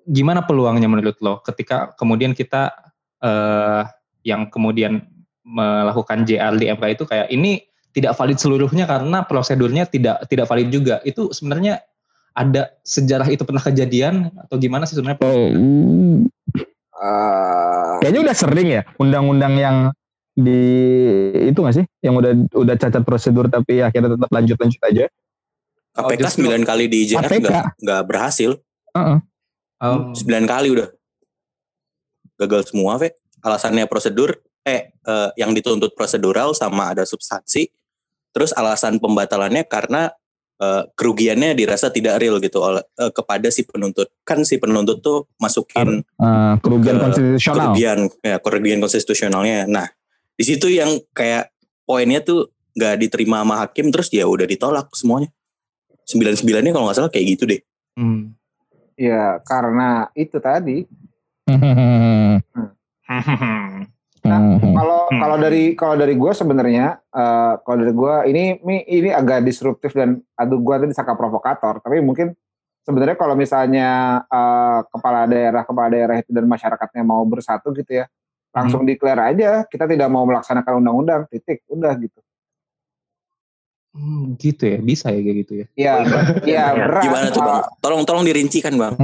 Gimana 0.03 0.43
peluangnya 0.43 0.91
menurut 0.91 1.15
lo 1.23 1.39
ketika 1.39 1.95
kemudian 1.95 2.35
kita 2.35 2.75
eh, 3.23 3.87
yang 4.27 4.51
kemudian 4.51 5.07
melakukan 5.47 6.27
JR 6.27 6.55
di 6.59 6.67
MK 6.67 6.83
itu 6.99 7.03
kayak 7.07 7.31
ini 7.31 7.63
tidak 7.95 8.17
valid 8.17 8.39
seluruhnya 8.39 8.89
karena 8.89 9.23
prosedurnya 9.23 9.87
tidak 9.87 10.27
tidak 10.27 10.51
valid 10.51 10.67
juga. 10.67 10.99
Itu 11.07 11.31
sebenarnya 11.31 11.79
ada 12.35 12.75
sejarah 12.83 13.29
itu 13.29 13.45
pernah 13.47 13.61
kejadian 13.61 14.33
atau 14.35 14.59
gimana 14.59 14.83
sih 14.83 14.99
sebenarnya? 14.99 15.21
Oh. 15.23 15.47
Eh, 17.03 17.93
Kayaknya 18.03 18.21
udah 18.27 18.35
sering 18.35 18.67
ya 18.67 18.81
undang-undang 18.99 19.53
yang 19.55 19.77
di 20.33 20.61
itu 21.45 21.57
nggak 21.57 21.75
sih 21.75 21.85
yang 22.01 22.17
udah 22.17 22.31
udah 22.51 22.75
cacat 22.75 23.01
prosedur 23.01 23.45
tapi 23.47 23.79
akhirnya 23.79 24.17
tetap 24.17 24.29
lanjut 24.29 24.57
lanjut 24.57 24.81
aja. 24.83 25.05
Oh, 25.93 26.09
KPK 26.09 26.21
justru- 26.25 26.49
9 26.49 26.65
kali 26.65 26.85
di 26.87 26.99
JR 27.05 27.21
KPK. 27.21 27.37
nggak 27.43 27.65
nggak 27.79 28.01
berhasil. 28.03 28.51
Heeh. 28.91 29.17
Oh, 29.79 30.09
9 30.11 30.25
kali 30.43 30.67
udah. 30.71 30.89
Gagal 32.35 32.65
semua, 32.65 32.97
Ve. 32.97 33.13
Alasannya 33.39 33.85
prosedur, 33.85 34.33
eh, 34.63 34.89
eh, 34.89 35.29
yang 35.35 35.53
dituntut 35.53 35.93
prosedural 35.93 36.55
sama 36.55 36.89
ada 36.89 37.03
substansi. 37.03 37.69
Terus 38.31 38.49
alasan 38.51 38.97
pembatalannya 38.97 39.63
karena 39.63 40.09
eh, 40.55 40.83
kerugiannya 40.89 41.53
dirasa 41.53 41.89
tidak 41.89 42.17
real 42.17 42.39
gitu 42.39 42.57
oleh 42.57 42.81
eh, 42.95 43.11
kepada 43.11 43.49
si 43.49 43.61
penuntut. 43.61 44.09
Kan 44.23 44.41
si 44.41 44.57
penuntut 44.57 44.97
tuh 44.97 45.29
masukin 45.37 46.01
Eh, 46.01 46.53
kerugian 46.57 46.97
Ke- 46.97 47.03
konstitusional. 47.03 47.55
kerugian 47.69 47.99
ya 48.23 48.37
kerugian 48.39 48.79
konstitusionalnya. 48.79 49.67
Nah, 49.67 49.87
di 50.33 50.43
situ 50.43 50.67
yang 50.69 50.97
kayak 51.13 51.53
poinnya 51.83 52.23
tuh 52.23 52.49
nggak 52.73 52.95
diterima 53.05 53.45
sama 53.45 53.55
hakim 53.61 53.93
terus 53.93 54.09
ya 54.09 54.25
udah 54.25 54.49
ditolak 54.49 54.89
semuanya. 54.97 55.29
Sembilan 56.03 56.35
sembilannya 56.35 56.71
kalau 56.73 56.85
nggak 56.89 56.97
salah 56.99 57.11
kayak 57.13 57.27
gitu 57.37 57.43
deh. 57.47 57.61
hmm. 57.95 58.35
ya 58.97 59.41
karena 59.45 60.09
itu 60.13 60.37
tadi 60.37 60.85
Nah, 64.23 64.55
Kalau 64.55 65.11
Hmm. 65.11 65.19
kalau 65.19 65.35
dari 65.35 65.75
kalau 65.75 65.99
dari 65.99 66.15
gue 66.15 66.31
sebenarnya 66.31 66.95
eh, 67.11 67.53
kalau 67.59 67.77
dari 67.83 67.91
gue 67.91 68.13
ini 68.31 68.43
ini 68.87 69.11
agak 69.11 69.43
disruptif 69.43 69.91
dan 69.91 70.23
aduh 70.39 70.63
gue 70.63 70.75
tadi 70.79 70.95
sangka 70.95 71.11
provokator 71.19 71.83
tapi 71.83 71.99
mungkin 71.99 72.31
sebenarnya 72.87 73.19
kalau 73.19 73.35
misalnya 73.35 74.23
eh, 74.23 74.79
kepala 74.87 75.27
daerah 75.27 75.67
kepala 75.67 75.91
daerah 75.91 76.15
itu 76.23 76.31
dan 76.31 76.47
masyarakatnya 76.47 77.03
mau 77.03 77.19
bersatu 77.27 77.75
gitu 77.75 77.99
ya 77.99 78.07
langsung 78.53 78.85
declare 78.85 79.33
aja 79.33 79.65
kita 79.65 79.85
tidak 79.85 80.07
mau 80.07 80.23
melaksanakan 80.23 80.77
undang-undang 80.77 81.21
titik 81.27 81.65
udah 81.67 81.93
gitu 81.97 82.21
Hmm, 83.93 84.33
gitu 84.41 84.65
ya, 84.65 84.81
bisa 84.81 85.13
ya 85.13 85.21
kayak 85.21 85.37
gitu 85.45 85.53
ya. 85.53 85.65
ya 85.77 85.93
ya 86.41 86.65
berat 86.73 87.03
Gimana 87.05 87.27
tuh 87.29 87.45
bang? 87.45 87.61
Tolong 87.77 88.01
tolong 88.01 88.25
dirincikan 88.25 88.73
bang, 88.73 88.97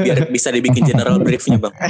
biar 0.00 0.32
bisa 0.32 0.48
dibikin 0.48 0.80
general 0.80 1.20
briefnya 1.20 1.60
bang. 1.60 1.74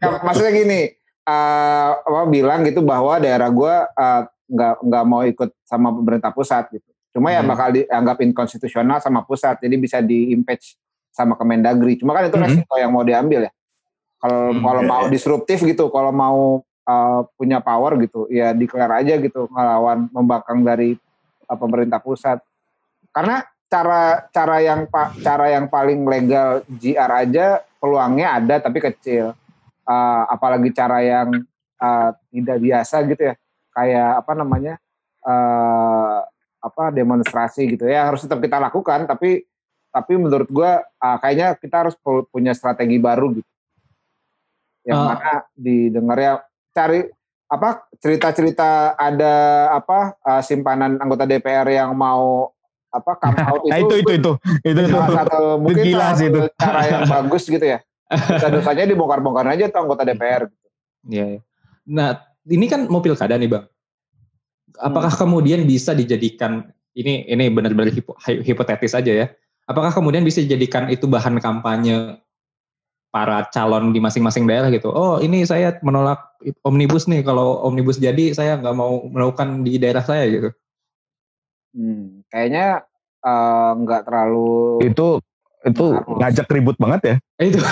Ya, 0.00 0.08
maksudnya 0.20 0.52
gini 0.52 0.80
eh, 1.20 1.90
apa 1.94 2.22
bilang 2.28 2.64
gitu 2.64 2.80
bahwa 2.80 3.20
daerah 3.20 3.48
gue 3.48 3.74
eh, 3.76 4.22
nggak 4.24 4.74
nggak 4.84 5.04
mau 5.04 5.20
ikut 5.24 5.52
sama 5.64 5.92
pemerintah 5.92 6.32
pusat 6.32 6.68
gitu 6.70 6.84
cuma 7.12 7.28
ya 7.28 7.40
Hmm. 7.40 7.48
bakal 7.48 7.68
dianggap 7.70 8.16
inkonstitusional 8.20 8.98
sama 8.98 9.20
pusat 9.20 9.60
jadi 9.60 9.76
bisa 9.76 10.00
di 10.00 10.32
impeach 10.32 10.76
sama 11.08 11.36
Kemendagri 11.36 11.96
cuma 11.96 12.12
kan 12.12 12.24
itu 12.24 12.34
Mhm. 12.34 12.44
resiko 12.44 12.74
yang 12.74 12.88
mau 12.88 13.00
diambil 13.00 13.46
ya 13.46 13.52
kalau 14.24 14.56
Hmm, 14.56 14.64
kalau 14.64 14.80
iya, 14.80 14.88
mau 14.88 15.02
iya. 15.04 15.12
disruptif 15.12 15.58
gitu 15.60 15.92
kalau 15.92 16.08
mau 16.08 16.40
eh, 16.64 17.20
punya 17.36 17.60
power 17.60 18.00
gitu 18.00 18.24
ya 18.32 18.56
declare 18.56 19.04
aja 19.04 19.20
gitu 19.20 19.44
ngelawan 19.52 20.08
membangkang 20.08 20.64
dari 20.64 20.96
eh, 21.44 21.58
pemerintah 21.60 22.00
pusat. 22.00 22.40
Karena 23.12 23.44
cara 23.68 24.24
cara 24.32 24.64
yang 24.64 24.88
pa- 24.88 25.12
cara 25.20 25.52
yang 25.52 25.68
paling 25.68 26.08
legal 26.08 26.64
JR 26.72 27.12
aja 27.20 27.60
peluangnya 27.76 28.40
ada 28.40 28.56
tapi 28.64 28.80
kecil. 28.80 29.36
Uh, 29.84 30.24
apalagi 30.32 30.72
cara 30.72 31.04
yang 31.04 31.44
uh, 31.76 32.10
tidak 32.32 32.56
biasa 32.56 33.04
gitu 33.04 33.22
ya. 33.28 33.34
Kayak 33.76 34.24
apa 34.24 34.32
namanya 34.32 34.74
uh, 35.20 36.24
apa 36.64 36.88
demonstrasi 36.88 37.76
gitu 37.76 37.84
ya. 37.84 38.08
Harus 38.08 38.24
tetap 38.24 38.40
kita 38.40 38.56
lakukan 38.56 39.04
tapi 39.04 39.44
tapi 39.92 40.16
menurut 40.16 40.48
gua 40.48 40.80
uh, 40.80 41.20
kayaknya 41.20 41.60
kita 41.60 41.76
harus 41.84 41.94
pu- 42.00 42.24
punya 42.32 42.56
strategi 42.56 42.96
baru 42.96 43.36
gitu 43.36 43.53
yang 44.84 44.96
Oh. 44.96 45.08
mana 45.08 45.32
didengar 45.52 46.16
ya 46.16 46.32
cari 46.70 47.08
apa 47.44 47.68
cerita-cerita 47.98 48.94
ada 48.94 49.34
apa 49.72 50.16
uh, 50.20 50.40
simpanan 50.40 50.96
anggota 50.96 51.24
DPR 51.24 51.64
yang 51.66 51.92
mau 51.92 52.52
apa 52.88 53.12
come 53.16 53.36
out 53.48 53.60
Nah, 53.64 53.78
itu, 53.78 53.94
itu 53.98 54.10
itu 54.12 54.32
itu 54.62 54.70
itu 54.70 54.80
itu. 54.82 54.92
salah 54.92 55.24
satu 55.24 55.56
mungkin 55.56 55.84
gila 55.84 55.98
salah 56.04 56.14
sih 56.14 56.26
itu. 56.28 56.40
cara 56.54 56.80
yang 56.84 57.02
bagus 57.14 57.44
gitu 57.44 57.64
ya 57.64 57.78
dosa-dosanya 58.06 58.84
dibongkar-bongkar 58.86 59.46
aja 59.50 59.64
tuh 59.66 59.80
anggota 59.80 60.04
DPR 60.04 60.46
Iya. 61.04 61.24
iya. 61.30 61.40
Nah, 61.84 62.16
ini 62.46 62.64
kan 62.64 62.88
mau 62.88 62.98
pilkada 62.98 63.36
nih, 63.36 63.44
Bang. 63.46 63.68
Apakah 64.74 65.12
kemudian 65.12 65.62
bisa 65.62 65.92
dijadikan 65.92 66.64
ini 66.92 67.24
ini 67.24 67.46
benar-benar 67.46 67.92
hipo- 67.92 68.16
hi- 68.18 68.40
hipotetis 68.42 68.90
aja 68.90 69.12
ya. 69.14 69.26
Apakah 69.64 69.92
kemudian 69.92 70.20
bisa 70.20 70.40
dijadikan 70.40 70.88
itu 70.88 71.04
bahan 71.04 71.36
kampanye 71.38 72.23
para 73.14 73.46
calon 73.54 73.94
di 73.94 74.02
masing-masing 74.02 74.42
daerah 74.42 74.74
gitu? 74.74 74.90
Oh, 74.90 75.22
ini 75.22 75.46
saya 75.46 75.78
menolak 75.86 76.34
omnibus 76.66 77.06
nih. 77.06 77.22
Kalau 77.22 77.62
omnibus 77.62 78.02
jadi, 78.02 78.34
saya 78.34 78.58
nggak 78.58 78.74
mau 78.74 79.06
melakukan 79.06 79.62
di 79.62 79.78
daerah 79.78 80.02
saya 80.02 80.26
gitu. 80.26 80.50
Hmm, 81.70 82.26
kayaknya 82.26 82.82
eh, 83.22 83.70
nggak 83.78 84.02
terlalu 84.06 84.82
Itu 84.82 85.22
itu 85.62 85.84
ngajak 85.94 86.50
ribut 86.50 86.74
banget 86.74 87.00
ya. 87.06 87.16
Eh, 87.38 87.54
itu 87.54 87.62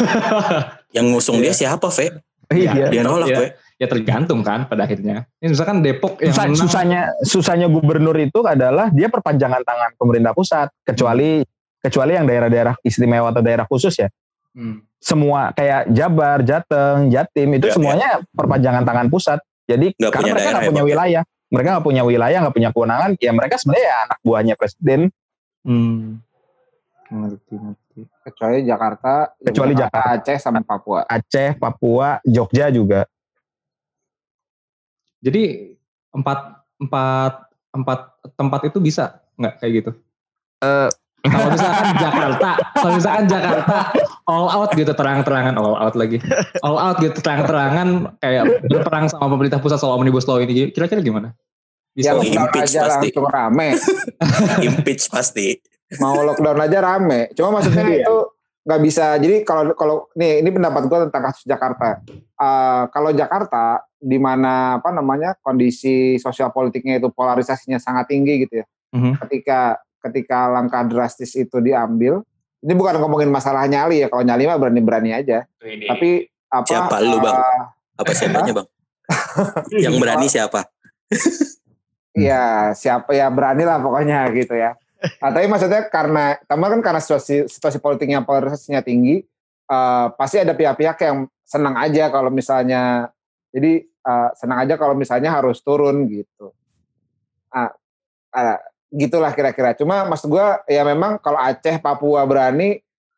Yang 0.97 1.07
ngusung 1.11 1.43
dia 1.43 1.51
siapa, 1.51 1.90
Ve? 1.90 2.22
Iya. 2.55 2.86
Dia 2.88 3.03
nolak, 3.03 3.28
Iya. 3.28 3.38
Ve. 3.43 3.47
ya 3.82 3.86
tergantung 3.90 4.47
kan 4.47 4.70
pada 4.70 4.86
akhirnya. 4.86 5.26
Ini 5.43 5.51
misalkan 5.51 5.82
Depok 5.82 6.22
yang 6.22 6.30
Susah- 6.30 6.47
menang, 6.47 6.62
susahnya 6.62 7.01
susahnya 7.26 7.66
gubernur 7.66 8.14
itu 8.14 8.38
adalah 8.47 8.95
dia 8.95 9.11
perpanjangan 9.11 9.59
tangan 9.66 9.90
pemerintah 9.99 10.30
pusat 10.30 10.70
kecuali 10.86 11.43
kecuali 11.82 12.14
yang 12.14 12.30
daerah-daerah 12.30 12.78
istimewa 12.86 13.34
atau 13.34 13.43
daerah 13.43 13.66
khusus 13.66 13.99
ya. 13.99 14.07
Hmm. 14.53 14.84
Semua 15.03 15.50
kayak 15.57 15.90
Jabar, 15.90 16.38
Jateng, 16.46 17.11
Jatim 17.11 17.48
itu 17.59 17.66
Ya, 17.68 17.74
semuanya 17.74 18.09
perpanjangan 18.36 18.84
tangan 18.86 19.09
pusat. 19.11 19.40
Jadi 19.66 19.96
Nggak 19.98 20.12
karena 20.12 20.22
punya 20.22 20.34
mereka 20.34 20.48
nggak 20.53 20.62
ya, 20.62 20.70
punya 20.70 20.82
Bang? 20.82 20.90
wilayah, 20.92 21.22
mereka 21.50 21.68
nggak 21.72 21.86
punya 21.86 22.03
wilayah, 22.05 22.38
nggak 22.44 22.57
punya 22.57 22.70
kewenangan. 22.70 23.11
Ya 23.18 23.32
mereka 23.34 23.55
sebenarnya 23.59 23.86
ya 23.88 23.96
anak 24.07 24.18
buahnya 24.22 24.55
presiden. 24.55 25.00
Hmm. 25.62 26.22
Ngerti, 27.12 27.55
ngerti. 27.61 28.00
kecuali 28.24 28.64
Jakarta, 28.64 29.36
Kecuali 29.36 29.76
Jakarta. 29.76 30.16
Aceh 30.16 30.38
sama 30.40 30.64
Papua. 30.64 31.05
Aceh, 31.05 31.61
Papua, 31.61 32.24
Jogja 32.24 32.72
juga. 32.72 33.05
Jadi 35.20 35.76
empat 36.09 36.38
empat 36.80 37.34
empat 37.72 38.00
tempat 38.32 38.61
itu 38.64 38.78
bisa 38.80 39.20
nggak 39.36 39.55
kayak 39.61 39.72
gitu? 39.82 39.90
Eh. 40.64 40.90
Kalau 41.22 41.48
misalkan 41.54 41.86
Jakarta, 41.96 42.50
kalau 42.74 42.92
misalkan 42.98 43.24
Jakarta 43.30 43.76
all 44.26 44.46
out 44.50 44.70
gitu 44.74 44.92
terang-terangan 44.92 45.54
all 45.54 45.74
out 45.74 45.94
lagi, 45.94 46.18
all 46.66 46.78
out 46.78 46.98
gitu 46.98 47.14
terang-terangan 47.18 48.18
kayak 48.18 48.66
berperang 48.66 49.06
sama 49.06 49.30
pemerintah 49.30 49.62
pusat 49.62 49.78
soal 49.78 49.94
omnibus 49.94 50.26
law 50.26 50.42
ini, 50.42 50.70
kira-kira 50.70 50.98
gimana? 50.98 51.30
Ya 51.92 51.94
Bisa? 51.94 52.10
Oh, 52.16 52.24
lockdown 52.24 52.46
impeach 52.48 52.72
aja 52.72 52.80
pasti. 52.88 53.06
langsung 53.12 53.26
rame. 53.28 53.68
Impeach 54.66 55.04
pasti. 55.12 55.46
Mau 56.00 56.16
lockdown 56.24 56.58
aja 56.58 56.78
rame. 56.80 57.20
Cuma 57.36 57.60
maksudnya 57.60 57.84
Iya. 57.84 58.00
itu 58.02 58.16
nggak 58.64 58.80
bisa. 58.80 59.06
Jadi 59.20 59.36
kalau 59.44 59.76
kalau 59.76 59.96
nih 60.16 60.40
ini 60.40 60.50
pendapat 60.50 60.88
gue 60.88 60.98
tentang 61.10 61.22
kasus 61.28 61.44
Jakarta. 61.44 62.00
Uh, 62.40 62.88
kalau 62.90 63.12
Jakarta 63.12 63.84
di 64.00 64.16
mana 64.16 64.80
apa 64.80 64.88
namanya 64.88 65.36
kondisi 65.44 66.16
sosial 66.16 66.48
politiknya 66.50 66.96
itu 66.96 67.12
polarisasinya 67.12 67.76
sangat 67.76 68.08
tinggi 68.08 68.48
gitu 68.48 68.64
ya. 68.64 68.66
Mhm. 68.96 69.20
Ketika 69.28 69.76
ketika 70.03 70.50
langkah 70.50 70.82
drastis 70.84 71.32
itu 71.38 71.62
diambil, 71.62 72.26
ini 72.62 72.72
bukan 72.78 72.98
ngomongin 73.03 73.30
masalah 73.30 73.66
nyali 73.66 74.03
ya. 74.03 74.09
Kalau 74.11 74.22
nyali 74.22 74.46
mah 74.46 74.59
berani-berani 74.59 75.11
aja. 75.14 75.46
Tapi 75.59 76.26
apa? 76.50 76.66
Siapa 76.66 76.96
lu, 77.03 77.18
Bang? 77.18 77.34
uh, 77.34 77.62
Apa 78.03 78.12
siapanya 78.16 78.53
bang? 78.57 78.68
Yang 79.84 79.94
berani 80.00 80.26
siapa? 80.26 80.61
Iya, 82.12 82.76
siapa 82.76 83.16
ya 83.16 83.32
berani 83.32 83.64
lah 83.64 83.80
pokoknya 83.80 84.28
gitu 84.36 84.53
ya. 84.53 84.76
Nah, 85.18 85.30
tapi 85.34 85.48
maksudnya 85.50 85.88
karena, 85.90 86.38
tambah 86.46 86.68
kan 86.78 86.80
karena 86.84 87.00
situasi, 87.03 87.50
situasi 87.50 87.82
politiknya 87.82 88.22
polarisasinya 88.22 88.84
tinggi, 88.84 89.24
eh, 89.66 90.07
pasti 90.14 90.38
ada 90.38 90.55
pihak-pihak 90.55 90.96
yang 91.03 91.26
senang 91.42 91.74
aja 91.74 92.12
kalau 92.12 92.30
misalnya, 92.30 93.11
jadi 93.50 93.82
eh, 93.82 94.28
senang 94.38 94.59
aja 94.62 94.74
kalau 94.78 94.94
misalnya 94.94 95.34
harus 95.34 95.59
turun 95.64 96.07
gitu. 96.07 96.55
Ah, 97.50 97.74
ah, 98.32 98.61
gitulah 98.93 99.32
kira-kira. 99.32 99.72
Cuma 99.72 100.05
maksud 100.05 100.28
gue 100.28 100.47
ya 100.68 100.84
memang 100.84 101.16
kalau 101.18 101.40
Aceh, 101.40 101.80
Papua 101.80 102.22
berani 102.28 102.76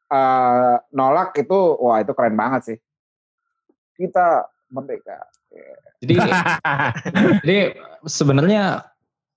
eh, 0.08 0.74
nolak 0.94 1.34
itu, 1.36 1.58
wah 1.82 1.98
itu 1.98 2.14
keren 2.14 2.38
banget 2.38 2.62
sih. 2.72 2.78
Kita 3.98 4.46
merdeka. 4.70 5.18
Jadi 6.02 6.14
jadi 7.46 7.58
sebenarnya 8.06 8.82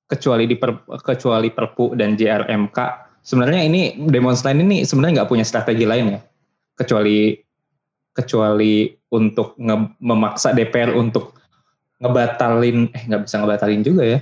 kecuali 0.08 0.48
di 0.48 0.56
per- 0.56 0.88
kecuali 1.04 1.52
Perpu 1.52 1.94
dan 1.94 2.16
JRMK 2.16 2.80
sebenarnya 3.28 3.62
ini 3.68 4.08
demonstran 4.08 4.64
ini 4.64 4.88
sebenarnya 4.88 5.22
nggak 5.22 5.32
punya 5.36 5.44
strategi 5.44 5.84
lain 5.84 6.16
ya 6.16 6.22
kecuali 6.80 7.36
kecuali 8.16 8.88
untuk 9.12 9.60
nge- 9.60 10.00
memaksa 10.00 10.56
DPR 10.56 10.96
untuk 10.96 11.36
ngebatalin 12.00 12.88
eh 12.96 13.04
nggak 13.04 13.22
bisa 13.28 13.36
ngebatalin 13.44 13.84
juga 13.84 14.04
ya 14.08 14.20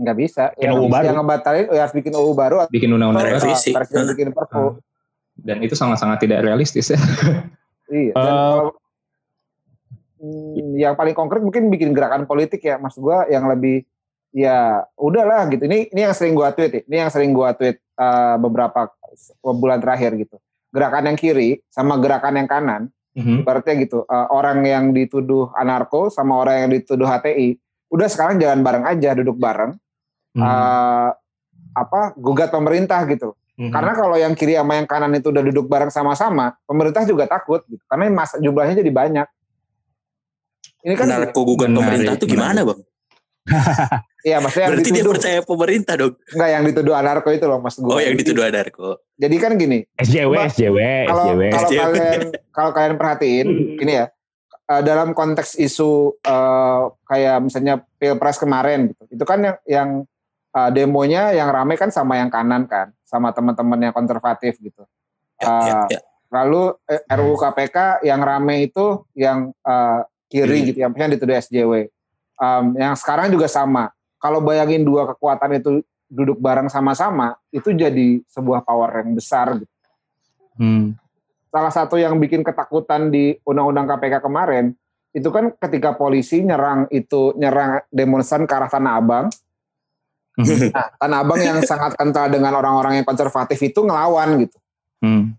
Nggak 0.00 0.16
bisa. 0.16 0.44
Bikin 0.50 0.64
Yang 0.64 0.74
UU 0.74 0.80
bisa 0.82 0.94
baru. 0.94 1.04
yang 1.04 1.16
ngebatalin 1.18 1.64
ya 1.68 1.80
harus 1.80 1.94
bikin 1.94 2.12
UU 2.14 2.30
baru 2.32 2.56
bikin 2.66 2.88
undang-undang 2.88 3.20
baru. 3.22 3.36
Revisi. 3.36 3.70
presiden 3.70 4.04
bikin 4.08 4.28
perpu. 4.32 4.80
dan 5.36 5.56
itu 5.58 5.72
sangat-sangat 5.72 6.18
tidak 6.18 6.40
realistis 6.40 6.88
ya. 6.88 7.00
Iya. 7.90 8.12
Dan 8.12 8.22
Eh, 8.22 8.46
kalau, 8.46 8.68
hmm, 10.16 10.74
yang 10.76 10.94
paling 10.94 11.12
konkret 11.12 11.40
mungkin 11.40 11.66
bikin 11.68 11.90
gerakan 11.90 12.22
politik 12.24 12.60
ya, 12.60 12.76
mas 12.76 12.94
gua 12.94 13.26
yang 13.26 13.44
lebih 13.44 13.82
ya 14.30 14.80
udahlah 14.94 15.48
gitu. 15.48 15.64
Ini 15.64 15.90
ini 15.90 16.00
yang 16.00 16.14
sering 16.14 16.32
gua 16.32 16.50
tweet, 16.50 16.70
ya. 16.72 16.82
ini 16.84 16.96
yang 16.98 17.10
sering 17.10 17.30
gua 17.30 17.50
tweet 17.50 17.76
eh, 17.76 18.36
beberapa 18.36 18.88
bulan 19.42 19.76
terakhir 19.78 20.14
gitu. 20.16 20.38
Gerakan 20.70 21.10
yang 21.10 21.18
kiri 21.18 21.60
sama 21.66 21.98
gerakan 21.98 22.36
yang 22.36 22.46
kanan, 22.46 22.82
Mhm. 23.10 23.42
ibaratnya 23.42 23.74
gitu. 23.76 24.04
eh, 24.04 24.26
orang 24.30 24.62
yang 24.62 24.84
dituduh 24.90 25.50
anarko 25.52 26.08
sama 26.08 26.38
orang 26.38 26.62
yang 26.62 26.70
dituduh 26.72 27.04
HTI, 27.04 27.58
udah 27.88 28.06
sekarang 28.06 28.38
jalan 28.38 28.62
bareng 28.62 28.86
aja, 28.86 29.12
duduk 29.12 29.34
bareng. 29.34 29.74
Mhm. 30.34 30.42
eh, 30.42 31.10
apa 31.70 32.00
gugat 32.18 32.50
pemerintah 32.50 33.02
gitu. 33.06 33.34
Mhm. 33.60 33.70
Karena 33.70 33.92
kalau 33.92 34.16
yang 34.16 34.32
kiri 34.32 34.56
sama 34.56 34.80
yang 34.80 34.88
kanan 34.88 35.12
itu 35.12 35.28
udah 35.28 35.42
duduk 35.44 35.68
bareng 35.68 35.92
sama-sama, 35.92 36.56
pemerintah 36.64 37.04
juga 37.04 37.28
takut 37.28 37.60
gitu. 37.68 37.82
Karena 37.84 38.08
masa 38.08 38.40
jumlahnya 38.40 38.80
jadi 38.80 38.88
banyak. 38.90 39.26
Ini 40.80 40.94
kan 40.96 41.06
Narko 41.12 41.44
gugat 41.44 41.68
Menarik, 41.68 41.76
pemerintah 41.76 42.14
tuh 42.16 42.28
gimana 42.28 42.60
bang? 42.64 42.80
iya 44.28 44.36
maksudnya 44.40 44.68
yang 44.68 44.72
Berarti 44.76 44.88
dia 44.88 44.96
dituduh 45.00 45.12
percaya 45.16 45.38
pemerintah 45.44 45.94
dong. 45.96 46.14
enggak 46.32 46.50
yang 46.52 46.62
dituduh 46.68 46.94
anarko 46.96 47.28
itu 47.32 47.44
loh 47.48 47.58
Mas 47.60 47.76
gua. 47.76 47.90
Oh 47.96 48.00
yang 48.00 48.16
dituduh 48.16 48.44
narko. 48.48 48.90
Jadi 49.20 49.36
kan 49.36 49.52
gini, 49.60 49.78
SJW, 50.00 50.32
Coba, 50.32 50.48
SJW, 50.48 50.78
kalau 51.04 51.24
SJW. 51.24 51.42
kalau 51.52 51.68
SJW. 51.68 51.80
kalian 51.80 52.22
kalau 52.48 52.70
kalian 52.72 52.94
perhatiin 52.96 53.46
gini 53.76 53.92
ya, 54.00 54.06
eh, 54.72 54.82
dalam 54.84 55.12
konteks 55.12 55.60
isu 55.60 56.16
eh, 56.16 56.82
kayak 57.04 57.36
misalnya 57.44 57.74
Pilpres 58.00 58.40
kemarin 58.40 58.88
gitu. 58.92 59.02
Itu 59.20 59.24
kan 59.28 59.38
yang 59.44 59.56
yang 59.68 59.88
eh, 60.50 60.70
demonya 60.74 61.34
yang 61.34 61.50
rame 61.50 61.78
kan 61.78 61.90
sama 61.90 62.18
yang 62.18 62.30
kanan 62.30 62.66
kan, 62.66 62.90
sama 63.06 63.30
teman-teman 63.30 63.90
yang 63.90 63.94
konservatif 63.94 64.58
gitu. 64.58 64.82
Ya, 65.40 65.46
ya, 65.46 65.74
Eh, 65.86 65.86
ya. 65.96 66.00
Lalu 66.30 66.78
eh, 66.86 67.02
RUU 67.10 67.34
KPK 67.34 68.06
yang 68.06 68.20
rame 68.22 68.70
itu 68.70 69.02
yang 69.18 69.50
eh, 69.66 70.00
kiri 70.30 70.62
Hmm. 70.62 70.66
gitu, 70.70 70.78
yang 70.86 70.90
misalnya 70.94 71.14
dituduh 71.18 71.34
SJW. 71.34 71.90
Em, 72.40 72.64
yang 72.78 72.94
sekarang 72.94 73.28
juga 73.28 73.50
sama. 73.50 73.90
Kalau 74.22 74.38
bayangin 74.40 74.86
dua 74.86 75.10
kekuatan 75.10 75.58
itu 75.58 75.82
duduk 76.06 76.38
bareng 76.38 76.70
sama-sama, 76.70 77.34
itu 77.50 77.74
jadi 77.74 78.22
sebuah 78.30 78.62
power 78.62 79.02
yang 79.02 79.12
besar. 79.14 79.58
Gitu. 79.58 79.74
Hmm. 80.56 80.94
Salah 81.50 81.72
satu 81.74 81.98
yang 81.98 82.14
bikin 82.22 82.46
ketakutan 82.46 83.10
di 83.10 83.34
Undang-Undang 83.42 83.90
KPK 83.90 84.22
kemarin, 84.22 84.70
itu 85.10 85.26
kan 85.34 85.50
ketika 85.58 85.98
polisi 85.98 86.46
nyerang 86.46 86.86
itu 86.94 87.34
nyerang 87.34 87.82
demonstran 87.90 88.46
ke 88.46 88.54
arah 88.54 88.70
Tanah 88.70 88.94
Abang. 89.02 89.26
Mhm. 90.40 90.72
Nah, 90.72 90.86
Tanah 90.96 91.18
Abang 91.22 91.40
yang 91.40 91.58
sangat 91.62 91.94
kental 91.96 92.32
dengan 92.32 92.56
orang-orang 92.56 93.00
yang 93.00 93.06
konservatif 93.06 93.60
itu 93.60 93.80
ngelawan 93.84 94.40
gitu. 94.40 94.56
Hmm. 95.04 95.36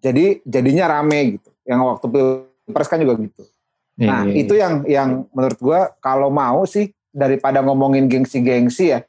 Jadi 0.00 0.40
jadinya 0.46 0.98
rame 0.98 1.38
gitu. 1.38 1.50
Yang 1.66 1.80
waktu 1.84 2.06
pilpres 2.12 2.88
kan 2.88 2.98
juga 3.02 3.14
gitu. 3.20 3.42
Iya, 3.96 4.06
Nah, 4.06 4.20
iya, 4.28 4.34
itu 4.44 4.54
iya. 4.54 4.62
yang 4.62 4.74
yang 4.84 5.08
menurut 5.32 5.58
gua 5.58 5.80
kalau 6.04 6.28
mau 6.28 6.68
sih 6.68 6.92
daripada 7.16 7.64
ngomongin 7.64 8.06
gengsi-gengsi 8.12 8.92
ya, 8.92 9.00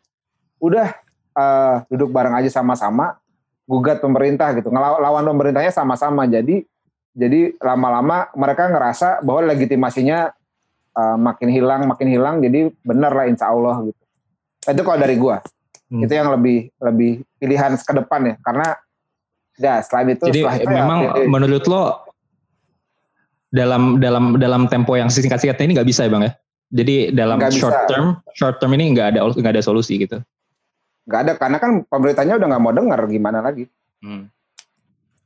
udah 0.64 0.96
eh, 1.38 1.76
duduk 1.92 2.10
bareng 2.10 2.40
aja 2.40 2.50
sama-sama, 2.50 3.20
gugat 3.68 4.00
pemerintah 4.00 4.56
gitu. 4.56 4.72
Ngelawan 4.72 5.00
lawan 5.04 5.26
pemerintahnya 5.36 5.76
sama-sama. 5.76 6.24
Jadi 6.26 6.64
jadi 7.18 7.54
lama-lama 7.60 8.32
mereka 8.34 8.72
ngerasa 8.72 9.22
bahwa 9.28 9.52
legitimasinya 9.52 10.32
eh, 10.96 11.18
makin 11.20 11.50
hilang, 11.52 11.82
makin 11.84 12.08
hilang. 12.08 12.36
Jadi 12.40 12.72
benar 12.82 13.12
lah 13.12 13.28
insya 13.28 13.52
Allah 13.52 13.92
gitu. 13.92 13.97
Itu 14.68 14.82
kalau 14.84 15.00
dari 15.00 15.16
gua. 15.16 15.40
Hmm. 15.88 16.04
Itu 16.04 16.14
yang 16.14 16.28
lebih 16.32 16.68
lebih 16.84 17.12
pilihan 17.40 17.72
ke 17.80 17.94
depan 17.96 18.20
ya. 18.28 18.36
Karena 18.44 18.68
ya 19.58 19.74
selain 19.82 20.14
itu 20.14 20.24
Jadi 20.28 20.42
setelah 20.44 20.56
itu 20.60 20.68
ya, 20.68 20.76
memang 20.84 21.00
PD. 21.16 21.20
menurut 21.32 21.64
lo 21.66 21.84
dalam 23.48 23.98
dalam 23.98 24.36
dalam 24.36 24.68
tempo 24.68 24.94
yang 24.94 25.08
singkat-singkatnya 25.08 25.66
ini 25.66 25.74
nggak 25.80 25.90
bisa 25.90 26.04
ya 26.04 26.12
bang 26.12 26.24
ya? 26.28 26.32
Jadi 26.68 26.96
dalam 27.16 27.40
bisa. 27.40 27.56
short 27.64 27.80
term 27.88 28.06
short 28.36 28.56
term 28.60 28.76
ini 28.76 28.92
nggak 28.92 29.16
ada 29.16 29.20
nggak 29.24 29.54
ada 29.56 29.64
solusi 29.64 29.96
gitu. 29.98 30.20
nggak 31.08 31.20
ada 31.24 31.34
karena 31.40 31.58
kan 31.58 31.72
pemerintahnya 31.88 32.36
udah 32.36 32.48
nggak 32.52 32.64
mau 32.68 32.76
dengar 32.76 33.00
gimana 33.08 33.40
lagi. 33.40 33.72
Hmm. 34.04 34.28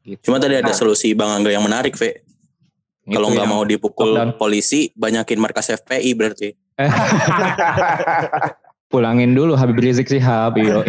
Gitu. 0.05 0.29
Cuma 0.29 0.37
tadi 0.37 0.61
ada 0.61 0.69
Nah. 0.69 0.77
solusi 0.77 1.13
Bang 1.13 1.33
Angga 1.33 1.49
yang 1.49 1.65
menarik, 1.65 1.97
Ve. 1.97 2.21
Kalau 3.05 3.33
nggak 3.33 3.49
mau 3.49 3.65
dipukul 3.65 4.13
lockdown. 4.13 4.37
polisi, 4.37 4.93
banyakin 4.93 5.41
markas 5.41 5.73
FPI 5.73 6.13
berarti. 6.13 6.49
pulangin 8.91 9.31
dulu 9.31 9.55
Habib 9.55 9.79
Rizik 9.79 10.11
Sihab. 10.11 10.59
Iyo, 10.59 10.83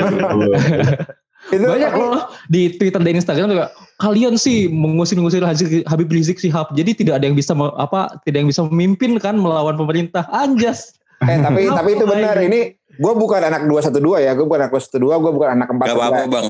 itu 1.55 1.67
Banyak 1.67 1.93
loh 1.95 2.27
di 2.51 2.75
Twitter 2.75 2.99
dan 2.99 3.15
Instagram 3.19 3.49
juga 3.51 3.71
kalian 4.03 4.35
sih 4.35 4.67
mengusir-ngusir 4.67 5.47
Habib 5.87 6.11
Rizik 6.11 6.43
Sihab. 6.43 6.75
Jadi 6.75 7.07
tidak 7.07 7.23
ada 7.23 7.31
yang 7.31 7.39
bisa 7.39 7.55
apa 7.79 8.19
tidak 8.27 8.45
yang 8.45 8.51
bisa 8.51 8.67
memimpin 8.67 9.23
kan 9.23 9.39
melawan 9.39 9.79
pemerintah. 9.79 10.27
Anjas. 10.35 10.99
Eh 11.23 11.39
tapi 11.39 11.71
Oh 11.71 11.79
tapi 11.79 11.95
itu 11.95 12.05
benar. 12.05 12.35
Ini 12.43 12.75
gue 12.99 13.13
bukan 13.15 13.41
anak 13.41 13.71
212 13.71 14.27
ya, 14.27 14.35
gue 14.35 14.45
bukan 14.45 14.67
anak 14.67 14.73
212, 14.75 15.23
gue 15.23 15.33
bukan 15.33 15.49
anak 15.55 15.69
4 15.71 15.79
Gak 15.79 15.97
apa-apa, 15.97 16.25
Bang. 16.29 16.49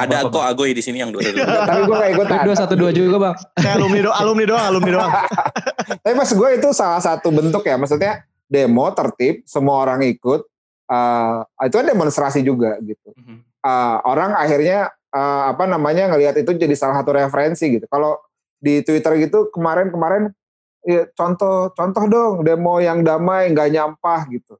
Ada 0.00 0.32
kok 0.32 0.40
Agoy 0.44 0.72
di 0.72 0.80
sini 0.80 1.04
yang 1.04 1.12
dua 1.12 1.20
Tapi 1.20 1.80
gue 1.84 1.96
gak 1.96 2.10
ikutan. 2.16 2.38
Dua 2.48 2.56
satu 2.56 2.74
dua 2.78 2.90
juga 2.94 3.16
bang. 3.20 3.34
Kayak 3.60 3.74
alumni 3.76 4.00
doang, 4.00 4.16
alumni 4.16 4.44
doang, 4.48 4.64
alumni 4.64 4.90
doang. 4.96 5.12
Tapi 6.04 6.14
mas 6.16 6.32
gue 6.32 6.48
itu 6.56 6.68
salah 6.72 7.02
satu 7.04 7.28
bentuk 7.28 7.60
ya, 7.68 7.76
maksudnya 7.76 8.24
demo 8.48 8.88
tertib, 8.96 9.44
semua 9.44 9.84
orang 9.84 10.00
ikut. 10.08 10.48
Eh, 10.90 11.66
itu 11.66 11.74
kan 11.78 11.86
demonstrasi 11.86 12.42
juga 12.42 12.76
gitu. 12.82 13.14
Eh, 13.60 13.96
orang 14.04 14.34
akhirnya 14.34 14.90
eh, 15.10 15.42
apa 15.54 15.64
namanya 15.70 16.10
ngelihat 16.10 16.36
itu 16.42 16.50
jadi 16.58 16.74
salah 16.74 17.00
satu 17.00 17.14
referensi 17.14 17.70
gitu. 17.70 17.86
Kalau 17.86 18.18
di 18.60 18.84
Twitter 18.84 19.16
gitu 19.16 19.48
kemarin-kemarin 19.54 20.28
ya, 20.84 21.08
contoh 21.16 21.72
contoh 21.72 22.04
dong 22.10 22.34
demo 22.44 22.76
yang 22.82 23.00
damai 23.00 23.48
nggak 23.54 23.68
nyampah 23.72 24.28
gitu. 24.28 24.58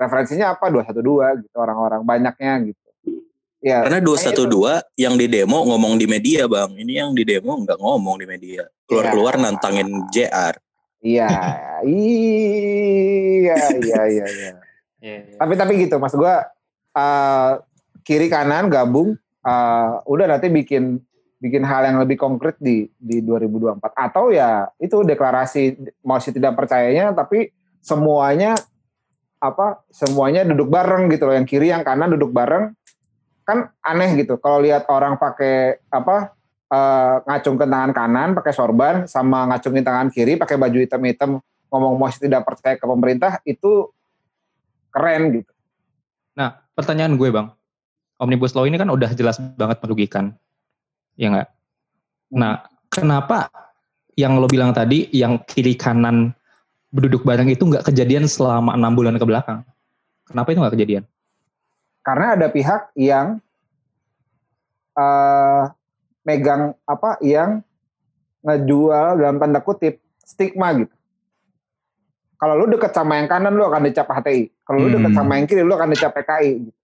Referensinya 0.00 0.56
apa 0.56 0.72
212 0.72 1.44
gitu 1.44 1.56
orang-orang 1.60 2.00
banyaknya 2.02 2.72
gitu. 2.72 2.80
Ya, 3.60 3.84
Karena 3.84 4.00
212 4.00 4.48
yang 4.96 5.20
di 5.20 5.28
demo 5.28 5.60
ngomong 5.68 6.00
di 6.00 6.08
media, 6.08 6.48
Bang. 6.48 6.72
Ini 6.80 7.04
yang 7.04 7.12
di 7.12 7.28
demo 7.28 7.60
nggak 7.60 7.76
ngomong 7.76 8.16
di 8.16 8.24
media. 8.24 8.64
Keluar-keluar 8.88 9.36
Ya. 9.36 9.40
nantangin 9.44 9.88
JR. 10.08 10.56
Iya, 11.04 11.28
iya, 11.84 13.56
iya, 13.76 14.00
iya, 14.08 14.26
iya. 14.28 14.52
Tapi 15.40 15.54
tapi 15.56 15.72
gitu, 15.80 15.96
mas 15.96 16.12
gue 16.12 16.34
eh, 16.94 17.52
kiri 18.04 18.28
kanan 18.28 18.68
gabung, 18.68 19.16
eh, 19.42 19.92
udah 20.04 20.26
nanti 20.36 20.52
bikin 20.52 21.00
bikin 21.40 21.64
hal 21.64 21.88
yang 21.88 21.96
lebih 22.04 22.20
konkret 22.20 22.60
di 22.60 22.84
di 23.00 23.24
2024 23.24 23.80
atau 23.96 24.28
ya 24.28 24.68
itu 24.76 25.00
deklarasi 25.00 25.80
masih 26.04 26.36
tidak 26.36 26.52
percayanya, 26.54 27.16
tapi 27.16 27.48
semuanya 27.80 28.54
apa 29.40 29.80
semuanya 29.88 30.44
duduk 30.44 30.68
bareng 30.68 31.08
gitu 31.08 31.24
loh, 31.24 31.34
yang 31.34 31.48
kiri 31.48 31.72
yang 31.72 31.80
kanan 31.80 32.12
duduk 32.12 32.30
bareng. 32.30 32.76
Kan 33.48 33.72
aneh 33.80 34.14
gitu. 34.20 34.36
Kalau 34.36 34.60
lihat 34.60 34.86
orang 34.92 35.16
pakai 35.16 35.80
apa 35.88 36.36
eh, 36.68 37.14
ngacungkan 37.24 37.68
tangan 37.72 37.92
kanan 37.96 38.28
pakai 38.36 38.52
sorban 38.52 38.94
sama 39.08 39.48
ngacungin 39.48 39.82
tangan 39.82 40.12
kiri 40.12 40.36
pakai 40.36 40.60
baju 40.60 40.78
hitam-hitam 40.78 41.40
ngomong 41.70 41.96
masih 41.96 42.26
tidak 42.28 42.44
percaya 42.44 42.74
ke 42.76 42.84
pemerintah 42.84 43.38
itu 43.46 43.88
keren 44.90 45.42
gitu. 45.42 45.52
Nah, 46.36 46.58
pertanyaan 46.74 47.14
gue 47.18 47.28
bang, 47.30 47.50
omnibus 48.18 48.54
law 48.54 48.66
ini 48.66 48.76
kan 48.76 48.90
udah 48.90 49.10
jelas 49.14 49.38
banget 49.56 49.78
merugikan, 49.82 50.34
ya 51.16 51.30
nggak? 51.30 51.48
Nah, 52.36 52.62
kenapa 52.90 53.50
yang 54.14 54.38
lo 54.38 54.46
bilang 54.46 54.70
tadi, 54.70 55.10
yang 55.10 55.42
kiri 55.46 55.74
kanan 55.74 56.34
berduduk 56.90 57.22
bareng 57.22 57.48
itu 57.50 57.62
nggak 57.62 57.86
kejadian 57.86 58.26
selama 58.26 58.74
enam 58.74 58.92
bulan 58.94 59.16
ke 59.18 59.24
belakang? 59.26 59.62
Kenapa 60.26 60.48
itu 60.50 60.58
nggak 60.62 60.74
kejadian? 60.78 61.04
Karena 62.06 62.26
ada 62.38 62.46
pihak 62.50 62.94
yang 62.98 63.38
eh 64.98 65.64
megang 66.26 66.76
apa 66.84 67.16
yang 67.24 67.64
ngejual 68.44 69.20
dalam 69.20 69.36
tanda 69.40 69.60
kutip 69.60 70.00
stigma 70.20 70.72
gitu. 70.76 70.94
Kalau 72.40 72.56
lu 72.56 72.72
deket 72.72 72.96
sama 72.96 73.20
yang 73.20 73.28
kanan 73.28 73.52
lu 73.52 73.68
akan 73.68 73.84
dicap 73.84 74.08
HTI. 74.08 74.48
Kalau 74.70 74.86
lu 74.86 74.94
deket 74.94 75.10
Hmm. 75.10 75.18
sama 75.18 75.34
yang 75.34 75.50
kiri 75.50 75.66
lu 75.66 75.74
akan 75.74 75.90
dicap 75.90 76.14
PKI. 76.14 76.70
gitu. 76.70 76.78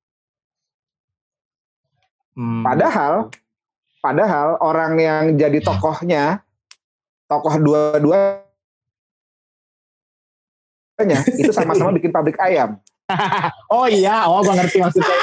Hmm, 2.34 2.66
Padahal 2.66 3.30
padahal 4.02 4.58
orang 4.58 4.98
yang 4.98 5.38
jadi 5.38 5.62
tokohnya 5.62 6.42
tokoh 7.30 7.54
dua-duanya 7.62 8.42
itu 11.40 11.54
sama-sama 11.54 11.94
bikin 11.94 12.10
pabrik 12.10 12.34
ayam. 12.42 12.74
Oh 13.70 13.86
iya, 13.86 14.26
oh 14.26 14.42
gua 14.42 14.58
ngerti 14.58 14.82
maksudnya. 14.82 15.14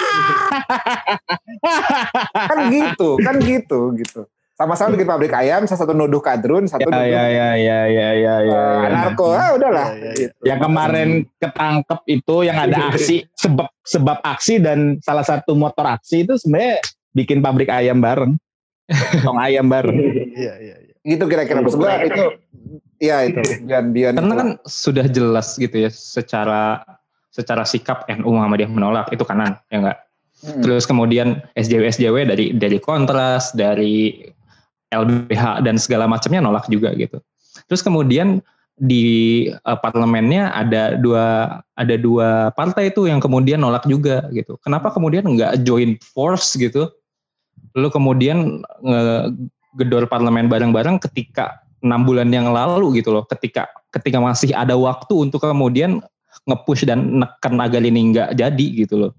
Kan 2.47 2.71
gitu, 2.71 3.19
kan 3.19 3.35
gitu 3.43 3.79
gitu. 3.99 4.23
Sama-sama 4.63 4.95
bikin 4.95 5.11
pabrik 5.11 5.35
ayam, 5.35 5.67
salah 5.67 5.83
satu 5.83 5.91
nuduh 5.91 6.23
kadrun, 6.23 6.71
satu 6.71 6.87
ya, 6.87 6.87
nuduh 6.87 7.03
ya, 7.03 7.23
ya, 7.27 7.27
ya, 7.27 7.51
ya, 7.59 7.79
ya, 7.83 8.07
ya, 8.15 8.35
eh, 8.39 8.47
ya. 8.47 8.63
anarko. 8.87 9.35
Ah, 9.35 9.59
udahlah. 9.59 9.91
Ya, 9.91 9.99
ya, 9.99 10.07
ya. 10.07 10.11
gitu. 10.15 10.35
Yang 10.47 10.59
kemarin 10.63 11.09
ketangkep 11.35 11.99
itu 12.07 12.35
yang 12.47 12.57
ada 12.63 12.77
aksi 12.95 13.27
sebab 13.35 13.67
sebab 13.83 14.23
aksi 14.23 14.63
dan 14.63 15.03
salah 15.03 15.27
satu 15.27 15.51
motor 15.51 15.83
aksi 15.83 16.23
itu 16.23 16.39
sebenarnya 16.39 16.79
bikin 17.11 17.43
pabrik 17.43 17.67
ayam 17.67 17.99
bareng, 17.99 18.39
tong 19.19 19.35
ayam 19.35 19.67
bareng. 19.67 19.99
Iya, 20.39 20.53
iya, 20.63 20.75
iya. 20.79 20.95
Gitu 21.03 21.27
kira-kira 21.27 21.59
gua 21.67 21.99
itu 22.07 22.23
Iya 23.03 23.17
itu 23.27 23.67
Bian 23.67 23.91
Bian 23.91 24.15
Karena 24.15 24.35
kan 24.39 24.49
sudah 24.63 25.03
jelas 25.11 25.59
gitu 25.59 25.75
ya, 25.75 25.91
secara 25.91 26.79
secara 27.35 27.67
sikap 27.67 28.07
NU 28.07 28.31
Muhammadiyah 28.31 28.71
menolak 28.71 29.11
itu 29.11 29.27
kanan, 29.27 29.59
ya 29.67 29.83
nggak? 29.83 29.99
Hmm. 30.43 30.61
Terus 30.63 30.87
kemudian 30.87 31.43
SJW 31.59 31.83
SJW 31.91 32.15
dari 32.31 32.45
dari 32.55 32.77
kontras, 32.79 33.51
dari 33.51 34.23
LBH 34.93 35.65
dan 35.65 35.75
segala 35.81 36.05
macamnya 36.05 36.41
nolak 36.45 36.69
juga 36.69 36.93
gitu. 36.93 37.17
Terus 37.65 37.81
kemudian 37.81 38.41
di 38.77 39.05
eh, 39.49 39.77
parlemennya 39.79 40.49
ada 40.53 40.97
dua 40.97 41.59
ada 41.77 41.95
dua 41.97 42.49
partai 42.57 42.89
itu 42.89 43.05
yang 43.05 43.21
kemudian 43.21 43.61
nolak 43.61 43.85
juga 43.85 44.25
gitu. 44.33 44.57
Kenapa 44.61 44.89
kemudian 44.93 45.25
nggak 45.25 45.61
join 45.65 45.97
force 46.01 46.57
gitu? 46.57 46.89
Lalu 47.73 47.89
kemudian 47.89 48.61
ngegedor 48.81 50.09
parlemen 50.09 50.49
bareng-bareng 50.49 51.01
ketika 51.09 51.61
enam 51.83 52.05
bulan 52.05 52.29
yang 52.33 52.49
lalu 52.49 53.01
gitu 53.01 53.13
loh. 53.13 53.25
Ketika 53.29 53.69
ketika 53.93 54.17
masih 54.17 54.53
ada 54.53 54.73
waktu 54.73 55.13
untuk 55.13 55.41
kemudian 55.41 56.01
nge-push 56.49 56.83
dan 56.89 57.21
neken 57.21 57.55
agar 57.61 57.81
ini 57.85 58.13
nggak 58.13 58.29
jadi 58.35 58.67
gitu 58.85 58.95
loh. 58.97 59.11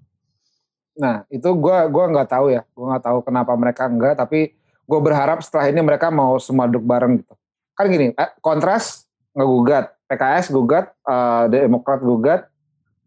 Nah 0.99 1.23
itu 1.31 1.47
gua 1.59 1.87
gua 1.91 2.07
nggak 2.07 2.31
tahu 2.31 2.55
ya 2.55 2.63
Gua 2.71 2.95
nggak 2.95 3.05
tahu 3.11 3.19
kenapa 3.27 3.53
mereka 3.59 3.91
enggak 3.91 4.15
Tapi 4.15 4.55
gue 4.85 5.01
berharap 5.01 5.41
setelah 5.41 5.73
ini 5.73 5.81
mereka 5.81 6.13
mau 6.13 6.37
semua 6.41 6.69
duduk 6.69 6.85
bareng 6.85 7.21
gitu. 7.25 7.35
Kan 7.75 7.91
gini 7.91 8.13
eh, 8.15 8.31
Kontras 8.39 9.09
ngegugat 9.35 9.97
PKS 10.07 10.55
gugat 10.55 10.95
eh, 11.05 11.45
Demokrat 11.51 12.01
gugat 12.05 12.41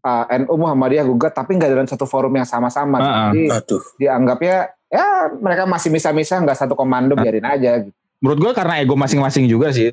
eh, 0.04 0.24
NU 0.44 0.54
Muhammadiyah 0.60 1.06
gugat 1.08 1.32
Tapi 1.32 1.56
nggak 1.56 1.70
dalam 1.72 1.88
satu 1.88 2.04
forum 2.04 2.34
yang 2.36 2.44
sama-sama. 2.44 2.98
Ah. 3.00 3.30
Jadi 3.32 3.48
Aduh. 3.48 3.82
dianggapnya 3.96 4.78
Ya 4.88 5.28
mereka 5.36 5.68
masih 5.68 5.92
misa-misa 5.92 6.40
nggak 6.40 6.64
satu 6.64 6.72
komando 6.72 7.12
biarin 7.12 7.44
aja 7.44 7.76
gitu. 7.84 7.96
Menurut 8.24 8.38
gua 8.40 8.52
karena 8.56 8.80
ego 8.80 8.96
masing-masing 8.96 9.44
juga 9.44 9.68
sih. 9.68 9.92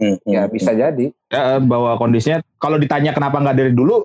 Hmm, 0.00 0.16
Ya 0.26 0.48
hmm, 0.48 0.50
bisa 0.50 0.72
jadi. 0.72 1.12
Ya, 1.28 1.60
bahwa 1.60 1.94
kondisinya 2.00 2.40
kalau 2.56 2.80
ditanya 2.80 3.12
kenapa 3.12 3.38
nggak 3.44 3.56
dari 3.56 3.72
dulu 3.76 4.02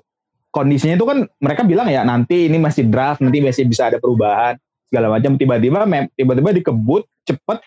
kondisinya 0.52 0.94
itu 0.94 1.06
kan 1.08 1.24
mereka 1.40 1.62
bilang 1.64 1.88
ya 1.88 2.04
nanti 2.04 2.46
ini 2.52 2.60
masih 2.60 2.86
draft 2.86 3.24
nanti 3.24 3.40
masih 3.40 3.64
bisa 3.66 3.88
ada 3.88 3.96
perubahan 3.96 4.58
segala 4.90 5.06
macam. 5.14 5.38
Tiba-tiba 5.38 5.86
tiba-tiba 6.18 6.50
dikebut 6.50 7.06
cepet 7.24 7.58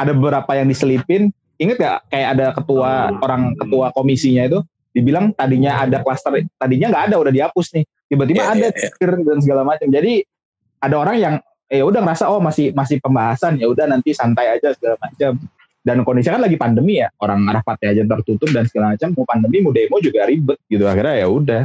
ada 0.00 0.12
beberapa 0.16 0.50
yang 0.56 0.66
diselipin. 0.66 1.28
Inget 1.60 1.76
gak 1.76 2.08
kayak 2.08 2.28
ada 2.40 2.46
ketua 2.56 3.12
orang 3.20 3.52
ketua 3.60 3.92
komisinya 3.92 4.48
itu? 4.48 4.64
Dibilang 4.90 5.36
tadinya 5.36 5.84
ada 5.86 6.02
klaster 6.02 6.34
tadinya 6.58 6.90
nggak 6.90 7.04
ada 7.12 7.16
udah 7.20 7.30
dihapus 7.30 7.76
nih. 7.78 7.84
Tiba-tiba 8.10 8.42
Iya, 8.42 8.48
ada 8.50 8.58
iya, 8.58 8.70
iya. 8.74 8.80
tikir 8.90 9.10
dan 9.22 9.38
segala 9.38 9.62
macam. 9.62 9.86
Jadi 9.86 10.12
ada 10.80 10.96
orang 10.98 11.16
yang 11.20 11.34
ya 11.70 11.84
udah 11.86 12.00
ngerasa 12.02 12.26
oh 12.26 12.42
masih 12.42 12.74
masih 12.74 12.98
pembahasan 12.98 13.60
ya 13.60 13.70
udah 13.70 13.86
nanti 13.86 14.10
santai 14.16 14.56
aja 14.56 14.74
segala 14.74 14.98
macam. 14.98 15.38
Dan 15.80 15.96
kondisinya 16.02 16.40
kan 16.40 16.44
lagi 16.48 16.56
pandemi 16.58 16.98
ya 17.00 17.08
orang 17.22 17.46
rapatnya 17.54 17.88
aja 17.94 18.02
tertutup 18.08 18.50
dan 18.50 18.64
segala 18.66 18.96
macam. 18.96 19.08
Mau 19.14 19.28
pandemi 19.28 19.62
mau 19.62 19.70
demo 19.70 19.96
juga 20.02 20.26
ribet 20.26 20.58
gitu. 20.66 20.88
Akhirnya 20.88 21.22
ya 21.22 21.28
udah. 21.30 21.62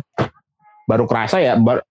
Baru 0.86 1.10
kerasa 1.10 1.42
ya 1.42 1.58
bar- 1.58 1.82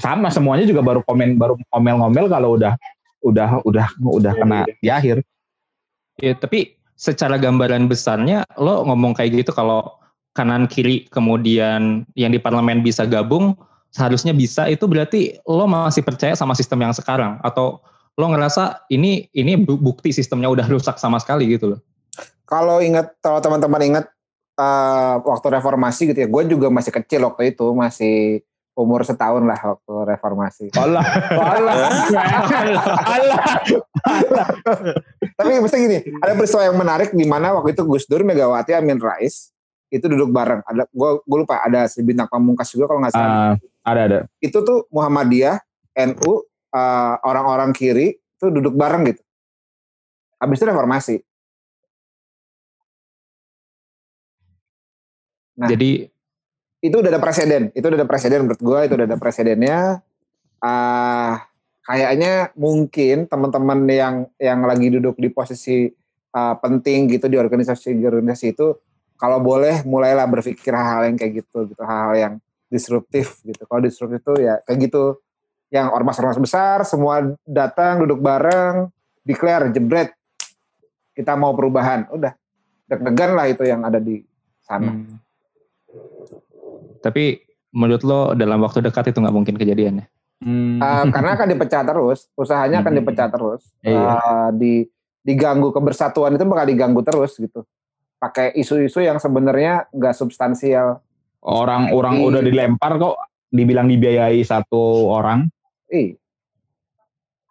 sama 0.00 0.32
semuanya 0.32 0.64
juga 0.64 0.80
baru 0.80 1.04
komen 1.04 1.36
baru 1.36 1.54
ngomel-ngomel 1.70 2.26
kalau 2.32 2.56
udah 2.56 2.74
udah 3.20 3.60
udah 3.68 3.86
udah 4.00 4.32
kena 4.32 4.64
di 4.80 4.88
akhir. 4.88 5.20
Ya, 6.20 6.32
tapi 6.36 6.76
secara 6.96 7.36
gambaran 7.40 7.88
besarnya 7.88 8.44
lo 8.60 8.84
ngomong 8.84 9.16
kayak 9.16 9.44
gitu 9.44 9.52
kalau 9.52 10.00
kanan 10.36 10.68
kiri 10.68 11.08
kemudian 11.12 12.04
yang 12.16 12.32
di 12.32 12.40
parlemen 12.40 12.84
bisa 12.84 13.04
gabung 13.08 13.56
seharusnya 13.90 14.30
bisa 14.36 14.68
itu 14.68 14.84
berarti 14.88 15.36
lo 15.48 15.64
masih 15.68 16.04
percaya 16.04 16.32
sama 16.36 16.56
sistem 16.56 16.84
yang 16.88 16.94
sekarang? 16.96 17.40
Atau 17.44 17.80
lo 18.18 18.26
ngerasa 18.28 18.84
ini 18.92 19.32
ini 19.32 19.56
bu- 19.56 19.80
bukti 19.80 20.12
sistemnya 20.12 20.52
udah 20.52 20.68
rusak 20.68 21.00
sama 21.00 21.16
sekali 21.20 21.48
gitu 21.48 21.76
loh. 21.76 21.80
kalau 22.44 22.82
ingat 22.82 23.14
kalau 23.22 23.38
teman-teman 23.38 23.80
ingat 23.80 24.04
eh, 24.58 25.14
waktu 25.22 25.46
reformasi 25.54 26.10
gitu 26.10 26.18
ya 26.18 26.28
gue 26.28 26.42
juga 26.50 26.66
masih 26.66 26.92
kecil 26.92 27.22
waktu 27.24 27.54
itu 27.54 27.66
masih 27.72 28.42
umur 28.80 29.04
setahun 29.04 29.44
lah 29.44 29.60
waktu 29.60 29.94
reformasi. 30.08 30.66
Allah 30.80 31.04
Allah 31.36 31.74
Allah 33.04 33.40
tapi 35.36 35.50
mesti 35.60 35.76
gini 35.76 35.98
ada 36.24 36.32
peristiwa 36.32 36.64
yang 36.64 36.76
menarik 36.80 37.12
di 37.12 37.26
mana 37.28 37.52
waktu 37.60 37.76
itu 37.76 37.84
Gus 37.84 38.08
Dur 38.08 38.24
Megawati 38.24 38.72
Amin 38.72 38.96
Rais 38.96 39.52
itu 39.92 40.06
duduk 40.06 40.32
bareng. 40.32 40.64
Ada 40.64 40.88
gue 40.88 41.10
gue 41.20 41.38
lupa 41.38 41.60
ada 41.60 41.84
si 41.90 42.00
bintang 42.00 42.30
pamungkas 42.30 42.72
juga 42.72 42.88
kalau 42.88 43.04
nggak 43.04 43.12
salah. 43.12 43.28
Ah, 43.28 43.54
ada 43.84 44.00
ada. 44.06 44.18
Itu 44.40 44.64
tuh 44.64 44.88
Muhammadiyah 44.88 45.60
NU 46.08 46.32
eh, 46.72 47.14
orang-orang 47.26 47.76
kiri 47.76 48.16
itu 48.16 48.46
duduk 48.48 48.72
bareng 48.72 49.04
gitu. 49.10 49.22
Habis 50.40 50.56
itu 50.56 50.66
reformasi. 50.72 51.16
Nah. 55.60 55.68
Jadi 55.68 56.08
itu 56.80 56.96
udah 56.96 57.10
ada 57.12 57.20
presiden. 57.20 57.68
Itu 57.76 57.92
udah 57.92 57.98
ada 58.00 58.08
presiden 58.08 58.48
menurut 58.48 58.60
gue 58.60 58.80
itu 58.88 58.94
udah 58.96 59.06
ada 59.06 59.18
presidennya. 59.20 59.78
Ah 60.60 61.44
kayaknya 61.84 62.52
mungkin 62.56 63.28
teman-teman 63.28 63.78
yang 63.88 64.14
yang 64.40 64.60
lagi 64.64 64.88
duduk 64.92 65.16
di 65.20 65.28
posisi 65.32 65.88
ah, 66.32 66.56
penting 66.56 67.08
gitu 67.12 67.28
di 67.28 67.36
organisasi 67.36 67.96
organisasi 68.00 68.56
itu 68.56 68.76
kalau 69.20 69.36
boleh 69.44 69.84
mulailah 69.84 70.24
berpikir 70.24 70.72
hal-hal 70.72 71.12
yang 71.12 71.16
kayak 71.20 71.44
gitu 71.44 71.68
gitu. 71.68 71.82
Hal-hal 71.84 72.14
yang 72.16 72.34
disruptif 72.72 73.44
gitu. 73.44 73.68
Kalau 73.68 73.80
disruptif 73.84 74.24
itu 74.24 74.34
ya 74.40 74.64
kayak 74.64 74.88
gitu. 74.88 75.20
Yang 75.70 75.86
ormas-ormas 75.94 76.40
besar 76.40 76.82
semua 76.82 77.36
datang 77.46 78.02
duduk 78.02 78.18
bareng 78.18 78.88
declare 79.22 79.68
jebret. 79.70 80.16
Kita 81.12 81.36
mau 81.36 81.52
perubahan. 81.52 82.08
Udah. 82.10 82.32
Deg-degan 82.90 83.38
lah 83.38 83.46
itu 83.46 83.62
yang 83.62 83.86
ada 83.86 84.02
di 84.02 84.24
sana. 84.64 84.90
Hmm. 84.90 85.20
Tapi 87.00 87.40
menurut 87.72 88.02
lo 88.04 88.20
dalam 88.32 88.60
waktu 88.60 88.80
dekat 88.80 89.10
itu 89.10 89.18
nggak 89.20 89.34
mungkin 89.34 89.56
kejadian 89.56 90.04
ya? 90.04 90.06
Hmm. 90.40 90.80
Uh, 90.80 91.04
karena 91.14 91.36
akan 91.36 91.48
dipecah 91.52 91.82
terus, 91.84 92.28
usahanya 92.36 92.80
akan 92.80 92.92
Hmm. 92.92 93.00
dipecah 93.04 93.28
terus. 93.28 93.62
Iya. 93.82 94.00
Uh, 94.16 94.48
di 94.56 94.72
diganggu 95.20 95.68
kebersatuan 95.68 96.32
itu 96.32 96.44
bakal 96.48 96.66
diganggu 96.68 97.00
terus 97.04 97.36
gitu. 97.36 97.64
Pakai 98.16 98.52
isu-isu 98.56 99.00
yang 99.00 99.16
sebenarnya 99.16 99.88
nggak 99.92 100.16
substansial. 100.16 101.00
orang-orang 101.40 102.20
Iya. 102.20 102.26
udah 102.28 102.40
dilempar 102.44 102.92
kok 103.00 103.16
dibilang 103.48 103.88
dibiayai 103.88 104.44
satu 104.44 105.08
orang 105.08 105.48
Ih, 105.88 106.12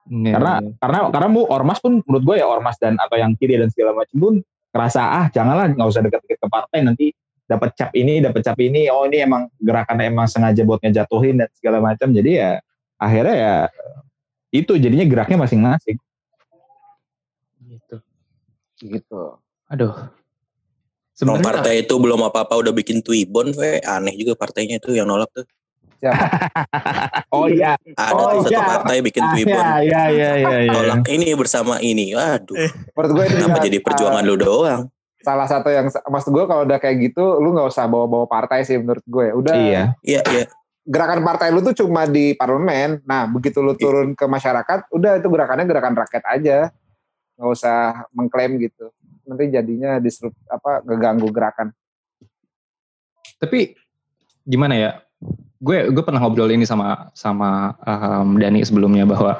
Iya, 0.10 0.34
karena 0.38 0.54
iya. 0.62 0.70
karena 0.82 1.00
karena 1.10 1.28
bu 1.30 1.42
ormas 1.50 1.78
pun 1.78 2.02
menurut 2.02 2.24
gue 2.26 2.36
ya 2.38 2.46
ormas 2.46 2.78
dan 2.78 2.98
atau 2.98 3.18
yang 3.18 3.34
kiri 3.34 3.58
dan 3.58 3.70
segala 3.70 3.94
macam 3.94 4.18
pun 4.18 4.34
kerasa 4.70 5.02
ah 5.06 5.26
janganlah 5.30 5.70
nggak 5.70 5.86
usah 5.90 6.02
deket-deket 6.02 6.38
ke 6.38 6.48
partai 6.50 6.80
nanti 6.82 7.06
dapat 7.50 7.74
cap 7.74 7.90
ini 7.98 8.22
dapat 8.22 8.46
cap 8.46 8.58
ini 8.62 8.86
oh 8.94 9.10
ini 9.10 9.26
emang 9.26 9.50
gerakan 9.58 9.98
emang 10.06 10.30
sengaja 10.30 10.62
buat 10.62 10.78
ngejatuhin 10.86 11.42
dan 11.42 11.50
segala 11.58 11.82
macam 11.82 12.14
jadi 12.14 12.30
ya 12.30 12.52
akhirnya 13.02 13.36
ya 13.36 13.56
itu 14.54 14.78
jadinya 14.78 15.06
geraknya 15.10 15.42
masing-masing 15.42 15.98
gitu. 18.80 19.38
Aduh. 19.70 19.94
Kalau 21.20 21.36
Sebenarnya 21.36 21.48
partai 21.52 21.74
itu 21.84 21.94
belum 22.00 22.32
apa-apa 22.32 22.56
udah 22.56 22.72
bikin 22.72 23.04
Twibbon, 23.04 23.52
we. 23.60 23.84
aneh 23.84 24.16
juga 24.16 24.40
partainya 24.40 24.80
itu 24.80 24.96
yang 24.96 25.04
nolak 25.04 25.28
tuh. 25.36 25.44
Siapa? 26.00 26.26
Oh 27.36 27.46
iya. 27.52 27.76
Ada 27.94 28.24
Oh, 28.24 28.40
satu 28.42 28.56
iya. 28.56 28.64
partai 28.64 29.04
bikin 29.04 29.22
Ah, 29.22 29.32
Twibbon. 29.36 29.66
Iya 29.84 29.84
iya 29.84 30.04
iya 30.10 30.32
iya. 30.40 30.58
iya. 30.64 30.72
Tolak 30.72 31.04
ini 31.12 31.28
bersama 31.36 31.78
ini. 31.84 32.16
Waduh, 32.16 32.56
Menurut 32.96 33.12
gue 33.12 33.24
itu 33.28 33.36
kenapa 33.36 33.60
juga, 33.60 33.68
jadi 33.68 33.78
perjuangan 33.84 34.24
uh, 34.24 34.28
lu 34.32 34.36
doang? 34.40 34.82
Salah 35.20 35.48
satu 35.48 35.68
yang 35.68 35.92
maksud 35.92 36.32
gue 36.32 36.46
kalau 36.48 36.64
udah 36.64 36.80
kayak 36.80 37.12
gitu 37.12 37.44
lu 37.44 37.52
nggak 37.52 37.68
usah 37.68 37.86
bawa-bawa 37.92 38.26
partai 38.26 38.64
sih 38.64 38.80
menurut 38.80 39.04
gue. 39.04 39.28
Udah 39.36 39.56
Iya. 39.56 39.84
Iya, 40.04 40.22
iya. 40.32 40.46
gerakan 40.90 41.22
partai 41.22 41.54
lu 41.54 41.62
tuh 41.62 41.76
cuma 41.86 42.08
di 42.10 42.34
parlemen. 42.34 43.04
Nah, 43.06 43.30
begitu 43.30 43.62
lu 43.62 43.76
turun 43.78 44.16
ke 44.18 44.26
masyarakat, 44.26 44.90
udah 44.90 45.22
itu 45.22 45.28
gerakannya 45.30 45.66
gerakan 45.68 45.96
rakyat 45.96 46.26
aja. 46.26 46.60
nggak 47.40 47.56
usah 47.56 48.04
mengklaim 48.12 48.60
gitu. 48.60 48.92
Nanti 49.24 49.48
jadinya 49.48 49.96
disrupt 50.02 50.36
apa 50.52 50.84
ngeganggu 50.84 51.30
gerakan. 51.32 51.72
tapi 53.40 53.72
gimana 54.44 54.76
ya? 54.76 54.92
Gue 55.64 55.88
gue 55.88 56.04
pernah 56.04 56.20
ngobrol 56.20 56.52
ini 56.52 56.68
sama 56.68 57.08
sama 57.16 57.80
um, 57.88 58.36
Dani 58.36 58.60
sebelumnya 58.68 59.08
bahwa 59.08 59.40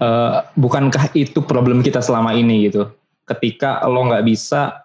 eh, 0.00 0.40
bukankah 0.56 1.12
itu 1.12 1.44
problem 1.44 1.84
kita 1.84 2.00
selama 2.00 2.32
ini 2.32 2.72
gitu? 2.72 2.88
Ketika 3.28 3.84
lo 3.84 4.08
nggak 4.08 4.24
bisa 4.24 4.83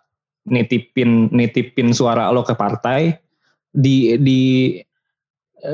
nitipin 0.49 1.29
nitipin 1.31 1.93
suara 1.93 2.33
lo 2.33 2.41
ke 2.43 2.57
partai 2.57 3.15
di 3.69 4.17
di 4.17 4.41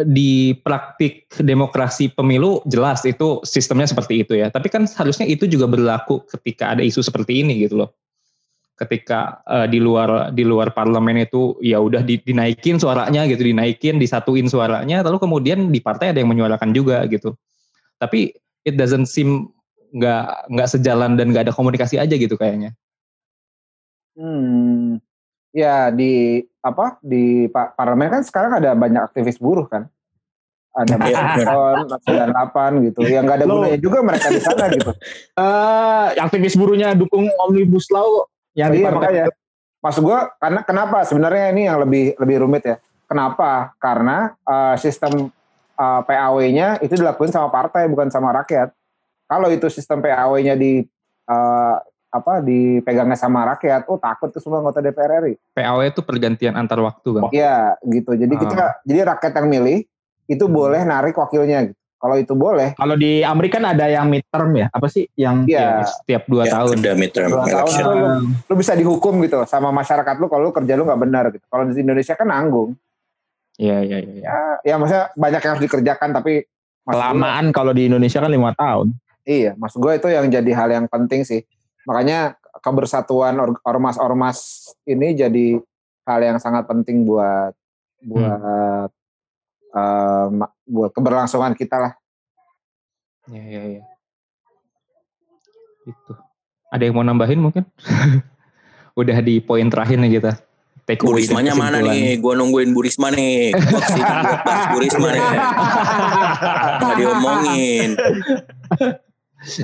di 0.06 0.58
praktik 0.66 1.30
demokrasi 1.38 2.10
pemilu 2.10 2.66
jelas 2.66 3.06
itu 3.06 3.42
sistemnya 3.46 3.86
seperti 3.86 4.26
itu 4.26 4.34
ya. 4.34 4.50
Tapi 4.50 4.68
kan 4.70 4.90
harusnya 4.90 5.30
itu 5.30 5.46
juga 5.46 5.70
berlaku 5.70 6.26
ketika 6.26 6.74
ada 6.74 6.82
isu 6.82 7.06
seperti 7.06 7.46
ini 7.46 7.62
gitu 7.66 7.86
loh. 7.86 7.94
Ketika 8.76 9.40
eh, 9.46 9.68
di 9.72 9.80
luar 9.80 10.34
di 10.34 10.44
luar 10.44 10.74
parlemen 10.74 11.24
itu 11.24 11.56
ya 11.62 11.80
udah 11.80 12.02
di- 12.02 12.20
dinaikin 12.20 12.82
suaranya 12.82 13.24
gitu, 13.30 13.46
dinaikin, 13.46 14.02
disatuin 14.02 14.50
suaranya, 14.50 15.06
lalu 15.06 15.22
kemudian 15.22 15.70
di 15.72 15.80
partai 15.80 16.12
ada 16.12 16.20
yang 16.20 16.34
menyuarakan 16.34 16.74
juga 16.76 17.06
gitu. 17.08 17.38
Tapi 18.02 18.36
it 18.68 18.76
doesn't 18.76 19.08
seem 19.08 19.48
nggak 19.96 20.52
nggak 20.52 20.68
sejalan 20.68 21.16
dan 21.16 21.32
nggak 21.32 21.48
ada 21.48 21.54
komunikasi 21.56 22.02
aja 22.02 22.18
gitu 22.18 22.36
kayaknya. 22.36 22.76
Hmm. 24.16 24.98
Ya 25.56 25.88
di 25.92 26.44
apa 26.60 27.00
di 27.00 27.48
pa- 27.48 27.72
parlemen 27.72 28.12
kan 28.20 28.24
sekarang 28.24 28.60
ada 28.60 28.76
banyak 28.76 29.00
aktivis 29.12 29.40
buruh 29.40 29.68
kan. 29.68 29.88
Ada 30.76 31.00
benar. 31.00 31.40
tahun 31.40 31.76
98 32.04 32.86
gitu. 32.92 33.00
Yang 33.08 33.24
nggak 33.24 33.38
ada 33.40 33.48
Lo- 33.48 33.54
gunanya 33.64 33.80
juga 33.80 34.00
mereka 34.04 34.28
di 34.28 34.42
sana 34.44 34.68
gitu. 34.68 34.92
Eh, 35.40 36.08
aktivis 36.20 36.56
buruhnya 36.56 36.96
dukung 36.96 37.28
omnibus 37.40 37.88
law 37.92 38.28
yang 38.56 38.72
di 38.72 38.84
iya 38.84 38.92
makanya. 38.92 39.26
Maksud 39.80 40.04
gua 40.04 40.32
karena 40.40 40.64
kenapa 40.68 41.04
sebenarnya 41.08 41.52
ini 41.56 41.62
yang 41.68 41.80
lebih 41.80 42.20
lebih 42.20 42.36
rumit 42.44 42.64
ya. 42.68 42.76
Kenapa? 43.08 43.72
Karena 43.80 44.36
eh, 44.44 44.76
sistem 44.76 45.32
eh, 45.76 46.02
PAW-nya 46.04 46.84
itu 46.84 47.00
dilakukan 47.00 47.32
sama 47.32 47.48
partai 47.48 47.88
bukan 47.88 48.12
sama 48.12 48.36
rakyat. 48.44 48.76
Kalau 49.32 49.48
itu 49.48 49.72
sistem 49.72 50.04
PAW-nya 50.04 50.60
di 50.60 50.84
eh, 51.32 51.76
apa 52.16 52.40
dipegangnya 52.40 53.20
sama 53.20 53.44
rakyat, 53.56 53.92
oh 53.92 54.00
takut 54.00 54.32
tuh 54.32 54.40
semua 54.40 54.64
anggota 54.64 54.80
DPR 54.80 55.28
RI. 55.28 55.36
PAW 55.52 55.84
itu 55.84 56.00
pergantian 56.00 56.56
antar 56.56 56.80
waktu 56.80 57.20
kan. 57.20 57.22
Iya 57.36 57.76
gitu. 57.84 58.16
Jadi 58.16 58.34
kita 58.40 58.80
jadi 58.88 59.00
rakyat 59.12 59.34
yang 59.44 59.48
milih 59.52 59.78
itu 60.32 60.46
boleh 60.48 60.82
narik 60.88 61.20
wakilnya 61.20 61.68
gitu. 61.68 61.80
Kalau 61.96 62.22
itu 62.22 62.34
boleh, 62.38 62.78
Kalau 62.78 62.94
di 62.94 63.26
Amerika 63.26 63.58
kan 63.58 63.74
ada 63.74 63.90
yang 63.90 64.06
midterm 64.06 64.54
ya, 64.54 64.68
apa 64.70 64.86
sih 64.92 65.10
yang 65.18 65.48
iya. 65.50 65.82
Setiap 65.82 66.30
dua 66.30 66.46
Ya, 66.46 66.62
tahun. 66.62 66.78
udah 66.78 66.94
midterm 66.94 67.30
Dua 67.34 67.46
tahun 67.50 67.72
tuh 67.72 67.94
lu, 67.98 68.08
lu 68.46 68.54
bisa 68.62 68.78
dihukum 68.78 69.26
gitu 69.26 69.42
sama 69.50 69.74
masyarakat 69.74 70.16
lu 70.22 70.30
kalau 70.30 70.44
lu 70.46 70.54
kerja 70.54 70.78
lu 70.78 70.86
nggak 70.86 71.02
benar 71.02 71.26
gitu. 71.34 71.42
Kalau 71.50 71.66
di 71.66 71.74
Indonesia 71.82 72.14
kan 72.14 72.30
nanggung. 72.30 72.78
Iya 73.58 73.82
iya 73.82 73.98
iya. 74.06 74.22
Ya, 74.22 74.38
ya 74.62 74.76
maksudnya 74.78 75.06
banyak 75.18 75.42
yang 75.42 75.52
harus 75.56 75.64
dikerjakan 75.66 76.10
tapi 76.14 76.34
kelamaan 76.86 77.50
kalau 77.50 77.74
di 77.74 77.90
Indonesia 77.90 78.22
kan 78.22 78.30
lima 78.30 78.54
tahun. 78.54 78.94
Iya, 79.26 79.58
maksud 79.58 79.82
gue 79.82 79.94
itu 79.98 80.08
yang 80.14 80.30
jadi 80.30 80.52
hal 80.54 80.70
yang 80.70 80.86
penting 80.86 81.26
sih. 81.26 81.42
Makanya 81.86 82.34
kebersatuan 82.60 83.38
or- 83.38 83.62
ormas-ormas 83.62 84.66
ini 84.86 85.14
jadi 85.14 85.62
hal 86.06 86.20
yang 86.22 86.38
sangat 86.38 86.66
penting 86.66 87.06
buat 87.06 87.54
buat 88.02 88.90
eh, 89.74 90.26
ma- 90.30 90.54
buat 90.66 90.92
keberlangsungan 90.94 91.54
kita 91.54 91.78
lah. 91.78 91.94
Iya 93.30 93.42
iya 93.42 93.62
iya. 93.78 93.84
Itu. 95.86 96.14
Ada 96.74 96.84
yang 96.90 96.96
mau 96.98 97.06
nambahin 97.06 97.42
mungkin? 97.42 97.66
Udah 99.00 99.18
di 99.22 99.42
poin 99.42 99.68
terakhir 99.70 100.02
nih 100.02 100.18
kita. 100.22 100.32
Take 100.86 101.02
Bu 101.02 101.18
Rismanya 101.18 101.58
mana 101.58 101.82
nih? 101.82 102.22
Gua 102.22 102.38
nungguin 102.38 102.70
Bu 102.70 102.86
Risma 102.86 103.10
nih. 103.10 103.58
Buat 103.58 104.42
bahas 104.46 104.66
Bu 104.70 104.78
Risma 104.86 105.10
nih. 105.10 105.26
Nggak 106.82 106.96
diomongin. 107.02 107.90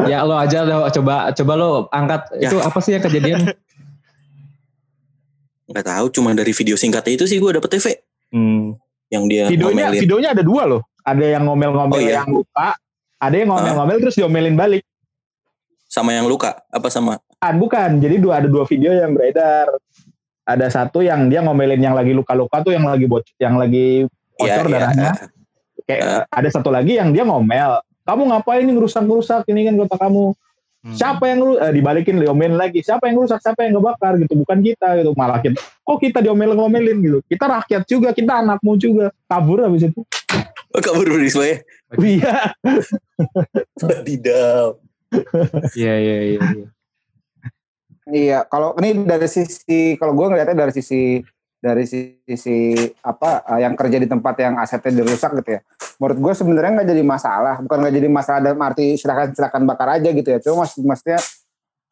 Ya 0.03 0.21
lo 0.21 0.35
aja 0.35 0.61
lo 0.61 0.85
coba 0.87 1.29
coba 1.31 1.53
lo 1.55 1.69
angkat 1.89 2.21
Ya. 2.37 2.49
itu 2.49 2.57
apa 2.57 2.77
sih 2.79 2.93
yang 2.93 3.01
kejadian? 3.01 3.39
Nggak 5.71 5.85
tahu, 5.87 6.05
cuma 6.11 6.35
dari 6.35 6.51
video 6.51 6.75
singkatnya 6.75 7.15
itu 7.15 7.25
sih 7.25 7.39
gue 7.39 7.51
dapet 7.55 7.71
TV. 7.71 7.85
Hmm. 8.29 8.75
Yang 9.07 9.23
dia 9.27 9.43
Videonya 9.47 9.83
ngomelin. 9.87 10.01
videonya 10.03 10.29
ada 10.35 10.43
dua 10.43 10.63
loh. 10.67 10.81
Ada 11.01 11.25
yang 11.25 11.43
ngomel-ngomel 11.47 11.97
Oh, 11.97 12.01
iya. 12.03 12.21
yang 12.21 12.29
luka, 12.29 12.75
ada 13.17 13.35
yang 13.35 13.49
ngomel-ngomel 13.49 13.97
terus 13.99 14.15
diomelin 14.15 14.55
balik. 14.55 14.83
Sama 15.87 16.11
yang 16.11 16.27
luka. 16.27 16.59
Apa 16.69 16.87
sama? 16.87 17.19
Bukan, 17.39 17.53
bukan. 17.57 17.89
Jadi 17.99 18.15
dua 18.19 18.39
ada 18.39 18.47
dua 18.47 18.63
video 18.63 18.91
yang 18.91 19.11
beredar. 19.11 19.67
Ada 20.43 20.67
satu 20.69 20.99
yang 20.99 21.27
dia 21.27 21.39
ngomelin 21.39 21.79
yang 21.79 21.95
lagi 21.95 22.11
luka-luka 22.11 22.61
tuh 22.61 22.71
yang 22.71 22.83
lagi 22.83 23.07
bocor, 23.07 23.31
yang 23.39 23.55
lagi 23.55 24.05
bocor 24.35 24.65
iya. 24.67 24.71
darahnya. 24.71 25.11
Kayak 25.83 26.03
Ah. 26.03 26.23
ada 26.29 26.49
satu 26.49 26.69
lagi 26.69 26.95
yang 26.95 27.11
dia 27.11 27.23
ngomel. 27.23 27.79
Kamu 28.11 28.27
ngapain 28.27 28.67
ini 28.67 28.75
ngerusak-ngerusak 28.75 29.47
ini 29.47 29.71
kan 29.71 29.79
kota 29.79 29.95
kamu. 29.95 30.35
Hmm. 30.83 30.97
Siapa 30.99 31.31
yang 31.31 31.39
lu 31.39 31.55
eh, 31.55 31.71
dibalikin 31.71 32.19
diomelin 32.19 32.59
lagi? 32.59 32.83
Siapa 32.83 33.07
yang 33.07 33.23
rusak? 33.23 33.39
Siapa 33.39 33.63
yang 33.63 33.79
ngebakar 33.79 34.19
gitu? 34.19 34.35
Bukan 34.35 34.59
kita 34.59 34.99
gitu. 34.99 35.15
Malah 35.15 35.39
kita 35.39 35.63
kok 35.63 35.97
kita 36.03 36.19
diomelin-ngomelin 36.19 36.99
gitu. 36.99 37.19
Kita 37.23 37.47
rakyat 37.47 37.87
juga, 37.87 38.11
kita 38.11 38.43
anakmu 38.43 38.75
juga. 38.75 39.15
Kabur 39.31 39.63
habis 39.63 39.87
itu. 39.87 40.03
Oh, 40.75 40.81
kabur 40.83 41.07
Bu 41.07 41.23
Risma 41.23 41.47
ya? 41.47 41.57
Iya. 41.95 42.35
Wadidaw. 43.79 44.75
Iya 45.71 45.93
iya 45.95 46.17
iya. 46.35 46.39
iya. 46.39 46.67
Iya, 48.11 48.39
kalau 48.51 48.75
ini 48.83 49.07
dari 49.07 49.31
sisi 49.31 49.95
kalau 49.95 50.11
gue 50.11 50.27
ngeliatnya 50.27 50.67
dari 50.67 50.73
sisi 50.75 51.23
dari 51.61 51.85
sisi 51.85 52.73
apa 53.05 53.45
eh, 53.45 53.61
yang 53.61 53.77
kerja 53.77 54.01
di 54.01 54.09
tempat 54.09 54.35
yang 54.41 54.57
asetnya 54.57 55.05
dirusak 55.05 55.37
gitu 55.39 55.55
ya. 55.55 55.61
Menurut 56.01 56.17
gue 56.17 56.33
sebenarnya 56.33 56.71
nggak 56.81 56.89
jadi 56.89 57.03
masalah, 57.05 57.55
bukan 57.61 57.77
nggak 57.85 57.95
jadi 58.01 58.09
masalah 58.09 58.39
dalam 58.41 58.59
arti 58.65 58.97
silakan 58.97 59.29
silakan 59.37 59.63
bakar 59.69 60.01
aja 60.01 60.09
gitu 60.09 60.25
ya. 60.25 60.41
Cuma 60.41 60.65
maksud 60.65 60.81
maksudnya 60.81 61.21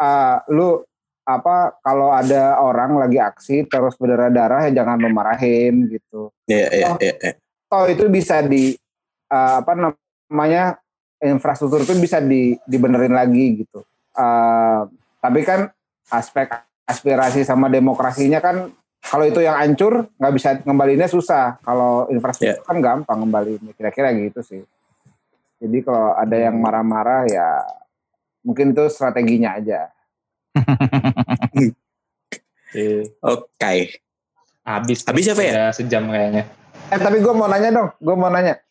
eh, 0.02 0.38
lu 0.50 0.82
apa 1.30 1.78
kalau 1.86 2.10
ada 2.10 2.58
orang 2.58 2.98
lagi 2.98 3.22
aksi 3.22 3.70
terus 3.70 3.94
berdarah-darah 4.02 4.66
ya 4.74 4.82
jangan 4.82 4.98
memarahin 4.98 5.86
gitu. 5.94 6.34
Iya, 6.50 6.68
iya, 6.74 6.86
Oh. 6.90 6.98
iya. 6.98 7.14
iya. 7.22 7.34
Toh 7.70 7.86
itu 7.86 8.10
bisa 8.10 8.41
di 8.41 8.74
eh, 9.30 9.54
apa 9.62 9.78
namanya 9.78 10.82
infrastruktur 11.22 11.86
itu 11.86 11.94
bisa 12.02 12.18
di 12.18 12.58
dibenerin 12.66 13.14
lagi 13.14 13.62
gitu. 13.62 13.86
Eh, 14.18 14.82
tapi 15.22 15.46
kan 15.46 15.70
aspek 16.10 16.50
aspirasi 16.90 17.46
sama 17.46 17.70
demokrasinya 17.70 18.41
kan 18.41 18.74
kalau 19.10 19.26
itu 19.26 19.41
yang 19.41 19.57
hancur 19.57 20.06
nggak 20.15 20.34
bisa 20.34 20.49
ngembalinya 20.61 21.10
susah. 21.10 21.57
Kalau 21.60 22.06
infrastruktur 22.07 22.61
kan 22.61 22.77
gampang 22.77 23.18
ngembalinya 23.19 23.73
kira-kira 23.73 24.14
gitu 24.14 24.40
sih. 24.40 24.61
Jadi 25.60 25.77
kalau 25.81 26.14
ada 26.14 26.38
yang 26.38 26.56
marah-marah 26.56 27.26
ya 27.26 27.49
mungkin 28.45 28.72
itu 28.72 28.86
strateginya 28.88 29.57
aja. 29.57 29.90
Oke. 33.22 33.73
Habis. 34.64 35.02
Habis 35.02 35.26
ya, 35.26 35.34
Fe, 35.34 35.45
ya? 35.49 35.53
Udah 35.57 35.69
sejam 35.73 36.03
kayaknya. 36.06 36.44
Eh 36.90 36.99
tapi 37.02 37.18
gue 37.19 37.34
mau 37.34 37.49
nanya 37.49 37.69
dong, 37.73 37.90
gue 37.98 38.15
mau 38.15 38.30
nanya. 38.30 38.61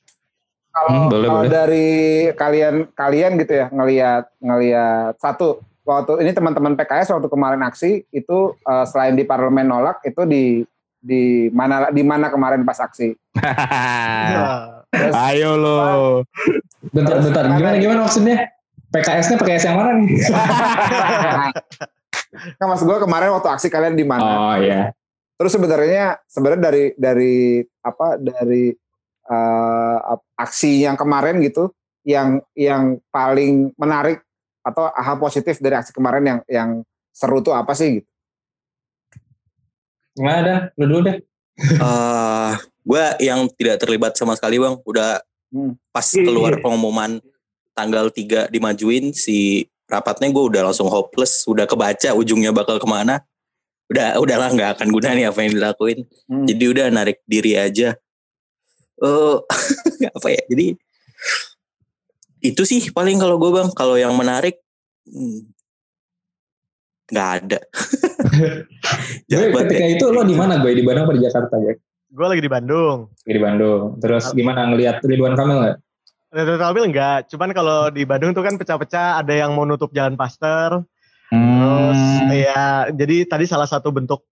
Kalau 0.70 0.88
Hmm, 0.88 1.06
boleh, 1.10 1.26
kalau 1.26 1.42
boleh. 1.42 1.50
dari 1.50 1.88
kalian 2.38 2.74
kalian 2.94 3.32
gitu 3.40 3.52
ya 3.56 3.66
ngelihat 3.72 4.24
ngelihat 4.38 5.12
satu 5.18 5.58
waktu 5.88 6.20
ini 6.20 6.36
teman-teman 6.36 6.76
PKS 6.76 7.16
waktu 7.16 7.28
kemarin 7.32 7.64
aksi 7.64 8.04
itu 8.12 8.38
eh, 8.60 8.84
selain 8.84 9.16
di 9.16 9.24
parlemen 9.24 9.64
nolak 9.64 10.04
itu 10.04 10.28
di 10.28 10.60
di 10.98 11.48
mana 11.54 11.88
di 11.88 12.02
mana 12.04 12.28
kemarin 12.28 12.66
pas 12.66 12.76
aksi. 12.76 13.16
Terus, 14.92 15.14
Ayo 15.14 15.56
lo. 15.56 15.78
Bentar 16.92 17.20
bentar. 17.20 17.44
Gimana 17.44 17.76
gimana 17.76 18.00
maksudnya? 18.04 18.52
PKS-nya 18.88 19.36
PKS 19.36 19.64
yang 19.68 19.76
mana 19.76 19.90
nih? 20.00 20.08
kan 22.60 22.66
mas 22.68 22.80
gue 22.84 22.98
kemarin 23.00 23.32
waktu 23.36 23.48
aksi 23.52 23.68
kalian 23.68 23.96
di 23.96 24.04
mana? 24.04 24.24
Oh 24.24 24.56
iya. 24.56 24.96
Terus 25.36 25.52
sebenarnya 25.54 26.16
sebenarnya 26.24 26.60
dari 26.72 26.84
dari 26.96 27.36
apa 27.84 28.16
dari 28.16 28.72
eh, 29.28 29.98
ap- 30.02 30.28
aksi 30.40 30.88
yang 30.88 30.96
kemarin 30.96 31.36
gitu, 31.44 31.68
yang 32.04 32.40
yang 32.56 32.96
paling 33.12 33.76
menarik 33.76 34.24
atau 34.68 34.92
hal 34.92 35.16
positif 35.16 35.56
dari 35.58 35.74
aksi 35.80 35.96
kemarin 35.96 36.24
yang 36.24 36.40
yang 36.46 36.70
seru 37.10 37.40
tuh 37.40 37.56
apa 37.56 37.72
sih 37.72 38.00
gitu. 38.00 38.10
Nggak 40.18 40.36
ada, 40.44 40.56
lu 40.76 40.84
dulu 40.84 41.00
deh. 41.08 41.18
Eh, 41.58 42.52
gue 42.86 43.04
yang 43.22 43.50
tidak 43.56 43.82
terlibat 43.82 44.12
sama 44.14 44.38
sekali 44.38 44.60
bang, 44.60 44.76
udah 44.84 45.22
Hmm. 45.48 45.80
pas 45.88 46.04
keluar 46.04 46.60
pengumuman 46.60 47.24
tanggal 47.72 48.12
3 48.12 48.52
dimajuin 48.52 49.16
si 49.16 49.64
rapatnya 49.88 50.28
gue 50.28 50.44
udah 50.44 50.68
langsung 50.68 50.92
hopeless, 50.92 51.48
udah 51.48 51.64
kebaca 51.64 52.12
ujungnya 52.12 52.52
bakal 52.52 52.76
ke 52.76 52.84
mana. 52.84 53.24
Udah 53.88 54.20
udahlah 54.20 54.52
nggak 54.52 54.70
akan 54.76 54.88
guna 54.92 55.16
nih 55.16 55.32
apa 55.32 55.40
yang 55.48 55.56
dilakuin. 55.56 56.04
Hmm. 56.28 56.44
Jadi 56.44 56.64
udah 56.68 56.86
narik 56.92 57.24
diri 57.24 57.56
aja. 57.56 57.96
Eh 59.00 59.36
apa 60.20 60.28
ya? 60.28 60.42
Jadi 60.52 60.76
itu 62.40 62.62
sih 62.64 62.80
paling 62.90 63.18
kalau 63.18 63.36
gue 63.36 63.50
bang. 63.50 63.68
Kalau 63.74 63.96
yang 63.98 64.14
menarik 64.14 64.58
hmm, 65.06 65.52
nggak 67.08 67.28
ada. 67.42 67.60
Gue 69.28 69.48
Jabat 69.48 69.70
ketika 69.70 69.84
ya. 69.84 69.94
itu 69.96 70.04
lo 70.10 70.22
di 70.26 70.36
mana 70.36 70.58
gue 70.60 70.74
di 70.74 70.84
Bandung 70.84 71.08
atau 71.08 71.16
di 71.16 71.24
Jakarta 71.24 71.54
ya? 71.62 71.72
Gue 72.08 72.26
lagi 72.26 72.42
di 72.42 72.50
Bandung. 72.50 73.12
Di 73.24 73.40
Bandung. 73.40 73.96
Terus 74.00 74.24
gimana 74.34 74.68
ngelihat 74.68 75.00
Ridwan 75.04 75.38
Kamil 75.38 75.56
nggak? 75.64 75.76
Ridwan 76.34 76.60
Kamil 76.60 76.84
enggak, 76.92 77.18
cuman 77.32 77.50
kalau 77.56 77.88
di 77.88 78.02
Bandung 78.04 78.36
tuh 78.36 78.44
kan 78.44 78.60
pecah-pecah, 78.60 79.22
ada 79.22 79.32
yang 79.32 79.56
mau 79.56 79.64
nutup 79.64 79.88
jalan 79.96 80.12
Paster, 80.18 80.84
terus 81.28 82.00
Hmm. 82.00 82.32
ya 82.32 82.88
jadi 82.88 83.28
tadi 83.28 83.44
salah 83.44 83.68
satu 83.68 83.92
bentuk 83.92 84.24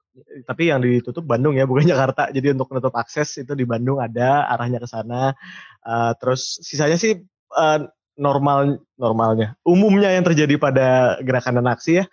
tapi 0.49 0.73
yang 0.73 0.81
ditutup 0.81 1.28
Bandung 1.28 1.53
ya 1.57 1.69
bukan 1.69 1.85
Jakarta. 1.93 2.33
Jadi 2.33 2.57
untuk 2.57 2.73
menutup 2.73 2.97
akses 2.97 3.37
itu 3.37 3.53
di 3.53 3.69
Bandung 3.69 4.01
ada 4.01 4.49
arahnya 4.49 4.81
ke 4.81 4.89
sana. 4.89 5.37
Eh, 5.85 6.12
terus 6.20 6.61
sisanya 6.65 6.97
sih 6.97 7.20
eh, 7.53 7.78
normal 8.17 8.81
normalnya. 8.97 9.55
Umumnya 9.63 10.13
yang 10.13 10.25
terjadi 10.25 10.57
pada 10.57 11.21
gerakan 11.23 11.61
dan 11.63 11.69
aksi 11.71 12.03
ya. 12.03 12.05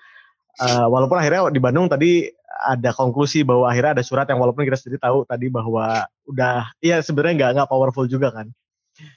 Eh, 0.61 0.85
walaupun 0.85 1.17
akhirnya 1.17 1.49
di 1.49 1.57
Bandung 1.57 1.89
tadi 1.89 2.29
ada 2.63 2.93
konklusi 2.93 3.41
bahwa 3.41 3.65
akhirnya 3.65 3.97
ada 3.97 4.05
surat 4.05 4.29
yang 4.29 4.37
walaupun 4.37 4.63
kita 4.63 4.77
sendiri 4.77 5.01
tahu 5.01 5.25
tadi 5.25 5.49
bahwa 5.49 6.05
udah 6.29 6.69
iya 6.79 7.01
sebenarnya 7.01 7.33
nggak 7.33 7.51
nggak 7.57 7.69
powerful 7.71 8.05
juga 8.05 8.29
kan. 8.29 8.47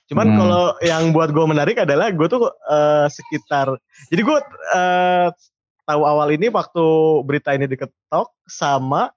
Cuman 0.08 0.26
Hmm. 0.32 0.38
kalau 0.40 0.64
yang 0.80 1.12
buat 1.12 1.36
gue 1.36 1.44
menarik 1.44 1.76
adalah 1.76 2.08
gue 2.08 2.26
tuh 2.26 2.48
eh, 2.48 3.06
sekitar 3.12 3.76
jadi 4.08 4.22
gue 4.24 4.38
eh, 4.72 5.28
tahu 5.84 6.02
awal 6.02 6.32
ini 6.32 6.48
waktu 6.48 6.84
berita 7.22 7.52
ini 7.52 7.68
diketok 7.68 8.32
sama 8.48 9.12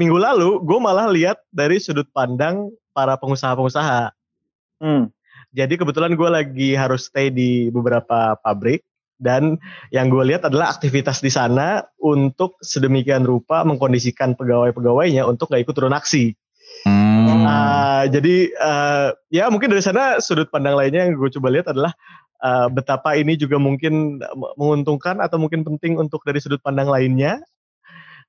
minggu 0.00 0.16
lalu 0.16 0.56
gue 0.64 0.78
malah 0.80 1.06
lihat 1.12 1.36
dari 1.52 1.76
sudut 1.76 2.08
pandang 2.16 2.72
para 2.96 3.16
pengusaha-pengusaha. 3.20 4.12
Hmm. 4.80 5.12
Jadi 5.52 5.76
kebetulan 5.76 6.16
gue 6.16 6.28
lagi 6.32 6.72
harus 6.72 7.12
stay 7.12 7.28
di 7.28 7.68
beberapa 7.68 8.40
pabrik 8.40 8.80
dan 9.20 9.60
yang 9.92 10.08
gue 10.08 10.24
lihat 10.32 10.48
adalah 10.48 10.72
aktivitas 10.72 11.20
di 11.20 11.28
sana 11.28 11.84
untuk 12.00 12.56
sedemikian 12.64 13.22
rupa 13.22 13.62
mengkondisikan 13.62 14.34
pegawai-pegawainya 14.34 15.22
untuk 15.28 15.52
nggak 15.52 15.68
ikut 15.68 15.74
turun 15.76 15.94
aksi. 15.94 16.32
Hmm. 16.88 17.46
Ah, 17.46 18.02
jadi 18.08 18.50
eh, 18.50 19.08
ya 19.30 19.46
mungkin 19.52 19.70
dari 19.70 19.84
sana 19.84 20.18
sudut 20.18 20.48
pandang 20.48 20.74
lainnya 20.74 21.06
yang 21.06 21.14
gue 21.20 21.30
coba 21.38 21.52
lihat 21.52 21.68
adalah 21.68 21.92
eh, 22.42 22.66
betapa 22.72 23.14
ini 23.14 23.36
juga 23.36 23.60
mungkin 23.60 24.24
menguntungkan 24.56 25.20
atau 25.20 25.36
mungkin 25.36 25.62
penting 25.62 26.00
untuk 26.00 26.24
dari 26.24 26.40
sudut 26.40 26.58
pandang 26.64 26.88
lainnya 26.88 27.44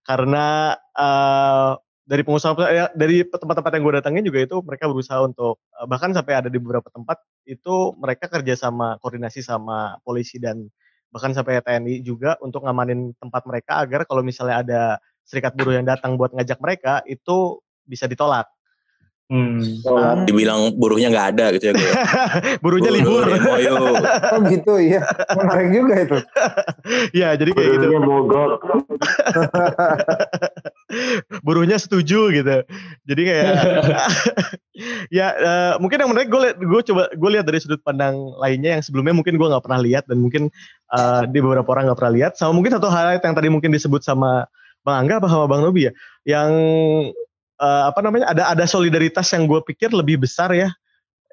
karena 0.06 0.76
eh, 0.94 1.72
dari 2.03 2.21
pengusaha 2.27 2.53
ya, 2.67 2.85
dari 2.91 3.23
tempat-tempat 3.23 3.71
yang 3.80 3.84
gue 3.88 3.95
datangin 4.03 4.23
juga 4.27 4.39
itu 4.43 4.59
mereka 4.59 4.91
berusaha 4.91 5.23
untuk 5.23 5.63
eh, 5.80 5.88
bahkan 5.88 6.11
sampai 6.11 6.34
ada 6.43 6.49
di 6.51 6.59
beberapa 6.59 6.91
tempat 6.91 7.23
itu 7.47 7.95
mereka 7.95 8.27
kerja 8.27 8.53
sama 8.59 8.99
koordinasi 8.99 9.39
sama 9.39 9.99
polisi 10.03 10.39
dan 10.39 10.67
bahkan 11.13 11.31
sampai 11.31 11.61
TNI 11.63 12.03
juga 12.03 12.35
untuk 12.43 12.65
ngamanin 12.65 13.13
tempat 13.21 13.45
mereka 13.47 13.85
agar 13.85 14.03
kalau 14.09 14.25
misalnya 14.25 14.55
ada 14.65 14.81
serikat 15.23 15.55
buruh 15.55 15.80
yang 15.80 15.88
datang 15.88 16.19
buat 16.19 16.35
ngajak 16.35 16.59
mereka 16.59 16.99
itu 17.07 17.61
bisa 17.88 18.09
ditolak. 18.09 18.49
Hmm. 19.32 19.64
Ah, 19.88 20.28
Dibilang 20.28 20.76
buruhnya 20.76 21.08
nggak 21.08 21.28
ada 21.34 21.45
gitu 21.56 21.72
ya. 21.72 21.74
gue. 21.74 21.91
buruhnya 22.64 22.91
libur. 22.91 23.24
Yuk. 23.32 23.80
Oh 24.34 24.40
gitu 24.50 24.74
iya. 24.82 25.00
Menarik 25.32 25.70
juga 25.72 25.94
itu. 26.04 26.18
ya, 27.24 27.38
jadi 27.40 27.52
kayak 27.56 27.70
gitu. 27.80 27.86
Buruhnya 27.88 28.02
mogok. 28.04 28.52
Buruhnya 31.41 31.78
setuju 31.80 32.36
gitu. 32.36 32.68
Jadi 33.08 33.22
kayak 33.24 33.48
ya 35.08 35.28
eh, 35.34 35.74
mungkin 35.80 36.04
yang 36.04 36.12
menarik 36.12 36.28
gue 36.28 36.41
liat, 36.44 36.58
gue 36.60 36.82
coba 36.91 37.04
gue 37.14 37.30
lihat 37.32 37.45
dari 37.48 37.60
sudut 37.64 37.80
pandang 37.82 38.18
lainnya 38.44 38.78
yang 38.80 38.84
sebelumnya 38.84 39.16
mungkin 39.16 39.40
gue 39.40 39.48
nggak 39.48 39.64
pernah 39.64 39.80
lihat 39.80 40.04
dan 40.12 40.20
mungkin 40.20 40.52
eh, 40.91 41.24
di 41.32 41.40
beberapa 41.40 41.72
orang 41.72 41.90
nggak 41.90 42.00
pernah 42.04 42.14
lihat. 42.14 42.32
Sama 42.36 42.52
mungkin 42.60 42.76
satu 42.76 42.91
hal 42.91 43.18
yang 43.18 43.38
tadi 43.38 43.48
mungkin 43.48 43.72
disebut 43.72 44.04
sama 44.04 44.45
Bang 44.84 45.08
Angga 45.08 45.24
apa 45.24 45.32
sama 45.32 45.48
Bang 45.48 45.64
Nobi 45.64 45.88
ya, 45.88 45.91
yang 46.28 46.52
eh, 47.64 47.84
apa 47.88 47.99
namanya 48.03 48.27
ada 48.27 48.52
ada 48.52 48.68
solidaritas 48.68 49.31
yang 49.31 49.48
gue 49.48 49.64
pikir 49.64 49.95
lebih 49.95 50.19
besar 50.19 50.52
ya. 50.52 50.68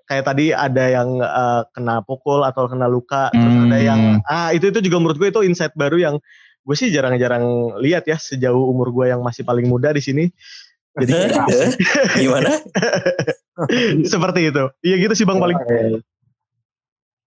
Kayak 0.07 0.27
tadi 0.31 0.51
ada 0.51 0.85
yang 0.87 1.19
eh, 1.19 1.63
kena 1.75 2.03
pukul 2.07 2.47
atau 2.47 2.71
kena 2.71 2.87
luka, 2.87 3.35
terus 3.35 3.57
ada 3.67 3.79
Hmm. 3.79 3.87
yang 3.91 4.01
ah 4.31 4.55
itu 4.55 4.71
itu 4.71 4.79
juga 4.87 5.03
menurut 5.03 5.19
gue 5.19 5.29
itu 5.31 5.43
insight 5.43 5.75
baru 5.75 5.99
yang 5.99 6.15
gue 6.61 6.77
sih 6.79 6.91
jarang-jarang 6.91 7.43
lihat 7.83 8.07
ya 8.07 8.15
sejauh 8.15 8.71
umur 8.71 8.95
gue 8.95 9.11
yang 9.11 9.23
masih 9.23 9.43
paling 9.43 9.67
muda 9.67 9.91
di 9.91 10.03
sini. 10.03 10.25
Jadi 10.99 11.11
Eh, 11.55 11.71
Gimana? 12.27 12.51
seperti 14.13 14.51
itu. 14.51 14.65
Iya 14.83 14.97
gitu 14.99 15.15
sih 15.15 15.27
Bang 15.27 15.39
paling. 15.39 15.57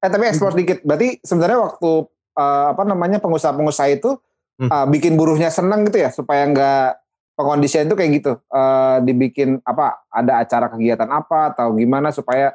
Eh 0.03 0.09
tapi 0.11 0.23
explore 0.27 0.55
dikit. 0.55 0.83
Berarti 0.83 1.23
sebenarnya 1.23 1.59
waktu 1.63 1.91
eh, 2.35 2.65
apa 2.75 2.83
namanya 2.83 3.17
pengusaha-pengusaha 3.19 3.89
itu 3.93 4.19
Hmm. 4.53 4.69
eh, 4.69 4.85
bikin 4.85 5.17
buruhnya 5.17 5.49
seneng 5.49 5.81
gitu 5.89 5.97
ya 5.97 6.13
supaya 6.13 6.45
nggak 6.45 7.02
pengkondisian 7.33 7.89
itu 7.89 7.95
kayak 7.97 8.11
gitu. 8.21 8.31
Eh, 8.39 8.97
dibikin 9.05 9.61
apa? 9.65 10.01
Ada 10.09 10.45
acara 10.45 10.65
kegiatan 10.69 11.09
apa 11.09 11.53
atau 11.53 11.73
gimana 11.77 12.13
supaya 12.13 12.53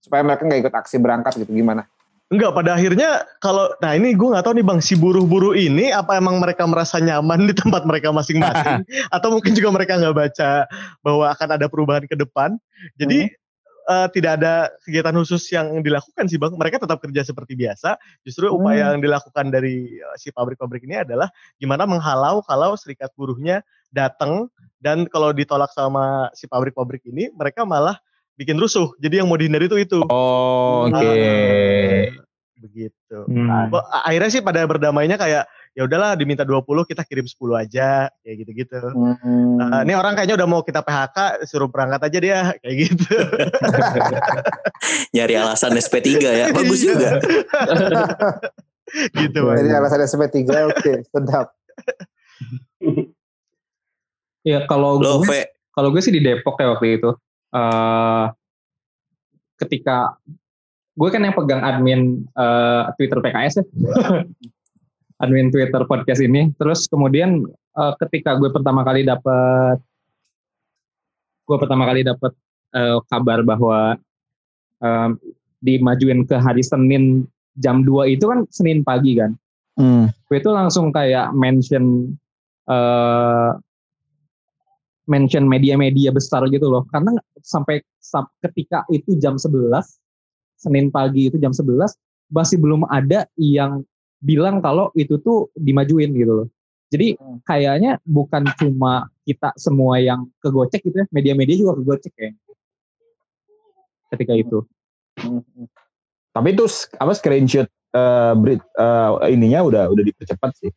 supaya 0.00 0.24
mereka 0.24 0.48
nggak 0.48 0.60
ikut 0.66 0.74
aksi 0.74 0.96
berangkat 0.96 1.32
gitu 1.44 1.52
gimana? 1.52 1.84
Enggak, 2.30 2.54
pada 2.54 2.78
akhirnya 2.78 3.26
kalau 3.42 3.66
nah 3.82 3.90
ini 3.98 4.14
gue 4.14 4.28
nggak 4.30 4.46
tahu 4.46 4.54
nih 4.54 4.62
Bang 4.62 4.78
si 4.78 4.94
buruh-buruh 4.94 5.58
ini 5.58 5.90
apa 5.90 6.14
emang 6.14 6.38
mereka 6.38 6.62
merasa 6.62 7.02
nyaman 7.02 7.50
di 7.50 7.54
tempat 7.58 7.82
mereka 7.82 8.14
masing-masing 8.14 8.86
atau 9.14 9.34
mungkin 9.34 9.50
juga 9.50 9.74
mereka 9.74 9.98
nggak 9.98 10.14
baca 10.14 10.50
bahwa 11.02 11.26
akan 11.34 11.48
ada 11.58 11.66
perubahan 11.66 12.06
ke 12.06 12.14
depan. 12.14 12.54
Jadi 13.02 13.34
eh, 13.90 14.06
tidak 14.14 14.38
ada 14.38 14.70
kegiatan 14.86 15.10
khusus 15.18 15.42
yang 15.50 15.82
dilakukan 15.82 16.30
sih 16.30 16.38
Bang. 16.38 16.54
Mereka 16.54 16.78
tetap 16.78 17.02
kerja 17.02 17.26
seperti 17.26 17.58
biasa. 17.58 17.98
Justru 18.22 18.46
upaya 18.46 18.94
yang 18.94 19.02
dilakukan 19.02 19.50
dari 19.50 19.98
eh, 19.98 20.14
si 20.14 20.30
pabrik-pabrik 20.30 20.86
ini 20.86 21.02
adalah 21.02 21.26
gimana 21.58 21.82
menghalau 21.82 22.46
kalau 22.46 22.78
serikat 22.78 23.10
buruhnya 23.18 23.66
datang 23.90 24.48
dan 24.80 25.04
kalau 25.06 25.30
ditolak 25.30 25.70
sama 25.70 26.32
si 26.32 26.48
pabrik-pabrik 26.48 27.04
ini 27.04 27.28
mereka 27.30 27.68
malah 27.68 28.00
bikin 28.34 28.56
rusuh. 28.56 28.88
Jadi 28.96 29.20
yang 29.20 29.28
mau 29.28 29.36
dihindari 29.36 29.68
itu 29.68 29.76
itu. 29.76 30.00
Oh, 30.08 30.88
oke. 30.88 30.96
Ah, 30.96 32.08
begitu. 32.56 33.18
Hmm. 33.28 33.68
Akhirnya 34.04 34.30
sih 34.32 34.40
pada 34.40 34.64
berdamainya 34.64 35.20
kayak 35.20 35.44
ya 35.70 35.86
udahlah 35.86 36.16
diminta 36.16 36.42
20 36.42 36.64
kita 36.88 37.04
kirim 37.04 37.28
10 37.28 37.36
aja 37.54 38.08
kayak 38.24 38.36
gitu-gitu. 38.40 38.80
Hmm. 38.80 39.60
Nah, 39.60 39.84
ini 39.84 39.92
orang 39.92 40.16
kayaknya 40.16 40.40
udah 40.40 40.48
mau 40.48 40.64
kita 40.64 40.80
PHK 40.80 41.44
suruh 41.44 41.68
berangkat 41.68 42.00
aja 42.08 42.18
dia 42.18 42.38
kayak 42.64 42.76
gitu. 42.88 43.14
Nyari 45.14 45.34
alasan 45.36 45.76
SP3 45.76 46.08
ya. 46.20 46.46
Bagus 46.56 46.80
Iya. 46.80 46.88
juga. 46.96 47.10
gitu. 49.20 49.38
Bang. 49.44 49.56
Jadi 49.60 49.70
alasan 49.70 50.00
SP3 50.08 50.38
oke 50.64 50.92
sedap. 51.06 51.46
Ya 54.42 54.64
kalau 54.64 54.96
Lo, 54.96 55.20
gue 55.20 55.44
kalau 55.70 55.92
gue 55.92 56.00
sih 56.00 56.12
di 56.12 56.20
Depok 56.20 56.56
ya 56.58 56.72
waktu 56.72 56.98
itu. 57.00 57.10
eh 57.50 58.26
ketika 59.60 60.16
gue 60.96 61.08
kan 61.10 61.20
yang 61.20 61.36
pegang 61.36 61.60
admin 61.60 62.24
eh, 62.32 62.82
Twitter 62.96 63.20
PKS 63.20 63.54
ya. 63.60 63.64
admin 65.22 65.52
Twitter 65.52 65.84
podcast 65.84 66.24
ini. 66.24 66.48
Terus 66.56 66.88
kemudian 66.88 67.44
eh, 67.76 67.94
ketika 68.06 68.40
gue 68.40 68.48
pertama 68.48 68.80
kali 68.80 69.04
dapat 69.04 69.76
gue 71.44 71.56
pertama 71.58 71.84
kali 71.84 72.06
dapat 72.06 72.32
eh, 72.72 72.98
kabar 73.10 73.42
bahwa 73.42 73.98
em, 74.80 75.18
dimajuin 75.60 76.24
ke 76.24 76.38
hari 76.38 76.62
Senin 76.62 77.28
jam 77.58 77.82
2 77.84 78.16
itu 78.16 78.24
kan 78.24 78.48
Senin 78.48 78.80
pagi 78.80 79.18
kan 79.20 79.36
Hmm. 79.78 80.12
gue 80.28 80.36
itu 80.36 80.50
langsung 80.52 80.92
kayak 80.92 81.32
mention 81.32 82.12
eh 82.68 83.50
mention 85.10 85.44
media-media 85.44 86.14
besar 86.14 86.46
gitu 86.46 86.70
loh 86.70 86.86
karena 86.94 87.18
sampai 87.42 87.82
sam- 87.98 88.30
ketika 88.38 88.86
itu 88.88 89.18
jam 89.18 89.34
11 89.34 89.98
Senin 90.54 90.88
pagi 90.88 91.26
itu 91.26 91.36
jam 91.36 91.50
11 91.50 91.90
masih 92.30 92.62
belum 92.62 92.86
ada 92.86 93.26
yang 93.34 93.82
bilang 94.22 94.62
kalau 94.62 94.94
itu 94.94 95.18
tuh 95.18 95.50
dimajuin 95.58 96.14
gitu 96.14 96.44
loh 96.44 96.48
jadi 96.90 97.18
Hmm. 97.18 97.42
kayaknya 97.42 97.98
bukan 98.06 98.46
cuma 98.54 99.10
kita 99.26 99.50
semua 99.58 99.98
yang 99.98 100.30
kegocek 100.38 100.86
gitu 100.86 101.02
ya 101.02 101.06
media-media 101.10 101.58
juga 101.58 101.74
kegocek 101.82 102.14
ya 102.14 102.30
ketika 104.08 104.34
itu 104.38 104.62
Hmm. 105.18 105.42
Tapi 106.30 106.54
itu 106.54 106.64
apa 106.96 107.12
screenshot 107.12 107.66
berit- 108.38 108.72
eh, 108.78 109.10
ininya 109.34 109.66
udah 109.66 109.84
udah 109.90 110.04
dipercepat 110.06 110.54
sih. 110.56 110.70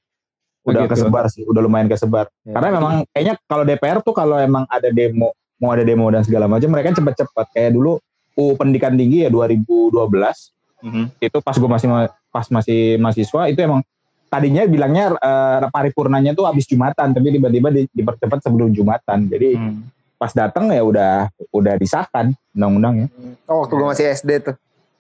Udah 0.63 0.83
gitu. 0.83 0.91
kesebar 0.95 1.23
sih, 1.27 1.43
udah 1.43 1.59
lumayan 1.59 1.85
kesebar. 1.85 2.25
Ya. 2.41 2.51
Karena 2.55 2.67
memang 2.73 2.93
kayaknya 3.09 3.33
kalau 3.43 3.63
DPR 3.63 3.97
tuh 3.99 4.11
kalau 4.11 4.35
emang 4.37 4.63
ada 4.65 4.87
demo, 4.87 5.31
mau 5.57 5.71
ada 5.71 5.81
demo 5.81 6.05
dan 6.07 6.21
segala 6.21 6.45
macam, 6.45 6.67
mereka 6.67 6.93
cepet-cepet. 6.93 7.45
Kayak 7.51 7.71
dulu 7.73 7.97
UU 8.33 8.53
Pendidikan 8.55 8.93
Tinggi 8.93 9.21
ya 9.21 9.29
2012 9.29 10.49
Mhm. 10.81 11.03
itu 11.17 11.37
pas 11.39 11.53
gue 11.53 11.69
masih 11.69 11.85
ma- 11.85 12.09
pas 12.27 12.43
masih 12.49 12.97
mahasiswa 12.97 13.45
itu 13.45 13.57
emang 13.57 13.79
tadinya 14.27 14.65
bilangnya 14.65 15.13
eh, 15.15 15.67
paripurnanya 15.69 16.31
tuh 16.31 16.43
habis 16.43 16.65
Jumatan, 16.65 17.11
tapi 17.11 17.27
tiba-tiba 17.29 17.67
di- 17.69 17.87
dipercepat 17.87 18.41
sebelum 18.41 18.71
Jumatan. 18.71 19.27
Jadi 19.27 19.53
Hmm. 19.53 19.85
pas 20.15 20.31
datang 20.31 20.67
ya 20.67 20.81
udah 20.81 21.27
udah 21.51 21.73
disahkan 21.75 22.31
undang-undangnya. 22.51 23.07
Oh, 23.45 23.61
waktu 23.61 23.73
gue 23.73 23.85
masih 23.85 24.05
SD 24.09 24.29
tuh. 24.41 24.55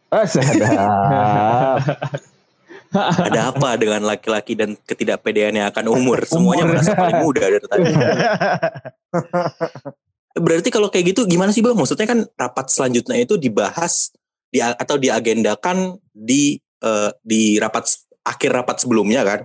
Oh. 0.07 0.21
Ada 2.93 3.49
apa 3.49 3.75
dengan 3.75 4.05
laki-laki 4.05 4.53
dan 4.53 4.77
ketidakpedean 4.85 5.57
yang 5.57 5.67
akan 5.73 5.85
umur? 5.89 6.21
Semuanya 6.29 6.69
merasa 6.69 6.93
paling 6.93 7.19
muda 7.25 7.43
dari 7.49 7.65
tadi. 7.65 7.91
Berarti 10.33 10.69
kalau 10.73 10.89
kayak 10.89 11.13
gitu 11.13 11.29
gimana 11.29 11.53
sih 11.53 11.61
bang? 11.61 11.77
Maksudnya 11.77 12.09
kan 12.09 12.25
rapat 12.33 12.65
selanjutnya 12.73 13.21
itu 13.21 13.37
dibahas 13.37 14.09
di, 14.49 14.57
atau 14.61 14.97
diagendakan 14.97 16.01
di 16.09 16.57
eh, 16.81 17.11
di 17.21 17.61
rapat 17.61 17.85
akhir 18.25 18.49
rapat 18.49 18.81
sebelumnya 18.81 19.21
kan? 19.21 19.39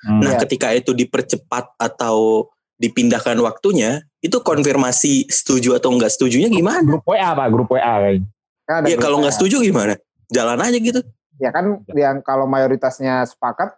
Hmm. 0.00 0.20
Nah 0.24 0.32
Iya. 0.36 0.40
ketika 0.48 0.72
itu 0.72 0.96
dipercepat 0.96 1.76
atau 1.76 2.48
dipindahkan 2.80 3.36
waktunya, 3.44 4.00
itu 4.24 4.40
konfirmasi 4.40 5.28
setuju 5.28 5.76
atau 5.76 5.92
enggak 5.92 6.08
setujunya 6.16 6.48
gimana? 6.48 6.80
Grup 6.80 7.04
WA 7.04 7.36
pak, 7.36 7.48
grup 7.52 7.68
WA 7.68 7.84
kayaknya. 8.00 8.24
Kan 8.64 8.80
Ya 8.88 8.96
grupnya. 8.96 9.02
kalau 9.04 9.16
nggak 9.20 9.34
setuju 9.36 9.56
gimana? 9.60 9.94
Jalan 10.32 10.56
aja 10.64 10.78
gitu. 10.80 11.00
Ya 11.40 11.50
kan 11.50 11.80
yang 11.96 12.20
kalau 12.20 12.44
mayoritasnya 12.44 13.24
sepakat 13.24 13.74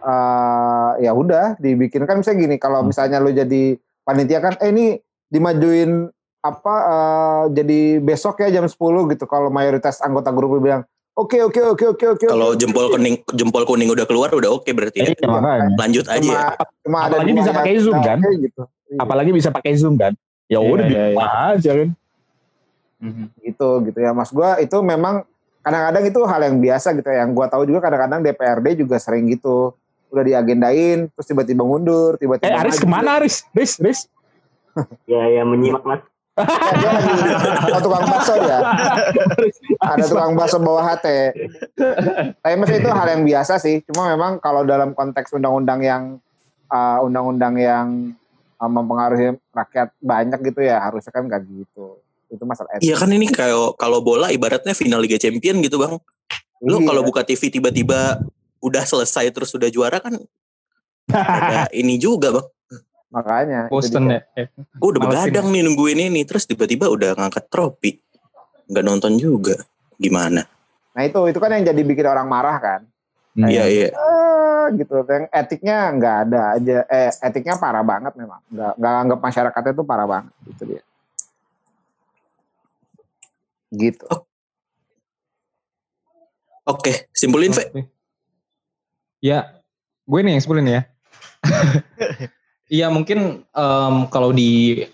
eh 0.00 0.92
ya 1.04 1.12
udah 1.12 1.60
dibikin 1.60 2.08
kan 2.08 2.24
misalnya 2.24 2.48
gini 2.48 2.56
kalau 2.56 2.80
misalnya 2.80 3.20
lu 3.20 3.36
jadi 3.36 3.76
panitia 4.00 4.40
kan 4.40 4.56
eh 4.56 4.72
ini 4.72 4.96
dimajuin 5.28 6.08
apa 6.40 6.74
eh, 6.88 7.42
jadi 7.52 7.80
besok 8.00 8.40
ya 8.40 8.48
jam 8.48 8.64
10 8.64 8.80
gitu 9.12 9.28
kalau 9.28 9.52
mayoritas 9.52 10.00
anggota 10.00 10.32
grup 10.32 10.56
bilang 10.56 10.88
oke 11.12 11.36
oke 11.36 11.60
oke 11.76 11.84
oke 11.92 12.04
oke 12.16 12.26
Kalau 12.32 12.56
jempol 12.56 12.88
oke." 12.88 12.96
kuning 12.96 13.20
jempol 13.36 13.68
kuning 13.68 13.92
udah 13.92 14.08
keluar 14.08 14.32
udah 14.32 14.48
oke 14.56 14.72
berarti 14.72 15.04
ya. 15.04 15.12
Makanya. 15.20 15.76
Lanjut 15.76 16.08
aja. 16.08 16.16
cuma 16.16 16.32
ya. 16.32 16.48
cuma 16.80 16.98
ada 17.04 17.14
Apalagi 17.20 17.32
bisa 17.36 17.50
pakai 17.52 17.74
Zoom, 17.76 17.96
kan? 18.00 18.18
gitu 18.24 18.62
Iya, 18.90 18.98
Apalagi 19.04 19.30
bisa 19.36 19.48
pakai 19.52 19.72
Zoom 19.76 19.94
kan. 20.00 20.16
Ya 20.50 20.58
Iya, 20.58 20.66
udah 20.66 20.84
di 20.88 20.94
iya, 20.96 21.04
rumah 21.12 21.30
aja 21.54 21.70
kan. 21.76 21.88
Mhm. 23.00 23.24
gitu 23.44 23.68
gitu 23.88 23.98
ya 24.00 24.12
mas 24.12 24.28
gua 24.28 24.60
itu 24.60 24.76
memang 24.80 25.24
kadang-kadang 25.60 26.04
itu 26.08 26.20
hal 26.24 26.40
yang 26.40 26.56
biasa 26.58 26.88
gitu 26.96 27.08
ya 27.08 27.24
yang 27.24 27.32
gua 27.36 27.46
tahu 27.52 27.68
juga 27.68 27.84
kadang-kadang 27.84 28.20
DPRD 28.24 28.80
juga 28.80 28.96
sering 28.96 29.28
gitu 29.28 29.76
udah 30.10 30.24
diagendain 30.26 31.06
terus 31.12 31.26
tiba-tiba 31.28 31.62
mundur 31.62 32.18
tiba-tiba 32.18 32.50
Eh 32.50 32.56
Aris 32.58 32.78
maju. 32.78 32.82
ke 32.82 32.88
mana 32.90 33.10
Aris? 33.22 33.46
Aris, 33.54 33.72
Aris. 33.78 34.00
Ya, 35.06 35.22
ya 35.26 35.42
menyimak 35.42 35.82
mas. 35.82 36.02
Ya, 36.40 36.72
dia 36.78 36.90
lagi 36.94 37.10
oh, 37.76 37.80
tukang 37.84 38.06
bakso 38.08 38.34
ya 38.38 38.58
ada 39.82 40.04
tukang 40.08 40.32
bakso 40.38 40.56
bawah 40.62 40.80
HT 40.94 41.06
tapi 42.40 42.54
maksudnya 42.56 42.80
itu 42.80 42.90
hal 42.90 43.08
yang 43.12 43.22
biasa 43.28 43.60
sih 43.60 43.84
cuma 43.84 44.08
memang 44.08 44.40
kalau 44.40 44.64
dalam 44.64 44.96
konteks 44.96 45.36
undang-undang 45.36 45.84
yang 45.84 46.02
uh, 46.72 47.04
undang-undang 47.04 47.60
yang 47.60 47.86
uh, 48.56 48.70
mempengaruhi 48.70 49.36
rakyat 49.52 49.92
banyak 50.00 50.40
gitu 50.48 50.60
ya 50.64 50.80
harusnya 50.80 51.12
kan 51.12 51.28
nggak 51.28 51.44
gitu 51.44 52.00
itu 52.30 52.44
masalah 52.44 52.70
etik 52.72 52.86
Iya 52.86 52.94
kan 52.94 53.10
ini 53.10 53.26
kayak 53.26 53.74
kalau 53.74 53.98
bola 53.98 54.30
ibaratnya 54.30 54.72
final 54.72 54.98
Liga 54.98 55.18
Champion 55.18 55.58
gitu 55.60 55.76
bang. 55.76 55.98
Lu 56.60 56.78
Iya. 56.78 56.86
kalau 56.86 57.02
buka 57.02 57.22
TV 57.22 57.50
tiba-tiba 57.50 58.22
udah 58.58 58.84
selesai 58.84 59.28
terus 59.30 59.50
udah 59.50 59.66
juara 59.66 59.98
kan 59.98 60.14
ada 61.08 61.66
ini 61.80 61.96
juga 61.96 62.30
bang. 62.32 62.46
makanya 63.10 63.66
Boston 63.66 64.06
ya. 64.06 64.22
Eh, 64.38 64.46
Gue 64.78 64.94
udah 64.94 65.02
begadang 65.02 65.50
nih 65.50 65.66
nungguin 65.66 65.98
ini 66.06 66.22
terus 66.22 66.46
tiba-tiba 66.46 66.86
udah 66.86 67.18
ngangkat 67.18 67.50
trofi. 67.50 67.98
Nggak 68.66 68.84
nonton 68.84 69.12
juga. 69.16 69.58
Gimana? 69.96 70.46
nah 70.90 71.06
itu 71.06 71.22
itu 71.24 71.38
kan 71.38 71.50
yang 71.50 71.62
jadi 71.64 71.82
bikin 71.82 72.02
orang 72.02 72.26
marah 72.26 72.58
kan 72.58 72.80
Iya 73.32 73.62
iya. 73.64 73.88
Eh, 73.90 74.64
gitu 74.74 75.06
yang 75.06 75.30
etiknya 75.30 75.86
nggak 75.88 76.16
ada 76.26 76.42
aja 76.54 76.78
eh 76.84 77.10
etiknya 77.20 77.54
parah 77.56 77.80
banget 77.80 78.10
memang 78.14 78.42
nggak 78.46 78.72
nggak 78.74 78.94
anggap 79.00 79.18
masyarakatnya 79.20 79.70
itu 79.70 79.84
parah 79.84 80.04
banget 80.04 80.34
itu 80.46 80.62
dia 80.66 80.82
Gitu. 83.70 84.06
Oke, 86.68 86.86
okay, 86.86 86.96
simpulin, 87.14 87.54
Fe. 87.54 87.70
Okay. 87.70 87.84
Ya, 89.20 89.62
gue 90.06 90.20
nih 90.22 90.38
yang 90.38 90.42
simpulin 90.42 90.68
ya. 90.68 90.82
Iya 92.70 92.86
mungkin 92.86 93.42
um, 93.50 94.06
kalau 94.14 94.30
di 94.30 94.86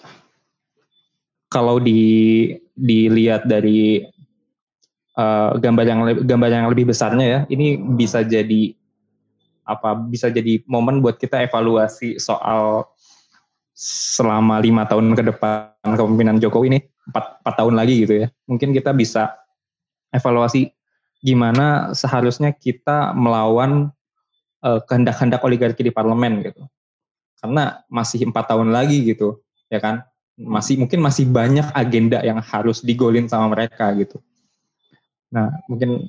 kalau 1.53 1.77
di 1.77 2.57
dilihat 2.73 3.44
dari 3.44 4.01
uh, 5.12 5.53
gambar 5.61 5.85
yang 5.85 6.01
gambar 6.24 6.48
yang 6.48 6.66
lebih 6.73 6.89
besarnya 6.89 7.27
ya, 7.28 7.40
ini 7.53 7.77
bisa 7.77 8.24
jadi 8.24 8.73
apa 9.69 9.93
bisa 10.09 10.32
jadi 10.32 10.65
momen 10.65 11.05
buat 11.05 11.20
kita 11.20 11.44
evaluasi 11.44 12.16
soal 12.16 12.89
selama 13.77 14.57
lima 14.57 14.89
tahun 14.89 15.12
ke 15.12 15.36
depan 15.36 15.77
kepemimpinan 15.85 16.40
Jokowi 16.40 16.73
ini 16.73 16.81
4, 17.11 17.43
4 17.43 17.59
tahun 17.59 17.74
lagi 17.78 17.95
gitu 18.07 18.15
ya. 18.27 18.28
Mungkin 18.51 18.74
kita 18.74 18.91
bisa 18.91 19.35
evaluasi 20.11 20.70
gimana 21.23 21.97
seharusnya 21.97 22.53
kita 22.55 23.15
melawan 23.16 23.91
uh, 24.62 24.81
kehendak-kehendak 24.85 25.43
oligarki 25.43 25.83
di 25.87 25.93
parlemen 25.95 26.43
gitu. 26.45 26.62
Karena 27.39 27.85
masih 27.87 28.27
empat 28.27 28.51
tahun 28.51 28.73
lagi 28.74 29.07
gitu, 29.07 29.39
ya 29.70 29.78
kan? 29.78 30.03
Masih 30.37 30.77
mungkin 30.77 31.01
masih 31.01 31.24
banyak 31.28 31.69
agenda 31.73 32.20
yang 32.20 32.41
harus 32.43 32.85
digolin 32.85 33.28
sama 33.31 33.53
mereka 33.53 33.93
gitu. 33.97 34.20
Nah, 35.33 35.53
mungkin 35.69 36.09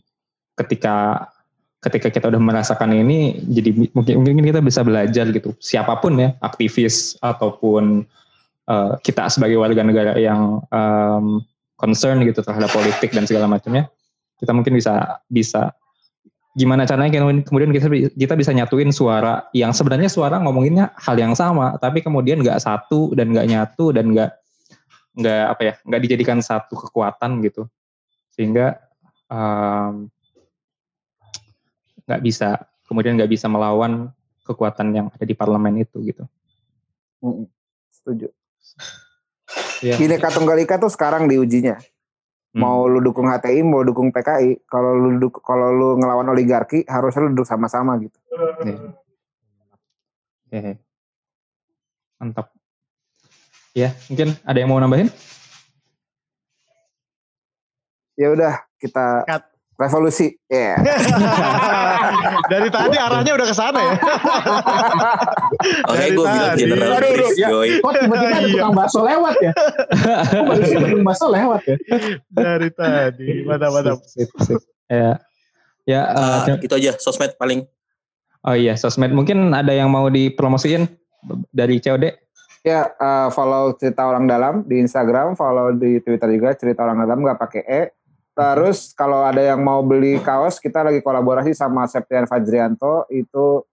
ketika 0.57 1.27
ketika 1.77 2.09
kita 2.09 2.25
udah 2.33 2.41
merasakan 2.41 2.89
ini 2.89 3.37
jadi 3.53 3.69
mungkin 3.93 4.25
mungkin 4.25 4.45
kita 4.49 4.61
bisa 4.65 4.81
belajar 4.81 5.29
gitu. 5.29 5.53
Siapa 5.61 5.99
pun 6.01 6.17
ya, 6.17 6.33
aktivis 6.41 7.15
ataupun 7.21 8.03
eh, 8.67 8.93
kita 9.01 9.31
sebagai 9.31 9.55
warga 9.57 9.81
negara 9.81 10.13
yang 10.19 10.59
em, 10.67 11.41
concern 11.77 12.19
gitu 12.25 12.41
terhadap 12.41 12.73
politik 12.73 13.13
dan 13.13 13.23
segala 13.23 13.47
macamnya, 13.47 13.87
kita 14.41 14.51
mungkin 14.51 14.73
bisa 14.75 15.21
bisa 15.29 15.71
gimana 16.57 16.89
caranya 16.89 17.21
kemudian- 17.21 17.69
kita 17.69 17.87
kita 18.17 18.33
bisa 18.33 18.49
nyatuin 18.49 18.89
suara 18.89 19.45
yang 19.53 19.77
sebenarnya 19.77 20.09
suara 20.09 20.41
ngomonginnya 20.41 20.89
hal 20.97 21.13
yang 21.13 21.37
sama 21.37 21.77
tapi 21.77 22.01
kemudian 22.01 22.41
nggak 22.41 22.57
satu 22.57 23.13
dan 23.13 23.29
nggak 23.29 23.45
nyatu 23.45 23.93
dan 23.93 24.09
nggak 24.09 24.31
nggak 25.21 25.43
apa 25.53 25.61
ya 25.61 25.73
nggak 25.85 26.01
dijadikan 26.01 26.41
satu 26.41 26.73
kekuatan 26.77 27.45
gitu. 27.45 27.69
Sehingga 28.33 28.77
nggak 32.09 32.21
bisa 32.25 32.65
kemudian 32.89 33.21
nggak 33.21 33.29
bisa 33.29 33.45
melawan 33.45 34.09
kekuatan 34.47 34.95
yang 34.97 35.07
ada 35.13 35.25
di 35.29 35.35
parlemen 35.37 35.77
itu 35.85 36.01
gitu. 36.01 36.25
Setuju 37.93 38.33
ya 39.79 39.95
Bineka 39.95 40.29
Tunggal 40.29 40.57
Ika 40.59 40.77
tuh 40.77 40.89
sekarang 40.89 41.25
diujinya 41.25 41.77
Hmm. 42.47 42.63
mau 42.63 42.87
lu 42.87 43.03
dukung 43.03 43.27
HTI 43.27 43.59
mau 43.61 43.83
dukung 43.83 44.09
PKI 44.09 44.65
kalau 44.65 44.95
lu 44.95 45.19
duk- 45.19 45.43
kalau 45.43 45.67
lu 45.69 45.87
ngelawan 45.95 46.25
oligarki 46.27 46.81
harusnya 46.83 47.21
lu 47.21 47.35
duduk 47.35 47.45
sama-sama 47.45 47.99
gitu 47.99 48.17
Hehe. 50.47 50.79
mantap 52.17 52.49
ya 53.71 53.91
mungkin 54.07 54.31
ada 54.41 54.57
yang 54.57 54.71
mau 54.71 54.79
nambahin 54.79 55.11
ya 58.15 58.31
udah 58.31 58.53
kita 58.79 59.27
Cut. 59.27 59.43
Revolusi 59.77 60.33
ya 60.49 60.75
Dari 62.51 62.69
tadi 62.71 62.95
arahnya 62.95 63.33
udah 63.35 63.47
ke 63.47 63.55
sana 63.55 63.79
ya. 63.81 63.93
Oke, 65.91 66.05
gue 66.15 66.25
bilang 66.25 66.55
general 66.55 66.89
Aduh, 66.95 67.11
Chris 67.11 67.35
ya. 67.35 67.47
Joy. 67.51 67.69
Kok 67.83 67.91
tiba-tiba 67.93 68.27
ada 68.31 68.39
Iya. 68.39 68.53
tukang 68.55 68.73
bakso 68.73 68.99
lewat 69.03 69.35
ya? 69.43 69.51
Kok 70.23 70.43
barusan 70.47 70.79
tukang 70.79 71.03
bakso 71.03 71.25
lewat 71.27 71.61
ya? 71.67 71.75
Dari 72.31 72.69
tadi. 72.71 73.27
Sip. 74.07 74.59
ya 74.87 75.19
ya 75.83 76.01
eh, 76.03 76.39
Ah, 76.47 76.57
itu 76.59 76.73
aja 76.73 76.91
sosmed 76.99 77.35
paling. 77.35 77.63
oh 78.43 78.55
iya 78.55 78.75
sosmed 78.75 79.11
mungkin 79.11 79.51
ada 79.51 79.71
yang 79.71 79.91
mau 79.91 80.07
dipromosiin 80.07 80.87
dari 81.51 81.79
COD 81.79 82.11
ya 82.63 82.87
eh, 82.91 83.27
follow 83.31 83.75
cerita 83.75 84.07
orang 84.07 84.27
dalam 84.27 84.63
di 84.63 84.79
Instagram 84.79 85.35
follow 85.35 85.75
di 85.75 85.99
Twitter 85.99 86.27
juga 86.31 86.55
cerita 86.55 86.83
orang 86.83 87.03
dalam 87.03 87.19
nggak 87.23 87.39
pakai 87.39 87.61
e 87.63 87.81
terus 88.37 88.93
kalau 88.93 89.25
ada 89.25 89.41
yang 89.41 89.65
mau 89.65 89.81
beli 89.81 90.21
kaos 90.21 90.61
kita 90.61 90.85
lagi 90.85 91.01
kolaborasi 91.01 91.57
sama 91.57 91.89
Septian 91.89 92.29
Fajrianto 92.29 93.09
itu 93.09 93.65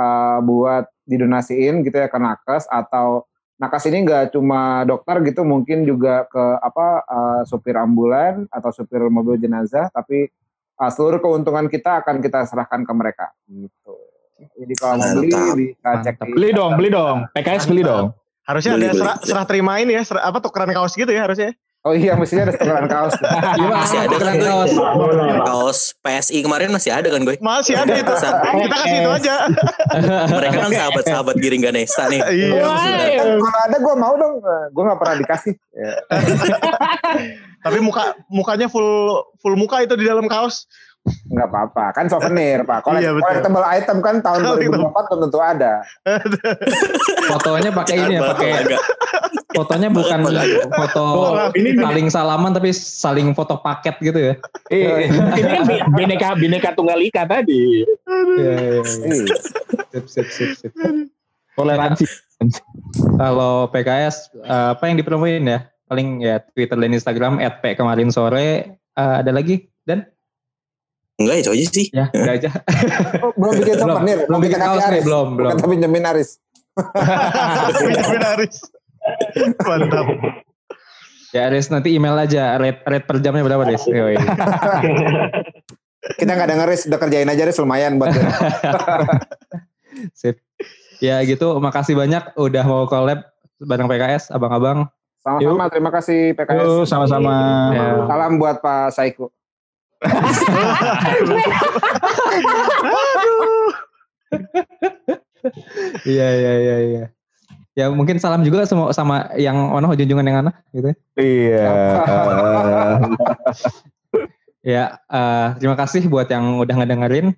eh, 0.00 0.38
buat 0.40 0.88
didonasiin 1.04 1.84
gitu 1.84 2.00
ya 2.00 2.08
ke 2.08 2.16
nakes 2.16 2.64
atau 2.72 3.28
nakes 3.60 3.84
ini 3.92 4.08
nggak 4.08 4.32
cuma 4.32 4.88
dokter 4.88 5.20
gitu 5.28 5.44
mungkin 5.44 5.84
juga 5.84 6.24
ke 6.32 6.44
apa 6.64 7.04
eh, 7.04 7.40
supir 7.44 7.76
ambulan 7.76 8.48
atau 8.48 8.72
supir 8.72 9.04
mobil 9.12 9.36
jenazah 9.36 9.92
tapi 9.92 10.32
eh, 10.80 10.90
seluruh 10.96 11.20
keuntungan 11.20 11.68
kita 11.68 12.00
akan 12.00 12.24
kita 12.24 12.48
serahkan 12.48 12.88
ke 12.88 12.92
mereka 12.96 13.28
gitu 13.52 14.00
Jadi 14.36 14.74
kalau 14.76 15.00
mau 15.00 15.12
beli 15.16 15.32
bisa 15.56 15.90
cek 16.04 16.16
di 16.20 16.32
Beli 16.36 16.50
dong, 16.52 16.76
beli 16.76 16.92
dong. 16.92 17.24
PKS 17.32 17.72
beli 17.72 17.80
dong. 17.80 18.12
Harusnya 18.44 18.76
Beli, 18.76 18.84
ada 18.84 18.92
beli, 18.92 19.00
serah, 19.00 19.16
beli. 19.16 19.28
serah 19.32 19.44
terima 19.48 19.72
ini 19.80 19.92
ya, 19.96 20.02
serah, 20.04 20.22
apa 20.28 20.38
tukeran 20.44 20.70
kaos 20.76 20.92
gitu 20.92 21.08
ya 21.08 21.24
harusnya. 21.24 21.56
Oh 21.86 21.94
iya, 21.94 22.18
mestinya 22.18 22.50
ada 22.50 22.54
tukeran 22.54 22.86
kaos. 22.86 23.14
Iya, 23.56 23.68
Masih 23.70 23.98
ada 24.00 24.16
kan 24.16 24.34
gue. 24.34 24.42
kaos. 24.44 24.72
Kaos 25.40 25.78
PSI 25.96 26.42
kemarin 26.42 26.68
masih 26.68 26.90
ada 26.90 27.06
kan 27.06 27.22
gue. 27.22 27.38
Masih 27.38 27.78
ada 27.78 27.94
itu. 27.94 28.10
Kita 28.10 28.42
kasih 28.74 28.98
itu 28.98 29.10
aja. 29.12 29.34
Mereka 30.34 30.56
kan 30.58 30.72
sahabat-sahabat 30.72 31.34
Giring 31.38 31.62
Ganesa 31.62 32.10
nih. 32.10 32.18
Iya. 32.26 32.66
Kalau 33.38 33.60
ada 33.62 33.76
gue 33.78 33.94
mau 33.94 34.14
dong, 34.14 34.42
gue 34.42 34.82
nggak 34.82 34.98
pernah 34.98 35.16
dikasih. 35.16 35.54
Ya. 35.72 35.94
Tapi 37.64 37.78
muka 37.78 38.02
mukanya 38.26 38.66
full 38.66 38.86
full 39.38 39.54
muka 39.54 39.78
itu 39.80 39.94
di 39.94 40.06
dalam 40.06 40.26
kaos. 40.26 40.66
Nggak 41.06 41.46
apa-apa, 41.46 41.94
kan 41.94 42.10
souvenir 42.10 42.66
pak. 42.66 42.82
Collect- 42.82 42.98
Iya, 42.98 43.10
betul. 43.14 43.26
collectible 43.30 43.66
item 43.68 43.96
kan 44.02 44.14
tahun 44.18 44.40
Collectible. 44.42 44.90
2024 44.90 45.06
belum 45.06 45.20
tentu 45.22 45.38
ada. 45.38 45.72
Fotonya 47.28 47.70
pakai 47.70 47.94
ini 47.96 48.14
ya, 48.16 48.22
pakai. 48.26 48.50
Fotonya 49.56 49.88
bukan 49.88 50.20
foto 50.70 51.04
ini- 51.54 51.74
saling 51.74 52.06
salaman 52.06 52.52
tapi 52.52 52.70
saling 52.70 53.32
foto 53.32 53.56
paket 53.56 53.96
gitu 54.00 54.18
ya. 54.20 54.34
Iya, 54.68 54.92
ini 55.08 55.40
kan 55.42 55.62
bi- 55.64 55.84
bineka 55.96 56.28
bineka 56.36 56.68
tunggal 56.72 57.00
ika 57.00 57.24
tadi. 57.24 57.82
Iya, 57.82 57.96
iya, 58.36 58.52
iya. 58.60 58.80
Iya. 59.02 59.24
Sip, 59.90 60.06
sip, 60.06 60.26
sip, 60.28 60.50
sip. 60.54 60.72
Toleransi. 61.52 62.04
Kalau 63.16 63.66
PKS 63.66 64.16
eh, 64.36 64.68
apa 64.72 64.84
yang 64.84 64.96
dipromoin 64.96 65.40
ya? 65.40 65.64
Paling 65.86 66.20
ya 66.20 66.36
Twitter 66.44 66.76
dan 66.76 66.92
Instagram 66.92 67.40
@p 67.40 67.72
kemarin 67.72 68.10
sore 68.10 68.76
Eh, 68.92 69.14
ada 69.16 69.28
lagi 69.28 69.64
dan 69.82 70.08
Enggak 71.16 71.36
itu 71.38 71.50
aja 71.50 71.66
sih. 71.70 71.86
ya 71.90 72.04
udah 72.10 72.34
aja. 72.34 72.50
Oh, 73.20 73.32
belum 73.34 73.54
bikin 73.56 73.74
belum, 73.74 73.88
souvenir, 73.90 74.18
belum 74.24 74.40
bikin 74.42 74.58
kaos 74.58 74.84
nih, 74.86 75.00
belum, 75.00 75.26
belum. 75.32 75.50
Kata 75.50 75.64
pinjemin 75.66 76.04
Aris. 76.06 76.30
Benaris. 78.12 78.56
Mantap. 79.66 80.06
Ya 81.34 81.50
Riz 81.52 81.68
nanti 81.68 81.92
email 81.92 82.16
aja 82.16 82.56
rate 82.56 82.80
rate 82.86 83.06
per 83.06 83.20
jamnya 83.20 83.44
berapa? 83.44 83.66
Yoi. 83.68 84.16
Kita 86.16 86.30
nggak 86.32 86.48
denger 86.54 86.66
Riz, 86.70 86.86
udah 86.86 86.98
kerjain 87.02 87.28
aja 87.28 87.42
Riz 87.44 87.58
lumayan 87.58 87.98
buat. 87.98 88.14
Sip. 90.20 90.38
Ya 91.02 91.20
gitu, 91.26 91.58
makasih 91.60 91.98
banyak 91.98 92.32
udah 92.38 92.64
mau 92.64 92.88
collab 92.88 93.26
bareng 93.60 93.90
PKS, 93.90 94.32
abang-abang. 94.32 94.88
Sama-sama, 95.20 95.66
terima 95.68 95.90
kasih 95.90 96.32
PKS. 96.38 96.62
Yuk, 96.62 96.86
sama-sama. 96.86 97.34
Ya. 97.74 98.06
Salam 98.06 98.38
buat 98.38 98.62
Pak 98.62 98.94
Saiku. 98.94 99.28
Iya 106.02 106.28
iya 106.34 106.52
iya 106.58 106.76
iya. 106.82 107.04
Ya 107.76 107.92
mungkin 107.92 108.16
salam 108.16 108.40
juga 108.40 108.64
sama 108.64 108.88
sama 108.96 109.28
yang 109.36 109.70
ono 109.70 109.92
junjungan 109.92 110.24
yang 110.24 110.48
anak 110.48 110.56
gitu. 110.72 110.90
ya. 110.90 110.96
Iya. 111.20 111.68
Ya, 114.66 114.98
eh, 115.06 115.48
terima 115.62 115.78
kasih 115.78 116.10
buat 116.10 116.26
yang 116.26 116.58
udah 116.58 116.74
ngedengerin 116.74 117.30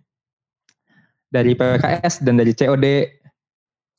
dari 1.28 1.52
PKS 1.52 2.24
dan 2.24 2.40
dari 2.40 2.56
COD. 2.56 3.04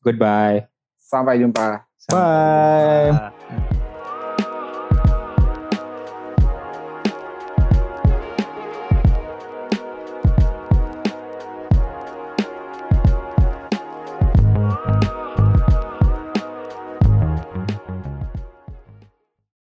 Goodbye. 0.02 0.66
Sampai 0.98 1.38
jumpa. 1.38 1.86
Sampai 2.02 2.18
Bye. 2.18 3.10
Nah, 3.14 3.78